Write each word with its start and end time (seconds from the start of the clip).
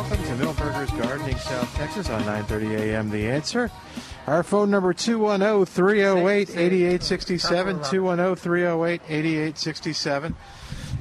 welcome 0.00 0.24
to 0.24 0.32
Milberger's 0.42 0.90
Gardening 0.92 1.36
South 1.36 1.74
Texas 1.74 2.08
on 2.08 2.22
9:30 2.22 2.78
a.m. 2.78 3.10
The 3.10 3.28
Answer. 3.28 3.70
Our 4.26 4.42
phone 4.42 4.70
number 4.70 4.94
210-308-8867 4.94 7.84
210-308-8867 7.84 10.34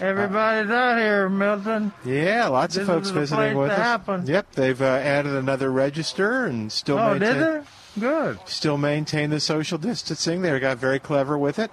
Everybody's 0.00 0.70
out 0.70 0.98
here, 0.98 1.28
Milton. 1.30 1.92
Yeah, 2.04 2.46
lots 2.48 2.74
This 2.74 2.82
of 2.82 2.88
folks 2.88 3.08
visiting 3.10 3.56
with 3.56 3.70
us. 3.70 3.78
happen. 3.78 4.26
Yep, 4.26 4.52
they've 4.52 4.80
uh, 4.80 4.84
added 4.84 5.34
another 5.34 5.72
register 5.72 6.44
and 6.46 6.70
still 6.70 6.98
Oh, 6.98 7.14
maintain, 7.18 7.34
did 7.34 7.64
they? 7.96 8.00
Good. 8.00 8.38
still 8.44 8.76
maintain 8.78 9.30
the 9.30 9.40
social 9.40 9.76
distancing. 9.78 10.42
They 10.42 10.56
got 10.60 10.76
very 10.78 10.98
clever 11.00 11.36
with 11.38 11.58
it. 11.58 11.70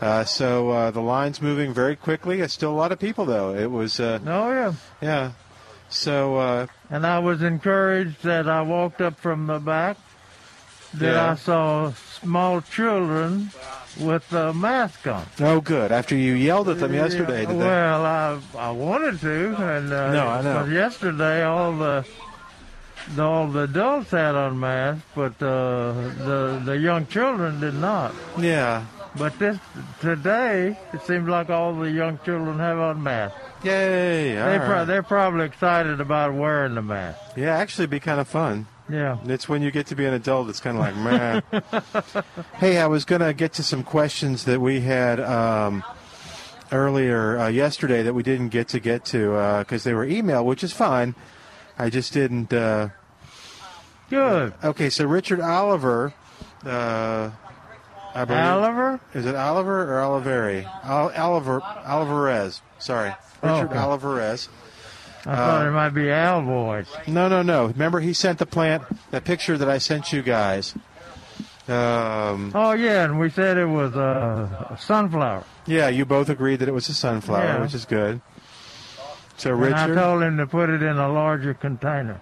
Uh, 0.00 0.24
so 0.24 0.70
uh, 0.70 0.90
the 0.92 1.00
line's 1.00 1.42
moving 1.42 1.74
very 1.74 1.96
quickly. 1.96 2.40
It's 2.40 2.54
still 2.54 2.70
a 2.70 2.76
lot 2.76 2.92
of 2.92 2.98
people, 2.98 3.24
though. 3.24 3.54
It 3.54 3.70
was, 3.70 3.98
uh, 3.98 4.20
Oh, 4.26 4.50
yeah. 4.52 4.72
yeah. 5.00 5.30
So, 5.88 6.36
uh, 6.36 6.66
And 6.90 7.04
I 7.06 7.18
was 7.18 7.42
encouraged 7.42 8.22
that 8.22 8.48
I 8.48 8.62
walked 8.62 9.00
up 9.00 9.18
from 9.18 9.46
the 9.48 9.58
back 9.58 9.96
that 10.94 11.14
Yeah. 11.14 11.32
I 11.32 11.34
saw 11.34 11.92
small 12.20 12.60
children 12.60 13.50
with 13.98 14.32
a 14.32 14.52
mask 14.54 15.06
on. 15.08 15.24
oh, 15.40 15.60
good. 15.60 15.90
After 15.90 16.14
you 16.14 16.34
yelled 16.34 16.68
at 16.68 16.78
them 16.78 16.94
yesterday, 16.94 17.42
Yeah, 17.42 17.48
did 17.48 17.58
they? 17.58 17.64
well, 17.66 18.06
I 18.06 18.38
I 18.56 18.70
wanted 18.70 19.20
to, 19.20 19.56
and 19.58 19.92
uh, 19.92 20.12
No, 20.12 20.28
I 20.28 20.42
know. 20.42 20.64
yesterday 20.66 21.42
all 21.42 21.72
the, 21.76 22.04
the 23.16 23.22
all 23.24 23.48
the 23.48 23.60
adults 23.62 24.10
had 24.12 24.34
on 24.36 24.60
masks, 24.60 25.02
but 25.16 25.32
uh, 25.42 25.92
the 26.24 26.62
the 26.64 26.76
young 26.78 27.06
children 27.06 27.58
did 27.60 27.74
not. 27.74 28.14
Yeah. 28.38 28.84
But 29.16 29.38
this 29.38 29.58
today, 30.00 30.78
it 30.92 31.02
seems 31.02 31.28
like 31.28 31.50
all 31.50 31.74
the 31.74 31.90
young 31.90 32.18
children 32.24 32.58
have 32.58 32.78
on 32.78 33.02
masks. 33.02 33.38
Yay. 33.64 34.34
They 34.34 34.58
pro- 34.58 34.68
right. 34.68 34.84
they're 34.84 35.02
probably 35.02 35.46
excited 35.46 36.00
about 36.00 36.34
wearing 36.34 36.74
the 36.74 36.82
mask. 36.82 37.18
Yeah, 37.36 37.56
actually, 37.56 37.84
it'd 37.84 37.90
be 37.90 38.00
kind 38.00 38.20
of 38.20 38.28
fun. 38.28 38.66
Yeah. 38.88 39.18
It's 39.24 39.48
when 39.48 39.62
you 39.62 39.70
get 39.70 39.86
to 39.88 39.96
be 39.96 40.06
an 40.06 40.14
adult, 40.14 40.48
it's 40.48 40.60
kind 40.60 40.78
of 40.78 40.82
like, 40.82 40.96
man. 40.96 42.24
hey, 42.54 42.78
I 42.78 42.86
was 42.86 43.04
going 43.04 43.20
to 43.20 43.34
get 43.34 43.54
to 43.54 43.62
some 43.62 43.82
questions 43.82 44.44
that 44.44 44.60
we 44.60 44.80
had 44.80 45.20
um, 45.20 45.84
earlier 46.72 47.38
uh, 47.38 47.48
yesterday 47.48 48.02
that 48.02 48.14
we 48.14 48.22
didn't 48.22 48.48
get 48.48 48.68
to 48.68 48.80
get 48.80 49.04
to 49.06 49.58
because 49.58 49.84
they 49.84 49.92
were 49.92 50.04
email, 50.04 50.44
which 50.44 50.64
is 50.64 50.72
fine. 50.72 51.14
I 51.78 51.90
just 51.90 52.12
didn't. 52.12 52.52
Uh... 52.52 52.88
Good. 54.10 54.54
Okay, 54.64 54.88
so 54.88 55.04
Richard 55.06 55.40
Oliver, 55.40 56.14
uh, 56.64 57.30
I 58.14 58.24
believe. 58.24 58.42
Oliver? 58.42 59.00
Is 59.14 59.26
it 59.26 59.34
Oliver 59.34 59.82
or 59.98 60.00
Oliveri? 60.02 60.64
Ol- 60.88 61.12
Oliver 61.16 61.60
Alvarez. 61.84 62.60
Sorry, 62.78 63.14
Richard 63.42 63.66
Okay. 63.70 63.76
Alvarez. 63.78 64.48
I 65.26 65.36
thought 65.36 65.62
Uh, 65.66 65.68
it 65.68 65.72
might 65.72 65.90
be 65.90 66.10
Al 66.10 66.42
voice. 66.42 66.88
No, 67.06 67.28
no, 67.28 67.42
no. 67.42 67.66
Remember, 67.66 68.00
he 68.00 68.12
sent 68.12 68.38
the 68.38 68.46
plant, 68.46 68.82
that 69.10 69.24
picture 69.24 69.58
that 69.58 69.68
I 69.68 69.78
sent 69.78 70.12
you 70.12 70.22
guys. 70.22 70.74
Um, 71.68 72.52
Oh 72.54 72.72
yeah, 72.72 73.04
and 73.04 73.18
we 73.18 73.28
said 73.28 73.58
it 73.58 73.66
was 73.66 73.94
uh, 73.94 74.68
a 74.70 74.78
sunflower. 74.78 75.44
yeah, 75.66 75.88
you 75.88 76.06
both 76.06 76.30
agreed 76.30 76.60
that 76.60 76.68
it 76.68 76.72
was 76.72 76.88
a 76.88 76.94
sunflower, 76.94 77.44
Yeah. 77.44 77.60
which 77.60 77.74
is 77.74 77.84
good. 77.84 78.20
So, 79.36 79.52
And 79.54 79.74
I 79.74 79.82
Richard. 79.84 79.94
told 80.00 80.22
him 80.22 80.38
to 80.38 80.46
put 80.46 80.70
it 80.70 80.82
in 80.82 80.96
a 80.98 81.08
larger 81.12 81.52
container 81.54 82.20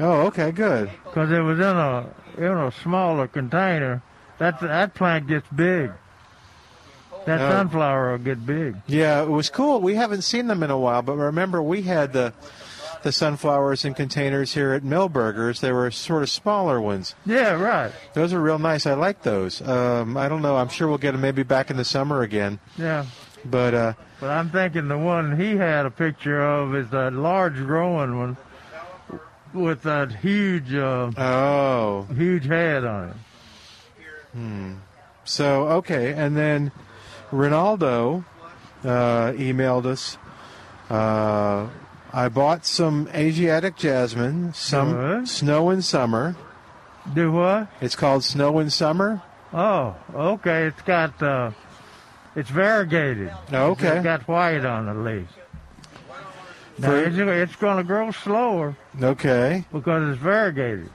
oh, 0.00 0.26
okay, 0.28 0.52
good. 0.52 0.90
because 1.04 1.30
it 1.32 1.40
was 1.40 1.58
in 1.58 1.64
a 1.76 2.06
in 2.38 2.56
a 2.56 2.70
smaller 2.70 3.26
container. 3.26 4.00
That 4.38 4.60
that 4.60 4.94
plant 4.94 5.26
gets 5.26 5.46
big. 5.54 5.90
That 7.26 7.40
Oh. 7.40 7.50
sunflower 7.50 8.12
will 8.12 8.18
get 8.18 8.46
big. 8.46 8.76
Yeah, 8.86 9.22
it 9.22 9.28
was 9.28 9.50
cool. 9.50 9.80
We 9.80 9.96
haven't 9.96 10.22
seen 10.22 10.46
them 10.46 10.62
in 10.62 10.70
a 10.70 10.78
while, 10.78 11.02
but 11.02 11.16
remember, 11.16 11.62
we 11.62 11.82
had 11.82 12.12
the 12.12 12.32
the 13.02 13.12
sunflowers 13.12 13.84
in 13.84 13.94
containers 13.94 14.54
here 14.54 14.72
at 14.72 14.82
Milberger's. 14.82 15.60
They 15.60 15.70
were 15.70 15.88
sort 15.92 16.22
of 16.24 16.30
smaller 16.30 16.80
ones. 16.80 17.14
Yeah, 17.24 17.52
right. 17.52 17.92
Those 18.14 18.32
are 18.32 18.40
real 18.40 18.58
nice. 18.58 18.86
I 18.86 18.94
like 18.94 19.22
those. 19.22 19.60
Um, 19.62 20.16
I 20.16 20.28
don't 20.28 20.42
know. 20.42 20.56
I'm 20.56 20.68
sure 20.68 20.88
we'll 20.88 20.98
get 20.98 21.12
them 21.12 21.20
maybe 21.20 21.44
back 21.44 21.70
in 21.70 21.76
the 21.76 21.84
summer 21.84 22.22
again. 22.22 22.58
Yeah. 22.76 23.04
But 23.44 23.74
uh, 23.74 23.92
But 24.20 24.30
I'm 24.30 24.50
thinking 24.50 24.88
the 24.88 24.98
one 24.98 25.38
he 25.38 25.56
had 25.56 25.86
a 25.86 25.90
picture 25.92 26.40
of 26.42 26.74
is 26.74 26.88
that 26.90 27.12
large 27.12 27.54
growing 27.56 28.18
one 28.18 28.36
with 29.54 29.82
that 29.82 30.10
huge 30.16 30.74
uh, 30.74 31.10
oh, 31.16 32.06
huge 32.16 32.46
head 32.46 32.84
on 32.84 33.10
it. 33.10 33.16
So 35.24 35.68
okay, 35.68 36.12
and 36.12 36.36
then 36.36 36.72
Ronaldo 37.30 38.24
uh, 38.84 39.32
emailed 39.32 39.86
us. 39.86 40.16
Uh, 40.88 41.68
I 42.12 42.28
bought 42.30 42.64
some 42.64 43.08
Asiatic 43.14 43.76
jasmine, 43.76 44.54
some 44.54 45.26
snow 45.26 45.68
in 45.70 45.82
summer. 45.82 46.36
Do 47.12 47.32
what? 47.32 47.68
It's 47.80 47.94
called 47.96 48.24
snow 48.24 48.58
in 48.58 48.70
summer. 48.70 49.22
Oh, 49.52 49.96
okay. 50.14 50.66
It's 50.66 50.82
got 50.82 51.22
uh, 51.22 51.50
it's 52.34 52.50
variegated. 52.50 53.32
Okay. 53.52 53.96
It's 53.96 54.04
got 54.04 54.26
white 54.28 54.64
on 54.64 54.86
the 54.86 54.94
leaves. 54.94 55.32
Now, 56.78 56.88
For- 56.90 57.04
it's, 57.04 57.16
it's 57.18 57.56
going 57.56 57.78
to 57.78 57.84
grow 57.84 58.10
slower 58.12 58.76
Okay. 59.02 59.64
because 59.72 60.12
it's 60.12 60.22
variegated. 60.22 60.90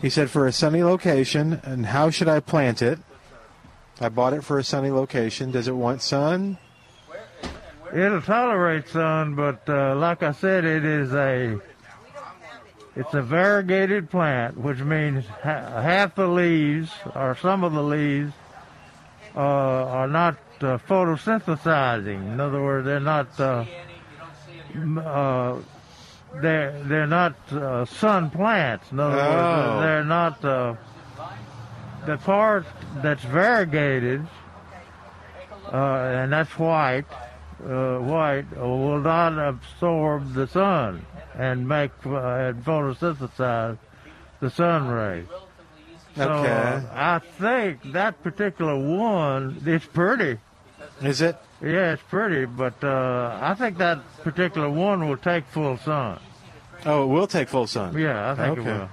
He 0.00 0.08
said 0.08 0.30
for 0.30 0.46
a 0.46 0.52
sunny 0.52 0.82
location, 0.82 1.60
and 1.62 1.86
how 1.86 2.10
should 2.10 2.28
I 2.28 2.40
plant 2.40 2.80
it? 2.80 2.98
I 4.00 4.08
bought 4.08 4.32
it 4.32 4.42
for 4.42 4.58
a 4.58 4.64
sunny 4.64 4.90
location. 4.90 5.50
Does 5.50 5.68
it 5.68 5.76
want 5.76 6.00
sun? 6.00 6.56
It'll 7.92 8.22
tolerate 8.22 8.88
sun, 8.88 9.34
but 9.34 9.68
uh, 9.68 9.94
like 9.96 10.22
I 10.22 10.32
said, 10.32 10.64
it 10.64 10.84
is 10.84 11.12
a 11.12 11.58
it's 12.96 13.14
a 13.14 13.22
variegated 13.22 14.10
plant, 14.10 14.56
which 14.56 14.78
means 14.78 15.26
ha- 15.26 15.82
half 15.82 16.14
the 16.14 16.26
leaves 16.26 16.90
or 17.14 17.36
some 17.36 17.62
of 17.62 17.72
the 17.72 17.82
leaves 17.82 18.32
uh, 19.34 19.38
are 19.40 20.08
not 20.08 20.36
uh, 20.60 20.78
photosynthesizing. 20.78 22.32
In 22.32 22.40
other 22.40 22.62
words, 22.62 22.86
they're 22.86 23.00
not 23.00 23.38
uh, 23.38 23.64
uh, 24.98 25.58
they're 26.36 26.72
they're 26.84 27.06
not 27.06 27.34
uh, 27.52 27.84
sun 27.84 28.30
plants. 28.30 28.90
In 28.92 29.00
other 29.00 29.16
Oh. 29.20 29.28
words, 29.30 29.82
they're 29.82 30.04
not 30.04 30.44
uh, 30.44 30.74
the 32.06 32.16
part 32.18 32.66
that's 33.02 33.22
variegated, 33.24 34.26
uh, 35.72 35.76
and 35.76 36.32
that's 36.32 36.58
white. 36.58 37.06
Uh, 37.62 37.98
white 37.98 38.50
will 38.56 39.00
not 39.00 39.38
absorb 39.38 40.32
the 40.32 40.46
sun 40.48 41.04
and 41.36 41.68
make 41.68 41.90
uh, 42.06 42.16
and 42.16 42.64
photosynthesize 42.64 43.76
the 44.40 44.48
sun 44.50 44.88
rays. 44.88 45.26
So 46.16 46.22
Okay. 46.32 46.82
I 46.94 47.18
think 47.18 47.92
that 47.92 48.22
particular 48.22 48.76
one, 48.76 49.60
it's 49.66 49.84
pretty. 49.84 50.38
Is 51.02 51.20
it? 51.20 51.36
Yeah, 51.62 51.92
it's 51.92 52.02
pretty, 52.08 52.46
but 52.46 52.82
uh, 52.82 53.38
I 53.42 53.54
think 53.54 53.76
that 53.78 53.98
particular 54.22 54.70
one 54.70 55.08
will 55.08 55.16
take 55.18 55.44
full 55.46 55.76
sun. 55.78 56.18
Oh, 56.86 57.02
it 57.04 57.06
will 57.08 57.26
take 57.26 57.48
full 57.48 57.66
sun. 57.66 57.96
Yeah, 57.98 58.30
I 58.32 58.34
think 58.34 58.58
Okay. 58.58 58.70
it 58.70 58.72
will. 58.78 58.88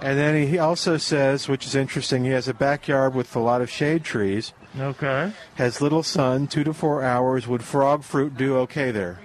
And 0.00 0.18
then 0.18 0.48
he 0.48 0.58
also 0.58 0.96
says, 0.96 1.48
which 1.48 1.64
is 1.66 1.74
interesting, 1.74 2.24
he 2.24 2.30
has 2.30 2.48
a 2.48 2.54
backyard 2.54 3.14
with 3.14 3.36
a 3.36 3.38
lot 3.38 3.60
of 3.60 3.70
shade 3.70 4.02
trees, 4.04 4.52
Okay. 4.76 5.32
has 5.56 5.80
little 5.80 6.02
sun, 6.02 6.46
two 6.48 6.64
to 6.64 6.72
four 6.72 7.02
hours. 7.04 7.46
Would 7.46 7.62
frog 7.62 8.02
fruit 8.02 8.36
do 8.36 8.56
okay 8.58 8.90
there? 8.90 9.20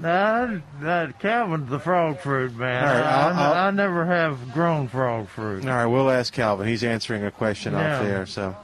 That, 0.00 0.62
that 0.80 1.18
Calvin's 1.18 1.68
the 1.70 1.80
frog 1.80 2.20
fruit 2.20 2.54
man. 2.56 2.84
Right, 2.84 3.02
I, 3.04 3.28
I'll- 3.28 3.36
I'll- 3.38 3.66
I 3.66 3.70
never 3.72 4.06
have 4.06 4.52
grown 4.52 4.86
frog 4.88 5.28
fruit. 5.28 5.64
All 5.64 5.70
right, 5.74 5.86
we'll 5.86 6.10
ask 6.10 6.32
Calvin. 6.32 6.68
He's 6.68 6.84
answering 6.84 7.24
a 7.24 7.30
question 7.32 7.74
off 7.74 8.02
there. 8.02 8.24
So, 8.26 8.56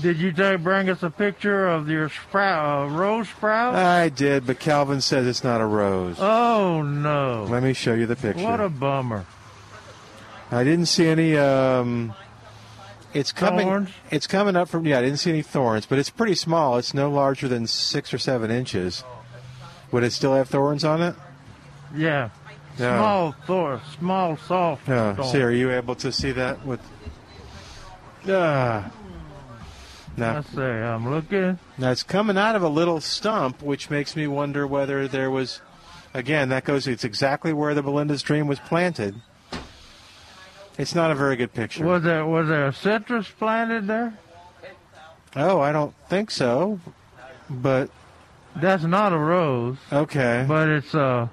Did 0.00 0.18
you 0.18 0.30
take, 0.30 0.62
bring 0.62 0.88
us 0.88 1.02
a 1.02 1.10
picture 1.10 1.66
of 1.66 1.88
your 1.88 2.08
sprout, 2.08 2.88
uh, 2.88 2.90
rose 2.94 3.28
sprout? 3.28 3.74
I 3.74 4.08
did, 4.08 4.46
but 4.46 4.60
Calvin 4.60 5.00
says 5.00 5.26
it's 5.26 5.42
not 5.42 5.60
a 5.60 5.66
rose. 5.66 6.16
oh 6.20 6.82
no! 6.82 7.46
Let 7.48 7.62
me 7.64 7.72
show 7.72 7.94
you 7.94 8.06
the 8.06 8.14
picture. 8.14 8.44
What 8.44 8.60
a 8.60 8.68
bummer. 8.68 9.26
I 10.50 10.62
didn't 10.62 10.86
see 10.86 11.08
any. 11.08 11.36
Um, 11.36 12.14
it's 13.12 13.32
coming. 13.32 13.66
Thorns? 13.66 13.90
It's 14.10 14.26
coming 14.28 14.54
up 14.54 14.68
from. 14.68 14.86
Yeah, 14.86 14.98
I 14.98 15.02
didn't 15.02 15.18
see 15.18 15.30
any 15.30 15.42
thorns, 15.42 15.84
but 15.84 15.98
it's 15.98 16.10
pretty 16.10 16.36
small. 16.36 16.78
It's 16.78 16.94
no 16.94 17.10
larger 17.10 17.48
than 17.48 17.66
six 17.66 18.14
or 18.14 18.18
seven 18.18 18.50
inches. 18.50 19.02
Would 19.90 20.04
it 20.04 20.12
still 20.12 20.34
have 20.34 20.48
thorns 20.48 20.84
on 20.84 21.02
it? 21.02 21.16
Yeah. 21.94 22.30
No. 22.78 22.96
Small 22.96 23.32
thorn, 23.46 23.80
small 23.98 24.36
soft. 24.36 24.86
No. 24.86 25.14
thorn. 25.14 25.28
See, 25.28 25.42
are 25.42 25.50
you 25.50 25.72
able 25.72 25.96
to 25.96 26.12
see 26.12 26.30
that 26.32 26.64
with? 26.64 26.80
Ah. 28.28 28.92
No. 30.18 30.34
Let's 30.34 30.50
see. 30.50 30.60
I'm 30.60 31.10
looking. 31.10 31.58
Now 31.78 31.90
it's 31.90 32.02
coming 32.02 32.36
out 32.36 32.56
of 32.56 32.62
a 32.62 32.68
little 32.68 33.00
stump, 33.00 33.62
which 33.62 33.90
makes 33.90 34.16
me 34.16 34.26
wonder 34.26 34.66
whether 34.66 35.08
there 35.08 35.30
was. 35.30 35.60
Again, 36.14 36.48
that 36.48 36.64
goes. 36.64 36.86
It's 36.86 37.04
exactly 37.04 37.52
where 37.52 37.74
the 37.74 37.82
Belinda's 37.82 38.22
dream 38.22 38.46
was 38.46 38.58
planted. 38.58 39.14
It's 40.78 40.94
not 40.94 41.10
a 41.10 41.14
very 41.14 41.36
good 41.36 41.52
picture. 41.52 41.84
Was 41.84 42.02
there 42.04 42.24
was 42.24 42.48
there 42.48 42.66
a 42.66 42.72
citrus 42.72 43.28
planted 43.28 43.86
there? 43.86 44.16
Oh, 45.36 45.60
I 45.60 45.72
don't 45.72 45.94
think 46.08 46.30
so. 46.30 46.80
But 47.50 47.90
That's 48.56 48.84
not 48.84 49.12
a 49.12 49.18
rose, 49.18 49.76
okay. 49.92 50.44
but 50.46 50.68
it's 50.68 50.94
a 50.94 51.30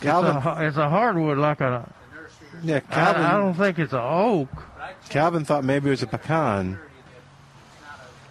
it's 0.00 0.06
a, 0.06 0.56
it's 0.66 0.76
a 0.76 0.88
hardwood 0.88 1.38
like 1.38 1.60
a. 1.60 1.88
yeah, 2.62 2.80
Calvin. 2.80 3.22
I 3.22 3.32
don't 3.32 3.54
think 3.54 3.78
it's 3.78 3.92
a 3.92 4.02
oak. 4.02 4.48
Calvin 5.08 5.44
thought 5.44 5.64
maybe 5.64 5.88
it 5.88 5.90
was 5.90 6.02
a 6.02 6.06
pecan. 6.06 6.78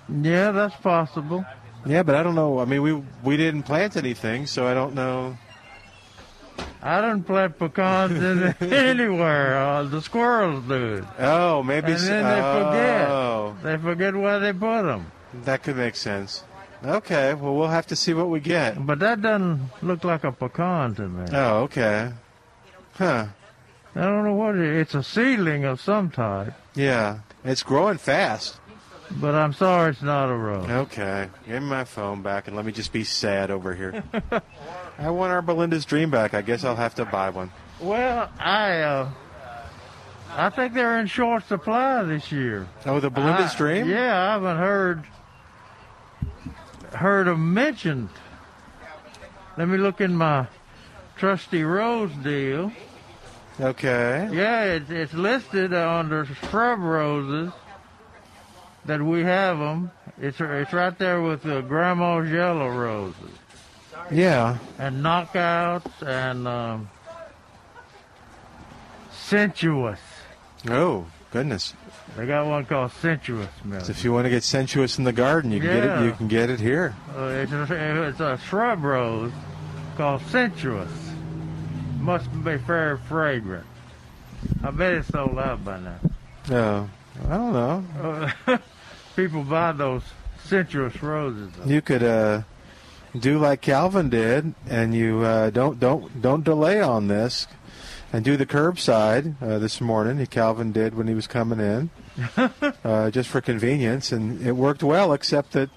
Yeah, 0.10 0.52
that's 0.52 0.76
possible. 0.78 1.46
Yeah, 1.86 2.04
but 2.04 2.16
I 2.16 2.24
don't 2.24 2.36
know. 2.36 2.60
I 2.60 2.66
mean, 2.66 2.82
we 2.82 2.94
we 3.24 3.38
didn't 3.38 3.64
plant 3.64 3.96
anything, 3.98 4.46
so 4.48 4.68
I 4.68 4.74
don't 4.74 4.94
know. 4.94 5.38
I 6.84 7.00
didn't 7.02 7.24
plant 7.24 7.58
pecans 7.60 8.12
in, 8.22 8.56
anywhere. 8.74 9.58
Uh, 9.58 9.84
the 9.84 10.02
squirrels 10.02 10.64
do 10.68 10.96
it. 10.96 11.04
Oh, 11.20 11.62
maybe. 11.64 11.92
And 11.94 12.02
then 12.02 12.24
they 12.26 12.42
forget. 12.64 13.10
Oh, 13.10 13.56
They 13.64 13.78
forget 13.78 14.16
where 14.16 14.40
they 14.40 14.52
put 14.54 14.84
them. 14.84 15.12
that 15.46 15.64
could 15.64 15.78
make 15.78 15.96
sense. 15.96 16.44
Okay, 16.84 17.36
well, 17.36 17.56
we'll 17.56 17.68
have 17.68 17.86
to 17.88 17.96
see 17.96 18.14
what 18.16 18.30
we 18.30 18.40
get. 18.40 18.84
But 18.84 18.98
that 19.00 19.22
doesn't 19.22 19.70
look 19.84 20.04
like 20.04 20.24
a 20.24 20.32
pecan 20.32 20.96
to 20.96 21.08
me. 21.08 21.26
Oh, 21.32 21.60
okay. 21.70 22.12
Huh. 22.96 23.28
I 23.96 24.02
don't 24.02 24.24
know 24.24 24.34
what 24.36 24.56
it 24.56 24.62
is. 24.62 24.82
It's 24.82 24.96
a 24.96 25.04
seedling 25.04 25.66
of 25.66 25.82
some 25.82 26.10
type. 26.10 26.54
Yeah, 26.76 27.20
it's 27.44 27.64
growing 27.64 27.98
fast. 27.98 28.58
But 29.20 29.36
I'm 29.36 29.52
sorry 29.52 29.92
it's 29.92 30.02
not 30.02 30.30
a 30.30 30.36
rose. 30.36 30.70
Okay, 30.70 31.28
give 31.46 31.62
me 31.62 31.68
my 31.70 31.84
phone 31.84 32.22
back 32.22 32.48
and 32.48 32.56
let 32.56 32.64
me 32.66 32.72
just 32.72 32.94
be 32.94 33.04
sad 33.04 33.52
over 33.52 33.76
here. 33.76 34.02
I 34.98 35.10
want 35.10 35.34
our 35.34 35.42
Belinda's 35.42 35.84
dream 35.84 36.10
back. 36.10 36.34
I 36.34 36.42
guess 36.42 36.64
I'll 36.64 36.78
have 36.78 36.96
to 36.96 37.04
buy 37.06 37.30
one. 37.30 37.52
Well, 37.82 38.30
I 38.40 38.80
uh, 38.80 39.10
I 40.32 40.50
think 40.50 40.74
they're 40.74 40.98
in 41.00 41.08
short 41.08 41.46
supply 41.46 42.04
this 42.04 42.32
year. 42.32 42.70
Oh, 42.86 43.02
the 43.02 43.10
Belinda's 43.10 43.54
I- 43.56 43.58
dream? 43.58 43.90
Yeah, 43.90 44.30
I 44.30 44.32
haven't 44.34 44.58
heard 44.58 45.04
heard 46.94 47.28
them 47.28 47.54
mentioned. 47.54 48.10
Let 49.58 49.68
me 49.68 49.78
look 49.78 50.00
in 50.00 50.16
my 50.16 50.48
trusty 51.18 51.64
rose 51.64 52.12
deal. 52.24 52.72
Okay. 53.62 54.28
Yeah, 54.32 54.64
it, 54.64 54.90
it's 54.90 55.14
listed 55.14 55.74
under 55.74 56.26
shrub 56.50 56.80
roses 56.80 57.52
that 58.86 59.02
we 59.02 59.22
have 59.24 59.60
them. 59.60 59.92
It's 60.20 60.40
it's 60.42 60.74
right 60.74 60.98
there 60.98 61.22
with 61.22 61.44
the 61.44 61.62
grandma's 61.62 62.30
yellow 62.32 62.68
roses 62.70 63.32
Yeah. 64.12 64.58
and 64.80 65.04
knockouts 65.04 66.02
and 66.02 66.48
um, 66.48 66.90
sensuous. 69.12 70.00
Oh, 70.68 71.06
goodness. 71.32 71.74
They 72.18 72.26
got 72.26 72.48
one 72.48 72.66
called 72.66 72.92
sensuous. 72.94 73.50
So 73.84 73.92
if 73.92 74.04
you 74.04 74.12
want 74.12 74.26
to 74.26 74.30
get 74.30 74.44
sensuous 74.44 74.98
in 74.98 75.04
the 75.04 75.14
garden, 75.14 75.52
you 75.52 75.60
can 75.60 75.70
get 75.70 75.84
it. 75.86 76.06
You 76.06 76.12
can 76.14 76.28
get 76.28 76.50
it 76.50 76.60
here. 76.60 76.96
Uh, 77.16 77.26
it's, 77.26 77.52
a, 77.52 78.08
it's 78.10 78.20
a 78.20 78.40
shrub 78.50 78.84
rose 78.84 79.32
called 79.98 80.22
sensuous. 80.24 80.90
Must 82.02 82.32
be 82.44 82.56
very 82.58 82.98
fragrant. 82.98 83.66
I 84.64 84.72
bet 84.72 84.94
it's 84.94 85.08
sold 85.10 85.38
out 85.38 85.64
by 85.64 85.80
now. 85.80 86.00
No, 86.50 86.90
I 87.30 87.38
don't 87.38 87.54
know. 87.54 88.32
Uh, 88.48 88.58
people 89.16 89.44
buy 89.44 89.72
those 89.72 90.02
sensuous 90.46 91.02
roses. 91.04 91.52
though. 91.58 91.66
You 91.72 91.82
could 91.82 92.02
uh, 92.04 92.42
do 93.18 93.38
like 93.38 93.62
Calvin 93.62 94.10
did, 94.10 94.54
and 94.68 94.96
you 94.96 95.22
uh, 95.22 95.52
don't 95.52 95.80
don't 95.80 96.22
don't 96.22 96.44
delay 96.44 96.82
on 96.82 97.08
this, 97.08 97.46
and 98.12 98.26
do 98.26 98.36
the 98.36 98.48
curbside 98.48 99.36
uh, 99.42 99.60
this 99.60 99.80
morning. 99.80 100.26
Calvin 100.26 100.72
did 100.72 100.96
when 100.96 101.08
he 101.08 101.14
was 101.14 101.28
coming 101.28 101.60
in, 101.60 101.90
uh, 102.84 103.12
just 103.12 103.30
for 103.30 103.42
convenience, 103.42 104.12
and 104.12 104.42
it 104.46 104.54
worked 104.54 104.82
well, 104.82 105.14
except 105.14 105.52
that 105.52 105.70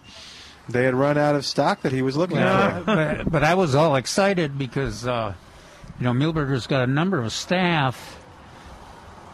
they 0.70 0.84
had 0.84 0.94
run 0.94 1.18
out 1.18 1.34
of 1.34 1.44
stock 1.44 1.82
that 1.82 1.92
he 1.92 2.00
was 2.00 2.16
looking 2.16 2.38
Yeah, 2.38 2.78
for. 2.78 2.84
but, 2.86 3.30
but 3.30 3.44
I 3.44 3.54
was 3.54 3.74
all 3.74 3.96
excited 3.96 4.56
because 4.56 5.06
uh, 5.06 5.34
you 5.98 6.04
know 6.04 6.12
Milberger's 6.12 6.66
got 6.66 6.82
a 6.82 6.86
number 6.86 7.20
of 7.20 7.32
staff. 7.32 8.20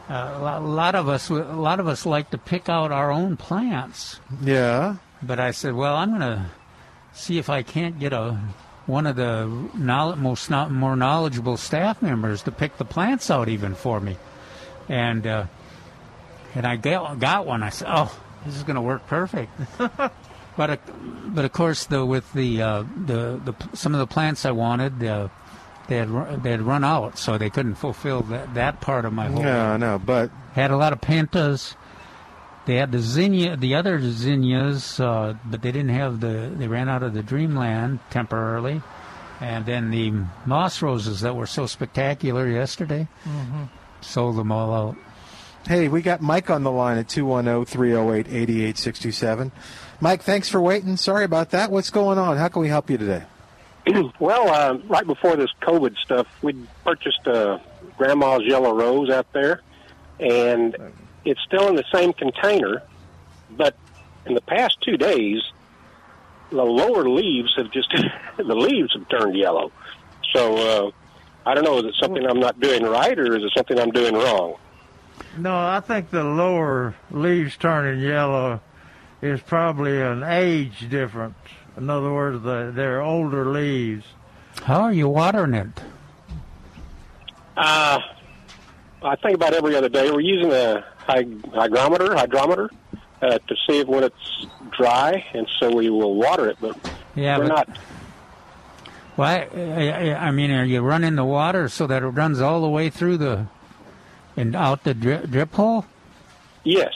Uh, 0.08 0.58
a 0.58 0.60
lot 0.60 0.94
of 0.96 1.08
us, 1.08 1.30
a 1.30 1.34
lot 1.34 1.78
of 1.78 1.86
us 1.86 2.04
like 2.04 2.30
to 2.30 2.38
pick 2.38 2.68
out 2.68 2.90
our 2.90 3.12
own 3.12 3.36
plants. 3.36 4.18
Yeah. 4.42 4.96
But 5.22 5.38
I 5.38 5.52
said, 5.52 5.74
well, 5.74 5.94
I'm 5.94 6.08
going 6.08 6.20
to 6.20 6.50
see 7.12 7.38
if 7.38 7.48
I 7.48 7.62
can't 7.62 7.98
get 7.98 8.12
a 8.12 8.40
one 8.86 9.06
of 9.06 9.16
the 9.16 9.46
knowl- 9.74 10.16
most 10.16 10.50
no- 10.50 10.68
more 10.68 10.96
knowledgeable 10.96 11.56
staff 11.56 12.02
members 12.02 12.42
to 12.42 12.50
pick 12.50 12.76
the 12.76 12.84
plants 12.84 13.30
out 13.30 13.48
even 13.48 13.74
for 13.74 14.00
me, 14.00 14.16
and 14.88 15.26
uh, 15.26 15.44
and 16.54 16.66
I 16.66 16.76
got, 16.76 17.18
got 17.20 17.46
one. 17.46 17.62
I 17.62 17.70
said, 17.70 17.88
oh, 17.90 18.20
this 18.44 18.56
is 18.56 18.64
going 18.64 18.76
to 18.76 18.82
work 18.82 19.06
perfect. 19.06 19.52
but 19.78 20.10
uh, 20.58 20.76
but 21.26 21.44
of 21.44 21.52
course, 21.52 21.86
the 21.86 22.04
with 22.04 22.32
the 22.32 22.62
uh, 22.62 22.84
the 23.06 23.40
the 23.44 23.76
some 23.76 23.94
of 23.94 24.00
the 24.00 24.06
plants 24.06 24.44
I 24.44 24.50
wanted. 24.50 25.04
They 25.90 25.96
had, 25.96 26.42
they 26.44 26.52
had 26.52 26.62
run 26.62 26.84
out, 26.84 27.18
so 27.18 27.36
they 27.36 27.50
couldn't 27.50 27.74
fulfill 27.74 28.22
that, 28.22 28.54
that 28.54 28.80
part 28.80 29.04
of 29.04 29.12
my 29.12 29.26
whole 29.26 29.42
No, 29.42 29.76
no, 29.76 29.98
but 29.98 30.30
had 30.52 30.70
a 30.70 30.76
lot 30.76 30.92
of 30.92 31.00
pentas. 31.00 31.74
They 32.64 32.76
had 32.76 32.92
the 32.92 33.00
zinnia, 33.00 33.56
the 33.56 33.74
other 33.74 34.00
zinnias, 34.00 35.00
uh, 35.00 35.34
but 35.44 35.62
they 35.62 35.72
didn't 35.72 35.90
have 35.90 36.20
the. 36.20 36.52
They 36.56 36.68
ran 36.68 36.88
out 36.88 37.02
of 37.02 37.12
the 37.12 37.24
Dreamland 37.24 37.98
temporarily, 38.08 38.82
and 39.40 39.66
then 39.66 39.90
the 39.90 40.12
moss 40.46 40.80
roses 40.80 41.22
that 41.22 41.34
were 41.34 41.48
so 41.48 41.66
spectacular 41.66 42.46
yesterday 42.46 43.08
sold 44.00 44.36
them 44.36 44.52
all 44.52 44.72
out. 44.72 44.96
Hey, 45.66 45.88
we 45.88 46.02
got 46.02 46.20
Mike 46.20 46.50
on 46.50 46.62
the 46.62 46.70
line 46.70 46.98
at 46.98 47.08
210 47.08 47.64
308 47.64 48.28
8867. 48.28 49.50
Mike, 50.00 50.22
thanks 50.22 50.48
for 50.48 50.60
waiting. 50.60 50.96
Sorry 50.96 51.24
about 51.24 51.50
that. 51.50 51.72
What's 51.72 51.90
going 51.90 52.16
on? 52.16 52.36
How 52.36 52.46
can 52.46 52.62
we 52.62 52.68
help 52.68 52.88
you 52.90 52.96
today? 52.96 53.24
well, 54.20 54.48
uh, 54.48 54.78
right 54.86 55.06
before 55.06 55.36
this 55.36 55.50
COVID 55.62 55.96
stuff, 55.98 56.26
we 56.42 56.54
purchased 56.84 57.26
uh, 57.26 57.58
Grandma's 57.96 58.42
Yellow 58.44 58.74
Rose 58.74 59.10
out 59.10 59.32
there, 59.32 59.62
and 60.18 60.76
it's 61.24 61.40
still 61.42 61.68
in 61.68 61.76
the 61.76 61.84
same 61.92 62.12
container. 62.12 62.82
But 63.50 63.76
in 64.26 64.34
the 64.34 64.40
past 64.42 64.78
two 64.82 64.96
days, 64.96 65.42
the 66.50 66.64
lower 66.64 67.08
leaves 67.08 67.54
have 67.56 67.70
just 67.72 67.90
the 68.36 68.54
leaves 68.54 68.92
have 68.94 69.08
turned 69.08 69.36
yellow. 69.36 69.72
So 70.34 70.56
uh, 70.56 70.90
I 71.46 71.54
don't 71.54 71.64
know. 71.64 71.78
Is 71.78 71.84
it 71.84 71.94
something 72.00 72.24
I'm 72.26 72.40
not 72.40 72.60
doing 72.60 72.84
right, 72.84 73.18
or 73.18 73.36
is 73.36 73.44
it 73.44 73.52
something 73.56 73.78
I'm 73.78 73.90
doing 73.90 74.14
wrong? 74.14 74.56
No, 75.36 75.54
I 75.54 75.80
think 75.80 76.10
the 76.10 76.24
lower 76.24 76.94
leaves 77.10 77.56
turning 77.56 78.00
yellow 78.00 78.60
is 79.22 79.40
probably 79.40 80.00
an 80.00 80.22
age 80.22 80.88
difference. 80.88 81.36
In 81.80 81.88
other 81.88 82.12
words, 82.12 82.42
the, 82.44 82.70
they're 82.74 83.00
older 83.00 83.46
leaves. 83.46 84.04
How 84.64 84.82
are 84.82 84.92
you 84.92 85.08
watering 85.08 85.54
it? 85.54 85.68
Uh, 87.56 87.98
I 89.02 89.16
think 89.16 89.34
about 89.34 89.54
every 89.54 89.74
other 89.74 89.88
day. 89.88 90.10
We're 90.10 90.20
using 90.20 90.52
a 90.52 90.84
hygrometer, 91.06 92.14
hydrometer, 92.14 92.70
uh, 93.22 93.38
to 93.38 93.56
see 93.66 93.80
if 93.80 93.88
when 93.88 94.04
it's 94.04 94.46
dry, 94.76 95.24
and 95.32 95.48
so 95.58 95.74
we 95.74 95.88
will 95.88 96.14
water 96.16 96.48
it. 96.48 96.58
But 96.60 96.76
Yeah, 97.14 97.38
we're 97.38 97.48
but 97.48 97.66
not. 97.68 97.78
why? 99.16 99.48
I, 99.54 100.10
I- 100.12 100.26
I 100.28 100.30
mean, 100.32 100.50
are 100.50 100.64
you 100.64 100.82
running 100.82 101.16
the 101.16 101.24
water 101.24 101.68
so 101.70 101.86
that 101.86 102.02
it 102.02 102.06
runs 102.08 102.40
all 102.42 102.60
the 102.60 102.68
way 102.68 102.90
through 102.90 103.16
the 103.16 103.46
and 104.36 104.54
out 104.54 104.84
the 104.84 104.92
drip, 104.92 105.30
drip 105.30 105.54
hole? 105.54 105.86
Yes. 106.62 106.92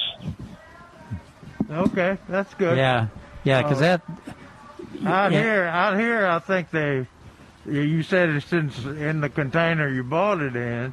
Okay, 1.71 2.19
that's 2.29 2.53
good. 2.55 2.77
Yeah, 2.77 3.07
yeah, 3.45 3.63
because 3.63 3.79
Oh. 3.79 3.81
that. 3.81 4.03
Out 5.07 5.33
yeah. 5.33 5.43
here, 5.43 5.65
out 5.65 5.99
here, 5.99 6.27
I 6.27 6.39
think 6.39 6.71
they. 6.71 7.07
You 7.67 8.03
said 8.03 8.29
it's 8.29 8.53
in, 8.53 8.71
in 8.99 9.21
the 9.23 9.29
container 9.31 9.89
you 9.89 10.03
bought 10.05 10.41
it 10.43 10.55
in. 10.55 10.93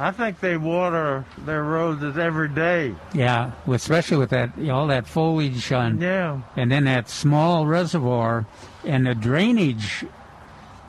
I 0.00 0.12
think 0.12 0.38
they 0.38 0.56
water 0.56 1.24
their 1.44 1.62
roses 1.64 2.16
every 2.16 2.48
day. 2.48 2.94
Yeah, 3.12 3.50
especially 3.66 4.16
with 4.16 4.30
that 4.30 4.52
all 4.70 4.86
that 4.86 5.06
foliage 5.08 5.72
on, 5.72 6.00
Yeah. 6.00 6.40
and 6.56 6.70
then 6.70 6.84
that 6.84 7.10
small 7.10 7.66
reservoir, 7.66 8.46
and 8.84 9.06
the 9.06 9.14
drainage 9.14 10.06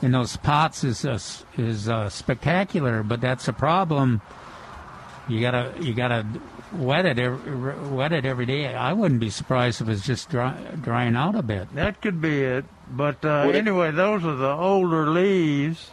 in 0.02 0.12
those 0.12 0.38
pots 0.38 0.84
is 0.84 1.06
uh, 1.06 1.20
is 1.58 1.90
uh, 1.90 2.10
spectacular. 2.10 3.02
But 3.02 3.20
that's 3.20 3.48
a 3.48 3.54
problem. 3.54 4.22
You 5.28 5.42
gotta 5.42 5.74
you 5.82 5.94
gotta 5.96 6.26
wet 6.74 7.06
it 7.06 7.20
every, 7.20 7.90
wet 7.90 8.12
it 8.12 8.26
every 8.26 8.46
day. 8.46 8.74
I 8.74 8.94
wouldn't 8.94 9.20
be 9.20 9.30
surprised 9.30 9.82
if 9.82 9.90
it's 9.90 10.06
just 10.06 10.30
dry, 10.30 10.54
drying 10.82 11.16
out 11.16 11.36
a 11.36 11.42
bit. 11.44 11.74
That 11.76 12.02
could 12.02 12.22
be 12.22 12.42
it. 12.44 12.66
But 12.90 13.24
uh, 13.26 13.44
Would 13.48 13.56
it- 13.56 13.60
anyway, 13.60 13.92
those 13.92 14.24
are 14.26 14.36
the 14.36 14.52
older 14.52 15.10
leaves, 15.10 15.92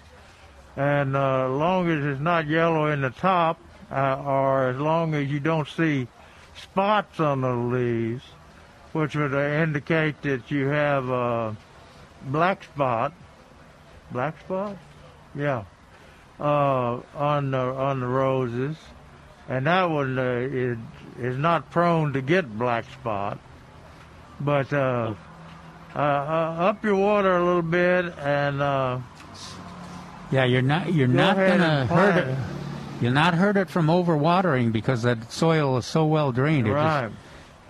and 0.76 1.16
uh, 1.16 1.48
long 1.48 1.88
as 1.90 2.04
it's 2.04 2.20
not 2.20 2.46
yellow 2.46 2.86
in 2.86 3.00
the 3.02 3.10
top, 3.10 3.58
uh, 3.90 4.22
or 4.24 4.68
as 4.70 4.76
long 4.78 5.14
as 5.14 5.28
you 5.30 5.40
don't 5.40 5.68
see 5.68 6.08
spots 6.56 7.20
on 7.20 7.42
the 7.42 7.52
leaves, 7.54 8.24
which 8.92 9.14
would 9.14 9.34
uh, 9.34 9.38
indicate 9.62 10.20
that 10.22 10.50
you 10.50 10.66
have 10.68 11.08
a 11.08 11.56
black 12.26 12.64
spot. 12.64 13.12
Black 14.10 14.38
spot? 14.40 14.76
Yeah. 15.34 15.64
Uh, 16.40 17.00
on 17.14 17.50
the 17.50 17.58
on 17.58 18.00
the 18.00 18.06
roses, 18.06 18.76
and 19.48 19.66
that 19.66 19.84
one 19.90 20.18
uh, 20.18 20.22
is 20.22 20.78
is 21.18 21.38
not 21.38 21.70
prone 21.70 22.12
to 22.12 22.20
get 22.20 22.58
black 22.58 22.84
spot, 22.92 23.38
but. 24.40 24.72
Uh, 24.72 25.14
uh, 25.94 25.98
uh, 25.98 26.62
up 26.68 26.84
your 26.84 26.96
water 26.96 27.38
a 27.38 27.42
little 27.42 27.62
bit 27.62 28.12
and 28.18 28.60
uh, 28.60 28.98
Yeah, 30.30 30.44
you're 30.44 30.60
not 30.60 30.92
you're 30.92 31.06
Go 31.06 31.14
not 31.14 31.36
gonna 31.36 31.86
hurt 31.86 32.12
plant 32.12 32.28
it. 32.30 32.38
You'll 33.00 33.12
not 33.14 33.32
hurt 33.32 33.56
it 33.56 33.70
from 33.70 33.86
overwatering 33.86 34.72
because 34.72 35.04
that 35.04 35.32
soil 35.32 35.78
is 35.78 35.86
so 35.86 36.04
well 36.04 36.32
drained. 36.32 36.66
It 36.66 36.72
just- 36.72 36.82
right. 36.84 37.10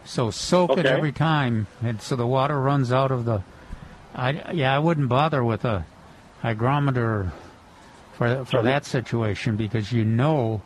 So 0.05 0.31
soak 0.33 0.77
it 0.79 0.87
every 0.87 1.13
time, 1.13 1.67
and 1.83 2.01
so 2.03 2.17
the 2.17 2.27
water 2.27 2.61
runs 2.61 2.93
out 2.93 3.11
of 3.13 3.25
the. 3.25 3.43
I 4.15 4.53
yeah, 4.53 4.75
I 4.75 4.79
wouldn't 4.81 5.09
bother 5.09 5.45
with 5.45 5.65
a 5.65 5.85
hygrometer 6.43 7.31
for 8.15 8.45
for 8.45 8.63
that 8.63 8.85
situation 8.87 9.57
because 9.57 9.93
you 9.93 10.05
know 10.05 10.63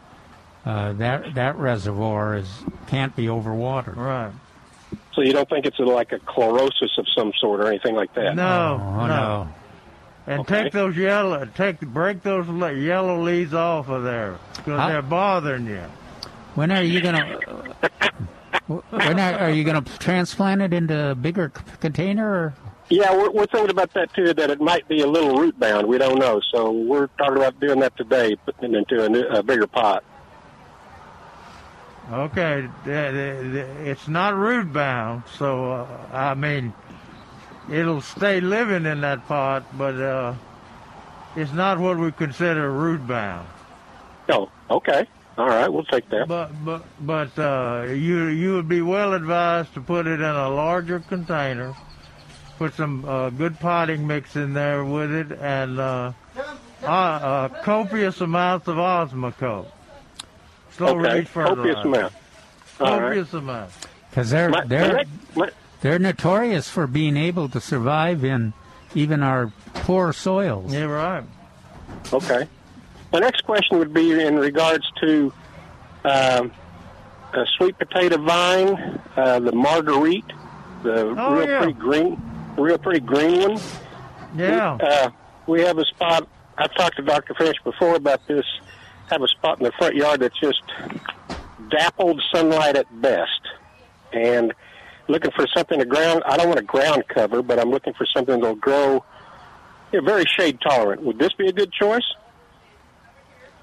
uh, 0.65 0.93
that 0.95 1.35
that 1.35 1.57
reservoir 1.57 2.37
is 2.37 2.49
can't 2.87 3.15
be 3.17 3.27
overwatered. 3.27 3.97
Right. 3.97 4.33
So 5.15 5.23
you 5.23 5.33
don't 5.33 5.49
think 5.49 5.67
it's 5.67 5.79
like 5.79 6.13
a 6.13 6.19
chlorosis 6.19 6.99
of 6.99 7.07
some 7.17 7.33
sort 7.41 7.61
or 7.61 7.69
anything 7.69 7.95
like 7.95 8.13
that? 8.15 8.35
No, 8.37 8.81
Oh, 8.83 9.01
no. 9.01 9.07
no. 9.07 9.49
And 10.27 10.41
Okay. 10.41 10.65
take 10.65 10.73
those 10.73 10.97
yellow, 10.97 11.47
take 11.57 11.81
break 11.81 12.23
those 12.23 12.47
le- 12.49 12.73
yellow 12.75 13.21
leaves 13.21 13.55
off 13.55 13.89
of 13.89 14.05
there 14.05 14.37
because 14.57 14.79
How- 14.79 14.89
they're 14.89 15.03
bothering 15.03 15.67
you. 15.67 15.83
When 16.55 16.71
are 16.71 16.83
you 16.83 17.01
gonna? 17.01 17.39
When 18.67 19.19
are, 19.19 19.39
are 19.39 19.51
you 19.51 19.65
gonna 19.65 19.83
transplant 19.99 20.63
it 20.63 20.73
into 20.73 21.11
a 21.11 21.15
bigger 21.15 21.51
c- 21.57 21.63
container? 21.81 22.29
Or? 22.31 22.55
Yeah, 22.89 23.13
we're, 23.17 23.31
we're 23.31 23.47
thinking 23.47 23.71
about 23.71 23.93
that 23.95 24.13
too. 24.15 24.33
That 24.35 24.51
it 24.51 24.61
might 24.61 24.87
be 24.89 25.01
a 25.01 25.07
little 25.07 25.37
root 25.37 25.59
bound. 25.59 25.87
We 25.89 25.99
don't 25.99 26.19
know. 26.19 26.41
So 26.53 26.71
we're 26.71 27.07
talking 27.19 27.37
about 27.37 27.59
doing 27.61 27.81
that 27.81 27.97
today, 27.97 28.37
putting 28.45 28.75
it 28.75 28.79
into 28.79 29.05
a, 29.05 29.09
new, 29.09 29.23
a 29.29 29.43
bigger 29.43 29.67
pot. 29.67 30.05
Okay, 32.13 32.69
it's 32.87 34.09
not 34.09 34.35
root 34.37 34.73
bound, 34.73 35.23
so 35.39 35.71
uh, 35.73 35.87
I 36.13 36.35
mean, 36.35 36.75
it'll 37.71 38.01
stay 38.01 38.41
living 38.41 38.85
in 38.85 39.03
that 39.03 39.27
pot, 39.29 39.65
but 39.79 39.95
uh, 39.95 40.35
it's 41.37 41.53
not 41.53 41.79
what 41.79 41.99
we 41.99 42.11
consider 42.11 42.69
root 42.73 43.07
bound. 43.07 43.47
Oh, 44.29 44.51
okay. 44.71 45.07
All 45.39 45.47
right, 45.47 45.73
we'll 45.73 45.85
take 45.85 46.09
that. 46.11 46.27
But 46.27 46.51
but 46.65 46.85
but 47.01 47.39
uh, 47.39 47.87
you 47.89 48.27
you 48.27 48.55
would 48.55 48.69
be 48.69 48.83
well 48.83 49.15
advised 49.15 49.73
to 49.75 49.81
put 49.81 50.09
it 50.09 50.21
in 50.21 50.23
a 50.23 50.49
larger 50.49 50.99
container. 51.01 51.75
Put 52.59 52.75
some 52.75 53.05
uh, 53.05 53.31
good 53.31 53.59
potting 53.61 54.07
mix 54.07 54.37
in 54.37 54.53
there 54.53 54.85
with 54.85 55.13
it, 55.13 55.33
and 55.33 55.79
uh, 55.79 56.13
uh, 56.83 56.87
uh, 56.87 57.49
copious 57.63 58.21
amounts 58.21 58.69
of 58.69 58.77
Osmocote. 58.77 59.71
Slow 60.81 60.99
okay, 60.99 61.13
release 61.15 61.29
fertilizer. 61.29 61.75
copious 61.75 61.85
amount. 61.85 62.13
All 62.81 62.87
right. 63.01 63.01
Copious 63.09 63.33
amount. 63.35 63.71
Because 64.11 64.31
they're 64.31 64.49
My, 64.49 64.59
my 64.61 64.65
they're 64.67 64.93
next, 64.93 65.11
my, 65.37 65.51
they're 65.83 65.99
notorious 65.99 66.69
for 66.69 66.87
being 66.87 67.17
able 67.17 67.49
to 67.51 67.61
survive 67.61 68.25
in 68.25 68.53
even 68.95 69.23
our 69.23 69.53
poor 69.75 70.13
soils. 70.13 70.73
Yeah, 70.73 70.85
right. 70.85 71.25
okay. 72.13 72.49
My 73.13 73.19
next 73.21 73.43
question 73.45 73.79
would 73.79 73.93
be 73.95 74.21
in 74.21 74.37
regards 74.39 74.85
to 75.03 75.33
um, 76.05 76.53
a 77.35 77.45
sweet 77.57 77.77
potato 77.79 78.17
vine, 78.19 79.01
uh, 79.17 79.39
the 79.41 79.53
marguerite, 79.53 80.25
the 80.83 81.15
Oh, 81.19 81.35
real 81.35 81.49
yeah. 81.49 81.59
pretty 81.59 81.73
green, 81.75 82.23
real 82.57 82.79
pretty 82.79 83.01
green 83.01 83.41
one. 83.51 83.61
Yeah. 84.37 84.79
Uh, 84.81 85.11
we 85.47 85.61
have 85.63 85.79
a 85.79 85.85
spot. 85.85 86.29
I've 86.57 86.75
talked 86.75 86.97
to 86.97 87.03
Dr. 87.03 87.35
Finch 87.35 87.57
before 87.65 87.97
about 87.97 88.27
this. 88.29 88.45
Have 89.11 89.23
a 89.23 89.29
spot 89.29 89.59
in 89.59 89.65
the 89.65 89.73
front 89.73 89.97
yard 89.97 90.21
that's 90.21 90.39
just 90.39 90.63
dappled 91.69 92.23
sunlight 92.33 92.77
at 92.77 92.87
best, 93.03 93.41
and 94.13 94.53
looking 95.09 95.33
for 95.33 95.47
something 95.55 95.79
to 95.81 95.85
ground. 95.85 96.23
I 96.27 96.37
don't 96.37 96.47
want 96.47 96.61
a 96.61 96.65
ground 96.65 97.05
cover, 97.09 97.43
but 97.43 97.59
I'm 97.59 97.71
looking 97.71 97.93
for 97.95 98.07
something 98.15 98.41
that'll 98.41 98.55
grow. 98.55 99.05
Yeah, 99.93 100.01
very 100.05 100.25
shade 100.39 100.61
tolerant. 100.61 101.03
Would 101.03 101.19
this 101.19 101.33
be 101.33 101.49
a 101.49 101.53
good 101.53 101.73
choice? 101.73 102.05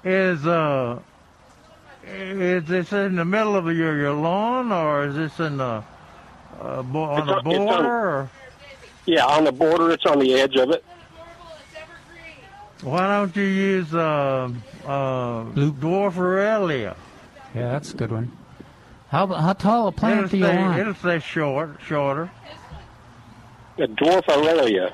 Is 0.04 0.46
uh, 0.46 1.00
is 2.06 2.64
this 2.64 2.92
in 2.92 3.16
the 3.16 3.24
middle 3.24 3.56
of 3.56 3.64
your 3.74 3.96
your 3.96 4.12
lawn, 4.12 4.70
or 4.70 5.06
is 5.06 5.14
this 5.14 5.40
in 5.40 5.56
the 5.56 5.82
uh, 6.60 6.82
bo- 6.82 7.04
on 7.04 7.18
It's 7.20 7.26
the 7.26 7.32
on- 7.32 7.46
on- 7.46 7.66
border? 7.66 7.88
Or 8.10 8.30
Yeah, 9.06 9.24
on 9.24 9.44
the 9.44 9.52
border. 9.52 9.90
It's 9.92 10.04
on 10.04 10.18
the 10.18 10.34
edge 10.34 10.56
of 10.56 10.70
it. 10.70 10.84
Why 12.82 13.06
don't 13.08 13.34
you 13.34 13.42
use 13.42 13.92
uh, 13.92 14.50
uh, 14.86 15.42
Blue- 15.44 15.72
dwarf 15.72 16.14
ruellia? 16.14 16.94
Yeah, 17.54 17.72
that's 17.72 17.92
a 17.92 17.96
good 17.96 18.12
one. 18.12 18.30
How 19.08 19.26
how 19.26 19.54
tall 19.54 19.88
a 19.88 19.92
plant 19.92 20.18
It'll 20.18 20.28
do 20.30 20.36
you 20.38 20.44
stay, 20.44 20.56
want? 20.56 20.78
it'll 20.78 20.94
stay 20.94 21.18
short, 21.18 21.78
shorter. 21.84 22.30
A 23.78 23.86
dwarf 23.86 24.22
ruellia. 24.24 24.92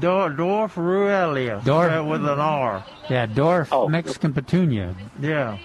Dor- 0.00 0.30
dwarf 0.30 0.74
ruellia. 0.74 1.62
Dwarf- 1.62 2.00
uh, 2.00 2.04
with 2.04 2.22
an 2.28 2.38
R. 2.40 2.84
Yeah, 3.08 3.26
dwarf 3.26 3.68
Oh. 3.72 3.88
Mexican 3.88 4.34
petunia. 4.34 4.94
Yeah. 5.20 5.56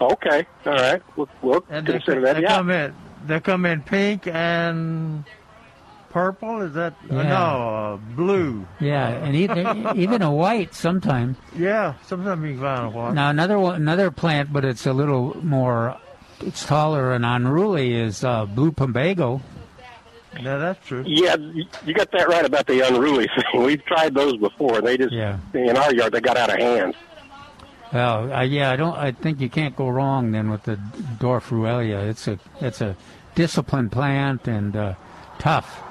Okay, 0.00 0.46
all 0.66 0.72
right. 0.74 1.02
We'll, 1.16 1.28
we'll 1.42 1.64
And 1.70 1.86
they, 1.86 1.92
consider 1.94 2.20
co- 2.20 2.26
that. 2.26 2.36
they 2.36 2.42
Yeah. 2.42 2.56
come 2.56 2.70
in. 2.70 2.94
They 3.26 3.40
come 3.40 3.66
in 3.66 3.82
pink 3.82 4.26
and 4.26 5.24
purple. 6.12 6.62
Is 6.62 6.74
that 6.74 6.92
uh, 7.10 7.16
Yeah. 7.16 7.22
no 7.22 7.34
uh, 7.36 7.96
blue? 8.14 8.66
Yeah, 8.80 9.08
and 9.08 9.34
even 9.34 9.86
even 9.96 10.22
a 10.22 10.30
white 10.32 10.74
sometimes. 10.74 11.36
Yeah. 11.56 11.94
Sometimes 12.06 12.44
you 12.44 12.60
find 12.60 12.86
a 12.86 12.90
white. 12.90 13.14
Now 13.14 13.30
another 13.30 13.58
one, 13.58 13.74
another 13.76 14.10
plant, 14.10 14.52
but 14.52 14.64
it's 14.64 14.86
a 14.86 14.92
little 14.92 15.36
more, 15.44 15.96
it's 16.40 16.64
taller 16.66 17.12
and 17.12 17.24
unruly 17.24 17.94
is 17.94 18.22
uh, 18.24 18.46
blue 18.46 18.72
plumbago. 18.72 19.40
No, 20.40 20.58
that's 20.58 20.86
true. 20.86 21.04
Yeah, 21.06 21.36
you 21.36 21.64
you 21.84 21.92
got 21.92 22.10
that 22.12 22.26
right 22.28 22.44
about 22.44 22.66
the 22.66 22.80
unruly 22.86 23.28
thing. 23.52 23.62
We've 23.64 23.84
tried 23.84 24.14
those 24.14 24.36
before. 24.38 24.80
They 24.80 24.96
just 24.96 25.12
Yeah. 25.12 25.38
in 25.52 25.76
our 25.76 25.92
yard 25.94 26.12
they 26.14 26.20
got 26.20 26.36
out 26.38 26.50
of 26.50 26.56
hand. 26.58 26.94
Well, 27.92 28.32
uh, 28.32 28.40
yeah, 28.40 28.70
I 28.70 28.76
don't. 28.76 28.96
I 28.96 29.12
think 29.12 29.40
you 29.42 29.50
can't 29.50 29.76
go 29.76 29.90
wrong 29.90 30.32
then 30.32 30.48
with 30.48 30.62
the 30.62 30.76
dwarf 31.18 31.50
ruellia. 31.50 32.08
It's 32.08 32.26
a 32.26 32.38
it's 32.62 32.80
a 32.80 32.96
disciplined 33.34 33.92
plant 33.92 34.48
and 34.48 34.74
uh, 34.74 34.94
tough. 35.38 35.82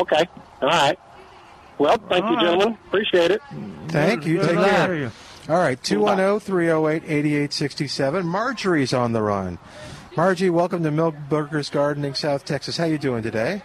Okay, 0.00 0.24
all 0.62 0.68
right. 0.68 0.98
Well, 1.78 1.96
thank 2.08 2.24
All 2.24 2.30
you, 2.32 2.36
right. 2.36 2.44
gentlemen. 2.44 2.78
Appreciate 2.88 3.30
it. 3.30 3.40
Thank 3.88 4.26
you. 4.26 4.38
Good 4.38 4.48
Take 4.56 4.58
care. 4.58 4.94
you. 4.96 5.10
All 5.48 5.56
right, 5.58 5.82
210 5.82 6.40
308 6.40 7.04
8867. 7.04 8.26
Marjorie's 8.26 8.92
on 8.92 9.12
the 9.12 9.22
run. 9.22 9.58
Margie, 10.16 10.50
welcome 10.50 10.82
to 10.82 10.90
Milberger's 10.90 11.70
Gardening, 11.70 12.14
South 12.14 12.44
Texas. 12.44 12.76
How 12.76 12.84
you 12.84 12.98
doing 12.98 13.22
today? 13.22 13.62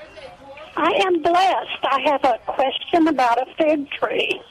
I 0.78 0.92
am 1.06 1.22
blessed. 1.22 1.84
I 1.84 2.02
have 2.06 2.24
a 2.24 2.38
question 2.46 3.08
about 3.08 3.38
a 3.40 3.46
fig 3.58 3.90
tree. 3.92 4.42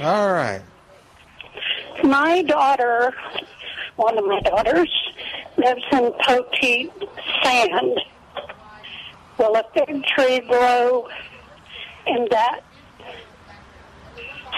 All 0.00 0.32
right. 0.32 0.62
My 2.04 2.42
daughter, 2.42 3.12
one 3.96 4.16
of 4.16 4.24
my 4.26 4.40
daughters, 4.40 4.90
lives 5.56 5.82
in 5.92 6.12
Poteet 6.26 6.90
sand. 7.42 8.00
Will 9.40 9.56
a 9.56 9.64
fig 9.72 10.04
tree 10.04 10.40
grow 10.40 11.08
in 12.06 12.28
that 12.30 12.60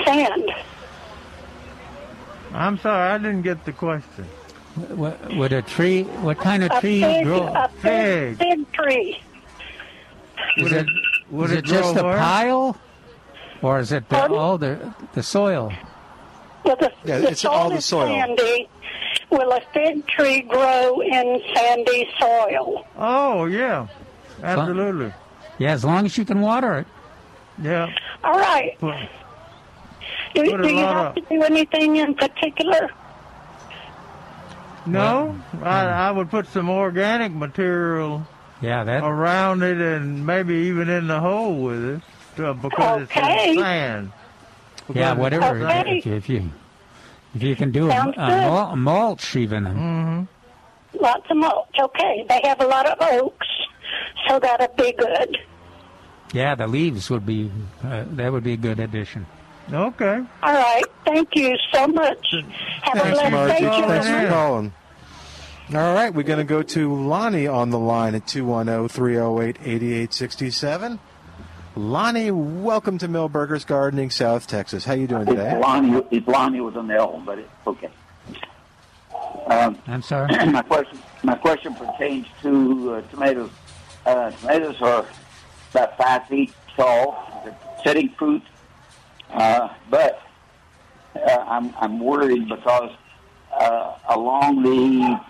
sand? 0.05 0.51
I'm 2.53 2.77
sorry, 2.79 3.11
I 3.13 3.19
didn't 3.19 3.43
get 3.43 3.65
the 3.65 3.71
question. 3.73 4.25
What, 4.89 5.37
would 5.37 5.53
a 5.53 5.63
tree? 5.63 6.03
What 6.03 6.39
kind 6.39 6.65
of 6.65 6.73
A 6.73 6.81
tree 6.81 7.01
fig, 7.01 7.25
grow? 7.25 7.47
a 7.47 7.69
fig, 7.81 8.39
Fig. 8.39 8.39
fig 8.39 8.73
tree. 8.73 9.21
Is 10.57 10.65
Would 10.65 10.73
it 10.73 10.79
it- 10.81 10.87
would 11.31 11.51
is 11.51 11.57
it 11.57 11.59
it 11.61 11.65
just 11.65 11.97
a 11.97 12.03
pile, 12.03 12.77
or 13.63 13.79
is 13.79 13.93
it 13.93 14.07
the, 14.09 14.17
Pardon? 14.17 14.37
all 14.37 14.59
the 14.59 14.93
the 15.15 15.23
soil? 15.23 15.73
Well, 16.65 16.77
the, 16.77 16.93
Yeah, 17.05 17.19
the 17.19 17.29
it's 17.29 17.41
soil 17.43 17.53
all 17.53 17.71
the 17.71 17.81
soil. 17.81 18.09
sandy. 18.09 18.69
Will 19.31 19.51
a 19.53 19.61
fig 19.73 20.07
tree 20.09 20.41
grow 20.41 21.01
in 21.01 21.41
sandy 21.55 22.09
soil? 22.21 22.85
Oh 22.99 23.45
yeah, 23.47 23.87
absolutely. 24.43 25.13
Yeah, 25.59 25.73
as 25.73 25.85
long 25.85 26.05
as 26.07 26.17
you 26.19 26.25
can 26.25 26.41
water 26.41 26.79
it. 26.79 26.87
Yeah. 27.63 27.93
All 28.25 28.39
right. 28.39 28.79
Put- 28.79 28.95
Do, 30.35 30.51
Put 30.51 30.63
do 30.63 30.69
you 30.73 30.79
have 30.79 31.07
of- 31.09 31.15
to 31.17 31.21
do 31.23 31.43
anything 31.43 31.97
in 31.97 32.15
particular? 32.15 32.91
No, 34.85 35.39
I, 35.63 35.85
I 35.85 36.11
would 36.11 36.29
put 36.31 36.49
some 36.49 36.69
organic 36.69 37.31
material 37.33 38.27
Yeah, 38.61 38.83
that. 38.83 39.05
around 39.05 39.63
it 39.63 39.79
and 39.81 40.27
maybe 40.27 40.55
even 40.55 40.89
in 40.89 41.07
the 41.07 41.21
hole 41.21 41.55
with 41.63 41.85
it 42.37 42.43
uh, 42.43 42.53
because 42.55 43.03
Okay. 43.03 43.51
it's 43.51 43.59
in 43.59 43.59
sand. 43.63 44.13
Yeah, 44.93 45.13
whatever. 45.13 45.65
Okay. 45.65 45.99
If 45.99 46.07
you, 46.07 46.15
if 46.15 46.29
you 46.29 46.51
if 47.37 47.43
you 47.45 47.55
can 47.57 47.71
do 47.71 47.87
a, 47.87 47.91
Sounds 47.93 48.15
a 48.19 48.27
good. 48.29 48.41
mul- 48.51 48.77
mulch 48.77 49.37
even. 49.37 49.65
Mm-hmm. 49.65 51.01
Lots 51.01 51.31
of 51.31 51.37
mulch. 51.37 51.69
Okay. 51.81 52.27
They 52.29 52.41
have 52.45 52.61
a 52.61 52.67
lot 52.67 52.85
of 52.87 52.99
oaks, 53.01 53.47
so 54.29 54.39
that'd 54.39 54.75
be 54.77 54.93
good. 54.93 55.39
Yeah, 56.33 56.55
the 56.55 56.67
leaves 56.67 57.11
would 57.11 57.27
be 57.27 57.51
uh, 57.85 58.05
that 58.13 58.33
would 58.33 58.45
be 58.45 58.55
a 58.55 58.57
good 58.57 58.81
addition. 58.81 59.27
Okay. 59.73 60.21
All 60.43 60.53
right. 60.53 60.85
Thank 61.05 61.29
you 61.37 61.57
so 61.73 61.87
much. 61.87 62.35
Have 62.83 62.97
a 62.97 63.01
Thanks, 63.01 63.19
blessed 63.19 63.33
Margie. 63.33 63.53
day, 63.55 63.61
Thanks 63.61 64.07
gentlemen. 64.07 64.25
for 64.25 64.29
calling. 64.29 64.73
All 65.75 65.95
right, 65.95 66.13
we're 66.13 66.25
going 66.25 66.39
to 66.39 66.45
go 66.45 66.63
to 66.63 66.93
Lonnie 66.95 67.47
on 67.47 67.71
the 67.71 67.79
line 67.79 68.15
at 68.15 68.27
210 68.27 68.89
308 68.89 69.57
8867. 69.65 70.99
Lonnie, 71.77 72.31
welcome 72.31 72.99
to 72.99 73.09
Milberger's 73.09 73.65
Gardening, 73.65 74.11
South 74.11 74.47
Texas. 74.47 74.85
How 74.85 74.93
you 74.93 75.07
doing 75.07 75.23
It's 75.23 75.31
today? 75.31 75.59
Lonnie, 75.59 76.03
it's 76.11 76.27
Lonnie 76.27 76.61
with 76.61 76.77
an 76.77 76.91
L, 76.91 77.23
but 77.25 77.39
it's 77.39 77.49
okay. 77.67 77.89
Um, 79.47 79.79
I'm 79.87 80.03
sorry. 80.03 80.29
my 80.51 80.63
question, 80.63 80.99
my 81.23 81.37
question 81.37 81.75
pertains 81.75 82.27
to 82.43 82.95
uh, 82.95 83.01
tomatoes. 83.11 83.51
Uh, 84.05 84.31
tomatoes 84.33 84.77
are 84.81 85.07
about 85.71 85.97
five 85.97 86.27
feet 86.27 86.53
tall, 86.77 87.43
they're 87.45 87.57
setting 87.85 88.09
fruit, 88.19 88.43
uh, 89.31 89.69
but 89.91 90.21
uh, 91.17 91.45
I'm 91.47 91.73
I'm 91.81 92.01
worried 92.01 92.49
because 92.49 92.91
uh, 93.53 93.97
along 94.09 94.63
the 94.63 95.21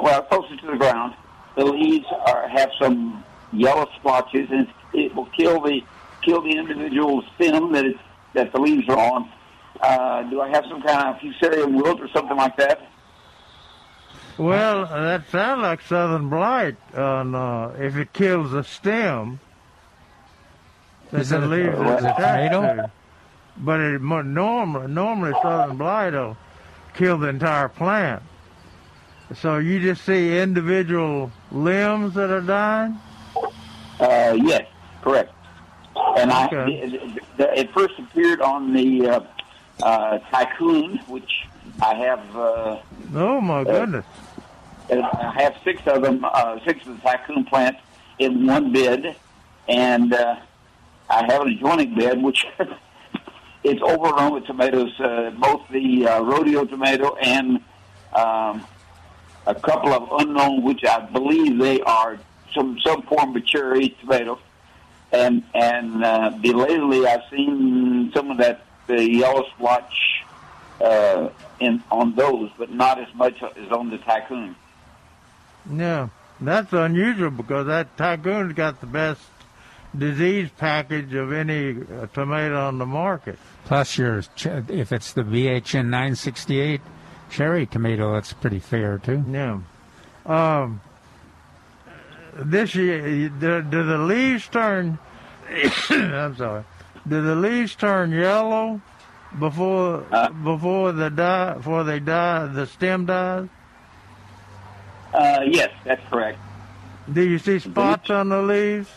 well 0.00 0.22
closer 0.22 0.56
to 0.56 0.66
the 0.66 0.76
ground, 0.76 1.14
the 1.56 1.64
leaves 1.64 2.06
are 2.26 2.48
have 2.48 2.70
some 2.80 3.22
yellow 3.52 3.88
splotches, 3.96 4.48
and 4.50 4.66
it 4.94 5.14
will 5.14 5.26
kill 5.26 5.60
the 5.60 5.82
kill 6.22 6.40
the 6.40 6.56
individual 6.56 7.22
stem 7.34 7.72
that 7.72 7.84
it's 7.84 7.98
that 8.32 8.52
the 8.52 8.60
leaves 8.60 8.88
are 8.88 8.98
on. 8.98 9.30
Uh, 9.80 10.22
do 10.30 10.40
I 10.40 10.48
have 10.48 10.64
some 10.70 10.80
kind 10.82 11.08
of 11.08 11.16
fusarium 11.16 11.74
wilt 11.82 12.00
or 12.00 12.08
something 12.08 12.36
like 12.36 12.56
that? 12.56 12.88
Well, 14.38 14.86
that 14.86 15.28
sounds 15.30 15.62
like 15.62 15.80
southern 15.82 16.28
blight. 16.28 16.76
On 16.94 17.34
uh, 17.34 17.74
if 17.78 17.96
it 17.96 18.12
kills 18.12 18.50
the 18.52 18.62
stem, 18.64 19.40
Is 21.12 21.30
the 21.30 21.36
it 21.38 21.42
a- 21.42 21.46
leaves 21.46 21.78
is 21.78 22.04
it 22.04 22.14
tomato? 22.16 22.90
But 23.58 23.80
it 23.80 24.02
normally 24.02 24.88
normally 24.88 25.32
southern 25.42 25.78
blight 25.78 26.12
will 26.12 26.36
kill 26.94 27.16
the 27.18 27.28
entire 27.28 27.68
plant. 27.68 28.22
So 29.34 29.58
you 29.58 29.80
just 29.80 30.04
see 30.04 30.38
individual 30.38 31.32
limbs 31.50 32.14
that 32.14 32.30
are 32.30 32.42
dying. 32.42 32.98
Uh, 33.98 34.36
yes, 34.44 34.66
correct. 35.02 35.32
And 36.18 36.30
I, 36.30 36.46
Okay. 36.46 36.74
it, 36.82 37.22
it 37.38 37.72
first 37.72 37.98
appeared 37.98 38.40
on 38.42 38.72
the 38.74 39.08
uh, 39.08 39.20
uh, 39.82 40.18
Tycoon, 40.30 40.98
which 41.08 41.46
I 41.82 41.94
have. 41.94 42.36
Uh, 42.36 42.78
Oh 43.14 43.40
my 43.40 43.64
goodness! 43.64 44.04
I 44.90 45.42
have 45.42 45.56
six 45.64 45.82
of 45.86 46.02
them, 46.02 46.24
uh, 46.24 46.58
six 46.64 46.86
of 46.86 46.96
the 46.96 47.02
Tycoon 47.02 47.44
plants 47.44 47.80
in 48.18 48.46
one 48.46 48.72
bed, 48.72 49.16
and 49.68 50.12
uh, 50.12 50.36
I 51.10 51.24
have 51.26 51.42
an 51.42 51.48
adjoining 51.48 51.94
bed 51.94 52.22
which 52.22 52.46
it's 53.64 53.82
overrun 53.82 54.32
with 54.32 54.46
tomatoes, 54.46 54.98
uh, 55.00 55.30
both 55.30 55.62
the 55.70 56.06
uh, 56.06 56.22
rodeo 56.22 56.64
tomato 56.64 57.16
and 57.16 57.60
um, 58.12 58.64
a 59.46 59.54
couple 59.54 59.92
of 59.92 60.08
unknown, 60.20 60.62
which 60.62 60.84
I 60.84 61.00
believe 61.06 61.58
they 61.58 61.80
are 61.82 62.18
some 62.54 62.78
some 62.84 63.02
form 63.02 63.36
of 63.36 63.46
cherry 63.46 63.90
tomato. 64.00 64.38
And 65.12 65.44
and 65.54 66.04
uh, 66.04 66.30
belatedly, 66.40 67.06
I've 67.06 67.22
seen 67.30 68.12
some 68.14 68.30
of 68.30 68.38
that 68.38 68.64
the 68.86 69.02
yellow 69.02 69.44
splotch 69.54 70.24
uh, 70.80 71.28
in 71.60 71.82
on 71.90 72.14
those, 72.14 72.50
but 72.58 72.70
not 72.70 73.00
as 73.00 73.12
much 73.14 73.42
as 73.42 73.70
on 73.70 73.90
the 73.90 73.98
Tycoon. 73.98 74.56
Yeah, 75.70 76.08
that's 76.40 76.72
unusual 76.72 77.30
because 77.30 77.66
that 77.66 77.96
tycoon's 77.96 78.52
got 78.52 78.80
the 78.80 78.86
best 78.86 79.20
disease 79.96 80.50
package 80.58 81.14
of 81.14 81.32
any 81.32 81.70
uh, 81.80 82.06
tomato 82.12 82.68
on 82.68 82.78
the 82.78 82.86
market. 82.86 83.38
Plus, 83.64 83.96
your 83.98 84.22
ch- 84.36 84.46
if 84.46 84.92
it's 84.92 85.12
the 85.12 85.22
BHN 85.22 85.86
968 85.86 86.80
cherry 87.30 87.66
tomato, 87.66 88.12
that's 88.12 88.32
pretty 88.32 88.58
fair 88.60 88.98
too. 88.98 89.24
Yeah. 89.28 89.60
Um, 90.26 90.80
this 92.34 92.74
year, 92.74 93.28
do, 93.28 93.62
do 93.62 93.82
the 93.84 93.98
leaves 93.98 94.46
turn? 94.48 94.98
I'm 95.90 96.36
sorry. 96.36 96.64
Do 97.08 97.22
the 97.22 97.34
leaves 97.36 97.74
turn 97.74 98.10
yellow 98.12 98.80
before 99.38 100.04
Uh. 100.12 100.28
before 100.30 100.92
the 100.92 101.08
die 101.10 101.54
before 101.54 101.84
they 101.84 102.00
die? 102.00 102.46
The 102.46 102.66
stem 102.66 103.06
dies. 103.06 103.48
Uh, 105.14 105.40
yes, 105.50 105.70
that's 105.84 106.02
correct. 106.10 106.38
Do 107.12 107.22
you 107.22 107.38
see 107.38 107.58
spots 107.58 108.10
on 108.10 108.28
the 108.28 108.42
leaves? 108.42 108.90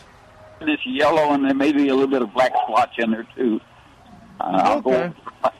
It's 0.60 0.84
yellow, 0.84 1.32
and 1.32 1.44
there 1.44 1.54
may 1.54 1.72
be 1.72 1.88
a 1.88 1.94
little 1.94 2.10
bit 2.10 2.22
of 2.22 2.32
black 2.34 2.52
splotch 2.64 2.98
in 2.98 3.10
there 3.12 3.26
too. 3.36 3.60
Uh, 4.40 4.44
I'll 4.44 4.78
Okay. 4.78 5.12
go. 5.42 5.50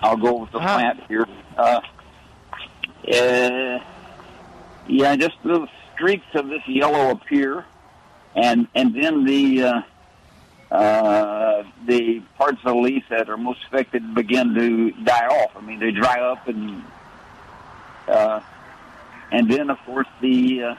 I'll 0.00 0.16
go 0.16 0.34
with 0.34 0.52
the 0.52 0.60
How- 0.60 0.76
plant 0.78 1.00
here. 1.08 1.26
Uh, 1.56 1.80
uh, 3.12 3.78
yeah, 4.86 5.16
just 5.16 5.36
little 5.44 5.66
streaks 5.94 6.26
of 6.34 6.48
this 6.48 6.62
yellow 6.66 7.10
appear, 7.10 7.64
and 8.36 8.68
and 8.74 8.94
then 8.94 9.24
the 9.24 9.64
uh, 9.64 10.74
uh, 10.74 11.64
the 11.86 12.20
parts 12.38 12.58
of 12.64 12.74
the 12.74 12.80
leaf 12.80 13.04
that 13.10 13.28
are 13.28 13.36
most 13.36 13.60
affected 13.66 14.14
begin 14.14 14.54
to 14.54 14.92
die 15.04 15.26
off. 15.26 15.50
I 15.56 15.60
mean, 15.60 15.80
they 15.80 15.90
dry 15.90 16.20
up, 16.20 16.46
and 16.48 16.82
uh, 18.06 18.40
and 19.30 19.50
then 19.50 19.70
of 19.70 19.78
course 19.86 20.08
the 20.20 20.62
uh, 20.62 20.74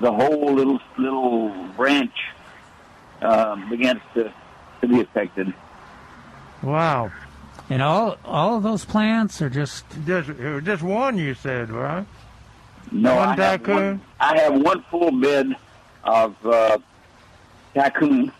the 0.00 0.12
whole 0.12 0.52
little 0.54 0.80
little 0.98 1.48
branch 1.76 2.14
uh, 3.22 3.56
begins 3.68 4.00
to 4.14 4.32
to 4.80 4.88
be 4.88 5.00
affected. 5.00 5.52
Wow. 6.62 7.10
And 7.68 7.82
all 7.82 8.16
all 8.24 8.56
of 8.56 8.62
those 8.62 8.84
plants 8.84 9.42
are 9.42 9.50
just 9.50 9.84
Just 10.06 10.30
uh, 10.30 10.60
just 10.60 10.82
one 10.82 11.18
you 11.18 11.34
said, 11.34 11.70
right? 11.70 12.06
No, 12.92 13.16
One 13.16 13.40
I 13.40 13.44
have 13.50 13.66
one, 13.66 14.00
I 14.20 14.38
have 14.38 14.54
one 14.60 14.84
full 14.90 15.10
bed 15.10 15.56
of 16.04 16.36
uh, 16.46 16.78
tycoon, 17.74 18.30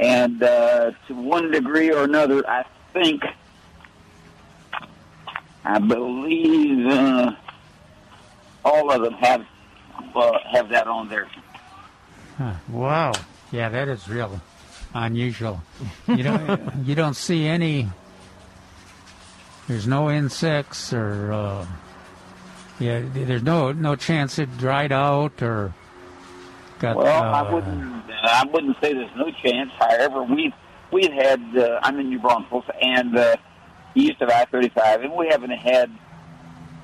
and 0.00 0.42
uh, 0.42 0.90
to 1.06 1.14
one 1.14 1.52
degree 1.52 1.92
or 1.92 2.02
another, 2.02 2.42
I 2.48 2.64
think, 2.92 3.22
I 5.64 5.78
believe 5.78 6.86
uh, 6.88 7.30
all 8.68 8.90
of 8.90 9.02
them 9.02 9.14
have 9.14 9.46
uh, 10.14 10.38
have 10.52 10.68
that 10.68 10.86
on 10.86 11.08
there. 11.08 11.28
Wow. 12.68 13.12
yeah, 13.50 13.68
that 13.68 13.88
is 13.88 14.08
real 14.08 14.40
unusual. 14.94 15.62
You 16.06 16.22
don't 16.22 16.72
you 16.84 16.94
don't 16.94 17.14
see 17.14 17.46
any. 17.46 17.88
There's 19.66 19.86
no 19.86 20.10
insects 20.10 20.92
or 20.92 21.32
uh, 21.32 21.66
yeah. 22.78 23.02
There's 23.12 23.42
no 23.42 23.72
no 23.72 23.96
chance 23.96 24.38
it 24.38 24.56
dried 24.58 24.92
out 24.92 25.42
or 25.42 25.74
got. 26.78 26.96
Well, 26.96 27.06
I 27.06 27.40
uh, 27.40 27.52
wouldn't. 27.52 28.04
I 28.22 28.44
wouldn't 28.50 28.76
say 28.80 28.94
there's 28.94 29.16
no 29.16 29.30
chance. 29.42 29.70
However, 29.78 30.22
we've 30.22 30.54
we've 30.92 31.12
had. 31.12 31.42
Uh, 31.56 31.80
I'm 31.82 31.98
in 32.00 32.08
New 32.08 32.18
Braunfels 32.18 32.64
and 32.80 33.16
uh, 33.16 33.36
east 33.94 34.20
of 34.22 34.30
I-35, 34.30 35.04
and 35.04 35.12
we 35.12 35.28
haven't 35.28 35.50
had 35.50 35.90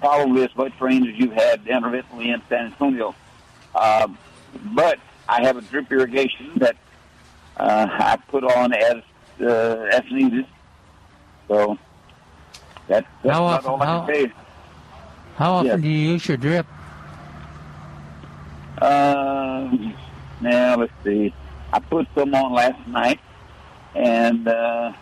probably 0.04 0.44
as 0.44 0.54
much 0.54 0.78
rain 0.82 1.08
as 1.08 1.14
you've 1.18 1.32
had 1.32 1.66
intermittently 1.66 2.28
in 2.30 2.42
San 2.50 2.66
Antonio. 2.66 3.14
Um, 3.74 4.18
but 4.74 4.98
I 5.26 5.42
have 5.44 5.56
a 5.56 5.62
drip 5.62 5.90
irrigation 5.90 6.50
that 6.56 6.76
uh, 7.56 7.86
I 7.90 8.16
put 8.28 8.44
on 8.44 8.74
as 8.74 9.02
uh, 9.40 9.88
as 9.90 10.02
needed. 10.12 10.46
So 11.48 11.78
that, 12.88 13.06
that's 13.22 13.34
How 13.34 13.44
often- 13.44 13.70
all 13.70 13.82
I 13.82 13.86
how- 13.86 14.04
can 14.06 14.14
say. 14.14 14.32
How 15.36 15.52
often 15.54 15.80
do 15.80 15.88
you 15.88 16.10
use 16.12 16.28
your 16.28 16.36
drip? 16.36 16.66
Um, 18.82 19.94
now 20.40 20.76
let's 20.76 20.92
see. 21.02 21.32
I 21.72 21.80
put 21.80 22.06
some 22.14 22.32
on 22.34 22.52
last 22.52 22.86
night, 22.86 23.18
and 23.96 24.46
uh, 24.46 24.92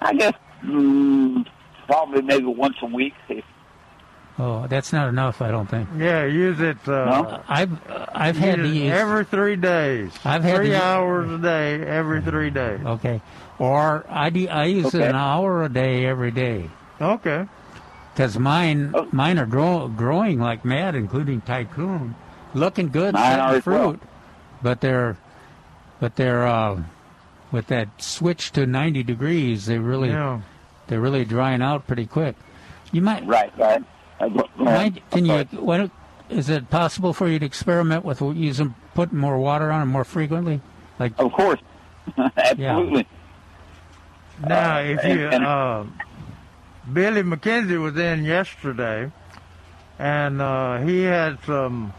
I 0.00 0.14
guess 0.14 0.32
mm, 0.62 1.44
probably 1.86 2.22
maybe 2.22 2.46
once 2.46 2.76
a 2.82 2.86
week. 2.86 3.14
Oh, 4.36 4.66
that's 4.66 4.92
not 4.92 5.08
enough, 5.08 5.40
I 5.40 5.52
don't 5.52 5.68
think. 5.68 5.88
Yeah, 5.96 6.24
use 6.24 6.58
it. 6.60 6.76
Uh, 6.88 7.04
No? 7.04 7.42
I've 7.48 7.70
I've 8.14 8.36
had 8.36 8.56
to 8.56 8.66
use 8.66 8.90
it 8.90 8.92
every 8.92 9.24
three 9.24 9.54
days. 9.56 10.10
I've 10.24 10.42
had 10.42 10.56
three 10.56 10.70
to- 10.70 10.82
hours 10.82 11.30
a 11.30 11.38
day 11.38 11.80
every 11.86 12.20
three 12.20 12.50
days. 12.50 12.80
okay, 12.84 13.22
or 13.60 14.04
I 14.08 14.30
do, 14.30 14.48
I 14.48 14.64
use 14.64 14.86
it 14.92 14.96
Okay. 14.98 15.06
an 15.08 15.14
hour 15.14 15.62
a 15.62 15.68
day 15.68 16.04
every 16.04 16.32
day 16.32 16.68
Okay. 17.00 17.46
because 18.12 18.36
mine 18.36 18.90
Oh. 18.94 19.06
mine 19.12 19.38
are 19.38 19.46
grow, 19.46 19.86
growing 19.86 20.40
like 20.40 20.64
mad, 20.64 20.96
including 20.96 21.40
tycoon, 21.42 22.16
looking 22.54 22.88
good, 22.88 23.14
Mine 23.14 23.22
are 23.38 23.46
setting 23.52 23.58
as 23.58 23.66
well. 23.66 23.82
fruit, 23.92 24.02
but 24.62 24.80
they're 24.80 25.16
but 26.00 26.16
they're 26.16 26.44
uh, 26.44 26.82
with 27.52 27.68
that 27.68 28.02
switch 28.02 28.50
to 28.50 28.66
90 28.66 29.04
degrees, 29.04 29.66
they 29.66 29.78
really 29.78 30.08
Yeah. 30.10 30.40
they're 30.88 31.00
really 31.00 31.24
drying 31.24 31.62
out 31.62 31.86
pretty 31.86 32.06
quick. 32.06 32.34
You 32.90 33.00
might 33.00 33.24
Right, 33.24 33.52
right. 33.56 33.82
Uh, 34.20 34.28
go- 34.28 34.34
go 34.34 34.38
ahead. 34.42 34.43
Might, 34.56 35.08
can 35.10 35.24
you? 35.26 35.32
Sorry. 35.32 35.44
What, 35.62 35.90
is 36.30 36.48
it 36.48 36.70
possible 36.70 37.12
for 37.12 37.28
you 37.28 37.38
to 37.38 37.46
experiment 37.46 38.04
with 38.04 38.20
using 38.20 38.74
putting 38.94 39.18
more 39.18 39.38
water 39.38 39.70
on 39.70 39.82
it 39.82 39.86
more 39.86 40.04
frequently? 40.04 40.60
Like 40.98 41.12
Of 41.18 41.32
course. 41.32 41.60
Absolutely. 42.36 43.06
Now, 44.46 44.78
Uh, 44.78 44.82
if 44.82 45.04
you, 45.04 45.26
uh, 45.26 45.86
Billy 46.92 47.22
McKenzie 47.22 47.80
was 47.80 47.96
in 47.96 48.24
yesterday, 48.24 49.10
and 49.98 50.40
uh, 50.40 50.78
he 50.78 51.02
had 51.02 51.38
some 51.46 51.92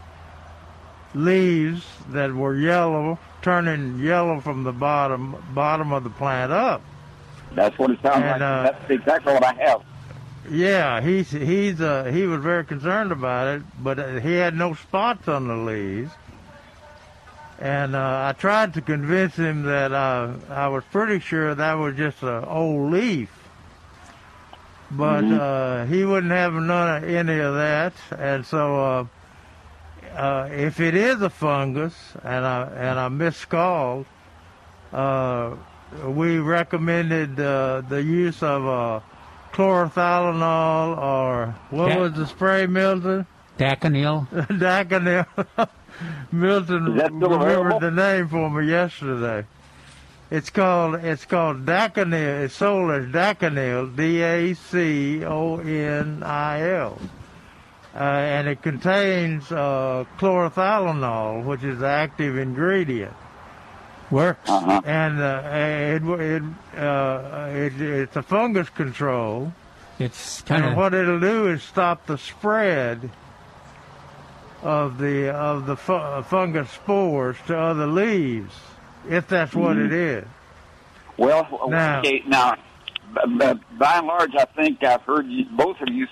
leaves 1.14 1.84
that 2.10 2.32
were 2.32 2.54
yellow, 2.56 3.18
turning 3.42 3.98
yellow 3.98 4.40
from 4.40 4.64
the 4.64 4.72
bottom 4.72 5.36
bottom 5.54 5.92
of 5.92 6.04
the 6.04 6.10
plant 6.10 6.52
up. 6.52 6.82
That's 7.52 7.78
what 7.78 7.90
it 7.90 7.98
sounds 8.02 8.16
And, 8.16 8.40
like. 8.40 8.42
uh, 8.42 8.62
That's 8.64 8.90
exactly 8.90 9.32
what 9.32 9.44
I 9.44 9.54
have. 9.64 9.82
Yeah, 10.50 11.00
he's 11.00 11.30
he's 11.30 11.80
uh, 11.80 12.04
he 12.04 12.26
was 12.26 12.42
very 12.42 12.64
concerned 12.64 13.10
about 13.10 13.56
it, 13.56 13.62
but 13.82 13.98
uh, 13.98 14.20
he 14.20 14.34
had 14.34 14.54
no 14.54 14.74
spots 14.74 15.28
on 15.28 15.48
the 15.48 15.56
leaves. 15.56 16.12
And 17.58 17.96
uh, 17.96 18.28
I 18.28 18.38
tried 18.38 18.74
to 18.74 18.82
convince 18.82 19.34
him 19.34 19.62
that 19.62 19.92
uh, 19.92 20.34
I 20.50 20.68
was 20.68 20.84
pretty 20.92 21.20
sure 21.20 21.54
that 21.54 21.74
was 21.74 21.96
just 21.96 22.22
an 22.22 22.44
old 22.44 22.92
leaf. 22.92 23.30
But 24.90 25.24
uh, 25.24 25.86
he 25.86 26.04
wouldn't 26.04 26.32
have 26.32 26.52
none 26.52 27.02
of 27.02 27.10
any 27.10 27.38
of 27.40 27.54
that, 27.54 27.94
and 28.16 28.46
so 28.46 28.84
uh, 28.84 29.04
uh, 30.16 30.48
if 30.52 30.78
it 30.78 30.94
is 30.94 31.20
a 31.22 31.30
fungus, 31.30 31.94
and 32.22 32.44
I 32.46 32.62
and 32.66 32.98
I 32.98 33.08
miscalled, 33.08 34.06
uh, 34.92 35.56
we 36.06 36.38
recommended 36.38 37.40
uh, 37.40 37.82
the 37.88 38.00
use 38.00 38.42
of 38.44 38.66
uh, 38.66 39.00
chlorothalonil 39.56 40.98
or 40.98 41.54
what 41.70 41.88
Yeah. 41.88 41.98
was 41.98 42.12
the 42.12 42.26
spray, 42.26 42.66
Milton? 42.66 43.26
Daconil. 43.58 44.28
Daconil. 44.48 45.26
Milton 46.30 46.98
Is 46.98 47.10
remembered 47.10 47.80
the 47.80 47.90
name 47.90 48.28
for 48.28 48.50
me 48.50 48.68
yesterday. 48.68 49.46
It's 50.30 50.50
called 50.50 50.96
it's 50.96 51.24
called 51.24 51.64
Daconil. 51.64 52.44
It's 52.44 52.54
sold 52.54 52.90
as 52.90 53.06
Daconil, 53.06 53.96
D 53.96 54.22
A 54.22 54.54
C 54.54 55.24
O 55.24 55.58
N 55.58 56.22
I 56.22 56.68
L, 56.72 56.98
uh, 57.94 57.98
and 57.98 58.48
it 58.48 58.60
contains 58.60 59.50
uh, 59.52 60.04
chlorothalonil, 60.18 61.44
which 61.44 61.62
is 61.62 61.78
the 61.78 61.86
active 61.88 62.36
ingredient. 62.36 63.14
Works. 64.10 64.48
Uh-huh. 64.48 64.80
And 64.84 65.20
uh, 65.20 65.42
it, 65.52 66.02
it, 66.20 66.42
uh, 66.78 67.48
it 67.52 67.80
it's 67.80 68.16
a 68.16 68.22
fungus 68.22 68.68
control. 68.70 69.52
It's 69.98 70.42
kind 70.42 70.62
And 70.64 70.72
of 70.72 70.78
what 70.78 70.94
it'll 70.94 71.18
do 71.20 71.48
is 71.48 71.62
stop 71.62 72.06
the 72.06 72.18
spread 72.18 73.10
of 74.62 74.98
the 74.98 75.30
of 75.34 75.66
the 75.66 75.76
fu- 75.76 75.92
uh, 75.94 76.22
fungus 76.22 76.70
spores 76.70 77.36
to 77.46 77.58
other 77.58 77.86
leaves, 77.86 78.54
if 79.08 79.26
that's 79.28 79.54
what 79.54 79.76
it 79.76 79.92
is. 79.92 80.24
Well, 81.16 81.46
Now- 81.68 82.00
okay, 82.00 82.22
now, 82.26 82.54
b- 83.14 83.38
b- 83.38 83.60
by 83.78 83.98
and 83.98 84.06
large, 84.06 84.34
I 84.36 84.44
think 84.56 84.84
I've 84.84 85.02
heard 85.02 85.26
you, 85.26 85.46
both 85.56 85.80
of 85.80 85.88
you 85.88 86.06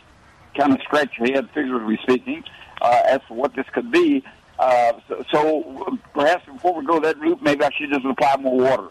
kind 0.59 0.73
of 0.73 0.81
scratch 0.83 1.11
your 1.19 1.33
head, 1.35 1.49
figuratively 1.53 1.99
speaking, 2.03 2.43
uh, 2.81 3.03
as 3.07 3.21
to 3.29 3.35
what 3.35 3.55
this 3.55 3.67
could 3.75 3.91
be. 3.91 4.25
Uh, 4.59 4.93
so, 5.09 5.25
so 5.33 5.99
perhaps 6.14 6.47
before 6.47 6.75
we 6.79 6.87
go 6.87 7.01
that 7.01 7.19
route, 7.19 7.43
maybe 7.43 7.64
I 7.64 7.71
should 7.77 7.90
just 7.90 8.05
apply 8.05 8.37
more 8.37 8.57
water. 8.57 8.88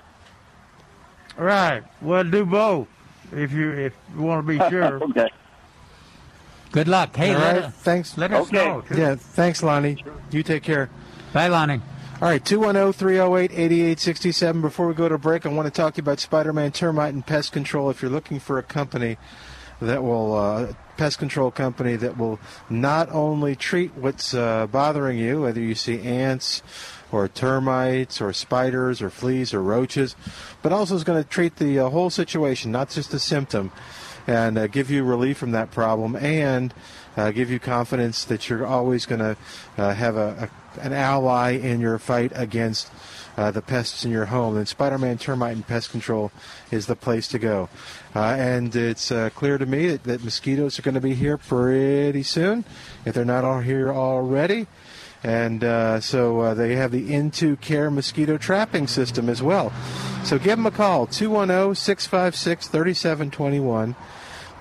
Right. 1.38 1.84
Well, 2.02 2.24
do 2.24 2.46
both 2.46 2.88
if 3.32 3.52
you 3.52 3.72
if 3.72 3.94
you 4.16 4.22
want 4.22 4.46
to 4.46 4.52
be 4.54 4.58
sure. 4.70 5.04
okay. 5.04 5.30
good 6.72 6.88
luck. 6.88 7.16
Hey, 7.16 7.34
All 7.34 7.40
let, 7.42 7.64
us- 7.64 7.74
thanks. 7.76 8.18
let 8.18 8.32
us 8.34 8.48
Okay. 8.48 8.58
know. 8.58 8.82
too. 8.82 8.98
Yeah, 8.98 9.16
thanks, 9.16 9.64
Lonnie. 9.64 10.04
You 10.32 10.44
take 10.44 10.64
care. 10.64 10.90
Bye, 11.32 11.48
Lonnie. 11.48 11.82
All 12.22 12.30
right, 12.30 12.44
210 12.46 12.94
308 12.94 13.52
8867. 13.52 14.62
Before 14.62 14.88
we 14.88 14.94
go 14.94 15.10
to 15.10 15.18
break, 15.18 15.46
I 15.46 15.50
want 15.50 15.66
to 15.66 15.72
talk 15.72 15.96
to 15.96 15.98
you 15.98 16.04
about 16.04 16.20
Spider 16.20 16.54
Man 16.54 16.72
Termite 16.72 17.14
and 17.14 17.26
Pest 17.26 17.52
Control. 17.52 17.90
If 17.90 18.02
you're 18.02 18.12
looking 18.12 18.40
for 18.40 18.58
a 18.60 18.64
company 18.64 19.18
that 19.88 20.04
will, 20.04 20.36
uh, 20.36 20.74
pest 20.98 21.20
control 21.20 21.52
company 21.52 21.96
that 21.96 22.18
will 22.18 22.40
not 22.70 23.10
only 23.12 23.56
treat 23.56 23.94
what's 23.96 24.34
uh, 24.34 24.68
bothering 24.68 25.18
you, 25.18 25.42
whether 25.42 25.60
you 25.60 25.76
see 25.76 26.02
ants 26.02 26.62
or 27.12 27.28
termites 27.28 28.22
or 28.22 28.34
spiders 28.34 29.02
or 29.02 29.10
fleas 29.10 29.54
or 29.54 29.62
roaches, 29.62 30.16
but 30.62 30.72
also 30.72 30.96
is 30.96 31.04
going 31.04 31.22
to 31.22 31.30
treat 31.30 31.58
the 31.58 31.80
uh, 31.80 31.90
whole 31.90 32.10
situation, 32.10 32.72
not 32.72 32.90
just 32.90 33.12
the 33.12 33.20
symptom, 33.20 33.72
and 34.28 34.58
uh, 34.58 34.68
give 34.68 34.90
you 34.90 35.04
relief 35.04 35.38
from 35.38 35.52
that 35.52 35.72
problem 35.72 36.16
and 36.16 36.74
uh, 37.18 37.32
give 37.32 37.50
you 37.50 37.60
confidence 37.60 38.24
that 38.26 38.50
you're 38.50 38.66
always 38.66 39.06
going 39.06 39.20
to 39.20 39.38
uh, 39.78 39.94
have 39.94 40.16
a, 40.16 40.50
a, 40.78 40.82
an 40.82 40.94
ally 40.94 41.52
in 41.52 41.80
your 41.80 42.00
fight 42.00 42.32
against 42.36 42.90
uh, 43.38 43.52
the 43.52 43.62
pests 43.62 44.06
in 44.06 44.12
your 44.12 44.26
home. 44.26 44.58
And 44.58 44.68
Spider-Man 44.68 45.18
Termite 45.18 45.56
and 45.56 45.68
Pest 45.68 45.92
Control 45.92 46.32
is 46.72 46.86
the 46.86 46.96
place 46.96 47.28
to 47.30 47.40
go. 47.40 47.70
Uh, 48.16 48.20
and 48.20 48.76
it's 48.76 49.12
uh, 49.12 49.30
clear 49.32 49.58
to 49.58 49.66
me 49.66 49.88
that, 49.88 50.04
that 50.04 50.24
mosquitoes 50.24 50.78
are 50.78 50.82
going 50.82 50.96
to 50.96 51.02
be 51.02 51.16
here 51.16 51.38
pretty 51.38 52.24
soon, 52.24 52.66
if 53.06 53.14
they're 53.14 53.26
not 53.26 53.44
all 53.44 53.62
here 53.62 53.92
already. 53.92 54.68
And 55.24 55.64
uh, 55.64 56.02
so 56.02 56.42
uh, 56.42 56.54
they 56.54 56.76
have 56.76 56.92
the 56.92 57.10
In2Care 57.10 57.92
mosquito 57.94 58.38
trapping 58.38 58.88
system 58.88 59.30
as 59.30 59.42
well. 59.42 59.72
So 60.26 60.38
give 60.38 60.58
them 60.58 60.66
a 60.66 60.72
call, 60.72 61.08
210 61.08 61.76
656 61.76 62.68
3721. 62.68 63.96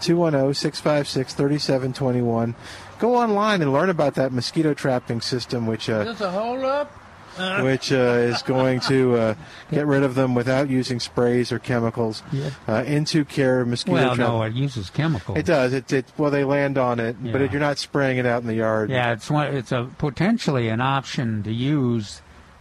210 0.01 0.55
656 0.55 1.35
3721. 1.35 2.55
Go 2.99 3.17
online 3.17 3.63
and 3.63 3.73
learn 3.73 3.91
about 3.91 4.15
that 4.15 4.33
mosquito 4.33 4.75
trapping 4.75 5.21
system, 5.21 5.67
which 5.67 5.91
uh, 5.91 6.05
Just 6.05 6.21
a 6.21 6.31
hold 6.31 6.61
up. 6.61 7.02
which 7.63 7.93
uh, 7.93 7.97
is 7.97 8.43
going 8.43 8.81
to 8.81 9.17
uh, 9.17 9.35
get 9.71 9.87
rid 9.87 10.03
of 10.03 10.15
them 10.15 10.35
without 10.35 10.69
using 10.69 11.01
sprays 11.01 11.51
or 11.53 11.59
chemicals. 11.59 12.23
Yeah. 12.33 12.51
Uh, 12.67 12.83
In2Care 12.83 13.63
of 13.63 13.69
mosquito 13.69 13.95
Well, 13.95 14.15
trap- 14.17 14.29
no, 14.29 14.43
it 14.43 14.53
uses 14.53 14.91
chemicals. 14.91 15.39
It 15.39 15.47
does. 15.47 15.73
It, 15.73 15.93
it 15.93 16.07
well, 16.19 16.31
they 16.31 16.45
land 16.45 16.79
on 16.79 17.01
it, 17.01 17.17
but 17.23 17.41
Yeah. 17.41 17.51
you're 17.51 17.61
not 17.61 17.79
spraying 17.79 18.19
it 18.19 18.27
out 18.27 18.43
in 18.43 18.49
the 18.49 18.55
yard. 18.55 18.91
Yeah, 18.91 19.13
it's 19.13 19.31
one, 19.31 19.55
it's 19.55 19.73
a 19.73 19.89
potentially 19.99 20.69
an 20.69 20.81
option 20.81 21.43
to 21.45 21.53
use 21.53 22.21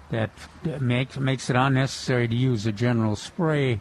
that 0.10 0.30
makes 0.80 1.18
makes 1.18 1.50
it 1.50 1.56
unnecessary 1.56 2.28
to 2.28 2.36
use 2.36 2.66
a 2.66 2.72
general 2.72 3.16
spray, 3.16 3.80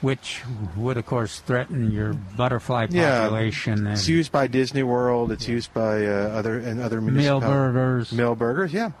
which 0.00 0.42
would 0.76 0.96
of 0.96 1.04
course 1.06 1.40
threaten 1.40 1.90
your 1.90 2.14
butterfly 2.14 2.86
population. 2.86 3.08
Yeah, 3.08 3.22
population 3.22 3.86
It's 3.86 4.00
and 4.02 4.08
used 4.08 4.32
by 4.32 4.46
Disney 4.46 4.82
World. 4.82 5.32
It's 5.32 5.48
used 5.48 5.72
by 5.74 6.04
uh, 6.06 6.10
other 6.32 6.58
and 6.58 6.80
other 6.80 7.00
meal 7.00 7.12
municipal 7.12 7.40
burgers. 7.40 8.12
Mill 8.12 8.34
burgers, 8.34 8.72
yeah. 8.72 8.92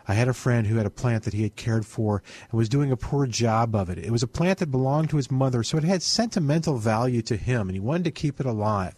I 0.09 0.15
had 0.15 0.27
a 0.27 0.35
friend 0.35 0.67
who 0.67 0.75
had 0.75 0.87
a 0.87 0.91
plant 0.91 1.23
that 1.23 1.35
he 1.35 1.45
had 1.45 1.55
cared 1.55 1.87
for 1.87 2.21
and 2.51 2.59
was 2.59 2.69
doing 2.69 2.91
a 2.91 2.97
poor 2.97 3.29
job 3.29 3.77
of 3.77 3.89
it. 3.89 3.99
It 3.99 4.11
was 4.11 4.25
a 4.25 4.27
plant 4.27 4.59
that 4.59 4.73
belonged 4.73 5.11
to 5.11 5.19
his 5.19 5.31
mother, 5.31 5.63
so 5.63 5.79
it 5.79 5.85
had 5.85 6.03
sentimental 6.03 6.79
value 6.79 7.23
to 7.23 7.37
him, 7.37 7.69
and 7.69 7.77
he 7.77 7.81
wanted 7.81 8.07
to 8.07 8.11
keep 8.11 8.41
it 8.41 8.47
alive. 8.47 8.97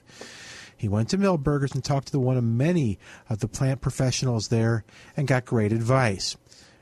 He 0.75 0.89
went 0.89 1.11
to 1.11 1.19
Milberger's 1.19 1.75
and 1.75 1.85
talked 1.85 2.07
to 2.07 2.13
the 2.13 2.19
one 2.19 2.39
of 2.39 2.45
many 2.45 2.99
of 3.29 3.41
the 3.41 3.49
plant 3.49 3.83
professionals 3.83 4.49
there 4.49 4.87
and 5.19 5.29
got 5.29 5.45
great 5.45 5.71
advice. 5.71 6.39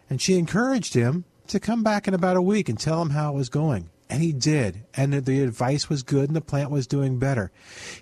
And 0.09 0.23
she 0.23 0.39
encouraged 0.39 0.95
him 0.95 1.25
to 1.49 1.59
come 1.59 1.83
back 1.83 2.07
in 2.07 2.15
about 2.15 2.37
a 2.37 2.43
week 2.43 2.69
and 2.69 2.79
tell 2.79 3.03
him 3.03 3.11
how 3.11 3.33
it 3.33 3.37
was 3.37 3.49
going. 3.49 3.91
And 4.09 4.23
he 4.23 4.33
did. 4.33 4.85
And 4.95 5.13
the 5.13 5.43
advice 5.43 5.89
was 5.89 6.03
good 6.03 6.29
and 6.29 6.37
the 6.37 6.41
plant 6.41 6.71
was 6.71 6.87
doing 6.87 7.19
better. 7.19 7.51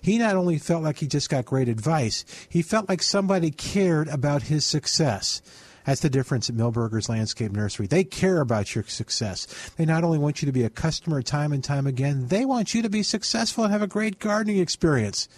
He 0.01 0.17
not 0.17 0.35
only 0.35 0.59
felt 0.59 0.83
like 0.83 0.97
he 0.97 1.07
just 1.07 1.29
got 1.29 1.45
great 1.45 1.67
advice, 1.67 2.25
he 2.47 2.61
felt 2.61 2.87
like 2.87 3.01
somebody 3.01 3.49
cared 3.51 4.07
about 4.09 4.43
his 4.43 4.65
success. 4.65 5.41
That's 5.85 6.01
the 6.01 6.09
difference 6.09 6.49
at 6.49 6.55
Milberger's 6.55 7.09
Landscape 7.09 7.51
Nursery. 7.51 7.85
They 7.85 8.03
care 8.03 8.41
about 8.41 8.73
your 8.73 8.83
success. 8.85 9.45
They 9.77 9.85
not 9.85 10.03
only 10.03 10.17
want 10.17 10.41
you 10.41 10.47
to 10.47 10.51
be 10.51 10.63
a 10.63 10.69
customer 10.69 11.21
time 11.21 11.51
and 11.51 11.63
time 11.63 11.85
again, 11.85 12.27
they 12.27 12.43
want 12.43 12.73
you 12.73 12.81
to 12.81 12.89
be 12.89 13.03
successful 13.03 13.63
and 13.63 13.73
have 13.73 13.83
a 13.83 13.87
great 13.87 14.17
gardening 14.19 14.57
experience. 14.57 15.29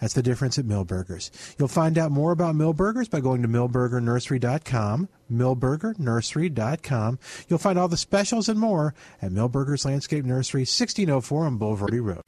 That's 0.00 0.14
the 0.14 0.22
difference 0.22 0.58
at 0.58 0.64
Milberger's. 0.64 1.30
You'll 1.58 1.68
find 1.68 1.98
out 1.98 2.12
more 2.12 2.32
about 2.32 2.54
Milberger's 2.54 3.08
by 3.08 3.20
going 3.20 3.42
to 3.42 3.48
milbergernursery.com, 3.48 5.08
milbergernursery.com. 5.30 7.18
You'll 7.48 7.58
find 7.58 7.78
all 7.78 7.88
the 7.88 7.96
specials 7.96 8.48
and 8.48 8.60
more 8.60 8.94
at 9.20 9.32
Milberger's 9.32 9.84
Landscape 9.84 10.24
Nursery, 10.24 10.60
1604 10.60 11.46
on 11.46 11.58
Bulverde 11.58 12.00
Road. 12.02 12.22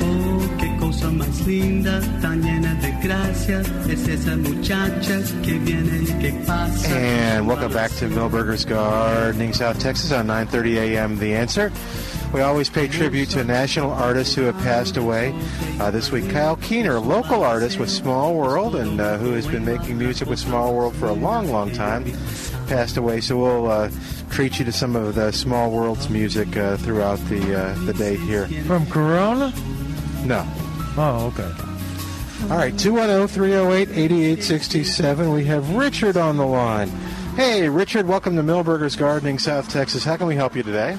Oh, 0.00 0.56
qué 0.58 0.76
cosa 0.78 1.10
más 1.10 1.46
linda, 1.46 2.00
tan 2.20 2.42
llena 2.42 2.74
de 2.74 2.87
gracias, 3.08 3.66
es 3.88 4.06
esa 4.06 4.36
muchacha 4.36 5.20
que 5.42 5.58
viene 5.58 6.02
y 6.02 6.12
que 6.20 6.32
pasa. 6.46 6.94
And 6.94 7.48
welcome 7.48 7.72
back 7.72 7.90
to 7.92 8.08
Milberger's 8.08 8.66
Gardening, 8.66 9.54
South 9.54 9.78
Texas 9.78 10.12
on 10.12 10.26
9:30 10.26 10.76
a.m. 10.76 11.18
The 11.18 11.34
Answer. 11.34 11.72
We 12.34 12.42
always 12.42 12.68
pay 12.68 12.86
tribute 12.86 13.30
to 13.30 13.44
national 13.44 13.90
artists 13.90 14.34
who 14.34 14.42
have 14.42 14.58
passed 14.58 14.98
away. 14.98 15.34
Uh, 15.80 15.90
this 15.90 16.12
week, 16.12 16.28
Kyle 16.28 16.56
Keener, 16.56 17.00
local 17.00 17.42
artist 17.42 17.78
with 17.78 17.88
Small 17.88 18.34
World, 18.34 18.76
and 18.76 19.00
uh, 19.00 19.16
who 19.16 19.32
has 19.32 19.46
been 19.46 19.64
making 19.64 19.96
music 19.96 20.28
with 20.28 20.38
Small 20.38 20.74
World 20.74 20.94
for 20.94 21.06
a 21.06 21.14
long, 21.14 21.50
long 21.50 21.72
time, 21.72 22.04
passed 22.66 22.98
away. 22.98 23.22
So 23.22 23.38
we'll 23.38 23.70
uh, 23.70 23.90
treat 24.28 24.58
you 24.58 24.66
to 24.66 24.72
some 24.72 24.94
of 24.94 25.14
the 25.14 25.32
Small 25.32 25.70
World's 25.70 26.10
music 26.10 26.54
uh, 26.58 26.76
throughout 26.76 27.18
the 27.30 27.58
uh, 27.58 27.74
the 27.86 27.94
day 27.94 28.16
here. 28.16 28.46
From 28.66 28.84
Corona? 28.84 29.50
No. 30.26 30.46
Oh, 30.98 31.32
okay. 31.32 31.67
All 32.42 32.56
right, 32.56 32.76
210 32.78 33.28
308 33.28 33.88
8867. 33.90 35.32
We 35.32 35.44
have 35.46 35.74
Richard 35.74 36.16
on 36.16 36.36
the 36.36 36.46
line. 36.46 36.88
Hey, 37.36 37.68
Richard, 37.68 38.06
welcome 38.06 38.36
to 38.36 38.42
Milberger's 38.42 38.96
Gardening, 38.96 39.38
South 39.38 39.68
Texas. 39.68 40.04
How 40.04 40.16
can 40.16 40.26
we 40.26 40.34
help 40.36 40.56
you 40.56 40.62
today? 40.62 40.96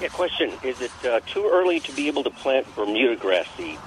Yeah, 0.00 0.08
question. 0.08 0.52
Is 0.64 0.80
it 0.80 0.90
uh, 1.04 1.20
too 1.26 1.48
early 1.52 1.80
to 1.80 1.92
be 1.92 2.08
able 2.08 2.24
to 2.24 2.30
plant 2.30 2.66
Bermuda 2.74 3.16
grass 3.16 3.46
seed? 3.56 3.78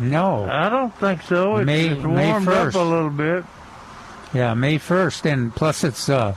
No. 0.00 0.44
I 0.50 0.68
don't 0.68 0.94
think 0.98 1.22
so. 1.22 1.56
It's, 1.58 1.66
May- 1.66 1.88
it's 1.90 2.02
May 2.02 2.30
warmed 2.30 2.48
up 2.48 2.68
1st. 2.68 2.74
a 2.74 2.82
little 2.84 3.10
bit. 3.10 3.44
Yeah, 4.34 4.54
May 4.54 4.78
1st. 4.78 5.32
And 5.32 5.54
plus, 5.54 5.84
it's, 5.84 6.08
uh, 6.08 6.34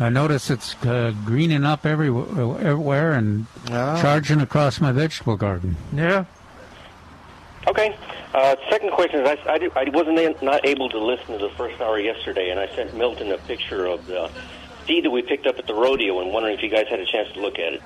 I 0.00 0.08
notice 0.08 0.50
it's 0.50 0.74
uh, 0.84 1.14
greening 1.24 1.64
up 1.64 1.86
everywhere, 1.86 2.58
everywhere 2.60 3.12
and 3.12 3.46
Ah. 3.70 4.00
charging 4.02 4.40
across 4.40 4.80
my 4.80 4.92
vegetable 4.92 5.36
garden. 5.36 5.76
Yeah. 5.94 6.24
Okay. 7.66 7.96
Uh, 8.34 8.56
second 8.70 8.92
question 8.92 9.20
is, 9.20 9.28
I, 9.46 9.52
I, 9.54 9.58
did, 9.58 9.72
I 9.76 9.84
wasn't 9.90 10.18
a- 10.18 10.44
not 10.44 10.66
able 10.66 10.88
to 10.90 10.98
listen 10.98 11.38
to 11.38 11.38
the 11.38 11.50
first 11.56 11.80
hour 11.80 11.98
yesterday, 11.98 12.50
and 12.50 12.60
I 12.60 12.68
sent 12.74 12.94
Milton 12.96 13.32
a 13.32 13.38
picture 13.38 13.86
of 13.86 14.06
the 14.06 14.30
seed 14.86 15.04
that 15.04 15.10
we 15.10 15.22
picked 15.22 15.46
up 15.46 15.58
at 15.58 15.66
the 15.66 15.74
rodeo, 15.74 16.20
and 16.20 16.32
wondering 16.32 16.56
if 16.56 16.62
you 16.62 16.70
guys 16.70 16.86
had 16.88 17.00
a 17.00 17.06
chance 17.06 17.32
to 17.34 17.40
look 17.40 17.58
at 17.58 17.74
it. 17.74 17.82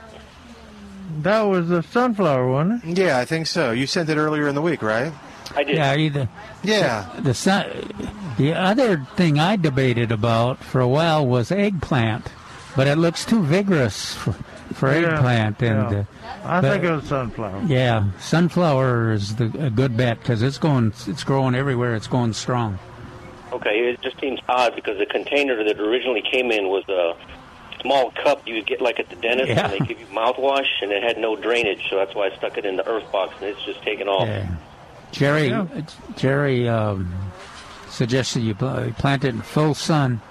That 1.23 1.43
was 1.43 1.69
the 1.69 1.83
sunflower, 1.83 2.49
wasn't 2.51 2.85
it? 2.85 2.99
Yeah, 2.99 3.19
I 3.19 3.25
think 3.25 3.47
so. 3.47 3.71
You 3.73 3.87
sent 3.87 4.09
it 4.09 4.17
earlier 4.17 4.49
in 4.49 4.55
the 4.55 4.63
week, 4.63 4.83
right? 4.83 5.13
I 5.55 5.65
did. 5.65 5.77
Yeah, 5.77 5.95
either. 5.97 6.29
Yeah. 6.63 7.09
The 7.21 7.35
sun, 7.35 7.67
the 8.39 8.55
other 8.55 8.99
thing 9.17 9.39
I 9.39 9.57
debated 9.57 10.11
about 10.13 10.63
for 10.63 10.81
a 10.81 10.89
while 10.89 11.27
was 11.27 11.51
eggplant, 11.53 12.29
but 12.77 12.87
it 12.87 12.97
looks 12.97 13.25
too 13.27 13.43
vigorous 13.43 14.15
for, 14.15 14.35
for 14.75 14.93
Yeah, 14.93 15.15
eggplant. 15.15 15.63
And 15.63 15.91
yeah. 15.93 15.99
uh, 15.99 16.05
I 16.45 16.61
but- 16.61 16.71
think 16.73 16.85
it 16.85 16.91
was 16.93 17.05
sunflower. 17.05 17.63
yeah, 17.67 18.05
sunflower 18.21 19.13
is 19.13 19.37
the, 19.37 19.45
a 19.67 19.71
good 19.71 19.97
bet 19.97 20.19
because 20.21 20.43
it's 20.43 20.59
going, 20.59 20.93
it's 21.07 21.25
growing 21.25 21.55
everywhere. 21.55 21.95
It's 21.95 22.07
going 22.09 22.33
strong. 22.33 22.79
Okay, 23.53 23.91
it 23.91 24.01
just 24.01 24.19
seems 24.21 24.41
odd 24.49 24.75
because 24.75 24.99
the 24.99 25.07
container 25.07 25.63
that 25.65 25.79
originally 25.79 26.23
came 26.23 26.51
in 26.51 26.69
was 26.69 26.89
a 26.89 27.15
small 27.83 28.11
cup 28.13 28.47
you 28.47 28.63
get 28.63 28.81
like 28.81 28.99
at 28.99 29.09
the 29.11 29.17
dentist, 29.17 29.49
Yeah. 29.51 29.65
and 29.71 29.73
they 29.73 29.79
give 29.87 30.01
you 30.01 30.07
mouthwash, 30.07 30.69
and 30.81 30.91
it 30.91 31.03
had 31.03 31.19
no 31.19 31.37
drainage, 31.37 31.87
so 31.91 31.97
that's 31.97 32.15
why 32.15 32.29
I 32.29 32.37
stuck 32.37 32.57
it 32.57 32.65
in 32.65 32.77
the 32.77 32.87
earth 32.89 33.11
box, 33.13 33.35
and 33.41 33.51
it's 33.51 33.63
just 33.65 33.83
taken 33.83 34.09
off. 34.09 34.27
Yeah. 34.27 34.49
Jerry, 35.11 35.49
Yeah. 35.49 35.67
Jerry 36.17 36.67
um, 36.69 37.13
suggested 37.91 38.41
you 38.41 38.55
plant 38.55 39.25
it 39.25 39.29
in 39.35 39.43
full 39.43 39.75
sun 39.75 40.23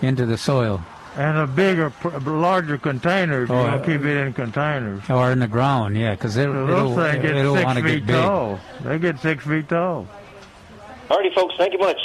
into 0.00 0.24
the 0.24 0.38
soil 0.38 0.82
And 1.14 1.36
a 1.36 1.46
bigger, 1.46 1.92
larger 2.24 2.78
container 2.78 3.42
if 3.42 3.50
you 3.50 3.54
Oh, 3.54 3.64
want 3.64 3.82
uh, 3.82 3.84
keep 3.84 4.00
it 4.00 4.16
in 4.16 4.32
containers. 4.32 5.02
or 5.10 5.30
in 5.30 5.40
the 5.40 5.46
ground. 5.46 5.96
Yeah, 5.96 6.12
because 6.12 6.36
it, 6.38 6.44
So 6.44 6.50
it'll, 6.64 6.94
those 6.94 7.12
things 7.12 7.22
get 7.22 7.36
it'll 7.36 7.54
six 7.54 7.64
want 7.66 7.78
to 7.78 7.84
feet 7.84 7.98
get 7.98 8.06
big. 8.06 8.16
tall. 8.16 8.60
They 8.82 8.98
get 8.98 9.18
six 9.20 9.44
feet 9.44 9.68
tall. 9.68 10.06
Alrighty, 11.10 11.34
folks, 11.34 11.54
thank 11.58 11.74
you 11.74 11.78
much. 11.78 11.98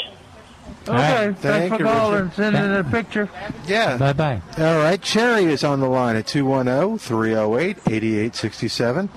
Okay, 0.89 0.93
right. 1.27 1.37
thanks 1.37 1.41
Thank 1.41 1.73
for 1.73 1.79
you, 1.79 1.85
calling 1.85 2.19
and 2.21 2.33
sending 2.33 2.75
a 2.75 2.83
picture. 2.83 3.29
Yeah. 3.65 3.97
Bye 3.97 4.13
bye. 4.13 4.41
All 4.57 4.77
right. 4.77 5.01
Cherry 5.01 5.45
is 5.45 5.63
on 5.63 5.79
the 5.81 5.87
line 5.87 6.15
at 6.17 6.25
oh, 6.35 6.39
210 6.97 6.97
308 6.97 7.77
8867. 7.87 9.09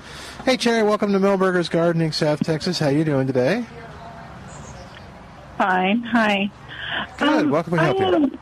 Hey, 0.45 0.57
Cherry, 0.57 0.83
welcome 0.83 1.11
to 1.13 1.19
Milberger's 1.19 1.69
Gardening, 1.69 2.11
South 2.13 2.41
Texas. 2.43 2.79
How 2.79 2.89
you 2.89 3.03
doing 3.05 3.27
today? 3.27 3.65
Fine. 5.57 6.01
Hi. 6.03 6.49
Good. 7.17 7.27
Um, 7.45 7.49
welcome 7.51 7.73
to 7.77 7.79
help 7.83 7.99
I, 7.99 8.17
you. 8.17 8.39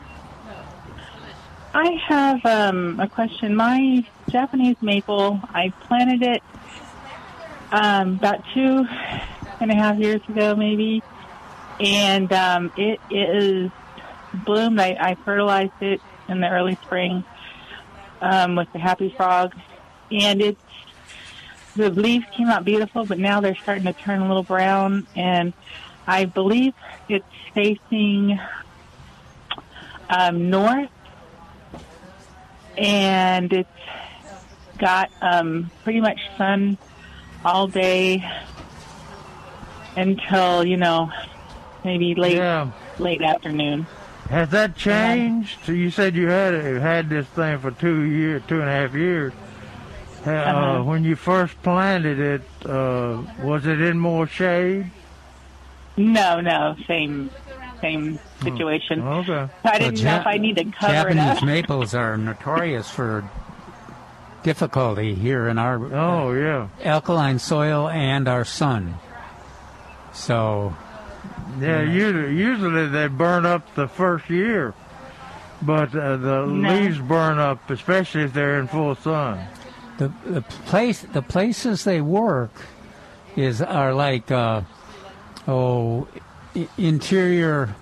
I 1.73 1.91
have 2.08 2.45
um, 2.45 2.99
a 2.99 3.08
question. 3.08 3.55
My 3.55 4.03
Japanese 4.29 4.77
maple, 4.82 5.39
I 5.53 5.69
planted 5.82 6.23
it 6.23 6.43
um, 7.71 8.15
about 8.15 8.43
two 8.53 8.88
and 9.60 9.71
a 9.71 9.75
half 9.75 9.97
years 9.97 10.21
ago, 10.27 10.55
maybe, 10.55 11.03
and 11.79 12.32
um, 12.34 12.71
it 12.75 12.99
is 13.12 13.71
bloomed. 14.34 14.79
I, 14.79 14.97
I 14.99 15.15
fertilized 15.15 15.82
it 15.82 16.01
in 16.27 16.41
the 16.41 16.49
early 16.49 16.75
spring 16.82 17.23
um, 18.21 18.55
with 18.55 18.71
the 18.73 18.79
Happy 18.79 19.13
Frog, 19.15 19.53
and 20.12 20.41
it's 20.41 20.62
the 21.75 21.91
leaves 21.91 22.25
came 22.32 22.47
out 22.47 22.65
beautiful, 22.65 23.05
but 23.05 23.19
now 23.19 23.41
they're 23.41 23.55
starting 23.55 23.84
to 23.84 23.93
turn 23.93 24.21
a 24.21 24.27
little 24.27 24.43
brown, 24.43 25.05
and 25.15 25.53
I 26.08 26.25
believe 26.25 26.73
it's 27.08 27.25
facing 27.53 28.39
um, 30.10 30.49
north, 30.49 30.89
and 32.80 33.52
it's 33.52 33.70
got 34.78 35.12
um, 35.22 35.70
pretty 35.84 36.00
much 36.02 36.20
sun 36.38 36.78
all 37.44 37.68
day 37.68 38.24
until 39.96 40.65
you 40.65 40.78
know 40.78 41.12
maybe 41.84 42.15
late 42.15 42.38
Yeah. 42.38 42.72
late 42.98 43.22
afternoon. 43.22 43.86
Has 44.30 44.50
that 44.50 44.76
changed? 44.76 45.58
So 45.65 45.72
you 45.72 45.89
said 45.89 46.15
you 46.15 46.28
had 46.30 46.54
had 46.54 47.10
this 47.10 47.26
thing 47.28 47.58
for 47.60 47.72
two 47.72 48.04
years, 48.04 48.44
two 48.48 48.62
and 48.62 48.70
a 48.70 48.72
half 48.72 48.94
years. 48.94 49.34
Uh, 50.26 50.32
Uh-huh. 50.32 50.84
When 50.84 51.04
you 51.04 51.15
first 51.15 51.62
planted 51.63 52.20
it, 52.20 52.42
uh, 52.65 53.22
was 53.42 53.65
it 53.65 53.82
in 53.82 53.98
more 54.00 54.28
shade? 54.28 54.92
No, 55.98 56.39
no, 56.42 56.76
same 56.88 57.30
same 57.82 58.20
situation. 58.41 59.02
Okay. 59.02 59.47
I 59.65 59.80
didn't 59.80 59.95
Well, 59.95 60.04
know 60.04 60.12
Ja- 60.15 60.19
if 60.21 60.28
I 60.28 60.38
need 60.38 60.56
to 60.58 60.65
cover 60.65 60.93
Japanese 60.93 61.23
it 61.23 61.38
up. 61.38 61.43
maples 61.56 61.93
are 61.95 62.17
notorious 62.17 62.89
for 62.89 63.30
difficulty 64.43 65.15
here 65.15 65.47
in 65.47 65.58
our 65.58 65.75
Oh 65.93 66.32
yeah, 66.34 66.67
alkaline 66.84 67.39
soil 67.39 67.89
and 67.89 68.28
our 68.28 68.45
sun. 68.45 68.95
So 70.13 70.73
yeah. 71.60 71.82
Usually, 71.82 72.36
usually 72.36 72.88
they 72.88 73.08
burn 73.08 73.45
up 73.45 73.75
the 73.75 73.88
first 73.88 74.30
year, 74.30 74.73
but 75.62 75.93
uh, 75.95 76.17
the 76.17 76.45
No. 76.45 76.73
leaves 76.73 76.99
burn 76.99 77.38
up, 77.39 77.69
especially 77.69 78.23
if 78.23 78.34
they're 78.34 78.60
in 78.60 78.67
full 78.67 78.95
sun. 78.95 79.39
the 79.97 80.12
the 80.25 80.41
place 80.41 81.02
the 81.02 81.21
places 81.21 81.84
they 81.84 81.99
work 82.02 82.52
is 83.36 83.62
are 83.62 83.93
like 83.93 84.32
uh, 84.32 84.62
oh 85.47 86.08
i- 86.56 86.67
interior 86.78 87.75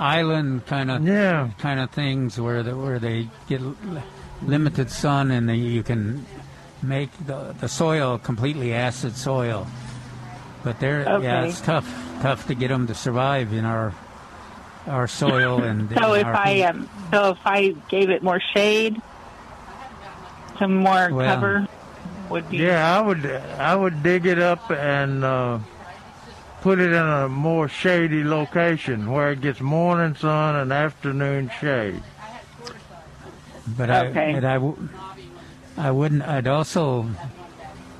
island 0.00 0.64
kind 0.66 0.90
of 0.90 1.06
Yeah. 1.06 1.50
kind 1.58 1.78
of 1.78 1.90
things 1.90 2.40
where 2.40 2.62
the, 2.62 2.74
where 2.76 2.98
they 2.98 3.28
get 3.48 3.60
limited 4.42 4.90
sun 4.90 5.30
and 5.30 5.48
they, 5.48 5.56
you 5.56 5.82
can 5.82 6.24
make 6.82 7.10
the 7.26 7.54
the 7.60 7.68
soil 7.68 8.16
completely 8.18 8.72
acid 8.72 9.14
soil. 9.14 9.66
But 10.64 10.80
they're 10.80 11.02
yeah, 11.20 11.44
it's 11.44 11.60
tough 11.60 11.86
tough 12.22 12.46
to 12.48 12.54
get 12.54 12.68
them 12.68 12.86
to 12.86 12.94
survive 12.94 13.52
in 13.52 13.64
our 13.64 13.92
our 14.86 15.06
soil 15.06 15.62
and 15.68 15.88
So 15.94 16.14
in 16.14 16.20
if 16.20 16.26
our 16.26 16.34
I 16.34 16.60
um, 16.62 16.88
so 17.10 17.30
if 17.32 17.38
I 17.44 17.76
gave 17.88 18.08
it 18.10 18.22
more 18.22 18.40
shade, 18.54 18.96
some 20.58 20.76
more 20.76 21.12
Well, 21.12 21.34
cover 21.34 21.66
would 22.30 22.48
be. 22.48 22.58
Yeah, 22.58 22.98
I 22.98 23.00
would 23.02 23.26
I 23.26 23.76
would 23.76 24.02
dig 24.02 24.24
it 24.26 24.38
up 24.38 24.70
and 24.70 25.24
uh, 25.24 25.58
put 26.60 26.78
it 26.78 26.92
in 26.92 27.02
a 27.06 27.28
more 27.28 27.68
shady 27.68 28.22
location 28.24 29.10
where 29.10 29.32
it 29.32 29.40
gets 29.40 29.60
morning 29.60 30.14
sun 30.14 30.56
and 30.56 30.72
afternoon 30.72 31.50
shade. 31.60 32.02
But 33.76 33.90
I, 33.90 34.06
Okay. 34.08 34.30
I, 34.30 34.34
but 34.34 34.44
I, 34.44 34.54
w- 34.54 34.88
I 35.76 35.90
wouldn't. 35.90 36.22
I'd 36.22 36.46
also 36.48 37.06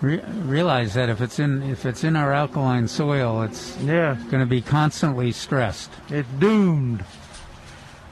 re- 0.01 0.20
realize 0.42 0.94
that 0.94 1.09
if 1.09 1.20
it's 1.20 1.38
in 1.38 1.62
if 1.62 1.87
it's 1.87 2.03
in 2.05 2.16
our 2.16 2.33
alkaline 2.33 2.88
soil, 2.88 3.42
it's 3.42 3.77
yeah 3.83 4.16
going 4.31 4.40
to 4.42 4.46
be 4.46 4.61
constantly 4.62 5.33
stressed. 5.33 5.90
It's 6.09 6.29
doomed. 6.38 7.05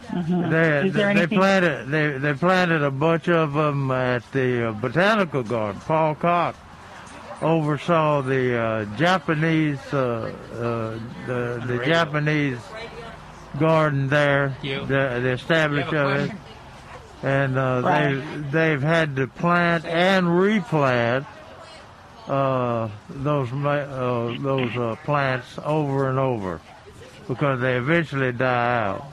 Mhm. 0.08 0.50
They, 0.50 0.88
Is 0.88 0.94
there 0.94 1.12
they 1.14 1.26
planted 1.26 1.88
they 1.88 2.16
they 2.16 2.32
planted 2.32 2.82
a 2.82 2.90
bunch 2.90 3.28
of 3.28 3.52
them 3.52 3.90
at 3.90 4.22
the 4.32 4.68
uh, 4.68 4.72
botanical 4.72 5.42
garden. 5.42 5.80
Paul 5.82 6.14
Koch 6.14 6.54
oversaw 7.40 8.22
the 8.22 8.58
uh, 8.58 8.84
Japanese 8.96 9.78
uh, 9.92 10.32
uh, 10.52 10.98
the 11.26 11.62
the 11.66 11.82
Japanese 11.84 12.58
garden 13.58 14.08
there, 14.08 14.56
the, 14.62 15.20
the 15.22 15.30
establishment 15.30 15.92
You 15.92 15.98
have 15.98 16.08
a 16.08 16.22
of 16.24 16.30
it, 16.30 16.36
and 17.22 17.58
uh, 17.58 17.80
they 17.80 18.40
they've 18.50 18.82
had 18.82 19.16
to 19.16 19.26
plant 19.26 19.84
and 19.84 20.38
replant 20.38 21.26
uh, 22.26 22.88
those 23.08 23.50
uh, 23.52 24.36
those 24.40 24.76
uh, 24.76 24.96
plants 25.04 25.58
over 25.64 26.10
and 26.10 26.18
over 26.18 26.60
because 27.26 27.60
they 27.60 27.76
eventually 27.76 28.32
die 28.32 28.84
out 28.84 29.12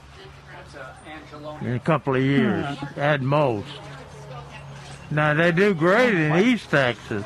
in 1.60 1.74
a 1.74 1.80
couple 1.80 2.14
of 2.14 2.22
years 2.22 2.76
at 2.96 3.22
most. 3.22 3.68
Now 5.10 5.34
they 5.34 5.52
do 5.52 5.74
great 5.74 6.14
in 6.14 6.36
East 6.44 6.70
Texas. 6.70 7.24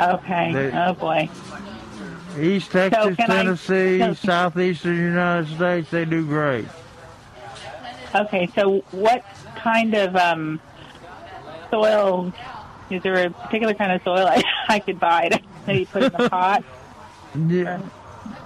Okay. 0.00 0.52
They- 0.52 0.72
oh 0.72 0.94
boy. 0.94 1.28
East 2.38 2.70
Texas, 2.70 3.16
I- 3.18 3.26
Tennessee, 3.26 3.98
so- 3.98 4.14
southeastern 4.14 4.96
United 4.96 5.54
States, 5.54 5.90
they 5.90 6.04
do 6.04 6.24
great. 6.26 6.66
Okay. 8.14 8.48
So 8.54 8.78
what 8.92 9.24
kind 9.56 9.94
of 9.94 10.16
um, 10.16 10.60
soil? 11.70 12.32
Is 12.90 13.02
there 13.04 13.26
a 13.26 13.30
particular 13.30 13.74
kind 13.74 13.92
of 13.92 14.02
soil 14.02 14.26
I, 14.28 14.42
I 14.68 14.78
could 14.80 14.98
buy 14.98 15.28
to 15.28 15.40
maybe 15.66 15.84
put 15.86 16.02
in 16.04 16.14
a 16.14 16.28
pot? 16.30 16.64
Yeah. 17.48 17.80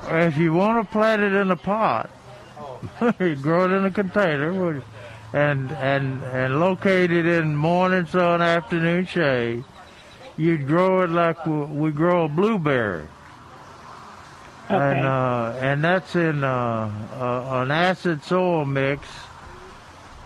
If 0.08 0.36
you 0.36 0.52
want 0.52 0.84
to 0.86 0.92
plant 0.92 1.22
it 1.22 1.32
in 1.32 1.50
a 1.50 1.56
pot, 1.56 2.10
you 3.18 3.36
grow 3.40 3.64
it 3.64 3.70
in 3.76 3.84
a 3.86 3.90
container 3.90 4.82
and 5.32 5.72
and 5.72 6.22
and 6.24 6.60
locate 6.60 7.10
it 7.10 7.26
in 7.26 7.56
morning 7.56 8.06
sun, 8.06 8.40
afternoon 8.42 9.06
shade. 9.06 9.64
You'd 10.36 10.66
grow 10.66 11.02
it 11.02 11.10
like 11.10 11.46
we 11.46 11.90
grow 11.92 12.24
a 12.24 12.28
blueberry. 12.28 13.06
Okay. 14.66 14.74
And 14.74 15.06
uh, 15.06 15.58
and 15.60 15.84
that's 15.84 16.16
in 16.16 16.42
uh, 16.42 16.90
uh, 17.12 17.62
an 17.62 17.70
acid 17.70 18.24
soil 18.24 18.64
mix. 18.64 19.06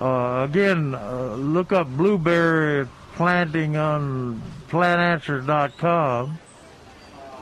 Uh, 0.01 0.47
again, 0.49 0.95
uh, 0.95 1.35
look 1.35 1.73
up 1.73 1.89
blueberry 1.89 2.87
planting 3.17 3.77
on 3.77 4.41
plantanswers.com, 4.69 6.39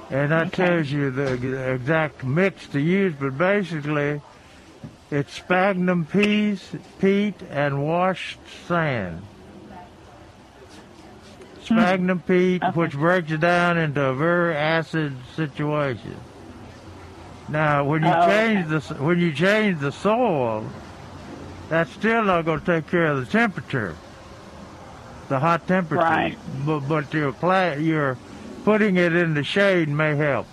and 0.09 0.33
that 0.33 0.52
tells 0.55 0.90
you 0.90 1.11
the 1.11 1.74
exact 1.74 2.24
mix 2.24 2.66
to 2.68 2.81
use. 2.81 3.14
But 3.20 3.37
basically, 3.37 4.22
it's 5.11 5.35
sphagnum 5.35 6.07
peas, 6.07 6.72
peat, 6.98 7.42
and 7.50 7.87
washed 7.87 8.38
sand. 8.66 9.22
Sphagnum 11.66 12.20
peat, 12.20 12.62
which 12.74 12.92
breaks 12.92 13.31
it 13.31 13.40
down 13.40 13.76
into 13.79 14.02
a 14.02 14.14
very 14.14 14.55
acid 14.57 15.16
situation. 15.35 16.16
Now, 17.48 17.85
when 17.85 18.02
you 18.02 18.09
Oh, 18.09 18.22
okay. 18.22 18.55
change 18.55 18.68
the 18.68 18.94
when 18.94 19.18
you 19.20 19.33
change 19.33 19.81
the 19.81 19.92
soil, 19.92 20.64
that's 21.68 21.90
still 21.92 22.24
not 22.24 22.44
going 22.44 22.61
to 22.61 22.66
take 22.66 22.88
care 22.90 23.07
of 23.07 23.18
the 23.24 23.31
temperature, 23.31 23.94
the 25.29 25.38
hot 25.38 25.66
temperature. 25.66 26.02
Right. 26.02 26.38
But 26.64 26.81
but 26.81 27.12
your 27.12 27.33
plant, 27.33 27.81
you're 27.81 28.16
putting 28.64 28.96
it 28.96 29.14
in 29.14 29.35
the 29.35 29.44
shade 29.44 29.88
may 29.88 30.16
help. 30.16 30.46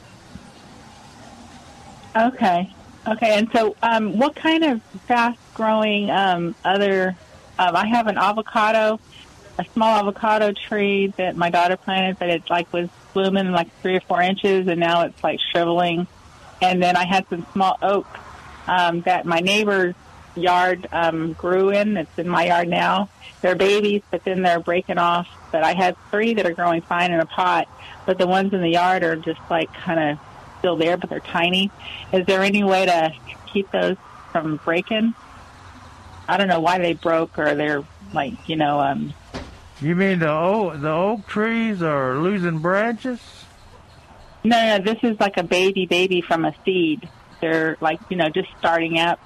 Okay. 2.15 2.71
Okay. 3.07 3.37
And 3.37 3.49
so, 3.51 3.75
um, 3.81 4.17
what 4.17 4.35
kind 4.35 4.63
of 4.63 4.81
fast-growing 5.07 6.09
um, 6.11 6.55
other? 6.63 7.15
Um, 7.59 7.75
I 7.75 7.85
have 7.85 8.07
an 8.07 8.17
avocado, 8.17 8.99
a 9.57 9.65
small 9.73 9.95
avocado 9.97 10.51
tree 10.51 11.13
that 11.17 11.35
my 11.35 11.49
daughter 11.49 11.77
planted, 11.77 12.17
but 12.19 12.29
it 12.29 12.49
like 12.49 12.71
was 12.73 12.89
blooming 13.13 13.51
like 13.51 13.69
three 13.81 13.95
or 13.95 14.01
four 14.01 14.21
inches, 14.21 14.67
and 14.67 14.79
now 14.79 15.01
it's 15.03 15.23
like 15.23 15.39
shriveling. 15.51 16.07
And 16.61 16.81
then 16.81 16.95
I 16.95 17.05
had 17.05 17.27
some 17.29 17.45
small 17.53 17.77
oak 17.81 18.07
um, 18.67 19.01
that 19.01 19.25
my 19.25 19.39
neighbor's 19.39 19.95
yard 20.35 20.87
um, 20.91 21.33
grew 21.33 21.69
in. 21.69 21.97
It's 21.97 22.17
in 22.17 22.27
my 22.27 22.47
yard 22.47 22.67
now. 22.67 23.09
They're 23.41 23.55
babies, 23.55 24.01
but 24.09 24.23
then 24.23 24.41
they're 24.41 24.59
breaking 24.59 24.97
off. 24.97 25.27
But 25.51 25.63
I 25.63 25.73
had 25.73 25.95
three 26.09 26.33
that 26.35 26.45
are 26.45 26.53
growing 26.53 26.81
fine 26.81 27.11
in 27.11 27.19
a 27.19 27.25
pot, 27.25 27.67
but 28.05 28.17
the 28.17 28.25
ones 28.25 28.53
in 28.53 28.61
the 28.61 28.69
yard 28.69 29.03
are 29.03 29.15
just 29.15 29.41
like 29.49 29.71
kind 29.73 29.99
of 29.99 30.19
still 30.59 30.77
there, 30.77 30.97
but 30.97 31.09
they're 31.09 31.19
tiny. 31.19 31.69
Is 32.11 32.25
there 32.25 32.41
any 32.41 32.63
way 32.63 32.85
to 32.85 33.13
keep 33.51 33.69
those 33.71 33.97
from 34.31 34.55
breaking? 34.63 35.13
I 36.27 36.37
don't 36.37 36.47
know 36.47 36.61
why 36.61 36.79
they 36.79 36.93
broke, 36.93 37.37
or 37.37 37.53
they're 37.53 37.83
like 38.13 38.49
you 38.49 38.55
know. 38.55 38.79
um 38.79 39.13
You 39.81 39.95
mean 39.95 40.19
the 40.19 40.29
oak 40.31 40.79
the 40.81 40.89
oak 40.91 41.27
trees 41.27 41.81
are 41.81 42.15
losing 42.17 42.59
branches? 42.59 43.19
No, 44.43 44.77
no, 44.77 44.83
this 44.83 44.97
is 45.03 45.19
like 45.19 45.37
a 45.37 45.43
baby 45.43 45.85
baby 45.85 46.21
from 46.21 46.45
a 46.45 46.53
seed. 46.63 47.09
They're 47.41 47.77
like 47.81 47.99
you 48.09 48.17
know 48.17 48.29
just 48.29 48.49
starting 48.59 48.99
up, 48.99 49.19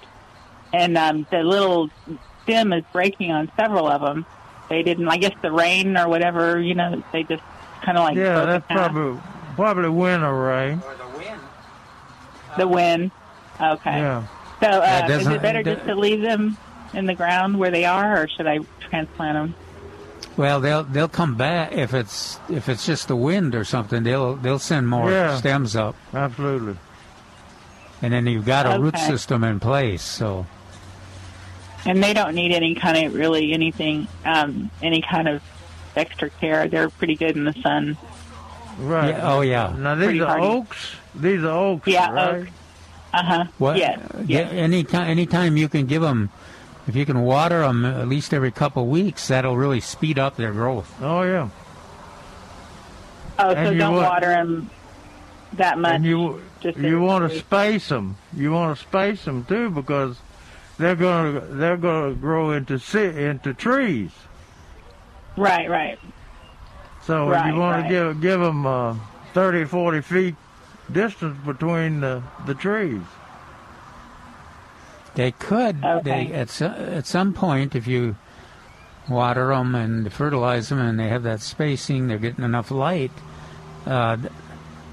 and 0.74 0.98
um 0.98 1.28
the 1.30 1.44
little 1.44 1.90
stem 2.44 2.74
is 2.74 2.84
breaking 2.92 3.32
on 3.32 3.52
several 3.58 3.88
of 3.88 4.02
them. 4.02 4.26
They 4.70 4.84
didn't, 4.84 5.08
I 5.08 5.18
guess, 5.18 5.34
the 5.42 5.52
rain 5.52 5.96
or 5.98 6.10
whatever. 6.10 6.60
You 6.60 6.76
know, 6.76 7.02
they 7.14 7.24
just 7.24 7.44
kind 7.84 7.98
of 7.98 8.04
like 8.04 8.18
yeah, 8.18 8.46
that's 8.46 8.66
in 8.70 8.76
probably 8.76 9.22
probably 9.56 9.90
winter 9.90 10.34
rain. 10.34 10.82
Or 10.86 10.96
the 10.96 11.18
wind. 11.18 11.42
The 12.58 12.68
wind. 12.68 13.12
Okay. 13.62 13.98
Yeah. 14.00 14.28
So 14.62 14.68
uh, 14.68 14.80
That 14.82 15.10
is 15.12 15.18
doesn't- 15.20 15.34
it 15.34 15.42
better 15.42 15.62
just 15.64 15.86
to 15.86 15.96
leave 15.96 16.22
them 16.22 16.58
in 16.94 17.06
the 17.06 17.14
ground 17.16 17.60
where 17.60 17.70
they 17.72 17.86
are, 17.86 18.24
or 18.24 18.28
should 18.28 18.48
I 18.48 18.60
transplant 18.90 19.36
them? 19.36 19.56
Well, 20.38 20.62
they'll 20.62 20.84
they'll 20.84 21.08
come 21.10 21.36
back 21.36 21.72
if 21.74 21.94
it's 21.94 22.40
if 22.50 22.70
it's 22.70 22.86
just 22.86 23.08
the 23.08 23.16
wind 23.16 23.56
or 23.56 23.64
something. 23.64 24.04
They'll 24.04 24.36
they'll 24.36 24.60
send 24.60 24.88
more 24.88 25.10
Yeah. 25.12 25.36
stems 25.38 25.76
up, 25.76 25.96
Absolutely. 26.14 26.78
and 28.04 28.14
then 28.14 28.28
you've 28.28 28.46
got 28.46 28.66
a 28.72 28.80
root 28.80 28.98
system 28.98 29.44
in 29.44 29.60
place. 29.60 30.04
So 30.04 30.46
And 31.86 32.04
they 32.04 32.14
don't 32.14 32.36
need 32.36 32.52
any 32.52 32.76
kind 32.76 33.06
of 33.08 33.16
really 33.16 33.52
anything, 33.54 34.08
um, 34.26 34.70
any 34.84 35.02
kind 35.02 35.28
of 35.28 35.42
extra 35.96 36.30
care. 36.30 36.68
They're 36.68 36.90
pretty 36.90 37.16
good 37.16 37.36
in 37.36 37.44
the 37.46 37.54
sun. 37.64 37.98
Right. 38.78 39.10
Yeah, 39.10 39.32
oh, 39.34 39.42
yeah. 39.42 39.74
Now 39.76 39.96
these 39.96 40.06
Pretty 40.06 40.22
are 40.22 40.28
hardy. 40.28 40.46
oaks. 40.46 40.96
These 41.16 41.44
are 41.44 41.58
oaks. 41.58 41.88
Yeah, 41.88 42.12
right? 42.12 42.36
oak. 42.42 42.48
Uh 43.14 43.24
huh. 43.24 43.46
what? 43.58 43.78
Yes. 43.78 44.00
Yeah, 44.28 44.42
yes. 44.42 44.54
anytime 44.54 45.08
anytime 45.10 45.58
you 45.58 45.68
can 45.68 45.88
give 45.88 46.04
them, 46.04 46.30
if 46.88 46.96
you 46.96 47.06
can 47.06 47.22
water 47.24 47.60
them 47.62 47.86
at 47.86 48.08
least 48.08 48.34
every 48.34 48.52
couple 48.52 48.84
of 48.84 48.90
weeks, 48.90 49.28
that'll 49.28 49.58
really 49.58 49.80
speed 49.82 50.18
up 50.18 50.36
their 50.38 50.52
growth. 50.52 50.94
Oh 51.02 51.22
yeah. 51.24 51.50
Oh, 53.40 53.52
so 53.54 53.56
And 53.56 53.74
you 53.74 53.80
don't 53.80 53.94
want- 53.96 54.08
water 54.08 54.28
them 54.28 54.70
that 55.54 55.78
much. 55.78 55.94
And 55.94 56.06
you 56.06 56.42
just 56.60 56.78
you 56.78 57.00
want 57.02 57.30
to 57.32 57.38
space 57.40 57.88
them. 57.90 58.18
You 58.36 58.52
want 58.52 58.78
to 58.78 58.84
space 58.84 59.24
them 59.26 59.46
too 59.46 59.70
because 59.70 60.18
they're 60.78 60.96
going 60.96 61.34
to 61.36 61.40
they're 61.42 61.78
going 61.78 62.16
to 62.16 62.20
grow 62.20 62.52
into 62.52 62.80
si- 62.80 63.24
into 63.24 63.54
trees. 63.54 64.12
Right, 65.36 65.70
right. 65.70 66.00
So 67.04 67.30
Right, 67.30 67.54
you 67.54 67.60
want 67.60 67.84
right. 67.84 67.90
to 67.90 67.90
give 68.12 68.22
give 68.22 68.40
them 68.40 68.66
uh, 68.66 68.96
30, 69.34 69.66
40 69.66 70.02
feet 70.02 70.36
distance 70.92 71.38
between 71.46 72.00
the 72.02 72.24
the 72.48 72.54
trees. 72.56 73.02
They 75.18 75.32
could. 75.32 75.84
Okay. 75.84 76.28
They 76.28 76.34
at 76.34 76.50
so, 76.50 76.68
at 76.68 77.08
some 77.08 77.34
point, 77.34 77.76
if 77.76 77.88
you 77.88 78.16
water 79.10 79.48
them 79.48 79.74
and 79.74 80.14
fertilize 80.14 80.70
them, 80.70 80.78
and 80.78 81.00
they 81.00 81.10
have 81.10 81.24
that 81.24 81.42
spacing, 81.42 82.08
they're 82.08 82.20
getting 82.20 82.46
enough 82.46 82.70
light. 82.70 83.12
Uh, 83.84 84.18
th- 84.18 84.32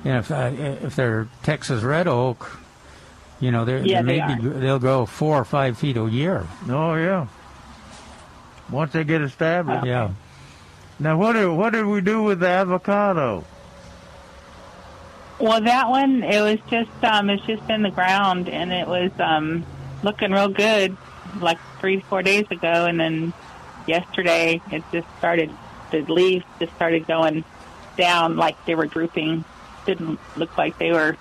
you 0.03 0.12
know, 0.12 0.18
if 0.20 0.31
uh, 0.31 0.51
if 0.57 0.97
they're 0.97 1.29
Texas 1.43 1.83
red 1.83 2.09
oak, 2.09 2.59
you 3.39 3.51
know, 3.51 3.66
they're, 3.66 3.85
Yeah, 3.85 4.01
they 4.01 4.18
they 4.18 4.27
may 4.27 4.37
be, 4.37 4.49
they'll 4.49 4.79
grow 4.79 5.05
four 5.05 5.37
or 5.39 5.45
five 5.45 5.77
feet 5.77 5.99
a 5.99 6.09
year. 6.09 6.47
Oh 6.70 6.95
yeah. 6.95 7.27
Once 8.70 8.93
they 8.93 9.05
get 9.05 9.20
established. 9.20 9.85
Yeah. 9.85 10.12
Now 10.99 11.18
what 11.18 11.35
did 11.35 11.49
what 11.49 11.75
did 11.75 11.85
we 11.85 12.01
do 12.01 12.22
with 12.22 12.41
the 12.41 12.49
avocado? 12.49 13.45
Well, 15.39 15.61
that 15.61 15.91
one 15.91 16.22
it 16.22 16.41
was 16.41 16.61
just 16.70 17.05
um, 17.05 17.29
it's 17.29 17.45
just 17.45 17.68
in 17.68 17.83
the 17.83 17.91
ground, 17.91 18.49
and 18.49 18.72
it 18.72 18.89
was 18.89 19.11
um, 19.18 19.66
looking 20.05 20.31
real 20.31 20.49
good, 20.49 20.97
like 21.41 21.59
three 21.81 22.01
four 22.01 22.23
days 22.23 22.47
ago, 22.51 22.85
and 22.87 23.01
then 23.01 23.33
yesterday. 23.87 24.61
It 24.71 24.85
just 24.93 25.07
started, 25.19 25.51
the 25.91 26.03
leaves 26.03 26.45
just 26.61 26.75
started 26.77 27.07
going 27.07 27.45
down 27.97 28.37
like 28.37 28.63
they 28.67 28.75
were 28.77 28.87
drooping. 28.87 29.45
Didn't 29.87 30.21
look 30.37 30.57
like 30.57 30.79
they 30.79 30.93
were 30.93 31.17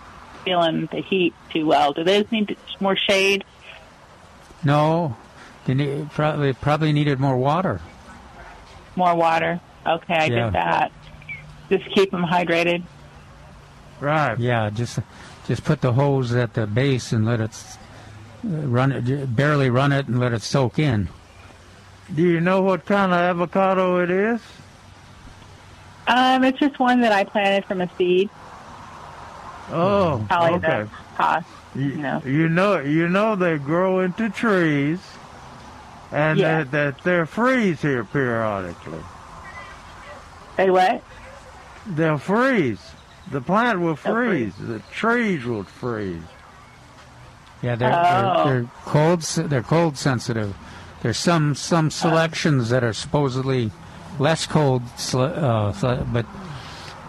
feeling 0.46 0.88
the 0.92 1.02
heat 1.02 1.34
too 1.52 1.66
well. 1.66 1.94
Do 1.94 2.04
those 2.04 2.32
need 2.32 2.56
more 2.80 2.96
shade? 2.96 3.44
No, 4.64 5.16
they 5.66 5.74
need, 5.74 6.12
probably 6.12 6.54
probably 6.54 6.94
needed 6.94 7.20
more 7.20 7.38
water. 7.38 7.82
More 8.96 9.16
water? 9.16 9.60
Okay, 9.86 10.14
I 10.14 10.26
Yeah. 10.26 10.30
get 10.46 10.54
that. 10.54 10.92
Just 11.70 11.86
keep 11.96 12.12
them 12.12 12.24
hydrated. 12.24 12.84
Right. 14.00 14.38
Yeah, 14.40 14.70
just 14.70 15.00
just 15.48 15.64
put 15.66 15.82
the 15.82 15.94
hose 15.94 16.34
at 16.34 16.54
the 16.54 16.66
base 16.68 17.12
and 17.12 17.26
let 17.26 17.40
it 17.42 17.50
s- 17.52 17.78
run 18.44 18.92
it, 18.92 19.36
barely 19.36 19.70
run 19.70 19.92
it 19.92 20.08
and 20.08 20.20
let 20.20 20.34
it 20.34 20.42
soak 20.42 20.80
in. 20.80 21.10
Do 22.14 22.22
you 22.22 22.40
know 22.42 22.62
what 22.62 22.86
kind 22.86 23.12
of 23.14 23.18
avocado 23.20 24.00
it 24.00 24.10
is? 24.12 24.42
Um, 26.08 26.44
it's 26.44 26.60
just 26.60 26.80
one 26.80 27.02
that 27.02 27.12
I 27.14 27.24
planted 27.24 27.66
from 27.66 27.82
a 27.82 27.90
seed. 27.98 28.30
Oh, 29.72 30.24
Probably 30.28 30.56
okay. 30.58 30.84
the 30.84 30.90
cost. 31.16 31.48
You 31.76 31.96
know. 31.96 32.22
you 32.26 32.50
know, 32.50 32.80
you 32.80 33.08
know 33.08 33.36
they 33.36 33.58
grow 33.58 34.02
into 34.02 34.30
trees, 34.30 35.00
and 36.12 36.38
Yeah. 36.38 36.64
that 36.66 36.72
that 36.72 37.04
they 37.04 37.26
freeze 37.26 37.82
here 37.82 38.04
periodically. 38.04 39.00
They 40.58 40.70
what? 40.70 41.02
They'll 41.88 42.18
freeze. 42.20 42.80
The 43.32 43.42
plant 43.42 43.80
will 43.80 43.96
They'll 43.96 44.14
freeze. 44.14 44.54
The 44.60 44.80
trees 44.92 45.46
will 45.46 45.64
freeze. 45.64 46.22
Yeah, 47.64 47.76
they're, 47.76 47.92
Oh. 47.92 48.44
they're, 48.46 48.54
they're 48.62 48.70
cold. 48.86 49.22
They're 49.22 49.64
cold 49.64 49.98
sensitive. 49.98 50.54
There's 51.02 51.18
some 51.18 51.56
some 51.56 51.90
selections 51.90 52.70
that 52.70 52.84
are 52.84 52.94
supposedly 52.94 53.72
less 54.20 54.46
cold, 54.46 54.84
uh, 55.14 56.04
but 56.12 56.26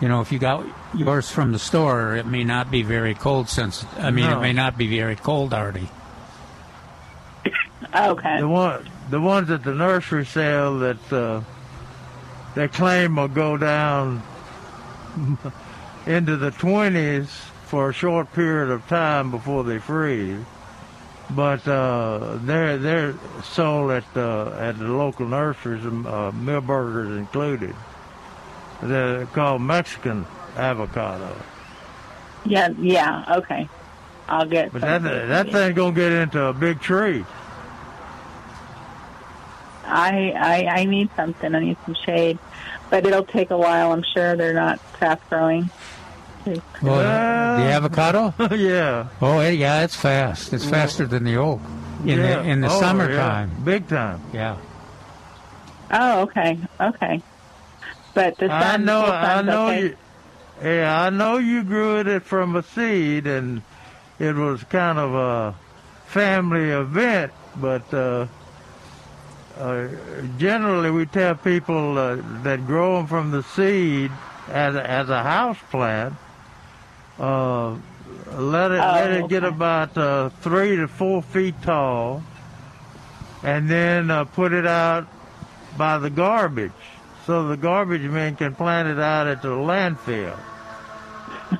you 0.00 0.09
know 0.09 0.20
if 0.20 0.32
you 0.32 0.38
got 0.38 0.64
yours 0.96 1.30
from 1.30 1.52
the 1.52 1.59
store, 1.59 2.14
it 2.16 2.24
may 2.26 2.44
not 2.44 2.70
be 2.70 2.82
very 2.82 3.14
cold 3.14 3.48
sensitive. 3.48 3.98
I 3.98 4.11
mean, 4.11 4.30
No. 4.30 4.38
it 4.38 4.40
may 4.42 4.52
not 4.52 4.78
be 4.78 4.86
very 4.98 5.16
cold 5.16 5.52
already. 5.52 5.88
Okay. 7.94 8.40
The 8.40 8.48
one, 8.48 8.88
the 9.11 9.20
ones 9.20 9.50
at 9.50 9.62
the 9.62 9.74
nursery 9.74 10.24
sale 10.24 10.78
that 10.80 11.12
uh, 11.12 11.40
they 12.55 12.68
claim 12.68 13.16
will 13.16 13.28
go 13.28 13.57
down 13.57 14.22
into 16.07 16.36
the 16.36 16.50
twenties 16.52 17.28
for 17.75 17.91
a 17.91 17.93
short 17.93 18.33
period 18.35 18.70
of 18.70 18.87
time 18.87 19.33
before 19.33 19.64
they 19.64 19.81
freeze. 19.81 20.39
But 21.31 21.66
uh, 21.66 22.39
they're 22.43 22.79
they're 22.79 23.14
sold 23.43 23.91
at 23.91 24.05
uh, 24.14 24.57
at 24.57 24.79
the 24.79 24.85
local 24.85 25.27
nurseries, 25.27 25.85
uh, 25.85 26.31
Milberger's 26.31 27.18
included. 27.18 27.75
They're 28.81 29.27
called 29.27 29.62
Mexican 29.62 30.25
avocado. 30.57 31.35
Yeah, 32.45 32.68
yeah, 32.79 33.39
okay. 33.39 33.68
I'll 34.29 34.47
get 34.47 34.72
But 34.72 34.83
that 34.83 35.03
that 35.03 35.51
thing's 35.51 35.75
gonna 35.75 35.97
get 35.97 36.12
into 36.12 36.45
a 36.45 36.53
big 36.53 36.81
tree. 36.81 37.25
I, 39.85 40.31
I 40.31 40.66
I 40.81 40.85
need 40.85 41.11
something. 41.16 41.53
I 41.53 41.59
need 41.59 41.77
some 41.85 41.97
shade, 42.07 42.39
but 42.89 43.05
it'll 43.05 43.25
take 43.25 43.51
a 43.51 43.59
while. 43.59 43.91
I'm 43.91 44.05
sure 44.14 44.37
they're 44.37 44.55
not 44.55 44.79
fast 44.79 45.29
growing. 45.29 45.70
Well, 46.82 47.59
the 47.59 47.72
avocado? 47.72 48.34
yeah. 48.55 49.09
Oh, 49.20 49.40
yeah, 49.40 49.82
it's 49.84 49.97
fast. 49.97 50.53
It's 50.53 50.64
faster 50.64 51.07
than 51.07 51.24
the 51.24 51.36
oak 51.36 51.61
in 52.05 52.18
Yeah. 52.20 52.42
the 52.42 52.49
in 52.49 52.61
the 52.61 52.68
Oh, 52.68 52.80
summertime. 52.80 53.51
yeah. 53.59 53.64
big 53.64 53.88
time. 53.88 54.20
Yeah. 54.32 54.57
Oh, 55.90 56.22
okay, 56.22 56.59
okay. 56.80 57.22
But 58.14 58.36
the 58.38 58.49
sun, 58.49 58.62
I 58.62 58.76
know, 58.76 59.07
the 59.07 59.12
I 59.12 59.42
know 59.42 59.66
okay. 59.68 59.82
you. 59.82 59.97
Yeah, 60.62 61.03
I 61.03 61.11
know 61.11 61.38
you 61.38 61.62
grew 61.64 61.99
it 61.99 62.22
from 62.22 62.55
a 62.57 62.62
seed, 62.62 63.26
and 63.26 63.62
it 64.18 64.34
was 64.34 64.62
kind 64.64 64.99
of 64.99 65.14
a 65.14 65.55
family 66.07 66.70
event. 66.70 67.32
But 67.57 67.92
uh, 67.92 68.26
uh, 69.59 69.88
generally, 70.38 70.90
we 70.90 71.07
tell 71.07 71.34
people 71.34 71.99
uh, 71.99 72.16
that 72.42 72.66
grow 72.66 72.97
them 72.99 73.07
from 73.07 73.30
the 73.30 73.42
seed 73.42 74.11
as 74.49 74.74
a, 74.74 74.88
as 74.90 75.09
a 75.11 75.22
house 75.22 75.59
plant. 75.70 76.14
Uh, 77.18 77.76
let 78.32 78.70
it 78.72 78.78
let 78.78 79.10
Oh, 79.12 79.24
it 79.24 79.28
get 79.28 79.44
about 79.44 79.96
uh, 79.96 80.30
three 80.40 80.76
to 80.76 80.88
four 80.88 81.22
feet 81.22 81.54
tall, 81.62 82.22
and 83.42 83.68
then 83.70 84.10
uh, 84.10 84.24
put 84.24 84.52
it 84.52 84.66
out 84.66 85.06
by 85.76 85.98
the 85.98 86.10
garbage, 86.10 86.72
so 87.26 87.46
the 87.48 87.56
garbage 87.56 88.02
men 88.02 88.34
can 88.36 88.54
plant 88.54 88.88
it 88.88 88.98
out 88.98 89.26
at 89.28 89.42
the 89.42 89.48
landfill. 89.48 90.38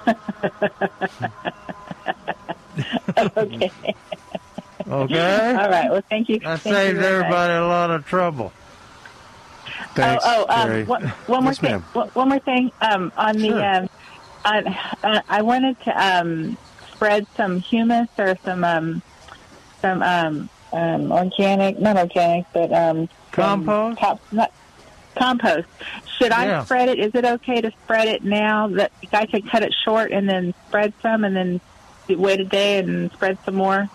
okay. 3.37 3.71
Okay. 4.87 5.55
All 5.55 5.71
right. 5.71 5.91
Well, 5.91 6.03
thank 6.11 6.29
you. 6.29 6.39
That 6.41 6.61
thank 6.61 6.65
you 6.67 6.73
saves 6.73 6.99
very 6.99 7.19
much. 7.19 7.25
everybody 7.27 7.53
a 7.55 7.67
lot 7.67 7.91
of 7.91 8.07
trouble. 8.07 8.53
Thanks, 9.95 10.25
oh, 10.27 10.47
oh, 10.49 10.65
Jerry. 10.67 10.83
um, 10.83 10.89
one, 10.89 11.03
one 11.27 11.45
more 11.45 11.51
Yes, 11.53 11.59
thing. 11.61 11.71
ma'am. 11.71 11.85
One, 11.93 12.09
one 12.09 12.29
more 12.29 12.39
thing. 12.41 12.73
Um, 12.81 13.13
on 13.17 13.37
the, 13.37 13.49
Sure. 13.49 13.65
um, 13.65 13.89
I 14.45 15.43
wanted 15.43 15.81
to 15.83 15.91
um, 16.07 16.57
spread 16.93 17.27
some 17.37 17.61
humus 17.61 18.09
or 18.19 18.37
some 18.45 18.65
um, 18.65 19.03
some 19.81 20.03
um, 20.03 20.49
um, 20.73 21.13
organic, 21.13 21.79
not 21.79 21.97
organic, 21.97 22.47
but 22.53 22.73
um, 22.73 23.09
Compost? 23.33 23.99
top- 23.99 24.21
not, 24.33 24.53
compost. 25.17 25.69
Should 26.19 26.33
I 26.33 26.47
Yeah. 26.47 26.65
spread 26.65 26.89
it? 26.89 26.99
Is 26.99 27.15
it 27.15 27.25
okay 27.25 27.61
to 27.61 27.71
spread 27.85 28.09
it 28.09 28.25
now? 28.25 28.69
That 28.69 28.93
I 29.13 29.27
could 29.27 29.49
cut 29.51 29.63
it 29.63 29.75
short 29.85 30.13
and 30.13 30.29
then 30.29 30.55
spread 30.69 30.93
some, 31.03 31.25
and 31.25 31.35
then 31.37 31.61
wait 32.09 32.41
a 32.41 32.45
day 32.45 32.79
and 32.79 33.11
spread 33.13 33.39
some 33.45 33.55
more. 33.55 33.89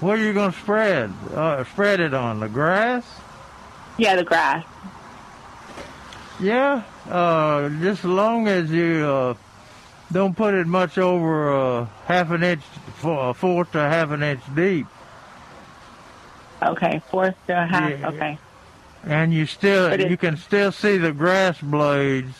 What 0.00 0.18
are 0.18 0.22
you 0.22 0.32
going 0.32 0.52
to 0.52 0.58
spread? 0.58 1.12
Uh, 1.34 1.64
spread 1.64 2.00
it 2.00 2.14
on 2.14 2.40
the 2.40 2.48
grass? 2.48 3.04
Yeah, 3.98 4.16
the 4.16 4.24
grass. 4.24 4.64
Yeah, 6.40 6.82
uh, 7.10 7.68
just 7.80 8.00
as 8.00 8.04
long 8.06 8.48
as 8.48 8.70
you 8.70 9.04
uh, 9.04 9.34
don't 10.12 10.36
put 10.36 10.54
it 10.54 10.66
much 10.66 10.98
over 10.98 11.52
uh, 11.52 11.86
half 12.06 12.30
an 12.30 12.42
inch, 12.42 12.62
fo- 12.96 13.30
a 13.30 13.34
fourth 13.34 13.72
to 13.72 13.78
half 13.78 14.10
an 14.10 14.22
inch 14.22 14.40
deep, 14.54 14.86
Okay, 16.62 17.00
fourth 17.10 17.34
to 17.46 17.62
a 17.62 17.66
half. 17.66 17.90
Yeah. 17.98 18.08
Okay. 18.08 18.38
and 19.04 19.32
you 19.32 19.46
still 19.46 19.86
it- 19.86 20.10
you 20.10 20.16
can 20.16 20.36
still 20.36 20.72
see 20.72 20.98
the 20.98 21.12
grass 21.12 21.58
blades 21.60 22.34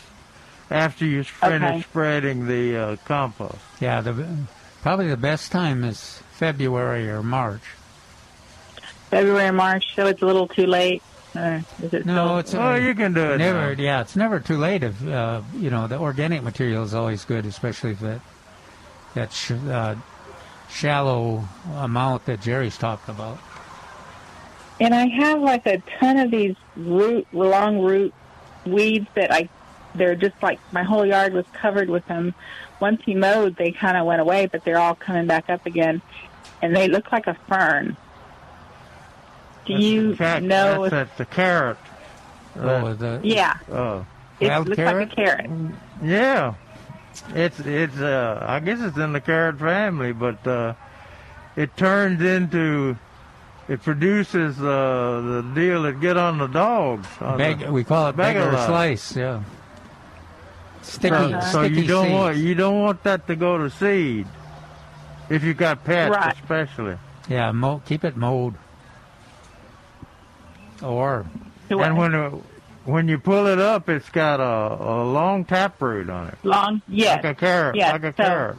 after 0.69 1.05
you 1.05 1.23
finish 1.23 1.69
Okay. 1.69 1.81
spreading 1.81 2.47
the 2.47 2.77
uh, 2.77 2.95
compost. 3.05 3.57
Yeah, 3.79 4.01
the 4.01 4.27
probably 4.81 5.07
the 5.09 5.17
best 5.17 5.51
time 5.51 5.83
is 5.83 6.21
February 6.33 7.09
or 7.09 7.23
March. 7.23 7.61
February, 9.09 9.51
March, 9.51 9.93
so 9.95 10.05
it's 10.07 10.21
a 10.21 10.25
little 10.25 10.47
too 10.47 10.65
late. 10.67 11.03
Or 11.35 11.63
it 11.81 12.05
No, 12.05 12.37
it's 12.39 12.53
Oh, 12.53 12.75
you 12.75 12.93
can 12.93 13.13
do 13.13 13.31
it. 13.33 13.37
never. 13.37 13.75
now. 13.75 13.81
Yeah, 13.81 14.01
it's 14.01 14.15
never 14.15 14.39
too 14.39 14.57
late. 14.57 14.83
If 14.83 15.05
uh, 15.07 15.41
you 15.55 15.69
know, 15.69 15.87
the 15.87 15.97
organic 15.97 16.43
material 16.43 16.83
is 16.83 16.93
always 16.93 17.23
good, 17.25 17.45
especially 17.45 17.91
if 17.91 17.99
that 18.01 18.19
that 19.13 19.31
sh- 19.33 19.51
uh, 19.51 19.95
shallow 20.69 21.43
amount 21.77 22.25
that 22.25 22.41
Jerry's 22.41 22.77
talked 22.77 23.07
about. 23.09 23.37
And 24.79 24.93
I 24.95 25.05
have 25.07 25.39
like 25.41 25.65
a 25.67 25.77
ton 25.99 26.17
of 26.17 26.31
these 26.31 26.55
root, 26.75 27.27
long 27.33 27.79
root 27.79 28.13
weeds 28.65 29.07
that 29.15 29.31
I, 29.31 29.47
they're 29.95 30.15
just 30.15 30.41
like 30.41 30.59
my 30.73 30.83
whole 30.83 31.05
yard 31.05 31.33
was 31.33 31.45
covered 31.53 31.89
with 31.89 32.05
them. 32.07 32.33
Once 32.79 33.01
he 33.05 33.13
mowed, 33.13 33.55
they 33.57 33.71
kind 33.71 33.95
of 33.95 34.05
went 34.07 34.21
away, 34.21 34.47
but 34.47 34.63
they're 34.63 34.79
all 34.79 34.95
coming 34.95 35.27
back 35.27 35.49
up 35.49 35.65
again, 35.67 36.01
and 36.63 36.75
they 36.75 36.87
look 36.87 37.11
like 37.11 37.27
a 37.27 37.35
fern. 37.47 37.95
Do 39.71 39.77
That's 39.77 39.85
you 39.85 40.09
the 40.11 40.17
cat- 40.17 40.43
know? 40.43 40.83
That's 40.89 40.93
at 41.11 41.17
the 41.17 41.25
carrot. 41.25 41.77
Oh, 42.59 42.93
the 42.93 43.19
yeah, 43.23 43.57
Oh. 43.71 44.05
it 44.39 44.49
looks 44.59 44.75
carrot? 44.75 45.09
like 45.09 45.11
a 45.13 45.15
carrot. 45.15 45.49
Yeah, 46.03 46.53
it's 47.33 47.59
it's. 47.61 47.97
Uh, 47.97 48.43
I 48.47 48.59
guess 48.59 48.79
it's 48.81 48.97
in 48.97 49.13
the 49.13 49.21
carrot 49.21 49.57
family, 49.59 50.11
but 50.11 50.45
uh, 50.45 50.73
it 51.55 51.75
turns 51.77 52.21
into. 52.21 52.97
It 53.69 53.81
produces 53.83 54.59
uh, 54.59 54.63
the 54.63 55.51
deal 55.55 55.83
that 55.83 56.01
get 56.01 56.17
on 56.17 56.39
the 56.39 56.47
dogs. 56.47 57.07
on 57.21 57.37
beg, 57.37 57.59
the- 57.59 57.71
we 57.71 57.85
call 57.85 58.09
it 58.09 58.17
beggar 58.17 58.43
beggar's 58.51 58.67
lice. 58.69 59.15
Yeah, 59.15 59.43
sticky. 60.81 61.15
So, 61.15 61.39
so 61.39 61.63
sticky 61.63 61.81
you 61.81 61.87
don't 61.87 62.05
seeds. 62.05 62.13
want 62.13 62.37
you 62.37 62.55
don't 62.55 62.79
want 62.81 63.03
that 63.03 63.27
to 63.27 63.35
go 63.35 63.57
to 63.59 63.69
seed. 63.69 64.27
If 65.29 65.43
you 65.43 65.53
got 65.53 65.85
pets, 65.85 66.13
Right. 66.13 66.33
especially. 66.33 66.97
Yeah, 67.29 67.51
mo- 67.53 67.81
keep 67.85 68.03
it 68.03 68.17
mowed. 68.17 68.55
Or 70.83 71.25
And 71.69 71.97
when 71.97 72.13
it, 72.13 72.29
when 72.85 73.07
you 73.07 73.17
pull 73.19 73.47
it 73.47 73.59
up, 73.59 73.89
it's 73.89 74.09
got 74.09 74.39
a, 74.39 74.83
a 74.83 75.03
long 75.05 75.45
taproot 75.45 76.09
on 76.09 76.27
it, 76.29 76.37
Long, 76.43 76.81
yes, 76.87 77.23
like 77.23 77.37
a 77.37 77.39
carrot, 77.39 77.75
yes. 77.75 77.91
like 77.93 78.03
a 78.03 78.11
so- 78.11 78.23
carrot. 78.23 78.57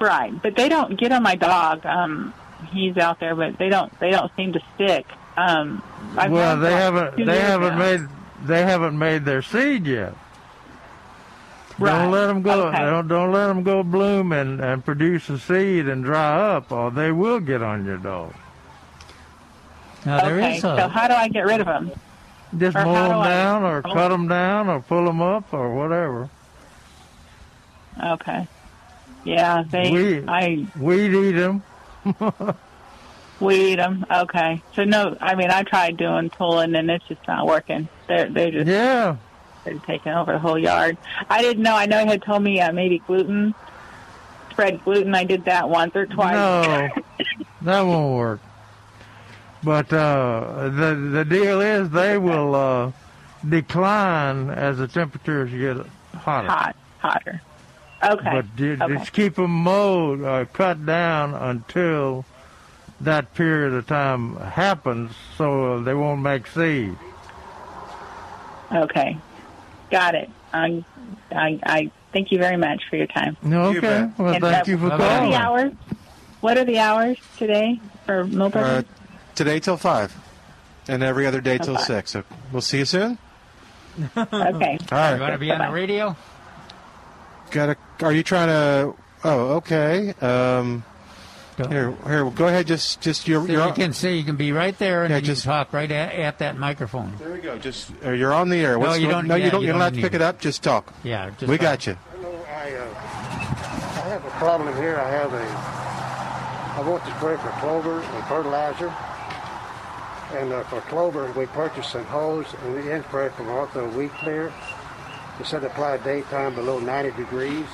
Right, 0.00 0.42
but 0.42 0.56
they 0.56 0.68
don't 0.68 0.98
get 0.98 1.12
on 1.12 1.22
my 1.22 1.36
dog. 1.36 1.86
Um, 1.86 2.34
he's 2.72 2.96
out 2.96 3.20
there, 3.20 3.34
but 3.36 3.58
they 3.58 3.68
don't. 3.68 3.96
They 4.00 4.10
don't 4.10 4.30
seem 4.36 4.52
to 4.52 4.60
stick. 4.74 5.06
Um, 5.36 5.82
I've 6.16 6.32
well, 6.32 6.58
they 6.58 6.72
haven't. 6.72 7.24
They 7.24 7.40
haven't 7.40 7.78
now. 7.78 7.78
made. 7.78 8.00
They 8.44 8.62
haven't 8.62 8.98
made 8.98 9.24
their 9.24 9.40
seed 9.40 9.86
yet. 9.86 10.14
Right. 11.78 12.02
Don't 12.02 12.10
let 12.10 12.26
them 12.26 12.42
go. 12.42 12.66
Okay. 12.68 12.78
Don't 12.78 13.08
don't 13.08 13.32
let 13.32 13.46
them 13.46 13.62
go 13.62 13.82
bloom 13.82 14.32
and 14.32 14.60
and 14.60 14.84
produce 14.84 15.28
a 15.30 15.38
seed 15.38 15.88
and 15.88 16.04
dry 16.04 16.38
up, 16.56 16.70
or 16.72 16.90
they 16.90 17.12
will 17.12 17.40
get 17.40 17.62
on 17.62 17.84
your 17.84 17.96
dog. 17.98 18.34
Now 20.04 20.20
there 20.24 20.36
okay, 20.36 20.56
is 20.56 20.60
so 20.62 20.88
how 20.88 21.08
do 21.08 21.14
I 21.14 21.28
get 21.28 21.46
rid 21.46 21.60
of 21.60 21.66
them? 21.66 21.90
Just 22.58 22.76
Or 22.76 22.84
mow 22.84 22.92
them 22.94 23.10
do 23.12 23.18
I- 23.20 23.28
down, 23.28 23.62
or 23.64 23.82
cut 23.82 24.08
them 24.10 24.28
down, 24.28 24.68
or 24.68 24.80
pull 24.80 25.04
them 25.06 25.20
up, 25.22 25.52
or 25.52 25.74
whatever. 25.74 26.28
Okay. 28.02 28.46
Yeah, 29.24 29.64
they. 29.68 29.90
We- 29.90 30.24
I 30.28 30.66
Weed 30.78 31.14
eat 31.14 31.32
them. 31.32 31.62
weed 33.40 33.76
them. 33.76 34.04
Okay. 34.10 34.62
So 34.74 34.84
no, 34.84 35.16
I 35.20 35.34
mean 35.34 35.50
I 35.50 35.62
tried 35.62 35.96
doing 35.96 36.28
pulling 36.30 36.74
and 36.74 36.90
it's 36.90 37.06
just 37.06 37.26
not 37.26 37.46
working. 37.46 37.88
They're 38.06 38.28
they're 38.28 38.50
just 38.50 38.66
yeah. 38.68 39.16
They're 39.64 39.78
taking 39.78 40.12
over 40.12 40.32
the 40.32 40.38
whole 40.38 40.58
yard. 40.58 40.98
I 41.30 41.40
didn't 41.40 41.62
know. 41.62 41.74
I 41.74 41.86
know 41.86 42.00
you 42.00 42.06
had 42.10 42.22
told 42.22 42.42
me 42.42 42.60
uh, 42.60 42.70
maybe 42.72 42.98
gluten, 42.98 43.54
spread 44.50 44.84
gluten. 44.84 45.14
I 45.14 45.24
did 45.24 45.46
that 45.46 45.70
once 45.70 45.96
or 45.96 46.04
twice. 46.04 46.34
No, 46.34 46.88
that 47.62 47.80
won't 47.80 48.14
work. 48.16 48.40
But 49.64 49.92
uh, 49.92 50.68
the 50.68 50.94
the 50.94 51.24
deal 51.24 51.60
is 51.60 51.88
they 51.90 52.18
will 52.18 52.54
uh, 52.54 52.92
decline 53.48 54.50
as 54.50 54.78
the 54.78 54.86
temperatures 54.88 55.50
get 55.50 55.86
hotter. 56.20 56.48
Hot, 56.48 56.76
hotter. 56.98 57.40
Okay. 58.02 58.30
But 58.30 58.56
ju- 58.56 58.78
okay. 58.80 58.94
just 58.96 59.12
keep 59.14 59.36
them 59.36 59.50
mowed, 59.50 60.22
uh, 60.22 60.44
cut 60.52 60.84
down 60.84 61.32
until 61.34 62.26
that 63.00 63.32
period 63.34 63.72
of 63.72 63.86
time 63.86 64.36
happens, 64.36 65.12
so 65.38 65.82
they 65.82 65.94
won't 65.94 66.20
make 66.20 66.46
seed. 66.46 66.96
Okay. 68.70 69.16
Got 69.90 70.14
it. 70.14 70.30
I, 70.52 70.84
I, 71.32 71.60
I 71.64 71.90
thank 72.12 72.30
you 72.32 72.38
very 72.38 72.56
much 72.56 72.82
for 72.90 72.96
your 72.96 73.06
time. 73.06 73.36
Okay. 73.44 73.80
bet. 73.80 74.18
Well, 74.18 74.34
And, 74.34 74.42
thank 74.44 74.68
uh, 74.68 74.70
you 74.70 74.78
for 74.78 74.88
What 74.90 75.00
are 75.00 75.26
the 75.26 75.34
hours? 75.34 75.72
What 76.40 76.58
are 76.58 76.64
the 76.64 76.78
hours 76.78 77.16
today 77.38 77.80
for 78.04 78.20
Uh, 78.20 78.26
Milberger's? 78.26 78.84
Today 79.34 79.60
till 79.60 79.76
five, 79.76 80.14
and 80.88 81.02
every 81.02 81.26
other 81.26 81.40
day 81.40 81.58
till 81.58 81.74
Okay. 81.74 81.82
six. 81.84 82.10
So 82.12 82.24
we'll 82.52 82.62
see 82.62 82.78
you 82.78 82.84
soon. 82.84 83.18
okay. 84.16 84.24
All 84.26 84.28
right. 84.98 85.14
You 85.14 85.20
want 85.20 85.32
to 85.34 85.38
be 85.38 85.50
on 85.52 85.58
the 85.66 85.72
radio? 85.72 86.16
Got 87.50 87.70
a? 87.70 88.04
Are 88.04 88.12
you 88.12 88.22
trying 88.22 88.48
to? 88.48 88.94
Oh, 89.22 89.40
okay. 89.56 90.12
Um, 90.20 90.84
here, 91.56 91.92
here. 92.06 92.28
Go 92.30 92.48
ahead. 92.48 92.66
Just, 92.66 93.00
just 93.00 93.28
you're. 93.28 93.46
So 93.46 93.52
you're 93.52 93.66
you 93.68 93.72
can 93.74 93.92
see 93.92 94.16
you 94.18 94.24
can 94.24 94.34
be 94.36 94.50
right 94.52 94.76
there 94.78 95.04
and 95.04 95.10
Yeah, 95.12 95.18
you 95.18 95.22
just- 95.22 95.44
can 95.44 95.52
talk 95.52 95.72
right 95.72 95.90
at, 95.90 96.12
at 96.14 96.38
that 96.40 96.58
microphone. 96.58 97.14
There 97.18 97.30
we 97.32 97.38
go. 97.38 97.56
Just 97.58 97.92
uh, 98.04 98.10
you're 98.10 98.32
on 98.32 98.48
the 98.48 98.56
air. 98.56 98.76
No, 98.78 98.94
you 98.94 99.08
don't- 99.08 99.28
No, 99.28 99.36
yeah, 99.36 99.44
you 99.46 99.50
don't. 99.52 99.60
you 99.60 99.66
You're 99.68 99.72
don't 99.74 99.78
not 99.80 99.94
to 99.94 100.00
pick 100.00 100.14
it. 100.14 100.16
it 100.16 100.22
up. 100.22 100.40
Just 100.40 100.62
talk. 100.64 100.92
Yeah, 101.04 101.30
just 101.38 101.48
we 101.48 101.56
talk. 101.56 101.62
got 101.62 101.86
you. 101.86 101.96
Hello, 102.16 102.34
I, 102.48 102.72
uh, 102.74 102.84
I 104.04 104.08
have 104.08 104.24
a 104.24 104.30
problem 104.30 104.76
here. 104.76 104.96
I 104.96 105.08
have 105.10 105.32
a. 105.32 105.46
I 106.76 106.80
want 106.88 107.04
to 107.04 107.10
spray 107.16 107.36
for 107.36 107.48
clover 107.60 108.00
and 108.00 108.24
fertilizer. 108.26 108.92
And 110.34 110.52
uh, 110.52 110.64
for 110.64 110.80
clover, 110.82 111.30
we 111.32 111.46
purchased 111.46 111.92
some 111.92 112.04
hose 112.06 112.46
and 112.64 112.74
the 112.74 112.92
end 112.92 113.04
spray 113.04 113.28
from 113.30 113.46
Ortho 113.46 113.92
Weed 113.94 114.10
Clear. 114.14 114.52
It 115.38 115.46
said 115.46 115.62
apply 115.62 115.98
daytime 115.98 116.54
below 116.54 116.80
90 116.80 117.16
degrees. 117.16 117.66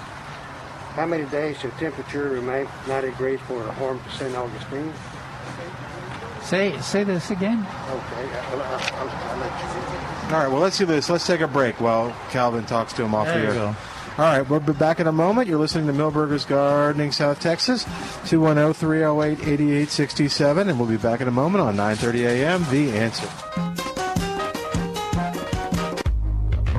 How 0.93 1.07
many 1.07 1.25
days 1.27 1.59
should 1.59 1.73
temperature 1.79 2.29
remain 2.29 2.69
90 2.87 3.11
degrees 3.11 3.41
for 3.47 3.63
the 3.63 3.73
harm 3.73 3.99
to 4.03 4.11
St. 4.11 4.35
Augustine? 4.37 4.93
Say 6.43 6.79
say 6.81 7.05
this 7.05 7.31
again. 7.31 7.61
Okay, 7.61 8.29
I'll, 8.51 8.63
I'll, 8.63 8.73
I'll, 8.73 9.09
I'll 9.09 9.39
let 9.39 9.61
you. 9.61 10.35
All 10.35 10.43
right. 10.43 10.49
Well, 10.49 10.61
let's 10.61 10.79
do 10.79 10.87
this. 10.87 11.09
Let's 11.09 11.27
take 11.27 11.41
a 11.41 11.49
break 11.49 11.81
while 11.81 12.15
Calvin 12.31 12.65
talks 12.65 12.93
to 12.95 13.05
him 13.05 13.15
off 13.15 13.27
There 13.27 13.53
the 13.53 13.55
you 13.55 13.61
air. 13.61 13.77
All 14.21 14.27
right, 14.27 14.47
we'll 14.47 14.61
be 14.61 14.75
back 14.75 15.01
in 15.01 15.07
a 15.07 15.13
moment. 15.13 15.49
You're 15.49 15.59
listening 15.59 15.87
to 15.87 15.95
Milberger's 15.95 16.45
Gardening, 16.45 17.11
South 17.11 17.41
Texas, 17.41 17.87
oh, 17.89 18.21
210-308-8867, 18.27 20.69
and 20.69 20.79
we'll 20.79 20.87
be 20.87 20.99
back 20.99 21.23
in 21.23 21.29
a 21.29 21.31
moment 21.31 21.63
on 21.63 21.75
9:30 21.75 22.27
a.m. 22.27 22.63
The 22.69 22.99
Answer. 22.99 23.27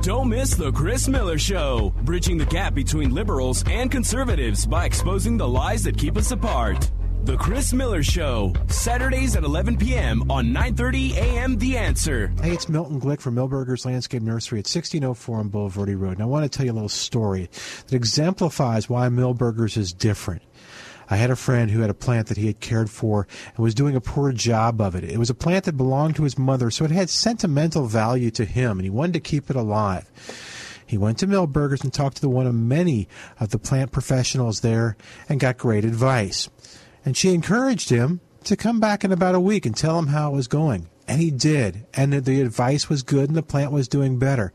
Don't 0.04 0.30
miss 0.30 0.54
the 0.54 0.72
Chris 0.72 1.08
Miller 1.08 1.40
Show, 1.40 1.96
bridging 2.04 2.38
the 2.38 2.46
gap 2.46 2.76
between 2.76 3.10
liberals 3.10 3.64
and 3.68 3.90
conservatives 3.90 4.68
by 4.68 4.86
exposing 4.86 5.38
the 5.38 5.48
lies 5.48 5.82
that 5.82 5.98
keep 5.98 6.18
us 6.18 6.30
apart. 6.30 6.92
The 7.24 7.38
Chris 7.38 7.72
Miller 7.72 8.02
Show, 8.02 8.52
Saturdays 8.68 9.36
at 9.36 9.44
11 9.44 9.78
p.m. 9.78 10.32
on 10.32 10.48
9:30 10.48 11.14
a.m. 11.18 11.58
The 11.60 11.78
Answer. 11.78 12.34
Hey, 12.42 12.50
it's 12.50 12.68
Milton 12.68 13.00
Glick 13.00 13.22
from 13.22 13.36
Milberger's 13.36 13.86
Landscape 13.86 14.24
Nursery 14.24 14.58
at 14.58 14.66
1604 14.66 15.38
on 15.38 15.50
Bulverde 15.52 16.00
Road. 16.00 16.14
And 16.14 16.24
I 16.24 16.26
want 16.26 16.52
to 16.52 16.58
tell 16.58 16.66
you 16.66 16.72
a 16.72 16.74
little 16.74 16.90
story 16.90 17.48
that 17.86 17.96
exemplifies 17.96 18.90
why 18.90 19.08
Milberger's 19.10 19.78
is 19.78 19.94
different. 19.94 20.42
I 21.12 21.18
had 21.18 21.30
a 21.30 21.36
friend 21.36 21.70
who 21.70 21.82
had 21.82 21.92
a 21.92 21.94
plant 21.94 22.26
that 22.28 22.38
he 22.38 22.48
had 22.48 22.60
cared 22.60 22.90
for 22.90 23.28
and 23.50 23.60
was 23.60 23.76
doing 23.76 23.96
a 23.96 24.02
poor 24.02 24.32
job 24.32 24.82
of 24.82 24.96
it. 24.96 25.04
It 25.04 25.20
was 25.20 25.30
a 25.30 25.36
plant 25.36 25.66
that 25.66 25.78
belonged 25.78 26.16
to 26.16 26.24
his 26.24 26.40
mother, 26.40 26.72
so 26.72 26.86
it 26.86 26.92
had 26.92 27.12
sentimental 27.12 27.86
value 27.86 28.32
to 28.32 28.46
him, 28.46 28.80
and 28.80 28.82
he 28.82 28.90
wanted 28.90 29.14
to 29.14 29.20
keep 29.20 29.52
it 29.52 29.56
alive. 29.56 30.10
He 30.88 30.98
went 30.98 31.20
to 31.20 31.28
Milberger's 31.28 31.84
and 31.84 31.94
talked 31.94 32.18
to 32.18 32.28
one 32.28 32.48
of 32.48 32.56
many 32.56 33.08
of 33.40 33.52
the 33.52 33.60
plant 33.60 33.94
professionals 33.94 34.60
there 34.60 34.98
and 35.30 35.40
got 35.40 35.58
great 35.58 35.86
advice. 35.86 36.50
And 37.06 37.18
she 37.18 37.34
encouraged 37.34 37.90
him 37.90 38.22
to 38.44 38.56
come 38.56 38.80
back 38.80 39.04
in 39.04 39.12
about 39.12 39.36
a 39.36 39.40
week 39.40 39.66
and 39.66 39.76
tell 39.76 39.98
him 40.00 40.08
how 40.08 40.32
it 40.32 40.36
was 40.36 40.48
going. 40.48 40.88
And 41.08 41.20
he 41.20 41.32
did. 41.32 41.86
And 41.94 42.14
the- 42.14 42.42
advice 42.42 42.88
was 42.90 43.04
good 43.04 43.28
and 43.28 43.36
the 43.36 43.44
plant 43.44 43.72
was 43.72 43.88
doing 43.88 44.18
better. 44.18 44.54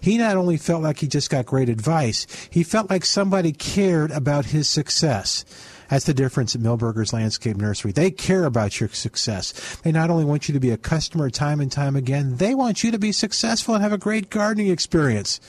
He 0.00 0.16
not 0.16 0.36
only 0.36 0.56
felt 0.56 0.82
like 0.82 1.00
he 1.00 1.06
just 1.06 1.28
got 1.28 1.46
great 1.46 1.68
advice, 1.68 2.26
he 2.50 2.62
felt 2.62 2.88
like 2.90 3.04
somebody 3.04 3.52
cared 3.52 4.10
about 4.10 4.46
his 4.46 4.68
success. 4.68 5.44
That's 5.90 6.04
the 6.04 6.14
difference 6.14 6.54
at 6.54 6.60
Milberger's 6.60 7.12
Landscape 7.12 7.56
Nursery. 7.56 7.92
They 7.92 8.10
care 8.10 8.44
about 8.44 8.78
your 8.78 8.90
success. 8.90 9.52
They 9.82 9.92
not 9.92 10.10
only 10.10 10.24
want 10.24 10.48
you 10.48 10.52
to 10.52 10.60
be 10.60 10.70
a 10.70 10.76
customer 10.76 11.30
time 11.30 11.60
and 11.60 11.72
time 11.72 11.96
again, 11.96 12.36
they 12.36 12.54
want 12.54 12.84
you 12.84 12.90
to 12.90 12.98
be 12.98 13.12
successful 13.12 13.74
and 13.74 13.82
have 13.82 13.92
a 13.92 13.98
great 13.98 14.28
gardening 14.30 14.68
experience. 14.68 15.40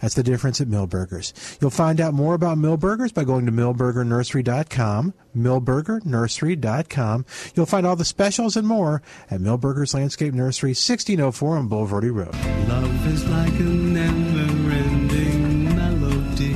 That's 0.00 0.14
the 0.14 0.22
difference 0.22 0.60
at 0.60 0.68
Milberger's. 0.68 1.34
You'll 1.60 1.70
find 1.70 2.00
out 2.00 2.14
more 2.14 2.34
about 2.34 2.58
Milberger's 2.58 3.12
by 3.12 3.24
going 3.24 3.46
to 3.46 3.52
milbergernursery.com, 3.52 5.14
milbergernursery.com. 5.36 7.26
You'll 7.54 7.66
find 7.66 7.86
all 7.86 7.96
the 7.96 8.04
specials 8.04 8.56
and 8.56 8.66
more 8.66 9.02
at 9.30 9.40
Milberger's 9.40 9.94
Landscape 9.94 10.34
Nursery, 10.34 10.70
1604 10.70 11.56
on 11.56 11.68
Bulverde 11.68 12.12
Road. 12.14 12.34
Love 12.68 13.06
is 13.06 13.24
like 13.28 13.52
a 13.52 13.62
never-ending 13.62 15.76
melody. 15.76 16.54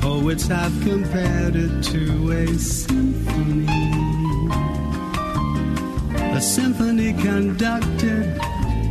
Poets 0.00 0.46
have 0.46 0.72
compared 0.82 1.56
it 1.56 1.82
to 1.84 2.30
a 2.32 2.46
symphony. 2.58 3.66
A 6.32 6.40
symphony 6.40 7.12
conducted 7.14 8.38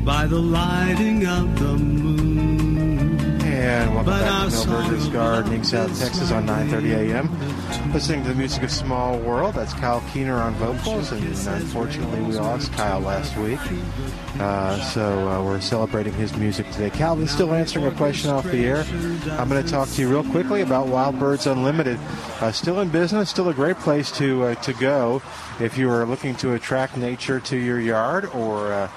by 0.09 0.25
the 0.25 0.39
lighting 0.39 1.27
of 1.27 1.59
the 1.59 1.77
moon. 1.77 3.39
And 3.43 3.93
welcome 3.93 4.11
But 4.11 4.21
back 4.21 4.49
to 4.49 4.55
Milberger's 4.55 5.07
Gardening, 5.09 5.63
South 5.63 5.99
Texas 5.99 6.31
on 6.31 6.47
9:30 6.47 7.11
a.m. 7.11 7.93
Listening 7.93 8.23
to 8.23 8.29
the 8.29 8.35
music 8.35 8.63
of 8.63 8.71
Small 8.71 9.19
World. 9.19 9.53
That's 9.53 9.75
Kyle 9.75 10.03
Keener 10.11 10.33
on 10.33 10.55
vocals, 10.55 11.11
and 11.11 11.23
unfortunately 11.23 12.21
we 12.21 12.33
lost 12.33 12.73
Kyle 12.73 12.99
last 13.01 13.37
week. 13.37 13.59
Uh, 14.39 14.81
so 14.81 15.29
uh, 15.29 15.43
we're 15.43 15.61
celebrating 15.61 16.13
his 16.13 16.35
music 16.37 16.65
today. 16.71 16.89
Calvin's 16.89 17.29
still 17.29 17.53
answering 17.53 17.85
a 17.85 17.91
question 17.91 18.31
off 18.31 18.45
the 18.45 18.65
air. 18.65 18.83
I'm 19.37 19.47
going 19.47 19.63
to 19.63 19.69
talk 19.69 19.89
to 19.89 20.01
you 20.01 20.09
real 20.09 20.23
quickly 20.23 20.61
about 20.61 20.87
Wild 20.87 21.19
Birds 21.19 21.45
Unlimited. 21.45 21.99
Uh, 22.41 22.51
still 22.51 22.79
in 22.79 22.89
business, 22.89 23.29
still 23.29 23.49
a 23.49 23.53
great 23.53 23.77
place 23.77 24.11
to 24.13 24.45
uh, 24.45 24.55
to 24.55 24.73
go 24.73 25.21
if 25.59 25.77
you 25.77 25.87
are 25.91 26.03
looking 26.07 26.33
to 26.37 26.53
attract 26.53 26.97
nature 26.97 27.39
to 27.41 27.57
your 27.57 27.79
yard 27.79 28.25
or 28.33 28.73
uh, 28.73 28.89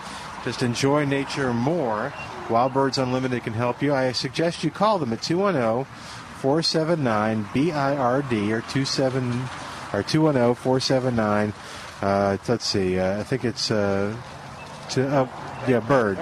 just 0.45 0.63
enjoy 0.63 1.05
nature 1.05 1.53
more. 1.53 2.13
Wild 2.51 2.75
Birds 2.75 2.99
Unlimited 2.99 3.45
can 3.45 3.53
help 3.53 3.83
you. 3.83 3.95
I 3.95 4.13
suggest 4.13 4.65
you 4.65 4.71
call 4.71 4.99
them 4.99 5.13
at 5.13 5.23
210 5.23 5.85
479 6.41 7.49
BIRD 7.55 8.53
or 8.53 8.61
27 8.63 9.43
or 9.93 10.03
210 10.03 10.55
479. 10.55 11.53
Uh, 12.01 12.37
let's 12.49 12.67
see, 12.67 12.99
uh, 12.99 13.21
I 13.21 13.23
think 13.23 13.45
it's 13.45 13.71
uh, 13.71 14.17
to, 14.91 15.09
uh, 15.09 15.29
yeah, 15.69 15.81
Bird. 15.81 16.19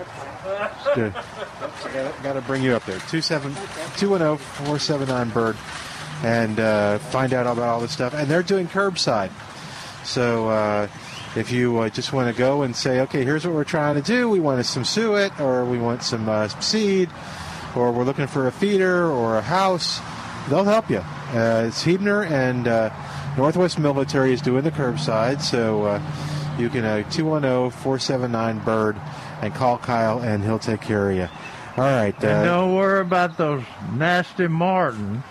Got 2.22 2.34
to 2.34 2.42
bring 2.46 2.62
you 2.62 2.74
up 2.74 2.84
there. 2.84 2.98
210 3.08 4.36
479 4.36 5.30
Bird 5.30 5.56
and 6.22 6.60
uh, 6.60 6.98
find 6.98 7.32
out 7.32 7.46
about 7.46 7.68
all 7.68 7.80
this 7.80 7.92
stuff. 7.92 8.14
And 8.14 8.28
they're 8.28 8.42
doing 8.42 8.68
curbside. 8.68 9.30
So 10.04 10.48
uh, 10.48 10.88
if 11.36 11.52
you 11.52 11.78
uh, 11.78 11.88
just 11.88 12.12
want 12.12 12.32
to 12.32 12.38
go 12.38 12.62
and 12.62 12.74
say, 12.74 13.00
okay, 13.00 13.24
here's 13.24 13.46
what 13.46 13.54
we're 13.54 13.64
trying 13.64 13.94
to 13.94 14.02
do, 14.02 14.28
we 14.28 14.40
want 14.40 14.64
some 14.66 14.84
suet, 14.84 15.38
or 15.40 15.64
we 15.64 15.78
want 15.78 16.02
some 16.02 16.28
uh, 16.28 16.48
seed, 16.48 17.08
or 17.76 17.92
we're 17.92 18.04
looking 18.04 18.26
for 18.26 18.46
a 18.46 18.52
feeder 18.52 19.06
or 19.06 19.38
a 19.38 19.42
house, 19.42 20.00
they'll 20.48 20.64
help 20.64 20.90
you. 20.90 21.02
Uh, 21.32 21.64
it's 21.68 21.82
Huebner 21.84 22.24
and 22.24 22.66
uh, 22.66 22.90
Northwest 23.36 23.78
Military 23.78 24.32
is 24.32 24.42
doing 24.42 24.64
the 24.64 24.72
curbside, 24.72 25.40
so 25.40 25.84
uh, 25.84 26.02
you 26.58 26.68
can 26.68 26.84
uh, 26.84 27.04
210-479 27.10 28.64
bird 28.64 28.96
and 29.40 29.54
call 29.54 29.78
Kyle, 29.78 30.20
and 30.20 30.42
he'll 30.42 30.58
take 30.58 30.80
care 30.80 31.10
of 31.10 31.16
you. 31.16 31.28
All 31.76 31.84
right. 31.84 32.14
And 32.24 32.44
don't 32.44 32.74
worry 32.74 33.00
about 33.00 33.38
those 33.38 33.62
nasty 33.92 34.48
martins. 34.48 35.22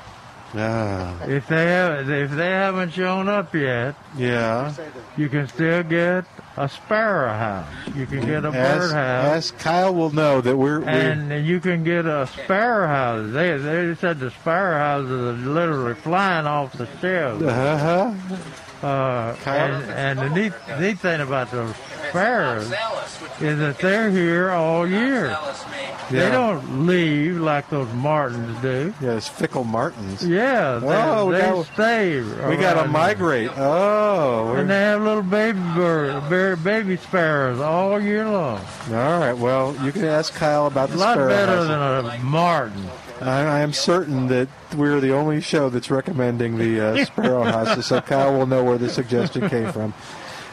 Ah, 0.55 1.23
If 1.25 1.47
they 1.47 1.65
have, 1.67 2.09
if 2.09 2.31
they 2.31 2.49
haven't 2.49 2.91
shown 2.91 3.27
up 3.27 3.53
yet, 3.53 3.95
yeah. 4.17 4.73
you 5.17 5.29
can 5.29 5.47
still 5.47 5.83
get 5.83 6.25
a 6.57 6.67
sparrow 6.67 7.29
house. 7.33 7.67
You 7.95 8.05
can 8.05 8.25
get 8.25 8.43
a 8.45 8.49
As, 8.49 8.53
bird 8.79 8.93
house. 8.93 9.25
as 9.35 9.51
Kyle 9.51 9.93
will 9.93 10.11
know 10.11 10.41
that 10.41 10.57
we're, 10.57 10.79
we're 10.79 10.89
and 10.89 11.45
you 11.45 11.59
can 11.59 11.83
get 11.83 12.05
a 12.05 12.27
sparrow 12.27 12.87
house. 12.87 13.31
They 13.31 13.57
they 13.57 13.95
said 13.95 14.19
the 14.19 14.31
sparrow 14.31 14.77
houses 14.77 15.11
are 15.11 15.49
literally 15.49 15.95
flying 15.95 16.45
off 16.47 16.73
the 16.73 16.87
shelves. 16.99 17.43
uh-huh. 17.43 18.13
Uh, 18.81 19.35
and, 19.45 19.83
and 19.91 20.19
the 20.19 20.29
neat 20.29 20.53
neat 20.79 20.99
thing 20.99 21.21
about 21.21 21.51
those 21.51 21.73
sparrows 22.09 22.71
is 23.41 23.59
that 23.59 23.77
they're 23.79 24.09
here 24.09 24.51
all 24.51 24.87
year. 24.87 25.37
They 26.09 26.17
Yeah. 26.19 26.31
don't 26.31 26.87
leave 26.87 27.37
like 27.39 27.69
those 27.69 27.91
martins 27.93 28.59
do. 28.61 28.93
Yeah, 28.99 29.11
it's 29.17 29.27
fickle 29.27 29.63
martins. 29.63 30.25
Yeah, 30.25 30.79
they, 30.79 30.87
Oh, 30.87 31.31
they 31.31 31.39
got- 31.41 31.65
stay. 31.73 32.19
We 32.47 32.57
got 32.57 32.81
to 32.81 32.87
migrate. 32.87 33.51
Oh, 33.55 34.47
here. 34.51 34.57
And 34.61 34.69
they 34.71 34.79
have 34.79 35.01
little 35.03 35.21
baby 35.21 35.59
bird, 35.75 36.63
baby 36.63 36.97
sparrows 36.97 37.59
all 37.59 38.01
year 38.01 38.25
long. 38.27 38.59
all 38.89 39.19
right. 39.19 39.37
Well, 39.37 39.75
you 39.83 39.91
can 39.91 40.05
ask 40.05 40.33
Kyle 40.33 40.65
about 40.65 40.89
the. 40.89 40.95
A 40.95 40.97
the 40.97 41.03
lot 41.03 41.17
better 41.17 41.63
than 41.65 41.79
a 41.79 42.17
martin. 42.23 42.89
I, 43.21 43.41
I 43.41 43.59
am 43.59 43.73
certain 43.73 44.27
that 44.27 44.47
we're 44.75 44.99
the 44.99 45.13
only 45.13 45.41
show 45.41 45.69
that's 45.69 45.91
recommending 45.91 46.57
the 46.57 46.79
uh, 46.79 47.05
sparrow 47.05 47.43
houses, 47.43 47.85
so 47.87 48.01
Kyle 48.01 48.37
will 48.37 48.47
know 48.47 48.63
where 48.63 48.77
the 48.77 48.89
suggestion 48.89 49.49
came 49.49 49.71
from. 49.71 49.93